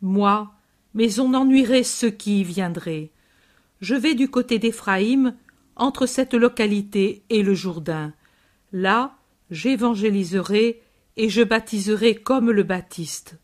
Moi, 0.00 0.54
mais 0.94 1.20
on 1.20 1.34
ennuierait 1.34 1.82
ceux 1.82 2.08
qui 2.08 2.40
y 2.40 2.44
viendraient. 2.44 3.10
Je 3.80 3.94
vais 3.94 4.14
du 4.14 4.28
côté 4.28 4.58
d'Éphraïm, 4.58 5.34
entre 5.76 6.06
cette 6.06 6.34
localité 6.34 7.22
et 7.28 7.42
le 7.42 7.54
Jourdain. 7.54 8.14
Là, 8.72 9.16
j'évangéliserai 9.50 10.82
et 11.16 11.28
je 11.28 11.42
baptiserai 11.42 12.14
comme 12.14 12.50
le 12.50 12.62
baptiste. 12.62 13.38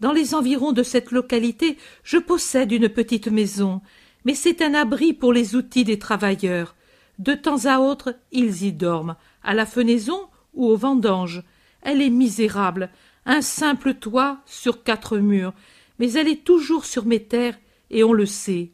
Dans 0.00 0.12
les 0.12 0.34
environs 0.34 0.72
de 0.72 0.82
cette 0.82 1.12
localité, 1.12 1.76
je 2.02 2.18
possède 2.18 2.72
une 2.72 2.88
petite 2.88 3.28
maison, 3.28 3.82
mais 4.24 4.34
c'est 4.34 4.62
un 4.62 4.74
abri 4.74 5.12
pour 5.12 5.32
les 5.32 5.54
outils 5.54 5.84
des 5.84 5.98
travailleurs. 5.98 6.74
De 7.18 7.34
temps 7.34 7.66
à 7.66 7.78
autre, 7.78 8.16
ils 8.32 8.64
y 8.64 8.72
dorment, 8.72 9.16
à 9.42 9.54
la 9.54 9.66
fenaison 9.66 10.28
ou 10.54 10.66
aux 10.66 10.76
vendanges, 10.76 11.42
Elle 11.82 12.00
est 12.00 12.10
misérable, 12.10 12.90
un 13.26 13.42
simple 13.42 13.94
toit 13.94 14.40
sur 14.46 14.82
quatre 14.84 15.18
murs, 15.18 15.52
mais 15.98 16.12
elle 16.12 16.28
est 16.28 16.44
toujours 16.44 16.84
sur 16.84 17.06
mes 17.06 17.22
terres, 17.22 17.58
et 17.90 18.04
on 18.04 18.12
le 18.12 18.26
sait. 18.26 18.70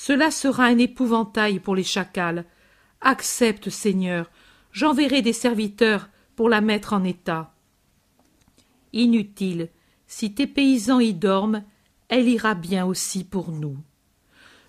Cela 0.00 0.30
sera 0.30 0.66
un 0.66 0.78
épouvantail 0.78 1.58
pour 1.58 1.74
les 1.74 1.82
chacals. 1.82 2.44
Accepte, 3.00 3.68
Seigneur, 3.68 4.30
j'enverrai 4.70 5.22
des 5.22 5.32
serviteurs 5.32 6.08
pour 6.36 6.48
la 6.48 6.60
mettre 6.60 6.92
en 6.92 7.02
état. 7.02 7.52
Inutile, 8.92 9.70
si 10.06 10.32
tes 10.32 10.46
paysans 10.46 11.00
y 11.00 11.14
dorment, 11.14 11.64
elle 12.08 12.28
ira 12.28 12.54
bien 12.54 12.86
aussi 12.86 13.24
pour 13.24 13.50
nous. 13.50 13.76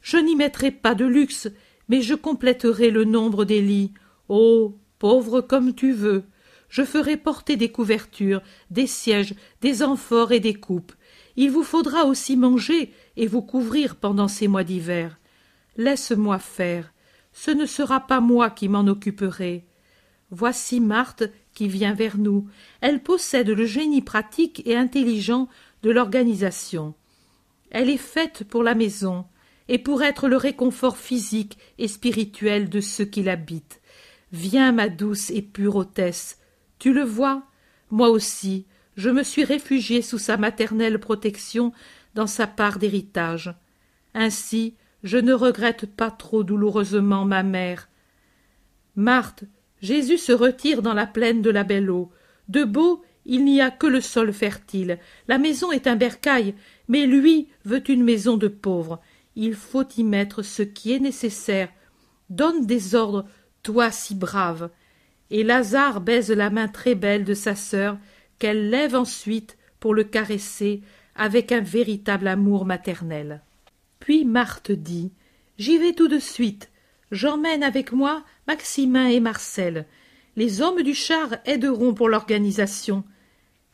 Je 0.02 0.18
n'y 0.18 0.36
mettrai 0.36 0.72
pas 0.72 0.96
de 0.96 1.06
luxe, 1.06 1.48
mais 1.90 2.02
je 2.02 2.16
compléterai 2.16 2.90
le 2.90 3.04
nombre 3.04 3.46
des 3.46 3.62
lits. 3.62 3.94
Oh, 4.30 4.80
pauvre 4.98 5.42
comme 5.42 5.76
tu 5.76 5.92
veux, 5.92 6.24
je 6.70 6.84
ferai 6.84 7.18
porter 7.18 7.56
des 7.56 7.72
couvertures, 7.72 8.42
des 8.72 8.88
sièges, 8.88 9.36
des 9.62 9.84
amphores 9.84 10.32
et 10.32 10.40
des 10.40 10.56
coupes. 10.56 10.94
Il 11.42 11.52
vous 11.52 11.64
faudra 11.64 12.04
aussi 12.04 12.36
manger 12.36 12.92
et 13.16 13.26
vous 13.26 13.42
couvrir 13.42 13.96
pendant 13.96 14.28
ces 14.28 14.50
mois 14.50 14.66
d'hiver. 14.66 15.18
Laisse-moi 15.78 16.38
faire. 16.38 16.92
Ce 17.32 17.50
ne 17.50 17.66
sera 17.66 18.02
pas 18.02 18.20
moi 18.20 18.50
qui 18.50 18.68
m'en 18.68 18.86
occuperai. 18.86 19.66
Voici 20.32 20.82
Marthe 20.82 21.24
qui 21.54 21.70
vient 21.70 21.94
vers 21.94 22.18
nous. 22.18 22.50
Elle 22.82 23.02
possède 23.02 23.48
le 23.48 23.66
génie 23.66 24.02
pratique 24.02 24.64
et 24.66 24.76
intelligent 24.76 25.48
de 25.82 25.92
l'organisation. 25.92 26.94
Elle 27.72 27.90
est 27.90 27.96
faite 27.96 28.44
pour 28.44 28.62
la 28.62 28.76
maison 28.76 29.24
et 29.70 29.78
pour 29.78 30.04
être 30.04 30.28
le 30.28 30.36
réconfort 30.36 30.98
physique 30.98 31.58
et 31.78 31.88
spirituel 31.88 32.68
de 32.68 32.82
ceux 32.82 33.06
qui 33.06 33.24
l'habitent. 33.24 33.80
Viens, 34.34 34.74
ma 34.74 34.90
douce 34.90 35.30
et 35.30 35.42
pure 35.42 35.78
hôtesse. 35.78 36.38
Tu 36.80 36.92
le 36.92 37.06
vois, 37.06 37.44
moi 37.92 38.10
aussi, 38.10 38.66
je 39.00 39.10
me 39.10 39.24
suis 39.24 39.46
réfugiée 39.46 40.02
sous 40.02 40.18
sa 40.18 40.36
maternelle 40.36 41.00
protection 41.00 41.72
dans 42.16 42.28
sa 42.28 42.48
part 42.48 42.80
d'héritage. 42.80 43.56
Ainsi, 44.14 44.76
je 45.04 45.18
ne 45.18 45.32
regrette 45.32 45.86
pas 45.86 46.12
trop 46.12 46.44
douloureusement 46.44 47.24
ma 47.24 47.42
mère. 47.42 47.88
Marthe, 48.98 49.46
Jésus 49.82 50.18
se 50.18 50.34
retire 50.34 50.82
dans 50.82 50.94
la 50.94 51.08
plaine 51.08 51.42
de 51.42 51.50
la 51.50 51.64
Belle 51.64 51.90
Eau. 51.90 52.12
De 52.50 52.66
beau, 52.66 53.02
il 53.26 53.46
n'y 53.46 53.62
a 53.62 53.72
que 53.72 53.88
le 53.88 54.02
sol 54.02 54.34
fertile. 54.34 55.00
La 55.30 55.38
maison 55.38 55.72
est 55.72 55.88
un 55.88 55.96
bercail, 55.96 56.54
mais 56.90 57.06
lui 57.06 57.48
veut 57.64 57.90
une 57.90 58.04
maison 58.04 58.36
de 58.36 58.50
pauvres. 58.50 59.00
Il 59.38 59.54
faut 59.54 59.88
y 59.96 60.04
mettre 60.04 60.42
ce 60.42 60.62
qui 60.62 60.92
est 60.92 61.00
nécessaire. 61.00 61.70
Donne 62.30 62.66
des 62.66 62.96
ordres, 62.96 63.26
toi 63.64 63.92
si 63.92 64.14
brave. 64.14 64.70
Et 65.32 65.46
Lazare 65.46 66.02
baise 66.02 66.32
la 66.32 66.50
main 66.50 66.68
très 66.68 66.96
belle 66.96 67.24
de 67.24 67.34
sa 67.34 67.56
sœur, 67.56 67.98
qu'elle 68.40 68.70
lève 68.70 68.96
ensuite 68.96 69.58
pour 69.80 69.94
le 69.94 70.04
caresser 70.04 70.82
avec 71.16 71.52
un 71.52 71.62
véritable 71.62 72.28
amour 72.28 72.66
maternel. 72.66 73.42
Puis 74.00 74.26
Marthe 74.26 74.72
dit 74.72 75.12
J'y 75.58 75.78
vais 75.78 75.94
tout 75.94 76.08
de 76.08 76.20
suite. 76.20 76.72
J'emmène 77.12 77.64
avec 77.64 77.92
moi 77.92 78.24
Maximin 78.48 79.08
et 79.08 79.20
Marcel. 79.20 79.86
Les 80.36 80.62
hommes 80.62 80.84
du 80.84 80.94
char 80.94 81.36
aideront 81.46 81.94
pour 81.94 82.08
l'organisation. 82.08 83.04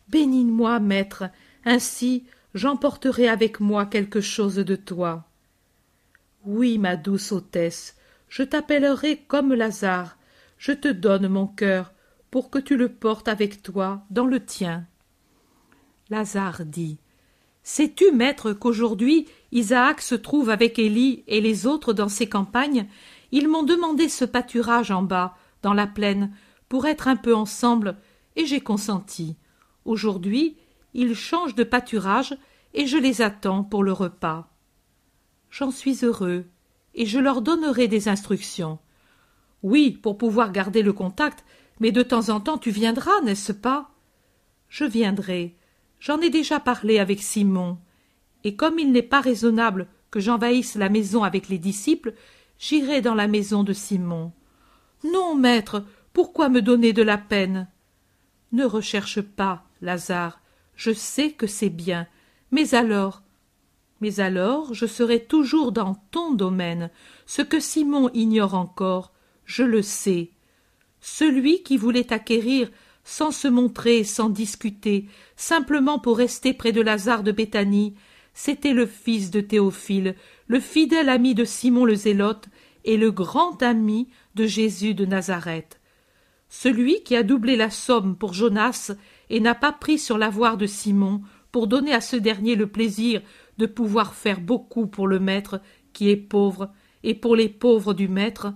Bénis-moi, 0.10 0.80
maître, 0.80 1.26
ainsi 1.64 2.26
j'emporterai 2.56 3.28
avec 3.28 3.60
moi 3.60 3.86
quelque 3.86 4.22
chose 4.22 4.56
de 4.56 4.76
toi. 4.76 5.26
Oui, 6.46 6.78
ma 6.78 6.96
douce 6.96 7.32
hôtesse, 7.32 7.98
je 8.30 8.44
t'appellerai 8.44 9.18
comme 9.28 9.54
Lazare, 9.54 10.18
je 10.58 10.72
te 10.72 10.88
donne 10.88 11.28
mon 11.28 11.48
cœur 11.48 11.92
pour 12.36 12.50
que 12.50 12.60
tu 12.60 12.76
le 12.76 12.90
portes 12.90 13.30
avec 13.30 13.64
toi 13.64 14.04
dans 14.10 14.26
le 14.26 14.44
tien. 14.44 14.86
Lazare 16.10 16.66
dit 16.66 16.98
Sais-tu, 17.64 18.12
maître, 18.12 18.52
qu'aujourd'hui 18.52 19.26
Isaac 19.54 20.02
se 20.02 20.16
trouve 20.16 20.50
avec 20.50 20.78
Élie 20.78 21.24
et 21.28 21.40
les 21.40 21.66
autres 21.66 21.94
dans 21.94 22.10
ses 22.10 22.28
campagnes? 22.28 22.88
Ils 23.32 23.48
m'ont 23.48 23.64
demandé 23.64 24.10
ce 24.10 24.26
pâturage 24.26 24.92
en 24.92 25.02
bas, 25.02 25.38
dans 25.62 25.74
la 25.74 25.88
plaine, 25.88 26.36
pour 26.68 26.88
être 26.88 27.08
un 27.08 27.16
peu 27.16 27.34
ensemble, 27.34 27.96
et 28.36 28.46
j'ai 28.46 28.60
consenti. 28.60 29.38
Aujourd'hui, 29.86 30.58
ils 30.94 31.16
changent 31.16 31.56
de 31.56 31.64
pâturage, 31.64 32.36
et 32.74 32.86
je 32.86 32.98
les 32.98 33.22
attends 33.22 33.64
pour 33.64 33.82
le 33.82 33.94
repas. 33.94 34.50
J'en 35.52 35.72
suis 35.72 36.04
heureux, 36.04 36.44
et 36.96 37.06
je 37.06 37.18
leur 37.18 37.42
donnerai 37.42 37.88
des 37.88 38.10
instructions. 38.10 38.80
Oui, 39.64 39.92
pour 39.92 40.18
pouvoir 40.18 40.52
garder 40.52 40.82
le 40.84 40.92
contact, 40.92 41.46
mais 41.80 41.92
de 41.92 42.04
temps 42.04 42.30
en 42.30 42.40
temps 42.40 42.58
tu 42.58 42.72
viendras, 42.72 43.22
n'est-ce 43.22 43.52
pas? 43.52 43.92
Je 44.70 44.86
viendrai. 44.86 45.56
J'en 46.00 46.20
ai 46.22 46.30
déjà 46.30 46.60
parlé 46.60 47.00
avec 47.00 47.22
Simon. 47.22 47.78
Et 48.44 48.56
comme 48.56 48.80
il 48.80 48.92
n'est 48.92 49.02
pas 49.02 49.22
raisonnable 49.22 49.88
que 50.12 50.20
j'envahisse 50.20 50.76
la 50.76 50.90
maison 50.90 51.24
avec 51.24 51.50
les 51.50 51.58
disciples, 51.58 52.14
j'irai 52.60 53.02
dans 53.02 53.16
la 53.16 53.28
maison 53.28 53.64
de 53.64 53.74
Simon. 53.74 54.32
Non, 55.04 55.36
maître, 55.36 55.84
pourquoi 56.14 56.50
me 56.50 56.62
donner 56.62 56.94
de 56.94 57.04
la 57.04 57.18
peine? 57.18 57.68
Ne 58.52 58.66
recherche 58.66 59.22
pas, 59.22 59.66
Lazare. 59.82 60.40
Je 60.76 60.92
sais 60.92 61.32
que 61.32 61.48
c'est 61.48 61.70
bien. 61.70 62.08
Mais 62.52 62.76
alors? 62.76 63.22
Mais 64.02 64.20
alors 64.20 64.74
je 64.74 64.86
serai 64.86 65.24
toujours 65.24 65.72
dans 65.72 65.96
ton 66.12 66.34
domaine. 66.34 66.90
Ce 67.26 67.42
que 67.42 67.60
Simon 67.60 68.10
ignore 68.14 68.54
encore, 68.54 69.14
je 69.46 69.64
le 69.64 69.82
sais. 69.82 70.32
Celui 71.08 71.62
qui 71.62 71.78
voulait 71.78 72.12
acquérir 72.12 72.72
sans 73.04 73.30
se 73.30 73.48
montrer, 73.48 74.04
sans 74.04 74.28
discuter, 74.28 75.06
simplement 75.36 76.00
pour 76.00 76.18
rester 76.18 76.52
près 76.52 76.72
de 76.72 76.82
Lazare 76.82 77.22
de 77.22 77.32
Béthanie, 77.32 77.94
c'était 78.34 78.74
le 78.74 78.88
fils 78.88 79.30
de 79.30 79.40
Théophile, 79.40 80.16
le 80.48 80.60
fidèle 80.60 81.10
ami 81.10 81.36
de 81.36 81.46
Simon 81.46 81.86
le 81.86 81.94
Zélote 81.94 82.50
et 82.86 82.98
le 82.98 83.12
grand 83.12 83.62
ami 83.62 84.10
de 84.34 84.48
Jésus 84.48 84.96
de 84.96 85.06
Nazareth. 85.06 85.80
Celui 86.50 87.04
qui 87.04 87.16
a 87.16 87.22
doublé 87.22 87.56
la 87.56 87.70
somme 87.70 88.18
pour 88.18 88.34
Jonas 88.34 88.92
et 89.30 89.40
n'a 89.40 89.54
pas 89.54 89.74
pris 89.74 90.00
sur 90.00 90.18
l'avoir 90.18 90.58
de 90.58 90.66
Simon 90.66 91.22
pour 91.52 91.68
donner 91.68 91.94
à 91.94 92.02
ce 92.02 92.16
dernier 92.16 92.56
le 92.56 92.66
plaisir 92.66 93.22
de 93.60 93.68
pouvoir 93.68 94.16
faire 94.16 94.42
beaucoup 94.42 94.88
pour 94.88 95.08
le 95.08 95.20
maître 95.20 95.62
qui 95.94 96.10
est 96.10 96.18
pauvre 96.18 96.72
et 97.04 97.14
pour 97.14 97.36
les 97.36 97.48
pauvres 97.48 97.94
du 97.94 98.08
maître, 98.08 98.56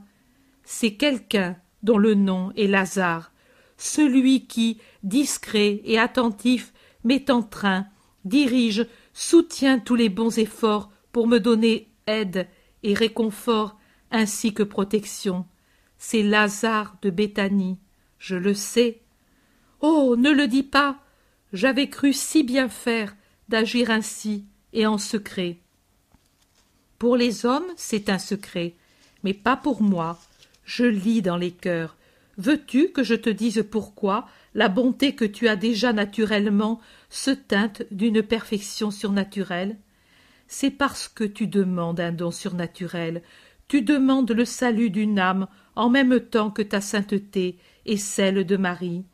c'est 0.63 0.95
quelqu'un 0.95 1.55
dont 1.84 1.97
le 1.97 2.14
nom 2.14 2.51
est 2.56 2.68
Lazare, 2.68 3.31
celui 3.77 4.45
qui, 4.45 4.80
discret 5.03 5.81
et 5.85 5.97
attentif, 5.97 6.73
met 7.03 7.31
en 7.31 7.41
train, 7.41 7.88
dirige, 8.26 8.85
soutient 9.14 9.80
tous 9.80 9.95
les 9.95 10.10
bons 10.10 10.38
efforts 10.38 10.91
pour 11.11 11.27
me 11.27 11.39
donner 11.39 11.89
aide 12.07 12.47
et 12.84 12.93
réconfort 12.93 13.77
ainsi 14.11 14.53
que 14.53 14.64
protection. 14.64 15.45
C'est 15.97 16.23
Lazare 16.23 16.97
de 17.01 17.10
Béthanie, 17.10 17.77
je 18.18 18.35
le 18.35 18.53
sais. 18.53 19.01
Oh. 19.81 20.15
Ne 20.18 20.31
le 20.31 20.47
dis 20.47 20.64
pas. 20.64 20.99
J'avais 21.53 21.89
cru 21.89 22.14
si 22.14 22.43
bien 22.43 22.69
faire 22.69 23.15
d'agir 23.47 23.89
ainsi 23.89 24.45
et 24.73 24.85
en 24.85 24.97
secret. 24.97 25.57
Pour 26.99 27.15
les 27.15 27.45
hommes, 27.45 27.65
c'est 27.76 28.10
un 28.10 28.19
secret, 28.19 28.76
mais 29.23 29.34
pas 29.34 29.56
pour 29.56 29.81
moi 29.81 30.19
je 30.69 30.85
lis 30.85 31.23
dans 31.23 31.35
les 31.35 31.49
cœurs. 31.49 31.97
Veux-tu 32.37 32.91
que 32.91 33.01
je 33.01 33.15
te 33.15 33.31
dise 33.31 33.65
pourquoi 33.71 34.27
la 34.53 34.69
bonté 34.69 35.15
que 35.15 35.25
tu 35.25 35.47
as 35.47 35.55
déjà 35.55 35.93
naturellement 35.93 36.79
se 37.09 37.31
teinte 37.31 37.81
d'une 37.89 38.21
perfection 38.21 38.91
surnaturelle? 38.91 39.79
C'est 40.45 40.69
parce 40.69 41.07
que 41.07 41.23
tu 41.23 41.47
demandes 41.47 41.99
un 41.99 42.11
don 42.11 42.29
surnaturel, 42.29 43.23
tu 43.67 43.81
demandes 43.81 44.29
le 44.29 44.45
salut 44.45 44.91
d'une 44.91 45.17
âme 45.17 45.47
en 45.75 45.89
même 45.89 46.19
temps 46.19 46.51
que 46.51 46.61
ta 46.61 46.81
sainteté 46.81 47.57
et 47.87 47.97
celle 47.97 48.45
de 48.45 48.55
Marie. 48.55 49.05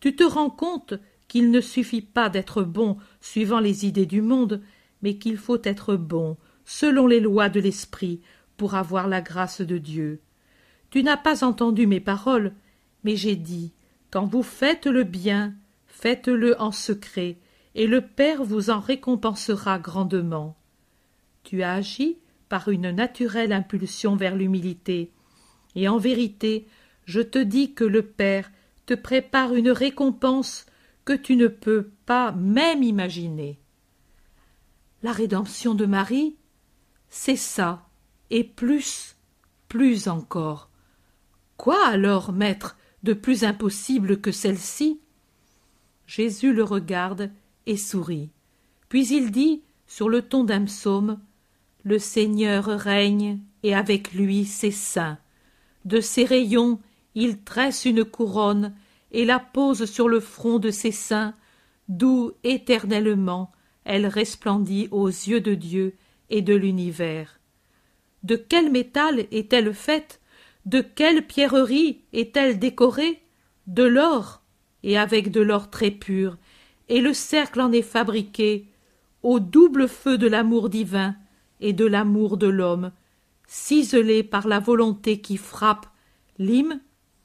Tu 0.00 0.16
te 0.16 0.24
rends 0.24 0.50
compte 0.50 0.94
qu'il 1.28 1.52
ne 1.52 1.60
suffit 1.60 2.02
pas 2.02 2.28
d'être 2.28 2.64
bon 2.64 2.96
suivant 3.20 3.60
les 3.60 3.86
idées 3.86 4.06
du 4.06 4.20
monde, 4.20 4.62
mais 5.02 5.16
qu'il 5.16 5.36
faut 5.36 5.62
être 5.62 5.94
bon 5.94 6.36
selon 6.64 7.06
les 7.06 7.20
lois 7.20 7.48
de 7.48 7.60
l'esprit 7.60 8.20
pour 8.56 8.74
avoir 8.74 9.06
la 9.06 9.20
grâce 9.20 9.60
de 9.60 9.78
Dieu. 9.78 10.20
Tu 10.90 11.02
n'as 11.02 11.16
pas 11.16 11.44
entendu 11.44 11.86
mes 11.86 12.00
paroles, 12.00 12.54
mais 13.04 13.16
j'ai 13.16 13.36
dit 13.36 13.72
Quand 14.10 14.26
vous 14.26 14.42
faites 14.42 14.86
le 14.86 15.04
bien, 15.04 15.54
faites-le 15.86 16.60
en 16.60 16.72
secret, 16.72 17.36
et 17.74 17.86
le 17.86 18.00
Père 18.00 18.42
vous 18.42 18.70
en 18.70 18.80
récompensera 18.80 19.78
grandement. 19.78 20.56
Tu 21.44 21.62
as 21.62 21.74
agi 21.74 22.18
par 22.48 22.68
une 22.68 22.90
naturelle 22.90 23.52
impulsion 23.52 24.16
vers 24.16 24.34
l'humilité, 24.34 25.12
et 25.74 25.88
en 25.88 25.98
vérité, 25.98 26.66
je 27.04 27.20
te 27.20 27.38
dis 27.38 27.74
que 27.74 27.84
le 27.84 28.02
Père 28.02 28.50
te 28.86 28.94
prépare 28.94 29.54
une 29.54 29.70
récompense 29.70 30.66
que 31.04 31.12
tu 31.12 31.36
ne 31.36 31.48
peux 31.48 31.90
pas 32.06 32.32
même 32.32 32.82
imaginer. 32.82 33.58
La 35.02 35.12
rédemption 35.12 35.74
de 35.74 35.86
Marie, 35.86 36.36
c'est 37.08 37.36
ça, 37.36 37.86
et 38.30 38.44
plus, 38.44 39.16
plus 39.68 40.08
encore. 40.08 40.67
Quoi 41.58 41.86
alors, 41.86 42.32
maître, 42.32 42.78
de 43.02 43.12
plus 43.12 43.44
impossible 43.44 44.20
que 44.20 44.32
celle-ci? 44.32 45.00
Jésus 46.06 46.54
le 46.54 46.64
regarde 46.64 47.30
et 47.66 47.76
sourit. 47.76 48.30
Puis 48.88 49.08
il 49.08 49.30
dit, 49.30 49.62
sur 49.86 50.08
le 50.08 50.22
ton 50.22 50.44
d'un 50.44 50.64
psaume, 50.64 51.18
Le 51.82 51.98
Seigneur 51.98 52.64
règne, 52.64 53.40
et 53.62 53.74
avec 53.74 54.14
lui 54.14 54.44
ses 54.44 54.70
saints. 54.70 55.18
De 55.84 56.00
ses 56.00 56.24
rayons 56.24 56.80
il 57.14 57.42
tresse 57.42 57.84
une 57.84 58.04
couronne, 58.04 58.74
et 59.10 59.24
la 59.24 59.40
pose 59.40 59.84
sur 59.86 60.08
le 60.08 60.20
front 60.20 60.60
de 60.60 60.70
ses 60.70 60.92
saints, 60.92 61.34
d'où 61.88 62.32
éternellement 62.44 63.50
elle 63.84 64.06
resplendit 64.06 64.86
aux 64.92 65.08
yeux 65.08 65.40
de 65.40 65.54
Dieu 65.54 65.96
et 66.30 66.42
de 66.42 66.54
l'univers. 66.54 67.40
De 68.22 68.36
quel 68.36 68.70
métal 68.70 69.26
est-elle 69.32 69.74
faite? 69.74 70.20
De 70.68 70.82
quelle 70.82 71.26
pierrerie 71.26 72.02
est-elle 72.12 72.58
décorée? 72.58 73.22
De 73.68 73.84
l'or, 73.84 74.42
et 74.82 74.98
avec 74.98 75.30
de 75.30 75.40
l'or 75.40 75.70
très 75.70 75.90
pur, 75.90 76.36
et 76.90 77.00
le 77.00 77.14
cercle 77.14 77.62
en 77.62 77.72
est 77.72 77.80
fabriqué, 77.80 78.66
au 79.22 79.40
double 79.40 79.88
feu 79.88 80.18
de 80.18 80.26
l'amour 80.26 80.68
divin 80.68 81.16
et 81.62 81.72
de 81.72 81.86
l'amour 81.86 82.36
de 82.36 82.48
l'homme, 82.48 82.92
ciselé 83.46 84.22
par 84.22 84.46
la 84.46 84.58
volonté 84.58 85.22
qui 85.22 85.38
frappe, 85.38 85.86
lime, 86.38 86.80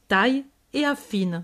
taille 0.07 0.45
et 0.71 0.85
affine. 0.85 1.43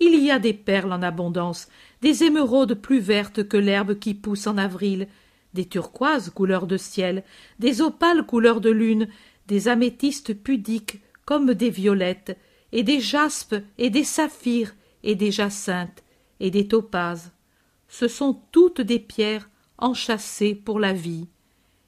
Il 0.00 0.22
y 0.22 0.30
a 0.30 0.38
des 0.38 0.52
perles 0.52 0.92
en 0.92 1.00
abondance, 1.00 1.68
des 2.02 2.24
émeraudes 2.24 2.74
plus 2.74 3.00
vertes 3.00 3.48
que 3.48 3.56
l'herbe 3.56 3.98
qui 3.98 4.12
pousse 4.12 4.46
en 4.46 4.58
avril, 4.58 5.08
des 5.54 5.64
turquoises 5.64 6.28
couleur 6.28 6.66
de 6.66 6.76
ciel, 6.76 7.24
des 7.58 7.80
opales 7.80 8.26
couleur 8.26 8.60
de 8.60 8.68
lune, 8.68 9.08
des 9.48 9.66
améthystes 9.66 10.34
pudiques 10.34 11.00
comme 11.24 11.54
des 11.54 11.70
violettes, 11.70 12.38
et 12.70 12.82
des 12.82 13.00
jaspes 13.00 13.56
et 13.78 13.90
des 13.90 14.04
saphirs 14.04 14.74
et 15.02 15.14
des 15.14 15.32
jacinthes 15.32 16.04
et 16.38 16.50
des 16.50 16.68
topazes. 16.68 17.32
Ce 17.88 18.06
sont 18.06 18.40
toutes 18.52 18.82
des 18.82 18.98
pierres 18.98 19.48
enchâssées 19.78 20.54
pour 20.54 20.78
la 20.78 20.92
vie. 20.92 21.28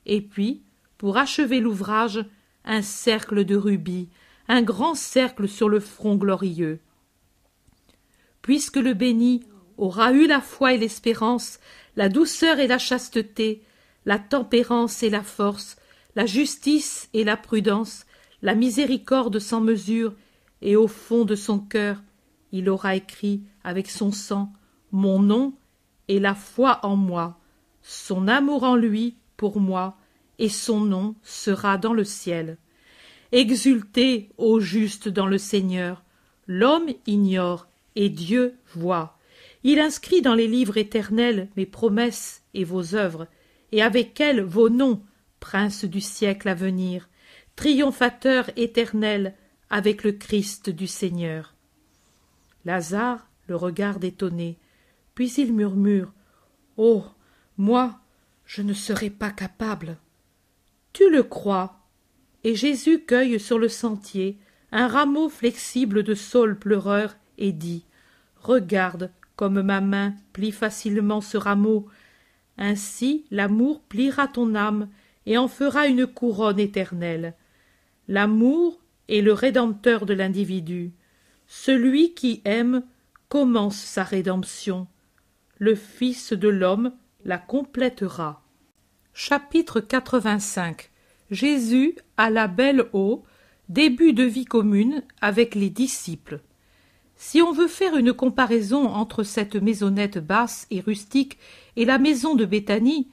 Et 0.06 0.22
puis, 0.22 0.62
pour 0.96 1.18
achever 1.18 1.60
l'ouvrage, 1.60 2.24
un 2.64 2.82
cercle 2.82 3.44
de 3.44 3.56
rubis, 3.56 4.08
un 4.48 4.62
grand 4.62 4.94
cercle 4.94 5.48
sur 5.48 5.68
le 5.68 5.80
front 5.80 6.16
glorieux 6.16 6.80
puisque 8.42 8.76
le 8.76 8.94
béni 8.94 9.44
aura 9.76 10.12
eu 10.12 10.26
la 10.26 10.40
foi 10.40 10.74
et 10.74 10.78
l'espérance, 10.78 11.58
la 11.96 12.08
douceur 12.08 12.58
et 12.58 12.66
la 12.66 12.78
chasteté, 12.78 13.62
la 14.06 14.18
tempérance 14.18 15.02
et 15.02 15.10
la 15.10 15.22
force, 15.22 15.76
la 16.16 16.26
justice 16.26 17.08
et 17.12 17.24
la 17.24 17.36
prudence, 17.36 18.06
la 18.42 18.54
miséricorde 18.54 19.38
sans 19.38 19.60
mesure, 19.60 20.14
et 20.62 20.76
au 20.76 20.88
fond 20.88 21.24
de 21.24 21.34
son 21.34 21.58
cœur, 21.58 22.02
il 22.52 22.68
aura 22.68 22.96
écrit 22.96 23.42
avec 23.64 23.90
son 23.90 24.12
sang 24.12 24.52
mon 24.92 25.20
nom 25.20 25.54
et 26.08 26.18
la 26.18 26.34
foi 26.34 26.80
en 26.82 26.96
moi, 26.96 27.38
son 27.82 28.28
amour 28.28 28.64
en 28.64 28.76
lui 28.76 29.16
pour 29.36 29.60
moi, 29.60 29.96
et 30.38 30.48
son 30.48 30.80
nom 30.80 31.14
sera 31.22 31.78
dans 31.78 31.92
le 31.92 32.04
ciel. 32.04 32.58
Exultez, 33.32 34.30
ô 34.38 34.58
juste, 34.58 35.08
dans 35.08 35.26
le 35.26 35.38
Seigneur. 35.38 36.02
L'homme 36.46 36.88
ignore, 37.06 37.68
et 37.94 38.08
Dieu 38.08 38.56
voit. 38.74 39.18
Il 39.62 39.78
inscrit 39.78 40.22
dans 40.22 40.34
les 40.34 40.48
livres 40.48 40.78
éternels 40.78 41.48
mes 41.56 41.66
promesses 41.66 42.42
et 42.54 42.64
vos 42.64 42.94
œuvres, 42.96 43.28
et 43.72 43.82
avec 43.82 44.20
elles 44.20 44.42
vos 44.42 44.68
noms, 44.68 45.02
princes 45.40 45.84
du 45.84 46.00
siècle 46.00 46.48
à 46.48 46.54
venir, 46.54 47.08
triomphateurs 47.56 48.50
éternels 48.56 49.34
avec 49.70 50.04
le 50.04 50.12
Christ 50.12 50.70
du 50.70 50.86
Seigneur. 50.86 51.54
Lazare 52.64 53.26
le 53.48 53.56
regarde 53.56 54.04
étonné, 54.04 54.58
puis 55.14 55.32
il 55.32 55.52
murmure 55.52 56.12
Oh 56.76 57.04
moi, 57.58 58.00
je 58.46 58.62
ne 58.62 58.72
serai 58.72 59.10
pas 59.10 59.30
capable. 59.30 59.98
Tu 60.94 61.10
le 61.10 61.22
crois. 61.22 61.78
Et 62.42 62.54
Jésus 62.54 63.04
cueille 63.04 63.38
sur 63.38 63.58
le 63.58 63.68
sentier 63.68 64.38
un 64.72 64.88
rameau 64.88 65.28
flexible 65.28 66.02
de 66.02 66.14
saule 66.14 66.58
pleureur 66.58 67.16
et 67.36 67.52
dit 67.52 67.84
Regarde 68.40 69.10
comme 69.36 69.60
ma 69.60 69.80
main 69.80 70.14
plie 70.32 70.52
facilement 70.52 71.20
ce 71.20 71.36
rameau. 71.36 71.86
Ainsi 72.56 73.26
l'amour 73.30 73.82
pliera 73.82 74.26
ton 74.26 74.54
âme 74.54 74.88
et 75.26 75.38
en 75.38 75.48
fera 75.48 75.86
une 75.86 76.06
couronne 76.06 76.58
éternelle. 76.58 77.34
L'amour 78.08 78.80
est 79.08 79.20
le 79.20 79.32
rédempteur 79.32 80.06
de 80.06 80.14
l'individu. 80.14 80.92
Celui 81.46 82.14
qui 82.14 82.42
aime 82.44 82.82
commence 83.28 83.76
sa 83.76 84.02
rédemption. 84.02 84.86
Le 85.58 85.74
Fils 85.74 86.32
de 86.32 86.48
l'homme 86.48 86.92
la 87.24 87.38
complétera. 87.38 88.42
Chapitre 89.12 89.80
85 89.80 90.90
Jésus 91.30 91.96
à 92.16 92.30
la 92.30 92.48
belle 92.48 92.86
eau, 92.92 93.22
début 93.68 94.12
de 94.12 94.24
vie 94.24 94.44
commune 94.44 95.02
avec 95.20 95.54
les 95.54 95.70
disciples. 95.70 96.40
Si 97.14 97.42
on 97.42 97.52
veut 97.52 97.68
faire 97.68 97.96
une 97.96 98.12
comparaison 98.12 98.86
entre 98.86 99.22
cette 99.22 99.56
maisonnette 99.56 100.18
basse 100.18 100.66
et 100.70 100.80
rustique 100.80 101.38
et 101.76 101.84
la 101.84 101.98
maison 101.98 102.34
de 102.34 102.44
Béthanie, 102.44 103.08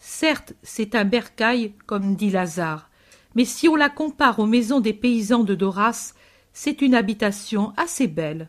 certes 0.00 0.54
c'est 0.62 0.96
un 0.96 1.04
bercail, 1.04 1.74
comme 1.86 2.16
dit 2.16 2.30
Lazare, 2.30 2.90
mais 3.36 3.44
si 3.44 3.68
on 3.68 3.76
la 3.76 3.88
compare 3.88 4.40
aux 4.40 4.46
maisons 4.46 4.80
des 4.80 4.92
paysans 4.92 5.44
de 5.44 5.54
Doras, 5.54 6.14
c'est 6.52 6.82
une 6.82 6.96
habitation 6.96 7.72
assez 7.76 8.08
belle. 8.08 8.48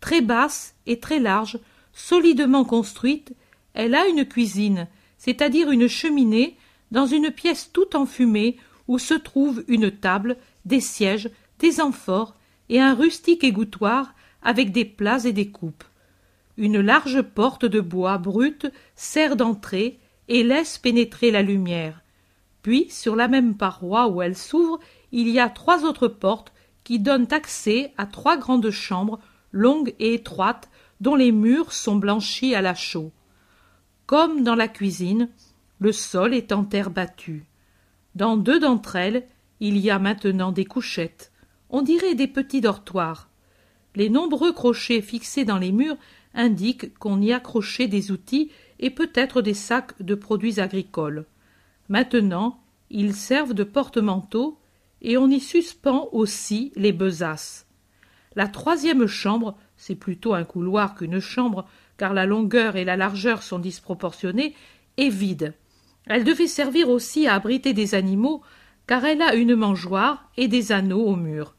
Très 0.00 0.20
basse 0.20 0.76
et 0.86 1.00
très 1.00 1.18
large, 1.18 1.58
solidement 1.92 2.64
construite, 2.64 3.34
elle 3.74 3.94
a 3.94 4.06
une 4.06 4.24
cuisine, 4.24 4.86
c'est-à-dire 5.18 5.70
une 5.70 5.88
cheminée, 5.88 6.56
dans 6.90 7.06
une 7.06 7.30
pièce 7.30 7.70
tout 7.72 7.96
enfumée 7.96 8.58
où 8.86 8.98
se 8.98 9.14
trouvent 9.14 9.64
une 9.66 9.90
table, 9.90 10.36
des 10.66 10.80
sièges, 10.80 11.30
des 11.58 11.80
amphores 11.80 12.36
et 12.68 12.80
un 12.80 12.94
rustique 12.94 13.44
égouttoir 13.44 14.14
avec 14.42 14.72
des 14.72 14.84
plats 14.84 15.24
et 15.24 15.32
des 15.32 15.48
coupes. 15.48 15.84
Une 16.58 16.80
large 16.80 17.22
porte 17.22 17.64
de 17.64 17.80
bois 17.80 18.18
brut 18.18 18.70
sert 18.94 19.36
d'entrée 19.36 19.98
et 20.28 20.42
laisse 20.42 20.78
pénétrer 20.78 21.30
la 21.30 21.42
lumière. 21.42 22.02
Puis, 22.62 22.86
sur 22.90 23.16
la 23.16 23.28
même 23.28 23.56
paroi 23.56 24.08
où 24.08 24.22
elle 24.22 24.36
s'ouvre, 24.36 24.78
il 25.10 25.28
y 25.28 25.40
a 25.40 25.48
trois 25.48 25.84
autres 25.84 26.08
portes 26.08 26.52
qui 26.84 26.98
donnent 26.98 27.32
accès 27.32 27.92
à 27.96 28.06
trois 28.06 28.36
grandes 28.36 28.70
chambres 28.70 29.20
longues 29.52 29.94
et 29.98 30.14
étroites 30.14 30.70
dont 31.00 31.14
les 31.14 31.32
murs 31.32 31.72
sont 31.72 31.96
blanchis 31.96 32.54
à 32.54 32.62
la 32.62 32.74
chaux. 32.74 33.12
Comme 34.06 34.42
dans 34.42 34.54
la 34.54 34.68
cuisine, 34.68 35.28
le 35.78 35.92
sol 35.92 36.34
est 36.34 36.52
en 36.52 36.64
terre 36.64 36.90
battue. 36.90 37.44
Dans 38.14 38.36
deux 38.36 38.60
d'entre 38.60 38.96
elles, 38.96 39.26
il 39.60 39.78
y 39.78 39.90
a 39.90 39.98
maintenant 39.98 40.52
des 40.52 40.64
couchettes. 40.64 41.32
On 41.70 41.82
dirait 41.82 42.14
des 42.14 42.28
petits 42.28 42.60
dortoirs. 42.60 43.28
Les 43.94 44.10
nombreux 44.10 44.52
crochets 44.52 45.02
fixés 45.02 45.44
dans 45.44 45.58
les 45.58 45.72
murs 45.72 45.96
indiquent 46.34 46.96
qu'on 46.98 47.20
y 47.20 47.32
accrochait 47.32 47.88
des 47.88 48.10
outils 48.10 48.50
et 48.82 48.90
peut-être 48.90 49.40
des 49.40 49.54
sacs 49.54 49.94
de 50.02 50.14
produits 50.14 50.60
agricoles. 50.60 51.24
Maintenant, 51.88 52.60
ils 52.90 53.14
servent 53.14 53.54
de 53.54 53.64
porte-manteaux 53.64 54.58
et 55.00 55.16
on 55.16 55.28
y 55.28 55.40
suspend 55.40 56.08
aussi 56.12 56.72
les 56.74 56.92
besaces. 56.92 57.66
La 58.34 58.48
troisième 58.48 59.06
chambre, 59.06 59.56
c'est 59.76 59.94
plutôt 59.94 60.34
un 60.34 60.44
couloir 60.44 60.94
qu'une 60.94 61.20
chambre, 61.20 61.66
car 61.96 62.12
la 62.12 62.26
longueur 62.26 62.76
et 62.76 62.84
la 62.84 62.96
largeur 62.96 63.42
sont 63.42 63.58
disproportionnées, 63.58 64.54
est 64.96 65.08
vide. 65.10 65.54
Elle 66.06 66.24
devait 66.24 66.46
servir 66.48 66.88
aussi 66.88 67.26
à 67.26 67.34
abriter 67.34 67.74
des 67.74 67.94
animaux, 67.94 68.42
car 68.86 69.04
elle 69.04 69.22
a 69.22 69.34
une 69.34 69.54
mangeoire 69.54 70.28
et 70.36 70.48
des 70.48 70.72
anneaux 70.72 71.06
au 71.06 71.14
mur. 71.14 71.54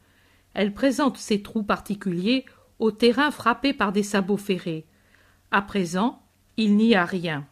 Elle 0.52 0.74
présente 0.74 1.16
ses 1.16 1.42
trous 1.42 1.62
particuliers 1.62 2.44
au 2.78 2.90
terrain 2.90 3.30
frappé 3.30 3.72
par 3.72 3.92
des 3.92 4.02
sabots 4.02 4.36
ferrés. 4.36 4.84
À 5.50 5.62
présent, 5.62 6.23
il 6.56 6.76
n'y 6.76 6.94
a 6.94 7.04
rien. 7.04 7.46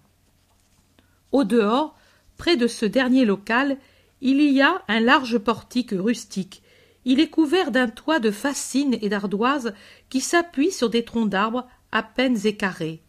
Au 1.33 1.45
dehors, 1.45 1.97
près 2.37 2.57
de 2.57 2.67
ce 2.67 2.87
dernier 2.87 3.25
local, 3.25 3.79
il 4.21 4.41
y 4.41 4.63
a 4.63 4.83
un 4.89 5.01
large 5.01 5.39
portique 5.39 5.93
rustique. 5.93 6.63
Il 7.05 7.19
est 7.19 7.31
couvert 7.31 7.73
d'un 7.73 7.89
toit 7.89 8.21
de 8.21 8.31
fascines 8.31 8.97
et 9.03 9.09
d'ardoises 9.09 9.75
qui 10.09 10.21
s'appuient 10.21 10.71
sur 10.71 10.91
des 10.91 11.05
troncs 11.05 11.29
d'arbres 11.29 11.67
à 11.91 12.03
peine 12.03 12.39
écarrés. 12.47 13.03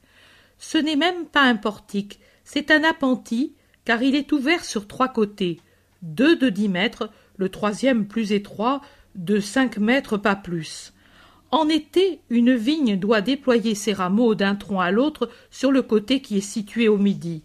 Ce 0.57 0.77
n'est 0.77 0.95
même 0.95 1.25
pas 1.25 1.43
un 1.43 1.55
portique, 1.55 2.19
c'est 2.43 2.71
un 2.71 2.83
appentis, 2.83 3.53
car 3.85 4.01
il 4.01 4.15
est 4.15 4.31
ouvert 4.31 4.65
sur 4.65 4.87
trois 4.87 5.09
côtés, 5.09 5.59
deux 6.01 6.35
de 6.35 6.49
dix 6.49 6.69
mètres, 6.69 7.09
le 7.37 7.49
troisième 7.49 8.07
plus 8.07 8.31
étroit 8.31 8.81
de 9.15 9.39
cinq 9.39 9.77
mètres 9.77 10.17
pas 10.17 10.35
plus. 10.35 10.93
En 11.53 11.69
été, 11.69 12.19
une 12.31 12.55
vigne 12.55 12.97
doit 12.97 13.21
déployer 13.21 13.75
ses 13.75 13.93
rameaux 13.93 14.33
d'un 14.33 14.55
tronc 14.55 14.79
à 14.79 14.89
l'autre 14.89 15.29
sur 15.51 15.71
le 15.71 15.83
côté 15.83 16.19
qui 16.19 16.39
est 16.39 16.41
situé 16.41 16.87
au 16.87 16.97
midi. 16.97 17.43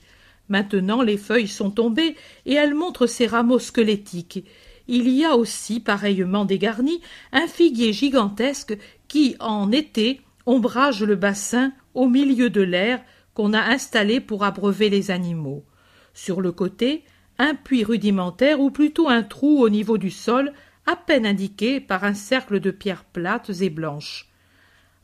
Maintenant 0.48 1.02
les 1.02 1.18
feuilles 1.18 1.46
sont 1.46 1.70
tombées 1.70 2.16
et 2.46 2.54
elle 2.54 2.74
montre 2.74 3.06
ses 3.06 3.26
rameaux 3.26 3.58
squelettiques. 3.58 4.46
Il 4.86 5.10
y 5.10 5.26
a 5.26 5.36
aussi, 5.36 5.78
pareillement 5.78 6.46
dégarni, 6.46 7.02
un 7.32 7.46
figuier 7.46 7.92
gigantesque 7.92 8.78
qui, 9.08 9.36
en 9.40 9.70
été, 9.72 10.22
ombrage 10.46 11.04
le 11.04 11.14
bassin 11.14 11.74
au 11.92 12.08
milieu 12.08 12.48
de 12.48 12.62
l'air 12.62 13.02
qu'on 13.34 13.52
a 13.52 13.60
installé 13.60 14.20
pour 14.20 14.42
abreuver 14.42 14.88
les 14.88 15.10
animaux. 15.10 15.66
Sur 16.14 16.40
le 16.40 16.50
côté, 16.50 17.04
un 17.38 17.54
puits 17.54 17.84
rudimentaire 17.84 18.58
ou 18.58 18.70
plutôt 18.70 19.10
un 19.10 19.22
trou 19.22 19.62
au 19.62 19.68
niveau 19.68 19.98
du 19.98 20.10
sol, 20.10 20.54
à 20.88 20.96
peine 20.96 21.26
indiqué 21.26 21.80
par 21.80 22.04
un 22.04 22.14
cercle 22.14 22.60
de 22.60 22.70
pierres 22.70 23.04
plates 23.04 23.50
et 23.60 23.68
blanches. 23.68 24.26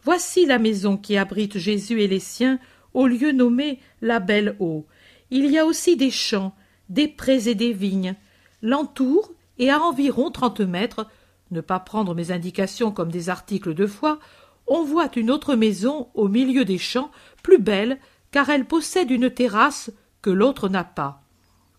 Voici 0.03 0.47
la 0.47 0.59
maison 0.59 0.97
qui 0.97 1.19
abrite 1.19 1.59
Jésus 1.59 2.01
et 2.01 2.09
les 2.09 2.21
siens 2.21 2.59
au 2.95 3.07
lieu 3.07 3.33
nommé 3.33 3.81
la 4.01 4.19
Belle 4.19 4.57
Eau. 4.61 4.87
Il 5.31 5.51
y 5.51 5.59
a 5.59 5.67
aussi 5.67 5.99
des 5.99 6.11
champs, 6.11 6.55
des 6.89 7.07
prés 7.07 7.51
et 7.51 7.55
des 7.55 7.75
vignes. 7.75 8.15
L'entour 8.63 9.31
et 9.59 9.69
à 9.69 9.79
environ 9.83 10.31
trente 10.31 10.61
mètres, 10.61 11.07
ne 11.51 11.61
pas 11.61 11.81
prendre 11.81 12.15
mes 12.15 12.31
indications 12.31 12.91
comme 12.91 13.13
des 13.13 13.29
articles 13.29 13.75
de 13.75 13.87
foi, 13.87 14.21
on 14.67 14.85
voit 14.85 15.11
une 15.15 15.31
autre 15.31 15.55
maison 15.55 16.09
au 16.15 16.29
milieu 16.29 16.65
des 16.65 16.79
champs, 16.79 17.11
plus 17.43 17.59
belle, 17.59 17.99
car 18.31 18.49
elle 18.49 18.65
possède 18.65 19.11
une 19.11 19.29
terrasse 19.29 19.93
que 20.23 20.31
l'autre 20.31 20.71
n'a 20.71 20.85
pas. 20.85 21.21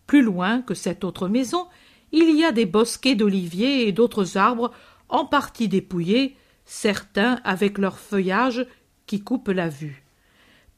Plus 0.06 0.22
loin 0.22 0.62
que 0.62 0.76
cette 0.76 1.04
autre 1.04 1.28
maison, 1.28 1.66
il 2.12 2.36
y 2.38 2.44
a 2.44 2.52
des 2.52 2.66
bosquets 2.66 3.16
d'oliviers 3.16 3.88
et 3.88 3.92
d'autres 3.92 4.38
arbres 4.38 4.72
en 5.10 5.26
partie 5.26 5.68
dépouillés, 5.68 6.36
certains 6.66 7.40
avec 7.44 7.78
leur 7.78 8.00
feuillage 8.00 8.66
qui 9.06 9.22
coupe 9.22 9.50
la 9.50 9.70
vue. 9.70 10.04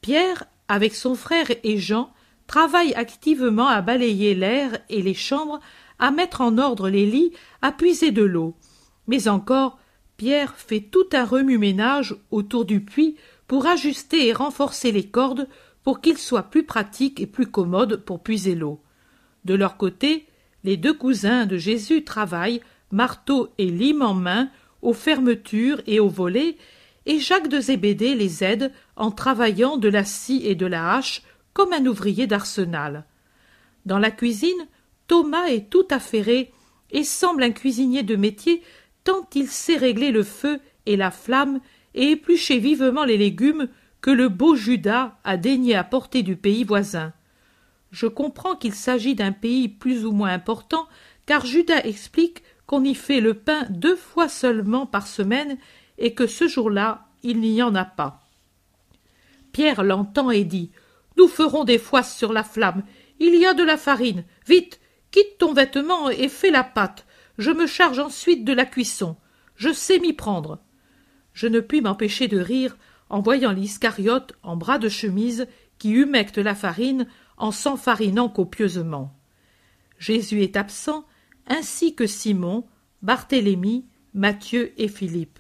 Pierre, 0.01 0.45
avec 0.67 0.95
son 0.95 1.15
frère 1.15 1.47
et 1.63 1.77
Jean, 1.77 2.11
travaille 2.45 2.93
activement 2.93 3.67
à 3.67 3.81
balayer 3.81 4.33
l'air 4.33 4.79
et 4.89 5.01
les 5.01 5.13
chambres, 5.13 5.59
à 5.99 6.11
mettre 6.11 6.41
en 6.41 6.57
ordre 6.57 6.89
les 6.89 7.05
lits, 7.05 7.33
à 7.61 7.71
puiser 7.71 8.11
de 8.11 8.23
l'eau. 8.23 8.55
Mais 9.07 9.27
encore, 9.27 9.79
Pierre 10.17 10.55
fait 10.55 10.81
tout 10.81 11.07
un 11.13 11.25
remue-ménage 11.25 12.15
autour 12.31 12.65
du 12.65 12.81
puits 12.81 13.15
pour 13.47 13.65
ajuster 13.65 14.27
et 14.27 14.33
renforcer 14.33 14.91
les 14.91 15.07
cordes 15.07 15.47
pour 15.83 16.01
qu'il 16.01 16.17
soit 16.17 16.43
plus 16.43 16.65
pratique 16.65 17.21
et 17.21 17.27
plus 17.27 17.47
commode 17.47 18.03
pour 18.03 18.21
puiser 18.21 18.55
l'eau. 18.55 18.81
De 19.45 19.53
leur 19.53 19.77
côté, 19.77 20.27
les 20.67 20.75
deux 20.75 20.93
cousins 20.93 21.45
de 21.45 21.55
Jésus 21.55 22.03
travaillent, 22.03 22.59
marteau 22.91 23.47
et 23.57 23.67
lime 23.67 24.01
en 24.01 24.13
main, 24.13 24.49
aux 24.81 24.91
fermetures 24.91 25.81
et 25.87 26.01
aux 26.01 26.09
volets, 26.09 26.57
et 27.05 27.19
Jacques 27.19 27.47
de 27.47 27.61
Zébédée 27.61 28.15
les 28.15 28.43
aide 28.43 28.73
en 28.97 29.09
travaillant 29.09 29.77
de 29.77 29.87
la 29.87 30.03
scie 30.03 30.41
et 30.43 30.55
de 30.55 30.65
la 30.65 30.93
hache 30.93 31.21
comme 31.53 31.71
un 31.71 31.85
ouvrier 31.85 32.27
d'arsenal. 32.27 33.05
Dans 33.85 33.97
la 33.97 34.11
cuisine, 34.11 34.67
Thomas 35.07 35.45
est 35.45 35.69
tout 35.69 35.87
affairé 35.89 36.51
et 36.91 37.05
semble 37.05 37.43
un 37.43 37.51
cuisinier 37.51 38.03
de 38.03 38.17
métier 38.17 38.61
tant 39.05 39.25
il 39.35 39.47
sait 39.47 39.77
régler 39.77 40.11
le 40.11 40.23
feu 40.23 40.59
et 40.85 40.97
la 40.97 41.11
flamme 41.11 41.61
et 41.95 42.11
éplucher 42.11 42.59
vivement 42.59 43.05
les 43.05 43.17
légumes 43.17 43.69
que 44.01 44.11
le 44.11 44.27
beau 44.27 44.57
Judas 44.57 45.17
a 45.23 45.37
daigné 45.37 45.75
apporter 45.75 46.23
du 46.23 46.35
pays 46.35 46.65
voisin. 46.65 47.13
Je 47.91 48.07
comprends 48.07 48.55
qu'il 48.55 48.73
s'agit 48.73 49.15
d'un 49.15 49.31
pays 49.31 49.69
plus 49.69 50.05
ou 50.05 50.11
moins 50.11 50.31
important, 50.31 50.87
car 51.25 51.45
Judas 51.45 51.83
explique 51.83 52.43
qu'on 52.65 52.83
y 52.83 52.95
fait 52.95 53.21
le 53.21 53.33
pain 53.33 53.65
deux 53.69 53.95
fois 53.95 54.27
seulement 54.27 54.85
par 54.85 55.07
semaine 55.07 55.57
et 55.97 56.13
que 56.13 56.27
ce 56.27 56.47
jour-là 56.47 57.07
il 57.23 57.39
n'y 57.39 57.61
en 57.63 57.75
a 57.75 57.85
pas. 57.85 58.21
Pierre 59.51 59.83
l'entend 59.83 60.31
et 60.31 60.43
dit 60.43 60.71
Nous 61.17 61.27
ferons 61.27 61.63
des 61.63 61.79
foisses 61.79 62.15
sur 62.15 62.33
la 62.33 62.43
flamme. 62.43 62.83
Il 63.19 63.35
y 63.35 63.45
a 63.45 63.53
de 63.53 63.63
la 63.63 63.77
farine. 63.77 64.23
Vite, 64.47 64.79
quitte 65.11 65.37
ton 65.39 65.53
vêtement 65.53 66.09
et 66.09 66.29
fais 66.29 66.51
la 66.51 66.63
pâte. 66.63 67.05
Je 67.37 67.51
me 67.51 67.65
charge 67.65 67.99
ensuite 67.99 68.45
de 68.45 68.53
la 68.53 68.65
cuisson. 68.65 69.15
Je 69.55 69.71
sais 69.71 69.99
m'y 69.99 70.13
prendre. 70.13 70.59
Je 71.33 71.47
ne 71.47 71.59
puis 71.59 71.81
m'empêcher 71.81 72.27
de 72.27 72.39
rire 72.39 72.77
en 73.09 73.21
voyant 73.21 73.51
l'Iscariote 73.51 74.33
en 74.43 74.57
bras 74.57 74.77
de 74.77 74.89
chemise 74.89 75.47
qui 75.79 75.91
humecte 75.91 76.37
la 76.37 76.55
farine 76.55 77.07
en 77.37 77.51
s'enfarinant 77.51 78.29
copieusement. 78.29 79.13
Jésus 79.99 80.41
est 80.41 80.57
absent, 80.57 81.05
ainsi 81.47 81.95
que 81.95 82.07
Simon, 82.07 82.65
Barthélemy, 83.01 83.85
Matthieu 84.13 84.73
et 84.77 84.87
Philippe. 84.87 85.39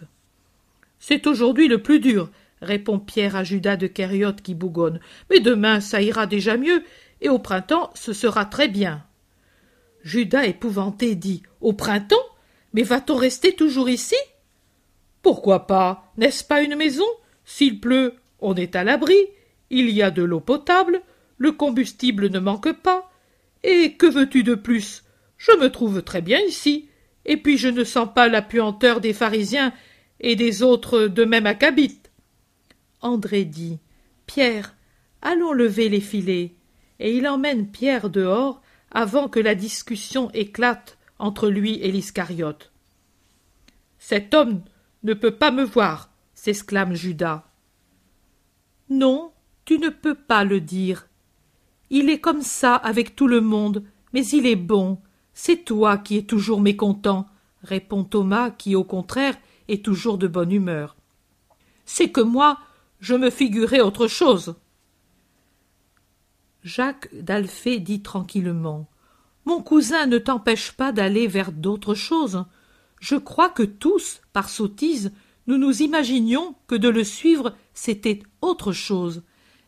C'est 0.99 1.27
aujourd'hui 1.27 1.67
le 1.67 1.81
plus 1.81 1.99
dur, 1.99 2.29
répond 2.61 2.99
Pierre 2.99 3.35
à 3.35 3.43
Judas 3.43 3.77
de 3.77 3.87
Kériote 3.87 4.41
qui 4.41 4.55
bougonne. 4.55 4.99
Mais 5.29 5.39
demain 5.39 5.79
ça 5.79 6.01
ira 6.01 6.27
déjà 6.27 6.57
mieux, 6.57 6.83
et 7.21 7.29
au 7.29 7.39
printemps 7.39 7.91
ce 7.93 8.13
sera 8.13 8.45
très 8.45 8.67
bien. 8.67 9.03
Judas 10.03 10.45
épouvanté 10.45 11.15
dit. 11.15 11.43
Au 11.61 11.73
printemps? 11.73 12.15
Mais 12.73 12.83
va-t-on 12.83 13.15
rester 13.15 13.53
toujours 13.53 13.89
ici? 13.89 14.15
Pourquoi 15.21 15.67
pas? 15.67 16.11
N'est-ce 16.17 16.43
pas 16.43 16.61
une 16.61 16.75
maison? 16.75 17.05
S'il 17.43 17.79
pleut, 17.79 18.15
on 18.39 18.55
est 18.55 18.75
à 18.75 18.83
l'abri, 18.83 19.17
il 19.69 19.89
y 19.89 20.01
a 20.01 20.11
de 20.11 20.23
l'eau 20.23 20.39
potable, 20.39 21.01
le 21.37 21.51
combustible 21.51 22.29
ne 22.29 22.39
manque 22.39 22.71
pas. 22.71 23.11
Et 23.63 23.93
que 23.93 24.05
veux-tu 24.05 24.43
de 24.43 24.55
plus? 24.55 25.03
Je 25.37 25.51
me 25.53 25.69
trouve 25.69 26.01
très 26.01 26.21
bien 26.21 26.39
ici, 26.41 26.89
et 27.25 27.37
puis 27.37 27.57
je 27.57 27.67
ne 27.67 27.83
sens 27.83 28.09
pas 28.13 28.27
la 28.27 28.41
puanteur 28.41 29.01
des 29.01 29.13
pharisiens 29.13 29.73
et 30.19 30.35
des 30.35 30.63
autres 30.63 31.07
de 31.07 31.25
même 31.25 31.45
acabit. 31.45 31.99
André 33.01 33.45
dit. 33.45 33.79
Pierre, 34.25 34.75
allons 35.21 35.53
lever 35.53 35.89
les 35.89 36.01
filets. 36.01 36.53
Et 36.99 37.15
il 37.15 37.27
emmène 37.27 37.69
Pierre 37.69 38.09
dehors 38.09 38.61
avant 38.91 39.27
que 39.29 39.39
la 39.39 39.53
discussion 39.53 40.31
éclate 40.31 40.97
entre 41.19 41.49
lui 41.49 41.75
et 41.81 41.91
l'Iscariote. 41.91 42.71
Cet 43.99 44.33
homme 44.33 44.63
ne 45.03 45.13
peut 45.13 45.35
pas 45.35 45.51
me 45.51 45.63
voir, 45.63 46.09
s'exclame 46.33 46.93
Judas. 46.93 47.45
Non, 48.89 49.31
tu 49.65 49.79
ne 49.79 49.89
peux 49.89 50.15
pas 50.15 50.43
le 50.43 50.61
dire. 50.61 51.07
Il 51.89 52.09
est 52.09 52.19
comme 52.19 52.41
ça 52.41 52.75
avec 52.75 53.15
tout 53.15 53.27
le 53.27 53.41
monde, 53.41 53.83
mais 54.13 54.25
il 54.27 54.45
est 54.45 54.55
bon. 54.55 54.99
C'est 55.33 55.65
toi 55.65 55.97
qui 55.97 56.17
es 56.17 56.23
toujours 56.23 56.61
mécontent, 56.61 57.27
répond 57.63 58.03
Thomas, 58.03 58.49
qui, 58.51 58.75
au 58.75 58.83
contraire, 58.83 59.37
est 59.67 59.83
toujours 59.83 60.17
de 60.17 60.27
bonne 60.27 60.51
humeur. 60.51 60.95
C'est 61.85 62.09
que 62.09 62.21
moi, 62.21 62.59
je 62.99 63.15
me 63.15 63.29
figurais 63.29 63.81
autre 63.81 64.07
chose. 64.07 64.55
Jacques 66.63 67.09
d'Alphée 67.13 67.79
dit 67.79 68.01
tranquillement. 68.01 68.87
Mon 69.45 69.61
cousin 69.61 70.07
ne 70.07 70.17
t'empêche 70.17 70.73
pas 70.73 70.91
d'aller 70.91 71.27
vers 71.27 71.51
d'autres 71.51 71.95
choses. 71.95 72.43
Je 72.99 73.15
crois 73.15 73.49
que 73.49 73.63
tous, 73.63 74.21
par 74.33 74.49
sottise, 74.49 75.13
nous 75.45 75.57
nous 75.57 75.81
imaginions 75.81 76.55
que 76.67 76.75
de 76.75 76.89
le 76.89 77.03
suivre 77.03 77.55
c'était 77.73 78.21
autre 78.41 78.73
chose. 78.73 79.23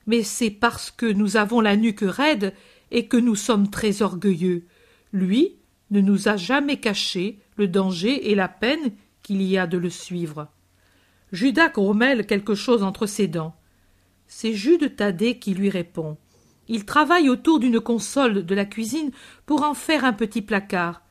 Mais 0.10 0.24
c'est 0.24 0.50
parce 0.50 0.90
que 0.90 1.06
nous 1.06 1.38
avons 1.38 1.62
la 1.62 1.78
nuque 1.78 2.02
raide 2.02 2.56
et 2.90 3.06
que 3.06 3.16
nous 3.16 3.36
sommes 3.36 3.70
très 3.70 4.02
orgueilleux. 4.02 4.66
Lui 5.14 5.58
ne 5.92 6.02
nous 6.02 6.28
a 6.28 6.36
jamais 6.36 6.78
caché 6.78 7.38
le 7.58 7.68
danger 7.68 8.32
et 8.32 8.34
la 8.34 8.48
peine 8.48 8.92
qu'il 9.22 9.44
y 9.44 9.56
a 9.56 9.68
de 9.68 9.78
le 9.78 9.92
suivre. 9.92 10.48
Judas 11.32 11.70
grommelle 11.70 12.26
quelque 12.26 12.56
chose 12.56 12.82
entre 12.82 13.06
ses 13.06 13.28
dents. 13.28 13.56
C'est 14.26 14.54
Jude 14.56 14.96
Thaddée 14.96 15.38
qui 15.38 15.54
lui 15.54 15.70
répond. 15.70 16.18
Il 16.68 16.86
travaille 16.86 17.30
autour 17.30 17.60
d'une 17.60 17.80
console 17.80 18.48
de 18.48 18.56
la 18.56 18.66
cuisine 18.66 19.12
pour 19.46 19.62
en 19.62 19.76
faire 19.76 20.06
un 20.06 20.14
petit 20.14 20.42
placard. 20.42 21.04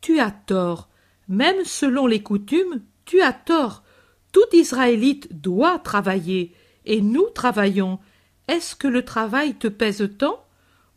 Tu 0.00 0.18
as 0.18 0.30
tort. 0.30 0.88
Même 1.28 1.62
selon 1.66 2.06
les 2.06 2.22
coutumes, 2.22 2.80
tu 3.04 3.20
as 3.20 3.34
tort. 3.34 3.84
Tout 4.32 4.48
Israélite 4.54 5.42
doit 5.42 5.78
travailler, 5.78 6.54
et 6.86 7.02
nous 7.02 7.28
travaillons. 7.34 7.98
Est-ce 8.48 8.76
que 8.76 8.88
le 8.88 9.04
travail 9.04 9.54
te 9.54 9.68
pèse 9.68 10.08
tant? 10.18 10.44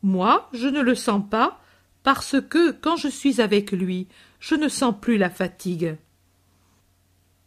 Moi, 0.03 0.49
je 0.53 0.67
ne 0.67 0.81
le 0.81 0.95
sens 0.95 1.23
pas, 1.29 1.59
parce 2.03 2.39
que, 2.41 2.71
quand 2.71 2.95
je 2.95 3.07
suis 3.07 3.41
avec 3.41 3.71
lui, 3.71 4.07
je 4.39 4.55
ne 4.55 4.67
sens 4.67 4.93
plus 4.99 5.17
la 5.17 5.29
fatigue. 5.29 5.97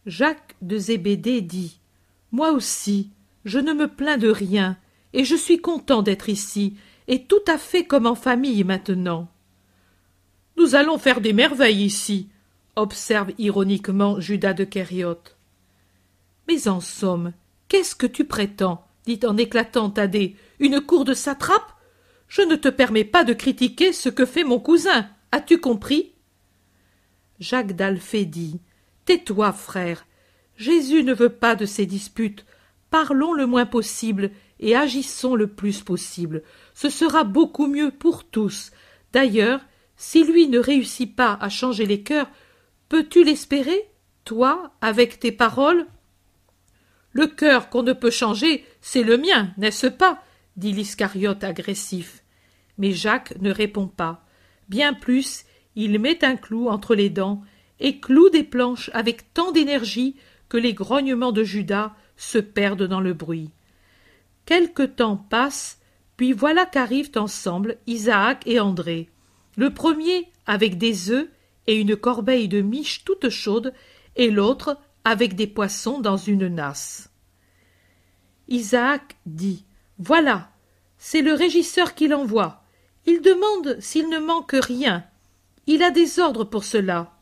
Jacques 0.07 0.57
de 0.63 0.77
Zébédée 0.77 1.41
dit 1.41 1.79
Moi 2.33 2.53
aussi, 2.53 3.11
je 3.45 3.59
ne 3.59 3.73
me 3.73 3.89
plains 3.89 4.19
de 4.19 4.29
rien, 4.29 4.77
et 5.13 5.25
je 5.25 5.37
suis 5.37 5.61
content 5.61 6.03
d'être 6.03 6.29
ici, 6.29 6.77
et 7.09 7.25
tout 7.25 7.43
à 7.47 7.59
fait 7.59 7.85
comme 7.85 8.07
en 8.07 8.15
famille 8.15 8.65
maintenant. 8.65 9.29
Nous 10.57 10.75
allons 10.75 10.99
faire 10.99 11.21
des 11.21 11.33
merveilles 11.33 11.85
ici, 11.85 12.29
observe 12.77 13.33
ironiquement 13.39 14.21
Judas 14.21 14.53
de 14.53 14.65
Kériote. 14.65 15.37
Mais 16.49 16.69
en 16.69 16.81
somme, 16.81 17.33
qu'est-ce 17.69 17.95
que 17.95 18.07
tu 18.07 18.25
prétends? 18.25 18.87
Dit 19.07 19.21
en 19.25 19.37
éclatant 19.37 19.91
Thaddée. 19.91 20.37
Une 20.59 20.81
cour 20.81 21.05
de 21.05 21.15
satrape? 21.15 21.73
Je 22.29 22.43
ne 22.43 22.57
te 22.57 22.69
permets 22.69 23.05
pas 23.05 23.25
de 23.25 23.33
critiquer 23.33 23.93
ce 23.93 24.09
que 24.09 24.25
fait 24.25 24.45
mon 24.45 24.61
cousin. 24.61 25.09
As-tu 25.33 25.59
compris? 25.59 26.13
Jacques 27.41 27.75
d'Alphée 27.75 28.25
dit 28.25 28.61
Tais-toi, 29.05 29.53
frère. 29.53 30.07
Jésus 30.57 31.03
ne 31.03 31.15
veut 31.15 31.31
pas 31.31 31.57
de 31.57 31.65
ces 31.65 31.87
disputes. 31.87 32.45
Parlons 32.91 33.33
le 33.33 33.47
moins 33.47 33.67
possible 33.67 34.31
et 34.59 34.77
agissons 34.77 35.35
le 35.35 35.47
plus 35.47 35.81
possible. 35.81 36.43
Ce 36.75 36.91
sera 36.91 37.25
beaucoup 37.25 37.67
mieux 37.67 37.91
pour 37.91 38.25
tous. 38.25 38.71
D'ailleurs, 39.13 39.61
si 39.97 40.25
lui 40.25 40.49
ne 40.49 40.59
réussit 40.59 41.15
pas 41.15 41.39
à 41.41 41.49
changer 41.49 41.87
les 41.87 42.03
cœurs, 42.03 42.31
peux-tu 42.89 43.25
l'espérer, 43.25 43.89
toi, 44.25 44.73
avec 44.81 45.19
tes 45.19 45.33
paroles 45.33 45.87
Le 47.13 47.27
cœur 47.27 47.71
qu'on 47.71 47.83
ne 47.83 47.93
peut 47.93 48.11
changer, 48.11 48.65
c'est 48.81 49.03
le 49.03 49.17
mien, 49.17 49.53
n'est-ce 49.57 49.87
pas 49.87 50.23
dit 50.57 50.73
l'Iscariote 50.73 51.43
agressif. 51.45 52.23
Mais 52.79 52.93
Jacques 52.93 53.35
ne 53.41 53.51
répond 53.51 53.87
pas. 53.87 54.25
Bien 54.69 54.95
plus, 54.95 55.45
il 55.75 55.99
met 55.99 56.25
un 56.25 56.37
clou 56.37 56.69
entre 56.69 56.95
les 56.95 57.11
dents 57.11 57.43
et 57.79 57.99
cloue 57.99 58.31
des 58.31 58.45
planches 58.45 58.91
avec 58.93 59.33
tant 59.33 59.53
d'énergie 59.53 60.17
que 60.49 60.57
les 60.57 60.75
grognements 60.75 61.33
de 61.33 61.45
Judas 61.45 61.95
se 62.17 62.39
perdent 62.39 62.87
dans 62.87 63.01
le 63.01 63.15
bruit. 63.15 63.51
Quelque 64.45 64.83
temps 64.83 65.17
passe, 65.17 65.81
puis 66.17 66.33
voilà 66.33 66.67
qu'arrivent 66.67 67.13
ensemble 67.17 67.79
Isaac 67.87 68.43
et 68.47 68.61
André. 68.61 69.09
Le 69.57 69.73
premier 69.73 70.29
avec 70.47 70.77
des 70.77 71.11
œufs 71.11 71.29
et 71.67 71.77
une 71.77 71.97
corbeille 71.97 72.49
de 72.49 72.61
miches 72.61 73.05
toute 73.05 73.29
chaude, 73.29 73.73
et 74.17 74.31
l'autre 74.31 74.77
avec 75.05 75.35
des 75.35 75.47
poissons 75.47 76.01
dans 76.01 76.17
une 76.17 76.49
nasse. 76.49 77.11
Isaac 78.49 79.17
dit 79.27 79.65
Voilà, 79.99 80.51
c'est 80.99 81.23
le 81.23 81.35
régisseur 81.35 81.95
qui 81.95 82.09
l'envoie. 82.09 82.63
Il 83.07 83.23
demande 83.23 83.79
s'il 83.81 84.09
ne 84.09 84.19
manque 84.19 84.57
rien. 84.61 85.05
Il 85.67 85.83
a 85.83 85.91
des 85.91 86.19
ordres 86.19 86.45
pour 86.45 86.65
cela. 86.65 87.13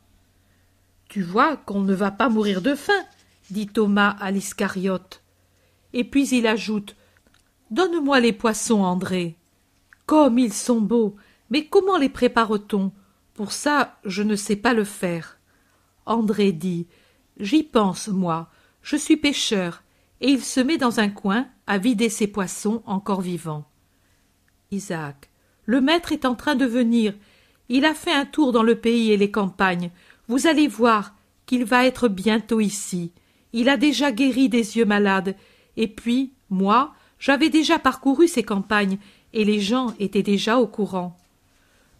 Tu 1.08 1.22
vois 1.22 1.56
qu'on 1.56 1.80
ne 1.80 1.94
va 1.94 2.10
pas 2.10 2.28
mourir 2.28 2.60
de 2.60 2.74
faim, 2.74 3.04
dit 3.50 3.66
Thomas 3.66 4.16
à 4.20 4.30
l'Iscariote. 4.30 5.22
Et 5.92 6.04
puis 6.04 6.28
il 6.28 6.46
ajoute 6.46 6.96
Donne-moi 7.70 8.20
les 8.20 8.32
poissons, 8.32 8.82
André. 8.82 9.36
Comme 10.06 10.38
ils 10.38 10.52
sont 10.52 10.80
beaux. 10.80 11.16
Mais 11.50 11.66
comment 11.66 11.98
les 11.98 12.08
prépare-t-on? 12.08 12.92
Pour 13.34 13.52
ça, 13.52 13.98
je 14.04 14.22
ne 14.22 14.36
sais 14.36 14.56
pas 14.56 14.74
le 14.74 14.84
faire. 14.84 15.38
André 16.06 16.52
dit 16.52 16.86
J'y 17.38 17.62
pense, 17.62 18.08
moi. 18.08 18.50
Je 18.82 18.96
suis 18.96 19.16
pêcheur. 19.16 19.82
Et 20.20 20.30
il 20.30 20.42
se 20.42 20.60
met 20.60 20.78
dans 20.78 21.00
un 21.00 21.08
coin 21.08 21.46
à 21.66 21.78
vider 21.78 22.08
ses 22.08 22.26
poissons 22.26 22.82
encore 22.86 23.20
vivants. 23.20 23.64
Isaac. 24.70 25.30
Le 25.64 25.80
maître 25.80 26.12
est 26.12 26.24
en 26.24 26.34
train 26.34 26.54
de 26.54 26.66
venir. 26.66 27.14
Il 27.68 27.84
a 27.84 27.94
fait 27.94 28.12
un 28.12 28.24
tour 28.24 28.52
dans 28.52 28.62
le 28.62 28.74
pays 28.74 29.12
et 29.12 29.16
les 29.16 29.30
campagnes. 29.30 29.90
Vous 30.26 30.46
allez 30.46 30.66
voir 30.66 31.14
qu'il 31.46 31.64
va 31.64 31.86
être 31.86 32.08
bientôt 32.08 32.60
ici. 32.60 33.12
Il 33.52 33.68
a 33.68 33.76
déjà 33.76 34.12
guéri 34.12 34.48
des 34.48 34.76
yeux 34.76 34.84
malades. 34.84 35.36
Et 35.76 35.88
puis, 35.88 36.32
moi, 36.50 36.94
j'avais 37.18 37.50
déjà 37.50 37.78
parcouru 37.78 38.28
ces 38.28 38.42
campagnes, 38.42 38.98
et 39.32 39.44
les 39.44 39.60
gens 39.60 39.94
étaient 39.98 40.22
déjà 40.22 40.58
au 40.58 40.66
courant. 40.66 41.16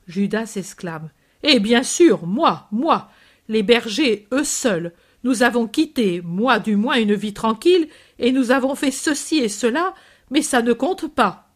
Judas 0.06 0.47
s'exclame. 0.47 1.10
Eh 1.43 1.60
bien 1.60 1.82
sûr, 1.82 2.27
moi, 2.27 2.69
moi. 2.73 3.10
Les 3.48 3.62
bergers, 3.62 4.27
eux 4.32 4.44
seuls. 4.44 4.93
Nous 5.24 5.42
avons 5.42 5.66
quitté, 5.66 6.22
moi 6.22 6.58
du 6.58 6.76
moins, 6.76 6.98
une 6.98 7.14
vie 7.14 7.34
tranquille, 7.34 7.88
et 8.18 8.32
nous 8.32 8.50
avons 8.50 8.74
fait 8.74 8.90
ceci 8.90 9.38
et 9.38 9.48
cela, 9.48 9.94
mais 10.30 10.42
ça 10.42 10.62
ne 10.62 10.72
compte 10.72 11.12
pas. 11.12 11.48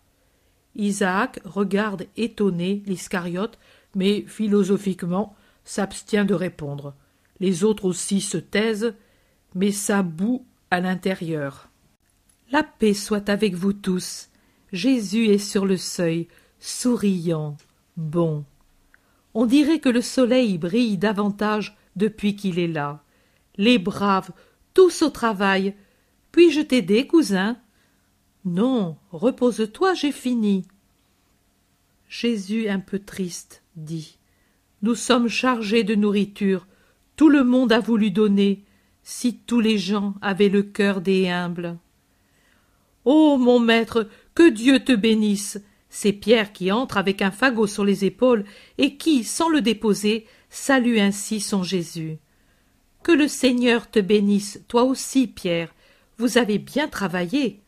Isaac 0.74 1.40
regarde 1.44 2.06
étonné 2.16 2.82
l'Iscariote, 2.86 3.58
mais 3.94 4.24
philosophiquement 4.26 5.36
s'abstient 5.64 6.24
de 6.24 6.34
répondre. 6.34 6.94
Les 7.40 7.64
autres 7.64 7.84
aussi 7.84 8.20
se 8.20 8.38
taisent, 8.38 8.94
mais 9.54 9.70
ça 9.70 10.02
boue 10.02 10.44
à 10.70 10.80
l'intérieur. 10.80 11.68
La 12.50 12.62
paix 12.62 12.94
soit 12.94 13.28
avec 13.28 13.54
vous 13.54 13.72
tous. 13.72 14.28
Jésus 14.72 15.26
est 15.26 15.38
sur 15.38 15.66
le 15.66 15.76
seuil, 15.76 16.28
souriant, 16.58 17.56
bon. 17.96 18.44
On 19.34 19.46
dirait 19.46 19.80
que 19.80 19.88
le 19.88 20.02
soleil 20.02 20.58
brille 20.58 20.98
davantage 20.98 21.76
depuis 21.96 22.36
qu'il 22.36 22.58
est 22.58 22.68
là. 22.68 23.02
Les 23.62 23.78
braves, 23.78 24.32
tous 24.74 25.02
au 25.02 25.10
travail. 25.10 25.76
Puis-je 26.32 26.62
t'aider, 26.62 27.06
cousin? 27.06 27.56
Non, 28.44 28.96
repose-toi, 29.12 29.94
j'ai 29.94 30.10
fini. 30.10 30.66
Jésus, 32.08 32.68
un 32.68 32.80
peu 32.80 32.98
triste, 32.98 33.62
dit 33.76 34.18
Nous 34.82 34.96
sommes 34.96 35.28
chargés 35.28 35.84
de 35.84 35.94
nourriture. 35.94 36.66
Tout 37.14 37.28
le 37.28 37.44
monde 37.44 37.70
a 37.70 37.78
voulu 37.78 38.10
donner, 38.10 38.64
si 39.04 39.38
tous 39.38 39.60
les 39.60 39.78
gens 39.78 40.14
avaient 40.22 40.48
le 40.48 40.64
cœur 40.64 41.00
des 41.00 41.28
humbles. 41.28 41.78
Ô 43.04 43.36
mon 43.36 43.60
maître, 43.60 44.08
que 44.34 44.50
Dieu 44.50 44.80
te 44.80 44.90
bénisse. 44.90 45.60
C'est 45.88 46.12
Pierre 46.12 46.52
qui 46.52 46.72
entre 46.72 46.96
avec 46.96 47.22
un 47.22 47.30
fagot 47.30 47.68
sur 47.68 47.84
les 47.84 48.04
épaules 48.04 48.44
et 48.78 48.96
qui, 48.96 49.22
sans 49.22 49.48
le 49.48 49.60
déposer, 49.60 50.26
salue 50.50 50.98
ainsi 50.98 51.38
son 51.38 51.62
Jésus. 51.62 52.18
Que 53.02 53.12
le 53.12 53.26
Seigneur 53.26 53.90
te 53.90 53.98
bénisse, 53.98 54.62
toi 54.68 54.84
aussi, 54.84 55.26
Pierre. 55.26 55.74
Vous 56.18 56.38
avez 56.38 56.58
bien 56.58 56.86
travaillé. 56.86 57.60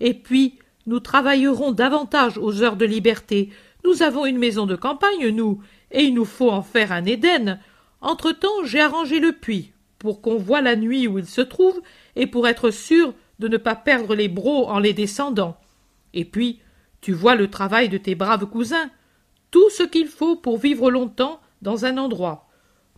Et 0.00 0.12
puis, 0.12 0.58
nous 0.86 1.00
travaillerons 1.00 1.72
davantage 1.72 2.36
aux 2.36 2.62
heures 2.62 2.76
de 2.76 2.84
liberté. 2.84 3.50
Nous 3.84 4.02
avons 4.02 4.26
une 4.26 4.38
maison 4.38 4.66
de 4.66 4.76
campagne, 4.76 5.28
nous, 5.28 5.62
et 5.90 6.02
il 6.02 6.14
nous 6.14 6.26
faut 6.26 6.50
en 6.50 6.62
faire 6.62 6.92
un 6.92 7.06
Éden. 7.06 7.58
Entre-temps, 8.02 8.64
j'ai 8.64 8.80
arrangé 8.80 9.18
le 9.18 9.32
puits, 9.32 9.72
pour 9.98 10.20
qu'on 10.20 10.36
voie 10.36 10.60
la 10.60 10.76
nuit 10.76 11.08
où 11.08 11.18
il 11.18 11.26
se 11.26 11.40
trouve, 11.40 11.80
et 12.14 12.26
pour 12.26 12.46
être 12.46 12.70
sûr 12.70 13.14
de 13.38 13.48
ne 13.48 13.56
pas 13.56 13.76
perdre 13.76 14.14
les 14.14 14.28
brocs 14.28 14.68
en 14.68 14.78
les 14.78 14.92
descendant. 14.92 15.56
Et 16.12 16.26
puis, 16.26 16.60
tu 17.00 17.12
vois 17.12 17.34
le 17.34 17.48
travail 17.48 17.88
de 17.88 17.98
tes 17.98 18.14
braves 18.14 18.46
cousins, 18.46 18.90
tout 19.50 19.70
ce 19.70 19.84
qu'il 19.84 20.08
faut 20.08 20.36
pour 20.36 20.58
vivre 20.58 20.90
longtemps 20.90 21.40
dans 21.62 21.86
un 21.86 21.96
endroit. 21.96 22.48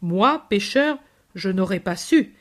Moi, 0.03 0.47
pêcheur, 0.49 0.99
je 1.39 1.49
n'aurais 1.49 1.81
pas 1.81 1.97
su. 1.97 2.35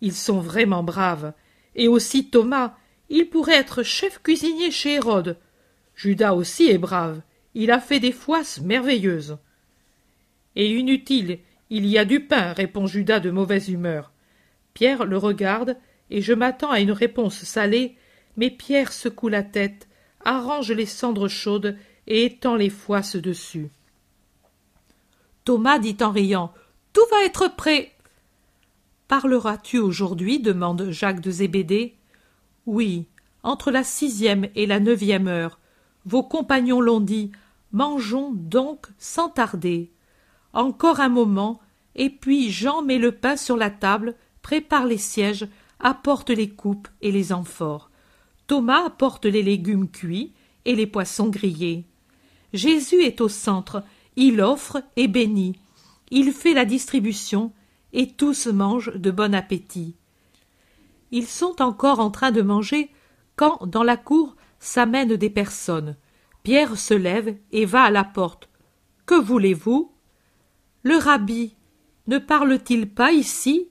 Ils 0.00 0.14
sont 0.14 0.40
vraiment 0.40 0.82
braves. 0.82 1.32
Et 1.74 1.88
aussi 1.88 2.30
Thomas, 2.30 2.76
il 3.08 3.28
pourrait 3.28 3.56
être 3.56 3.82
chef 3.82 4.22
cuisinier 4.22 4.70
chez 4.70 4.94
Hérode. 4.94 5.38
Judas 5.94 6.34
aussi 6.34 6.70
est 6.70 6.78
brave. 6.78 7.20
Il 7.54 7.70
a 7.70 7.80
fait 7.80 8.00
des 8.00 8.12
foisses 8.12 8.60
merveilleuses. 8.60 9.38
Et 10.56 10.70
inutile, 10.70 11.38
il 11.70 11.86
y 11.86 11.98
a 11.98 12.04
du 12.04 12.20
pain, 12.20 12.52
répond 12.52 12.86
Judas 12.86 13.20
de 13.20 13.30
mauvaise 13.30 13.68
humeur. 13.68 14.12
Pierre 14.72 15.04
le 15.04 15.18
regarde 15.18 15.76
et 16.10 16.20
je 16.20 16.32
m'attends 16.32 16.70
à 16.70 16.80
une 16.80 16.92
réponse 16.92 17.44
salée, 17.44 17.96
mais 18.36 18.50
Pierre 18.50 18.92
secoue 18.92 19.28
la 19.28 19.42
tête, 19.42 19.88
arrange 20.24 20.72
les 20.72 20.86
cendres 20.86 21.28
chaudes 21.28 21.76
et 22.06 22.24
étend 22.24 22.56
les 22.56 22.70
foisses 22.70 23.16
dessus. 23.16 23.70
Thomas 25.44 25.78
dit 25.78 25.96
en 26.00 26.10
riant 26.10 26.52
Tout 26.92 27.06
va 27.10 27.24
être 27.24 27.54
prêt. 27.54 27.93
Parleras-tu 29.08 29.78
aujourd'hui? 29.78 30.40
demande 30.40 30.90
Jacques 30.90 31.20
de 31.20 31.30
Zébédée. 31.30 31.94
Oui, 32.66 33.06
entre 33.42 33.70
la 33.70 33.84
sixième 33.84 34.48
et 34.54 34.66
la 34.66 34.80
neuvième 34.80 35.28
heure. 35.28 35.58
Vos 36.06 36.22
compagnons 36.22 36.80
l'ont 36.80 37.00
dit. 37.00 37.30
Mangeons 37.72 38.32
donc 38.32 38.86
sans 38.98 39.28
tarder. 39.28 39.90
Encore 40.52 41.00
un 41.00 41.08
moment, 41.08 41.60
et 41.96 42.08
puis 42.08 42.50
Jean 42.50 42.82
met 42.82 42.98
le 42.98 43.12
pain 43.12 43.36
sur 43.36 43.56
la 43.56 43.70
table, 43.70 44.14
prépare 44.42 44.86
les 44.86 44.98
sièges, 44.98 45.48
apporte 45.80 46.30
les 46.30 46.48
coupes 46.48 46.88
et 47.02 47.12
les 47.12 47.32
amphores. 47.32 47.90
Thomas 48.46 48.86
apporte 48.86 49.26
les 49.26 49.42
légumes 49.42 49.88
cuits 49.88 50.32
et 50.64 50.74
les 50.74 50.86
poissons 50.86 51.28
grillés. 51.28 51.84
Jésus 52.52 53.02
est 53.02 53.20
au 53.20 53.28
centre, 53.28 53.82
il 54.16 54.40
offre 54.40 54.82
et 54.96 55.08
bénit. 55.08 55.56
Il 56.10 56.32
fait 56.32 56.54
la 56.54 56.64
distribution 56.64 57.52
et 57.94 58.10
tous 58.10 58.48
mangent 58.48 58.92
de 58.94 59.10
bon 59.10 59.34
appétit. 59.34 59.96
Ils 61.10 61.26
sont 61.26 61.62
encore 61.62 62.00
en 62.00 62.10
train 62.10 62.30
de 62.30 62.42
manger 62.42 62.90
quand, 63.36 63.66
dans 63.66 63.82
la 63.82 63.96
cour, 63.96 64.36
s'amènent 64.58 65.16
des 65.16 65.30
personnes. 65.30 65.96
Pierre 66.42 66.76
se 66.76 66.92
lève 66.92 67.34
et 67.52 67.64
va 67.64 67.84
à 67.84 67.90
la 67.90 68.04
porte. 68.04 68.50
Que 69.06 69.14
voulez-vous? 69.14 69.90
Le 70.82 70.96
rabbi 70.96 71.54
ne 72.06 72.18
parle-t-il 72.18 72.90
pas 72.90 73.12
ici? 73.12 73.70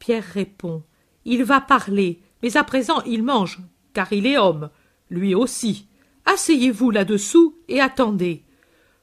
Pierre 0.00 0.24
répond 0.24 0.82
il 1.28 1.44
va 1.44 1.60
parler, 1.60 2.22
mais 2.42 2.56
à 2.56 2.64
présent 2.64 3.02
il 3.02 3.22
mange, 3.22 3.60
car 3.92 4.10
il 4.14 4.26
est 4.26 4.38
homme, 4.38 4.70
lui 5.10 5.34
aussi. 5.34 5.86
Asseyez-vous 6.24 6.90
là-dessous 6.90 7.54
et 7.68 7.82
attendez. 7.82 8.44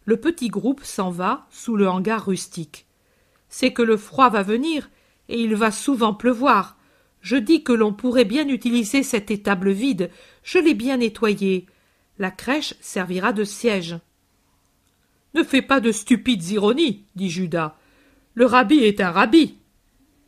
Le 0.05 0.17
petit 0.17 0.47
groupe 0.47 0.83
s'en 0.83 1.11
va 1.11 1.45
sous 1.51 1.75
le 1.75 1.87
hangar 1.87 2.25
rustique. 2.25 2.84
C'est 3.57 3.71
que 3.71 3.81
le 3.81 3.95
froid 3.95 4.29
va 4.29 4.43
venir, 4.43 4.89
et 5.29 5.39
il 5.39 5.55
va 5.55 5.71
souvent 5.71 6.13
pleuvoir. 6.13 6.75
Je 7.21 7.37
dis 7.37 7.63
que 7.63 7.71
l'on 7.71 7.93
pourrait 7.93 8.25
bien 8.25 8.49
utiliser 8.49 9.01
cette 9.01 9.31
étable 9.31 9.71
vide, 9.71 10.11
je 10.43 10.59
l'ai 10.59 10.73
bien 10.73 10.97
nettoyée. 10.97 11.65
La 12.19 12.31
crèche 12.31 12.73
servira 12.81 13.31
de 13.31 13.45
siège. 13.45 13.97
Ne 15.35 15.41
fais 15.41 15.61
pas 15.61 15.79
de 15.79 15.93
stupides 15.93 16.49
ironies, 16.49 17.05
dit 17.15 17.29
Judas. 17.29 17.77
Le 18.33 18.45
rabbi 18.45 18.79
est 18.79 18.99
un 18.99 19.11
rabbi. 19.11 19.55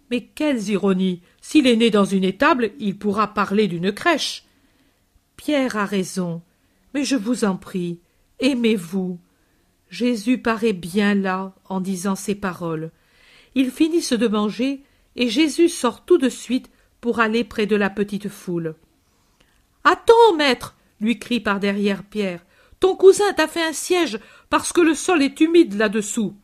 Mais 0.10 0.22
quelles 0.22 0.70
ironies 0.70 1.22
s'il 1.42 1.68
est 1.68 1.76
né 1.76 1.90
dans 1.90 2.06
une 2.06 2.24
étable, 2.24 2.72
il 2.80 2.98
pourra 2.98 3.34
parler 3.34 3.68
d'une 3.68 3.92
crèche. 3.92 4.46
Pierre 5.36 5.76
a 5.76 5.84
raison. 5.84 6.42
Mais 6.94 7.04
je 7.04 7.18
vous 7.18 7.44
en 7.44 7.58
prie, 7.58 8.00
aimez-vous. 8.40 9.20
Jésus 9.90 10.38
paraît 10.38 10.72
bien 10.72 11.14
là 11.14 11.54
en 11.68 11.82
disant 11.82 12.16
ces 12.16 12.34
paroles. 12.34 12.90
Ils 13.58 13.72
finissent 13.72 14.14
de 14.14 14.28
manger, 14.28 14.84
et 15.16 15.30
Jésus 15.30 15.68
sort 15.68 16.06
tout 16.06 16.20
de 16.20 16.30
suite 16.30 16.70
pour 17.02 17.20
aller 17.20 17.44
près 17.44 17.66
de 17.66 17.76
la 17.76 17.90
petite 17.90 18.30
foule. 18.30 18.76
Attends, 19.84 20.36
maître, 20.38 20.76
lui 21.02 21.18
crie 21.18 21.40
par 21.40 21.60
derrière 21.60 22.04
Pierre. 22.04 22.46
Ton 22.80 22.96
cousin 22.96 23.34
t'a 23.34 23.48
fait 23.48 23.64
un 23.64 23.74
siège 23.74 24.20
parce 24.52 24.72
que 24.72 24.82
le 24.82 24.94
sol 24.94 25.24
est 25.24 25.42
humide 25.42 25.74
là-dessous. 25.74 26.36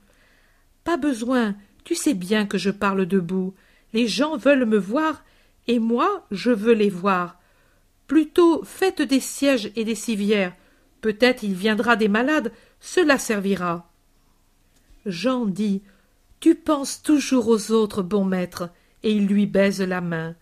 Pas 0.83 0.97
besoin, 0.97 1.55
tu 1.83 1.93
sais 1.93 2.15
bien 2.15 2.47
que 2.47 2.57
je 2.57 2.71
parle 2.71 3.05
debout. 3.05 3.53
Les 3.93 4.07
gens 4.07 4.35
veulent 4.35 4.65
me 4.65 4.79
voir, 4.79 5.23
et 5.67 5.77
moi 5.77 6.25
je 6.31 6.49
veux 6.49 6.73
les 6.73 6.89
voir. 6.89 7.39
Plutôt 8.07 8.63
faites 8.63 9.03
des 9.03 9.19
sièges 9.19 9.71
et 9.75 9.83
des 9.83 9.93
civières. 9.93 10.55
Peut-être 11.01 11.43
il 11.43 11.53
viendra 11.53 11.95
des 11.95 12.07
malades, 12.07 12.51
cela 12.79 13.19
servira. 13.19 13.87
Jean 15.05 15.45
dit. 15.45 15.83
Tu 16.43 16.55
penses 16.55 17.01
toujours 17.01 17.47
aux 17.47 17.71
autres, 17.71 18.03
bon 18.03 18.25
maître, 18.25 18.69
et 19.01 19.13
il 19.13 19.27
lui 19.27 19.45
baise 19.45 19.79
la 19.79 20.01
main. 20.01 20.35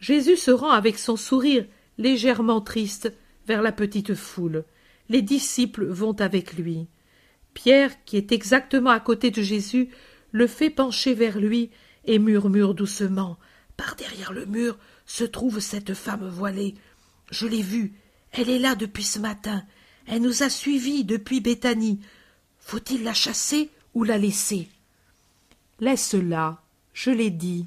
Jésus 0.00 0.36
se 0.36 0.50
rend 0.50 0.72
avec 0.72 0.98
son 0.98 1.14
sourire 1.14 1.66
légèrement 1.98 2.60
triste 2.60 3.12
vers 3.46 3.62
la 3.62 3.70
petite 3.70 4.16
foule. 4.16 4.64
Les 5.08 5.22
disciples 5.22 5.86
vont 5.86 6.14
avec 6.14 6.54
lui. 6.54 6.88
Pierre, 7.54 7.92
qui 8.04 8.16
est 8.16 8.32
exactement 8.32 8.90
à 8.90 8.98
côté 8.98 9.30
de 9.30 9.40
Jésus, 9.40 9.90
le 10.32 10.48
fait 10.48 10.68
pencher 10.68 11.14
vers 11.14 11.38
lui 11.38 11.70
et 12.06 12.18
murmure 12.18 12.74
doucement. 12.74 13.38
Par 13.76 13.94
derrière 13.94 14.32
le 14.32 14.46
mur 14.46 14.78
se 15.06 15.22
trouve 15.22 15.60
cette 15.60 15.94
femme 15.94 16.28
voilée. 16.28 16.74
Je 17.30 17.46
l'ai 17.46 17.62
vue. 17.62 17.92
Elle 18.32 18.50
est 18.50 18.58
là 18.58 18.74
depuis 18.74 19.04
ce 19.04 19.20
matin. 19.20 19.62
Elle 20.08 20.22
nous 20.22 20.42
a 20.42 20.50
suivis 20.50 21.04
depuis 21.04 21.40
Béthanie. 21.40 22.00
Faut-il 22.58 23.04
la 23.04 23.14
chasser 23.14 23.70
ou 23.94 24.02
la 24.02 24.18
laisser? 24.18 24.68
Laisse-la, 25.80 26.62
je 26.92 27.10
l'ai 27.10 27.30
dit. 27.30 27.66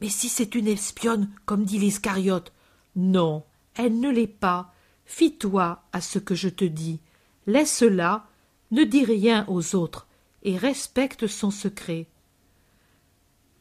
Mais 0.00 0.10
si 0.10 0.28
c'est 0.28 0.54
une 0.54 0.68
espionne, 0.68 1.30
comme 1.46 1.64
dit 1.64 1.78
l'Iscariote. 1.78 2.52
Non, 2.94 3.44
elle 3.74 3.98
ne 3.98 4.10
l'est 4.10 4.26
pas. 4.26 4.72
Fie-toi 5.06 5.82
à 5.92 6.00
ce 6.00 6.18
que 6.18 6.34
je 6.34 6.48
te 6.48 6.64
dis. 6.64 7.00
Laisse-la, 7.46 8.26
ne 8.70 8.84
dis 8.84 9.04
rien 9.04 9.46
aux 9.48 9.74
autres, 9.74 10.06
et 10.42 10.56
respecte 10.56 11.26
son 11.26 11.50
secret. 11.50 12.06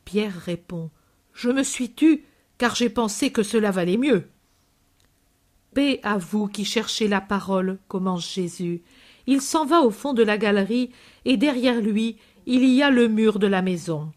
Pierre 0.04 0.38
répond. 0.38 0.90
Je 1.34 1.50
me 1.50 1.64
suis 1.64 1.94
tu, 1.94 2.26
car 2.58 2.76
j'ai 2.76 2.90
pensé 2.90 3.32
que 3.32 3.44
cela 3.44 3.72
valait 3.72 3.98
mieux. 3.98 4.28
Paix 5.74 6.00
à 6.04 6.18
vous 6.18 6.48
qui 6.48 6.66
cherchez 6.66 7.08
la 7.08 7.22
parole, 7.22 7.80
commence 7.88 8.34
Jésus. 8.34 8.82
Il 9.28 9.42
s'en 9.42 9.66
va 9.66 9.82
au 9.82 9.92
fond 9.92 10.14
de 10.14 10.24
la 10.24 10.38
galerie, 10.38 10.92
et 11.24 11.38
derrière 11.38 11.80
lui 11.80 12.18
il 12.50 12.64
y 12.64 12.82
a 12.82 12.90
le 12.90 13.10
mur 13.10 13.40
de 13.40 13.48
la 13.48 13.62
maison. 13.62 14.14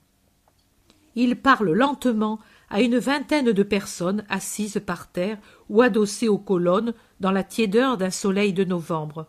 Il 1.16 1.35
parle 1.35 1.73
lentement 1.73 2.39
à 2.70 2.81
une 2.81 2.97
vingtaine 2.97 3.51
de 3.51 3.62
personnes 3.65 4.24
assises 4.28 4.81
par 4.86 5.11
terre 5.11 5.36
ou 5.69 5.82
adossées 5.82 6.28
aux 6.28 6.39
colonnes 6.39 6.94
dans 7.19 7.32
la 7.32 7.43
tiédeur 7.43 7.97
d'un 7.97 8.12
soleil 8.12 8.52
de 8.52 8.62
novembre. 8.62 9.27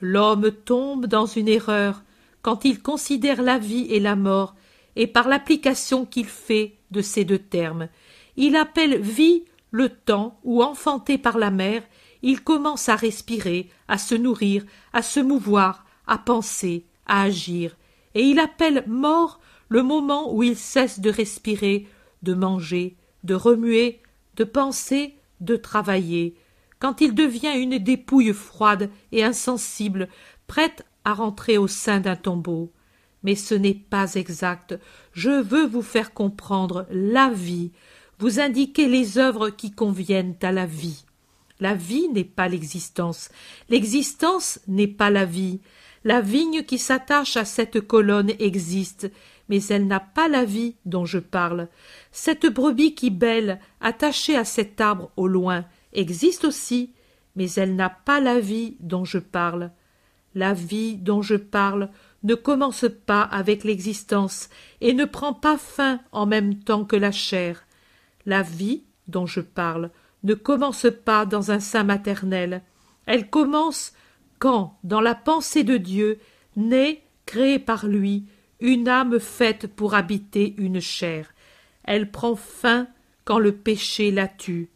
L'homme 0.00 0.50
tombe 0.50 1.06
dans 1.06 1.26
une 1.26 1.46
erreur 1.46 2.02
quand 2.42 2.64
il 2.64 2.82
considère 2.82 3.40
la 3.40 3.58
vie 3.58 3.86
et 3.88 4.00
la 4.00 4.16
mort, 4.16 4.56
et 4.96 5.06
par 5.06 5.28
l'application 5.28 6.04
qu'il 6.04 6.26
fait 6.26 6.74
de 6.90 7.02
ces 7.02 7.24
deux 7.24 7.38
termes, 7.38 7.88
il 8.36 8.56
appelle 8.56 9.00
vie 9.00 9.44
le 9.70 9.88
temps 9.88 10.40
où, 10.42 10.60
enfanté 10.64 11.18
par 11.18 11.38
la 11.38 11.52
mère, 11.52 11.84
il 12.22 12.42
commence 12.42 12.88
à 12.88 12.96
respirer, 12.96 13.70
à 13.86 13.96
se 13.96 14.16
nourrir, 14.16 14.64
à 14.92 15.02
se 15.02 15.20
mouvoir, 15.20 15.86
à 16.08 16.18
penser, 16.18 16.84
à 17.06 17.22
agir, 17.22 17.76
et 18.14 18.22
il 18.22 18.38
appelle 18.38 18.84
mort 18.86 19.40
le 19.68 19.82
moment 19.82 20.34
où 20.34 20.42
il 20.42 20.56
cesse 20.56 21.00
de 21.00 21.10
respirer, 21.10 21.88
de 22.22 22.34
manger, 22.34 22.96
de 23.24 23.34
remuer, 23.34 24.00
de 24.36 24.44
penser, 24.44 25.16
de 25.40 25.56
travailler, 25.56 26.36
quand 26.82 27.00
il 27.00 27.14
devient 27.14 27.54
une 27.56 27.78
dépouille 27.78 28.32
froide 28.32 28.90
et 29.12 29.22
insensible, 29.22 30.08
prête 30.48 30.84
à 31.04 31.14
rentrer 31.14 31.56
au 31.56 31.68
sein 31.68 32.00
d'un 32.00 32.16
tombeau. 32.16 32.72
Mais 33.22 33.36
ce 33.36 33.54
n'est 33.54 33.72
pas 33.88 34.14
exact. 34.14 34.76
Je 35.12 35.30
veux 35.30 35.64
vous 35.64 35.82
faire 35.82 36.12
comprendre 36.12 36.88
la 36.90 37.30
vie, 37.30 37.70
vous 38.18 38.40
indiquer 38.40 38.88
les 38.88 39.16
œuvres 39.16 39.50
qui 39.50 39.70
conviennent 39.70 40.34
à 40.42 40.50
la 40.50 40.66
vie. 40.66 41.04
La 41.60 41.74
vie 41.74 42.08
n'est 42.08 42.24
pas 42.24 42.48
l'existence, 42.48 43.30
l'existence 43.68 44.58
n'est 44.66 44.88
pas 44.88 45.10
la 45.10 45.24
vie. 45.24 45.60
La 46.04 46.20
vigne 46.20 46.64
qui 46.64 46.78
s'attache 46.78 47.36
à 47.36 47.44
cette 47.44 47.80
colonne 47.80 48.32
existe, 48.38 49.10
mais 49.48 49.62
elle 49.66 49.86
n'a 49.86 50.00
pas 50.00 50.28
la 50.28 50.44
vie 50.44 50.76
dont 50.84 51.04
je 51.04 51.18
parle. 51.18 51.68
Cette 52.10 52.46
brebis 52.46 52.94
qui 52.94 53.10
bêle, 53.10 53.60
attachée 53.80 54.36
à 54.36 54.44
cet 54.44 54.80
arbre 54.80 55.10
au 55.16 55.28
loin, 55.28 55.64
existe 55.92 56.44
aussi, 56.44 56.92
mais 57.36 57.50
elle 57.52 57.76
n'a 57.76 57.90
pas 57.90 58.20
la 58.20 58.40
vie 58.40 58.76
dont 58.80 59.04
je 59.04 59.18
parle. 59.18 59.70
La 60.34 60.54
vie 60.54 60.96
dont 60.96 61.22
je 61.22 61.36
parle 61.36 61.90
ne 62.22 62.34
commence 62.34 62.86
pas 63.06 63.22
avec 63.22 63.64
l'existence 63.64 64.48
et 64.80 64.94
ne 64.94 65.04
prend 65.04 65.34
pas 65.34 65.58
fin 65.58 66.00
en 66.12 66.26
même 66.26 66.56
temps 66.56 66.84
que 66.84 66.96
la 66.96 67.12
chair. 67.12 67.64
La 68.26 68.42
vie 68.42 68.84
dont 69.08 69.26
je 69.26 69.40
parle 69.40 69.90
ne 70.22 70.34
commence 70.34 70.86
pas 71.04 71.26
dans 71.26 71.50
un 71.50 71.60
sein 71.60 71.84
maternel. 71.84 72.62
Elle 73.06 73.28
commence 73.28 73.92
quand, 74.42 74.76
dans 74.82 75.00
la 75.00 75.14
pensée 75.14 75.62
de 75.62 75.76
Dieu, 75.76 76.18
naît, 76.56 77.04
créée 77.26 77.60
par 77.60 77.86
lui, 77.86 78.24
une 78.58 78.88
âme 78.88 79.20
faite 79.20 79.68
pour 79.68 79.94
habiter 79.94 80.56
une 80.58 80.80
chair. 80.80 81.32
Elle 81.84 82.10
prend 82.10 82.34
fin 82.34 82.88
quand 83.24 83.38
le 83.38 83.52
péché 83.52 84.10
la 84.10 84.26
tue. 84.26 84.68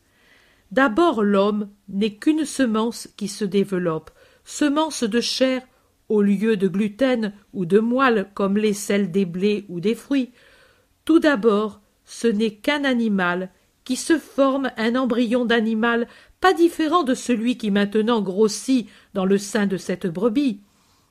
D'abord 0.70 1.24
l'homme 1.24 1.68
n'est 1.88 2.14
qu'une 2.14 2.44
semence 2.44 3.08
qui 3.16 3.26
se 3.26 3.44
développe, 3.44 4.12
semence 4.44 5.02
de 5.02 5.20
chair 5.20 5.62
au 6.08 6.22
lieu 6.22 6.56
de 6.56 6.68
gluten 6.68 7.32
ou 7.52 7.66
de 7.66 7.80
moelle 7.80 8.30
comme 8.34 8.56
les 8.56 8.72
sels 8.72 9.10
des 9.10 9.24
blés 9.24 9.66
ou 9.68 9.80
des 9.80 9.96
fruits. 9.96 10.30
Tout 11.04 11.18
d'abord, 11.18 11.80
ce 12.04 12.28
n'est 12.28 12.54
qu'un 12.54 12.84
animal 12.84 13.50
qui 13.82 13.96
se 13.96 14.16
forme 14.16 14.70
un 14.76 14.94
embryon 14.94 15.44
d'animal 15.44 16.06
pas 16.40 16.52
différent 16.52 17.02
de 17.02 17.14
celui 17.14 17.56
qui 17.56 17.70
maintenant 17.70 18.20
grossit 18.20 18.88
dans 19.14 19.24
le 19.24 19.38
sein 19.38 19.66
de 19.66 19.76
cette 19.76 20.06
brebis. 20.06 20.60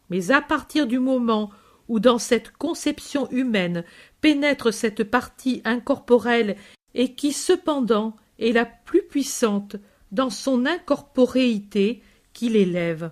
Mais 0.09 0.31
à 0.31 0.41
partir 0.41 0.87
du 0.87 0.99
moment 0.99 1.51
où 1.87 1.99
dans 1.99 2.19
cette 2.19 2.51
conception 2.51 3.29
humaine 3.31 3.83
pénètre 4.21 4.73
cette 4.73 5.03
partie 5.03 5.61
incorporelle 5.65 6.55
et 6.93 7.13
qui 7.13 7.31
cependant 7.31 8.15
est 8.39 8.51
la 8.51 8.65
plus 8.65 9.03
puissante 9.03 9.75
dans 10.11 10.29
son 10.29 10.65
incorporéité 10.65 12.01
qui 12.33 12.49
l'élève. 12.49 13.11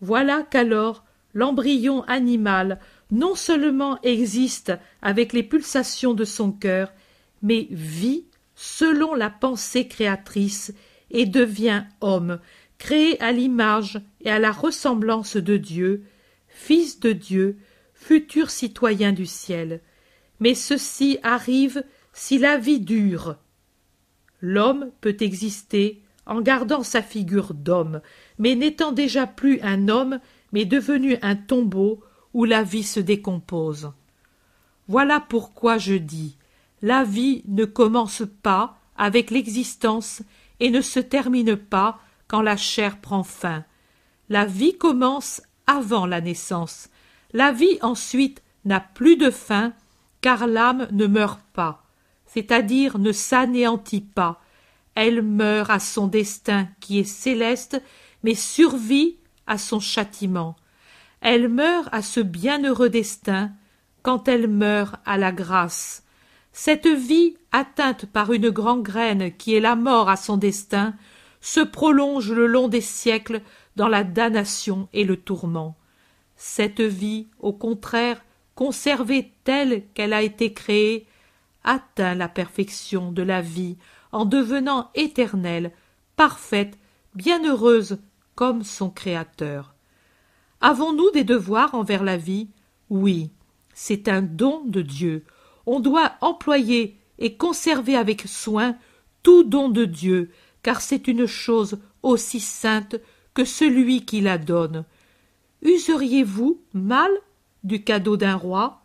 Voilà 0.00 0.42
qu'alors 0.42 1.04
l'embryon 1.34 2.02
animal 2.04 2.78
non 3.10 3.34
seulement 3.34 4.00
existe 4.02 4.72
avec 5.02 5.32
les 5.32 5.42
pulsations 5.42 6.14
de 6.14 6.24
son 6.24 6.52
cœur, 6.52 6.92
mais 7.42 7.68
vit 7.70 8.24
selon 8.54 9.14
la 9.14 9.30
pensée 9.30 9.88
créatrice 9.88 10.74
et 11.10 11.26
devient 11.26 11.84
homme, 12.00 12.38
créé 12.78 13.20
à 13.22 13.32
l'image 13.32 14.00
et 14.20 14.30
à 14.30 14.38
la 14.38 14.52
ressemblance 14.52 15.36
de 15.36 15.56
Dieu, 15.56 16.04
fils 16.48 17.00
de 17.00 17.12
Dieu, 17.12 17.58
futur 17.94 18.50
citoyen 18.50 19.12
du 19.12 19.26
ciel. 19.26 19.80
Mais 20.40 20.54
ceci 20.54 21.18
arrive 21.22 21.84
si 22.12 22.38
la 22.38 22.58
vie 22.58 22.80
dure, 22.80 23.36
L'homme 24.40 24.90
peut 25.00 25.16
exister 25.20 26.02
en 26.26 26.40
gardant 26.40 26.82
sa 26.82 27.02
figure 27.02 27.54
d'homme, 27.54 28.00
mais 28.38 28.54
n'étant 28.54 28.92
déjà 28.92 29.26
plus 29.26 29.60
un 29.62 29.88
homme, 29.88 30.20
mais 30.52 30.64
devenu 30.64 31.16
un 31.22 31.34
tombeau 31.34 32.00
où 32.34 32.44
la 32.44 32.62
vie 32.62 32.84
se 32.84 33.00
décompose. 33.00 33.92
Voilà 34.86 35.20
pourquoi 35.20 35.78
je 35.78 35.94
dis 35.94 36.36
la 36.80 37.02
vie 37.02 37.42
ne 37.48 37.64
commence 37.64 38.22
pas 38.42 38.78
avec 38.96 39.30
l'existence 39.32 40.22
et 40.60 40.70
ne 40.70 40.80
se 40.80 41.00
termine 41.00 41.56
pas 41.56 42.00
quand 42.26 42.42
la 42.42 42.56
chair 42.56 43.00
prend 43.00 43.22
fin. 43.22 43.64
La 44.28 44.44
vie 44.44 44.76
commence 44.76 45.40
avant 45.66 46.06
la 46.06 46.20
naissance. 46.20 46.88
La 47.32 47.52
vie 47.52 47.78
ensuite 47.82 48.42
n'a 48.64 48.80
plus 48.80 49.16
de 49.16 49.30
fin 49.30 49.72
car 50.20 50.46
l'âme 50.46 50.88
ne 50.90 51.06
meurt 51.06 51.40
pas 51.52 51.88
c'est-à-dire 52.28 52.98
ne 52.98 53.10
s'anéantit 53.10 54.02
pas. 54.02 54.40
Elle 54.94 55.22
meurt 55.22 55.70
à 55.70 55.80
son 55.80 56.06
destin 56.06 56.68
qui 56.80 56.98
est 57.00 57.04
céleste, 57.04 57.82
mais 58.22 58.34
survit 58.34 59.16
à 59.46 59.58
son 59.58 59.80
châtiment. 59.80 60.54
Elle 61.20 61.48
meurt 61.48 61.88
à 61.90 62.02
ce 62.02 62.20
bienheureux 62.20 62.90
destin 62.90 63.50
quand 64.02 64.28
elle 64.28 64.46
meurt 64.46 64.96
à 65.04 65.16
la 65.16 65.32
grâce. 65.32 66.04
Cette 66.52 66.86
vie, 66.86 67.36
atteinte 67.52 68.06
par 68.06 68.32
une 68.32 68.50
gangrène 68.50 69.34
qui 69.36 69.54
est 69.54 69.60
la 69.60 69.76
mort 69.76 70.08
à 70.08 70.16
son 70.16 70.36
destin, 70.36 70.94
se 71.40 71.60
prolonge 71.60 72.32
le 72.32 72.46
long 72.46 72.68
des 72.68 72.80
siècles 72.80 73.42
dans 73.76 73.88
la 73.88 74.04
damnation 74.04 74.88
et 74.92 75.04
le 75.04 75.16
tourment. 75.16 75.76
Cette 76.36 76.80
vie, 76.80 77.28
au 77.40 77.52
contraire, 77.52 78.22
conservée 78.54 79.32
telle 79.44 79.84
qu'elle 79.94 80.12
a 80.12 80.22
été 80.22 80.52
créée, 80.52 81.06
atteint 81.64 82.14
la 82.14 82.28
perfection 82.28 83.12
de 83.12 83.22
la 83.22 83.40
vie 83.40 83.76
en 84.12 84.24
devenant 84.24 84.90
éternelle, 84.94 85.72
parfaite, 86.16 86.78
bienheureuse 87.14 87.98
comme 88.34 88.62
son 88.62 88.90
Créateur. 88.90 89.74
Avons-nous 90.60 91.10
des 91.12 91.24
devoirs 91.24 91.74
envers 91.74 92.02
la 92.02 92.16
vie? 92.16 92.48
Oui, 92.90 93.30
c'est 93.74 94.08
un 94.08 94.22
don 94.22 94.62
de 94.64 94.82
Dieu. 94.82 95.24
On 95.66 95.78
doit 95.78 96.12
employer 96.20 96.97
et 97.18 97.36
conserver 97.36 97.96
avec 97.96 98.22
soin 98.26 98.76
tout 99.22 99.44
don 99.44 99.68
de 99.68 99.84
Dieu, 99.84 100.30
car 100.62 100.80
c'est 100.80 101.08
une 101.08 101.26
chose 101.26 101.78
aussi 102.02 102.40
sainte 102.40 102.96
que 103.34 103.44
celui 103.44 104.04
qui 104.04 104.20
la 104.20 104.38
donne. 104.38 104.84
Useriez-vous 105.62 106.60
mal 106.72 107.10
du 107.64 107.82
cadeau 107.82 108.16
d'un 108.16 108.36
roi? 108.36 108.82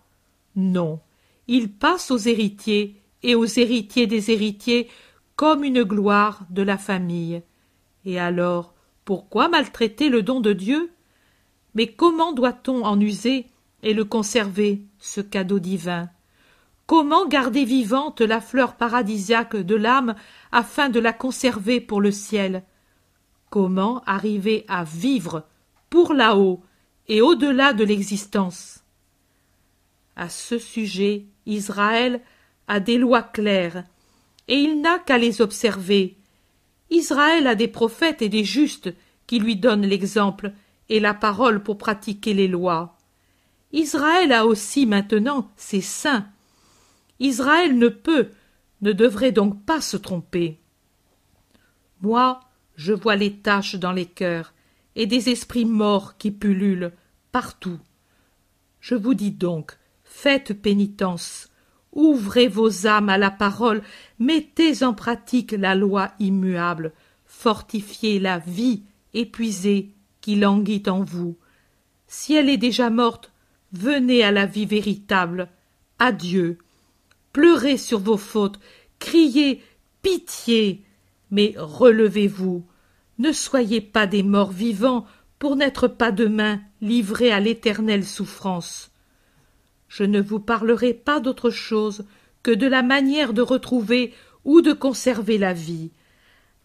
Non, 0.55 0.99
il 1.47 1.71
passe 1.71 2.11
aux 2.11 2.17
héritiers 2.17 3.01
et 3.21 3.35
aux 3.35 3.45
héritiers 3.45 4.07
des 4.07 4.31
héritiers 4.31 4.87
comme 5.35 5.63
une 5.63 5.83
gloire 5.83 6.45
de 6.49 6.61
la 6.61 6.77
famille. 6.77 7.41
Et 8.05 8.19
alors, 8.19 8.73
pourquoi 9.05 9.49
maltraiter 9.49 10.09
le 10.09 10.23
don 10.23 10.39
de 10.39 10.53
Dieu? 10.53 10.91
Mais 11.75 11.87
comment 11.87 12.33
doit-on 12.33 12.83
en 12.83 12.99
user 12.99 13.47
et 13.81 13.93
le 13.93 14.05
conserver, 14.05 14.81
ce 14.99 15.21
cadeau 15.21 15.59
divin? 15.59 16.09
Comment 16.95 17.25
garder 17.25 17.65
vivante 17.65 18.21
la 18.21 18.39
fleur 18.39 18.75
paradisiaque 18.75 19.55
de 19.55 19.73
l'âme 19.73 20.13
afin 20.51 20.89
de 20.89 20.99
la 20.99 21.11
conserver 21.11 21.81
pour 21.81 22.01
le 22.01 22.11
ciel? 22.11 22.61
Comment 23.49 24.03
arriver 24.05 24.63
à 24.67 24.83
vivre 24.83 25.47
pour 25.89 26.13
là-haut 26.13 26.61
et 27.07 27.19
au-delà 27.19 27.73
de 27.73 27.83
l'existence? 27.83 28.83
À 30.15 30.29
ce 30.29 30.59
sujet, 30.59 31.25
Israël 31.47 32.21
a 32.67 32.79
des 32.79 32.99
lois 32.99 33.23
claires, 33.23 33.85
et 34.47 34.59
il 34.59 34.79
n'a 34.79 34.99
qu'à 34.99 35.17
les 35.17 35.41
observer. 35.41 36.15
Israël 36.91 37.47
a 37.47 37.55
des 37.55 37.69
prophètes 37.69 38.21
et 38.21 38.29
des 38.29 38.43
justes 38.43 38.93
qui 39.25 39.39
lui 39.39 39.55
donnent 39.55 39.87
l'exemple 39.87 40.51
et 40.89 40.99
la 40.99 41.15
parole 41.15 41.63
pour 41.63 41.79
pratiquer 41.79 42.35
les 42.35 42.47
lois. 42.47 42.95
Israël 43.71 44.31
a 44.31 44.45
aussi 44.45 44.85
maintenant 44.85 45.49
ses 45.57 45.81
saints. 45.81 46.27
Israël 47.23 47.77
ne 47.77 47.87
peut, 47.87 48.29
ne 48.81 48.91
devrait 48.91 49.31
donc 49.31 49.65
pas 49.65 49.79
se 49.79 49.95
tromper. 49.95 50.59
Moi, 52.01 52.41
je 52.75 52.91
vois 52.91 53.15
les 53.15 53.37
taches 53.37 53.75
dans 53.75 53.93
les 53.93 54.05
cœurs 54.05 54.53
et 54.95 55.07
des 55.07 55.29
esprits 55.29 55.65
morts 55.65 56.17
qui 56.17 56.31
pullulent 56.31 56.91
partout. 57.31 57.79
Je 58.81 58.95
vous 58.95 59.13
dis 59.13 59.31
donc, 59.31 59.77
faites 60.03 60.61
pénitence, 60.61 61.49
ouvrez 61.93 62.49
vos 62.49 62.87
âmes 62.87 63.07
à 63.07 63.17
la 63.17 63.31
parole, 63.31 63.83
mettez 64.19 64.83
en 64.83 64.93
pratique 64.93 65.53
la 65.53 65.75
loi 65.75 66.11
immuable, 66.19 66.91
fortifiez 67.25 68.19
la 68.19 68.39
vie 68.39 68.83
épuisée 69.13 69.93
qui 70.19 70.35
languit 70.35 70.83
en 70.87 71.03
vous. 71.05 71.37
Si 72.07 72.33
elle 72.33 72.49
est 72.49 72.57
déjà 72.57 72.89
morte, 72.89 73.31
venez 73.71 74.23
à 74.23 74.31
la 74.31 74.45
vie 74.45 74.65
véritable. 74.65 75.47
Adieu. 75.99 76.57
Pleurez 77.33 77.77
sur 77.77 77.99
vos 77.99 78.17
fautes, 78.17 78.59
criez 78.99 79.61
pitié, 80.03 80.83
mais 81.31 81.55
relevez-vous. 81.57 82.63
Ne 83.17 83.31
soyez 83.31 83.81
pas 83.81 84.05
des 84.05 84.21
morts 84.21 84.51
vivants 84.51 85.05
pour 85.39 85.55
n'être 85.55 85.87
pas 85.87 86.11
demain 86.11 86.61
livrés 86.79 87.31
à 87.31 87.39
l'éternelle 87.39 88.05
souffrance. 88.05 88.91
Je 89.87 90.03
ne 90.03 90.21
vous 90.21 90.39
parlerai 90.39 90.93
pas 90.93 91.19
d'autre 91.19 91.49
chose 91.49 92.05
que 92.43 92.51
de 92.51 92.67
la 92.67 92.83
manière 92.83 93.33
de 93.33 93.41
retrouver 93.41 94.13
ou 94.45 94.61
de 94.61 94.73
conserver 94.73 95.37
la 95.37 95.53
vie. 95.53 95.91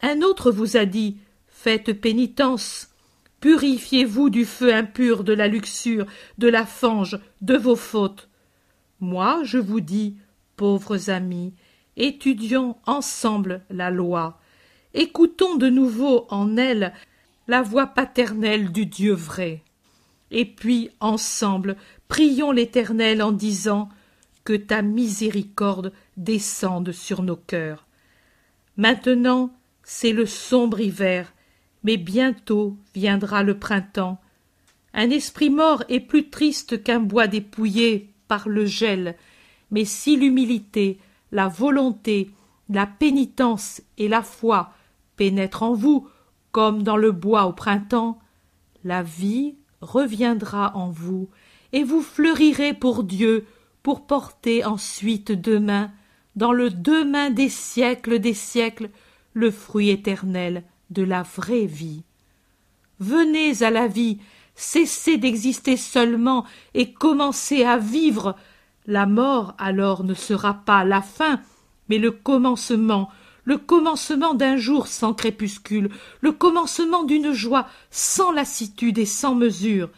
Un 0.02 0.22
autre 0.22 0.50
vous 0.50 0.76
a 0.76 0.84
dit 0.84 1.16
Faites 1.46 1.92
pénitence, 1.92 2.90
purifiez-vous 3.40 4.30
du 4.30 4.44
feu 4.44 4.74
impur 4.74 5.24
de 5.24 5.32
la 5.32 5.48
luxure, 5.48 6.06
de 6.38 6.48
la 6.48 6.66
fange, 6.66 7.18
de 7.40 7.56
vos 7.56 7.76
fautes. 7.76 8.28
Moi, 9.00 9.40
je 9.44 9.58
vous 9.58 9.80
dis, 9.80 10.16
pauvres 10.58 11.08
amis, 11.08 11.54
étudions 11.96 12.76
ensemble 12.84 13.62
la 13.70 13.90
loi, 13.90 14.38
écoutons 14.92 15.56
de 15.56 15.70
nouveau 15.70 16.26
en 16.28 16.58
elle 16.58 16.92
la 17.46 17.62
voix 17.62 17.86
paternelle 17.86 18.72
du 18.72 18.84
Dieu 18.84 19.14
vrai. 19.14 19.62
Et 20.30 20.44
puis, 20.44 20.90
ensemble, 21.00 21.76
prions 22.08 22.50
l'Éternel 22.50 23.22
en 23.22 23.32
disant 23.32 23.88
Que 24.44 24.52
ta 24.52 24.82
miséricorde 24.82 25.92
descende 26.16 26.92
sur 26.92 27.22
nos 27.22 27.36
cœurs. 27.36 27.86
Maintenant, 28.76 29.54
c'est 29.84 30.12
le 30.12 30.26
sombre 30.26 30.80
hiver, 30.80 31.32
mais 31.84 31.96
bientôt 31.96 32.76
viendra 32.94 33.44
le 33.44 33.58
printemps. 33.58 34.20
Un 34.92 35.08
esprit 35.10 35.50
mort 35.50 35.84
est 35.88 36.00
plus 36.00 36.28
triste 36.28 36.82
qu'un 36.82 37.00
bois 37.00 37.28
dépouillé 37.28 38.10
par 38.26 38.48
le 38.48 38.66
gel, 38.66 39.14
mais 39.70 39.84
si 39.84 40.16
l'humilité, 40.16 40.98
la 41.32 41.48
volonté, 41.48 42.30
la 42.68 42.86
pénitence 42.86 43.82
et 43.96 44.08
la 44.08 44.22
foi 44.22 44.72
pénètrent 45.16 45.62
en 45.62 45.74
vous, 45.74 46.08
comme 46.52 46.82
dans 46.82 46.96
le 46.96 47.12
bois 47.12 47.46
au 47.46 47.52
printemps, 47.52 48.18
la 48.84 49.02
vie 49.02 49.54
reviendra 49.80 50.76
en 50.76 50.90
vous, 50.90 51.28
et 51.72 51.84
vous 51.84 52.02
fleurirez 52.02 52.74
pour 52.74 53.04
Dieu, 53.04 53.46
pour 53.82 54.06
porter 54.06 54.64
ensuite 54.64 55.32
demain, 55.32 55.90
dans 56.36 56.52
le 56.52 56.70
demain 56.70 57.30
des 57.30 57.48
siècles 57.48 58.18
des 58.18 58.34
siècles, 58.34 58.90
le 59.34 59.50
fruit 59.50 59.90
éternel 59.90 60.64
de 60.90 61.02
la 61.02 61.22
vraie 61.22 61.66
vie. 61.66 62.02
Venez 63.00 63.62
à 63.62 63.70
la 63.70 63.86
vie, 63.86 64.18
cessez 64.54 65.18
d'exister 65.18 65.76
seulement 65.76 66.44
et 66.74 66.92
commencez 66.92 67.64
à 67.64 67.76
vivre. 67.76 68.36
La 68.90 69.04
mort 69.04 69.54
alors 69.58 70.02
ne 70.02 70.14
sera 70.14 70.54
pas 70.54 70.82
la 70.82 71.02
fin, 71.02 71.42
mais 71.90 71.98
le 71.98 72.10
commencement, 72.10 73.10
le 73.44 73.58
commencement 73.58 74.32
d'un 74.32 74.56
jour 74.56 74.86
sans 74.86 75.12
crépuscule, 75.12 75.90
le 76.22 76.32
commencement 76.32 77.04
d'une 77.04 77.32
joie 77.32 77.68
sans 77.90 78.32
lassitude 78.32 78.96
et 78.96 79.04
sans 79.04 79.34
mesure. 79.34 79.90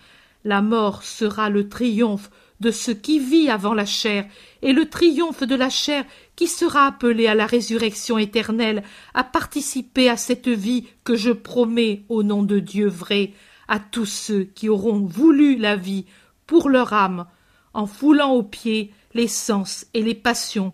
La 0.42 0.60
mort 0.60 1.04
sera 1.04 1.50
le 1.50 1.68
triomphe 1.68 2.32
de 2.58 2.72
ce 2.72 2.90
qui 2.90 3.20
vit 3.20 3.48
avant 3.48 3.74
la 3.74 3.86
chair, 3.86 4.26
et 4.60 4.72
le 4.72 4.90
triomphe 4.90 5.44
de 5.44 5.54
la 5.54 5.70
chair 5.70 6.04
qui 6.34 6.48
sera 6.48 6.86
appelé 6.86 7.28
à 7.28 7.36
la 7.36 7.46
résurrection 7.46 8.18
éternelle, 8.18 8.82
à 9.14 9.22
participer 9.22 10.08
à 10.08 10.16
cette 10.16 10.48
vie 10.48 10.88
que 11.04 11.14
je 11.14 11.30
promets 11.30 12.02
au 12.08 12.24
nom 12.24 12.42
de 12.42 12.58
Dieu 12.58 12.88
vrai, 12.88 13.34
à 13.68 13.78
tous 13.78 14.06
ceux 14.06 14.42
qui 14.42 14.68
auront 14.68 15.06
voulu 15.06 15.54
la 15.54 15.76
vie 15.76 16.06
pour 16.48 16.68
leur 16.68 16.92
âme, 16.92 17.26
en 17.74 17.86
foulant 17.86 18.32
aux 18.32 18.42
pieds 18.42 18.92
les 19.14 19.28
sens 19.28 19.86
et 19.94 20.02
les 20.02 20.14
passions 20.14 20.72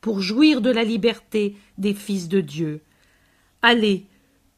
pour 0.00 0.20
jouir 0.20 0.60
de 0.60 0.70
la 0.70 0.84
liberté 0.84 1.56
des 1.76 1.94
fils 1.94 2.28
de 2.28 2.40
Dieu. 2.40 2.82
Allez, 3.62 4.06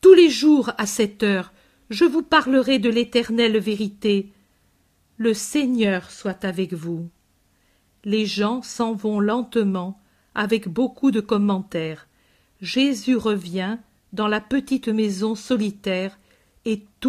tous 0.00 0.14
les 0.14 0.30
jours 0.30 0.70
à 0.78 0.86
cette 0.86 1.22
heure, 1.22 1.52
je 1.88 2.04
vous 2.04 2.22
parlerai 2.22 2.78
de 2.78 2.90
l'éternelle 2.90 3.58
vérité. 3.58 4.32
Le 5.16 5.34
Seigneur 5.34 6.10
soit 6.10 6.44
avec 6.44 6.72
vous. 6.72 7.08
Les 8.04 8.26
gens 8.26 8.62
s'en 8.62 8.94
vont 8.94 9.20
lentement, 9.20 10.00
avec 10.34 10.68
beaucoup 10.68 11.10
de 11.10 11.20
commentaires. 11.20 12.06
Jésus 12.60 13.16
revient 13.16 13.78
dans 14.12 14.28
la 14.28 14.40
petite 14.40 14.88
maison 14.88 15.34
solitaire, 15.34 16.18
et 16.64 16.80
tout 16.80 16.90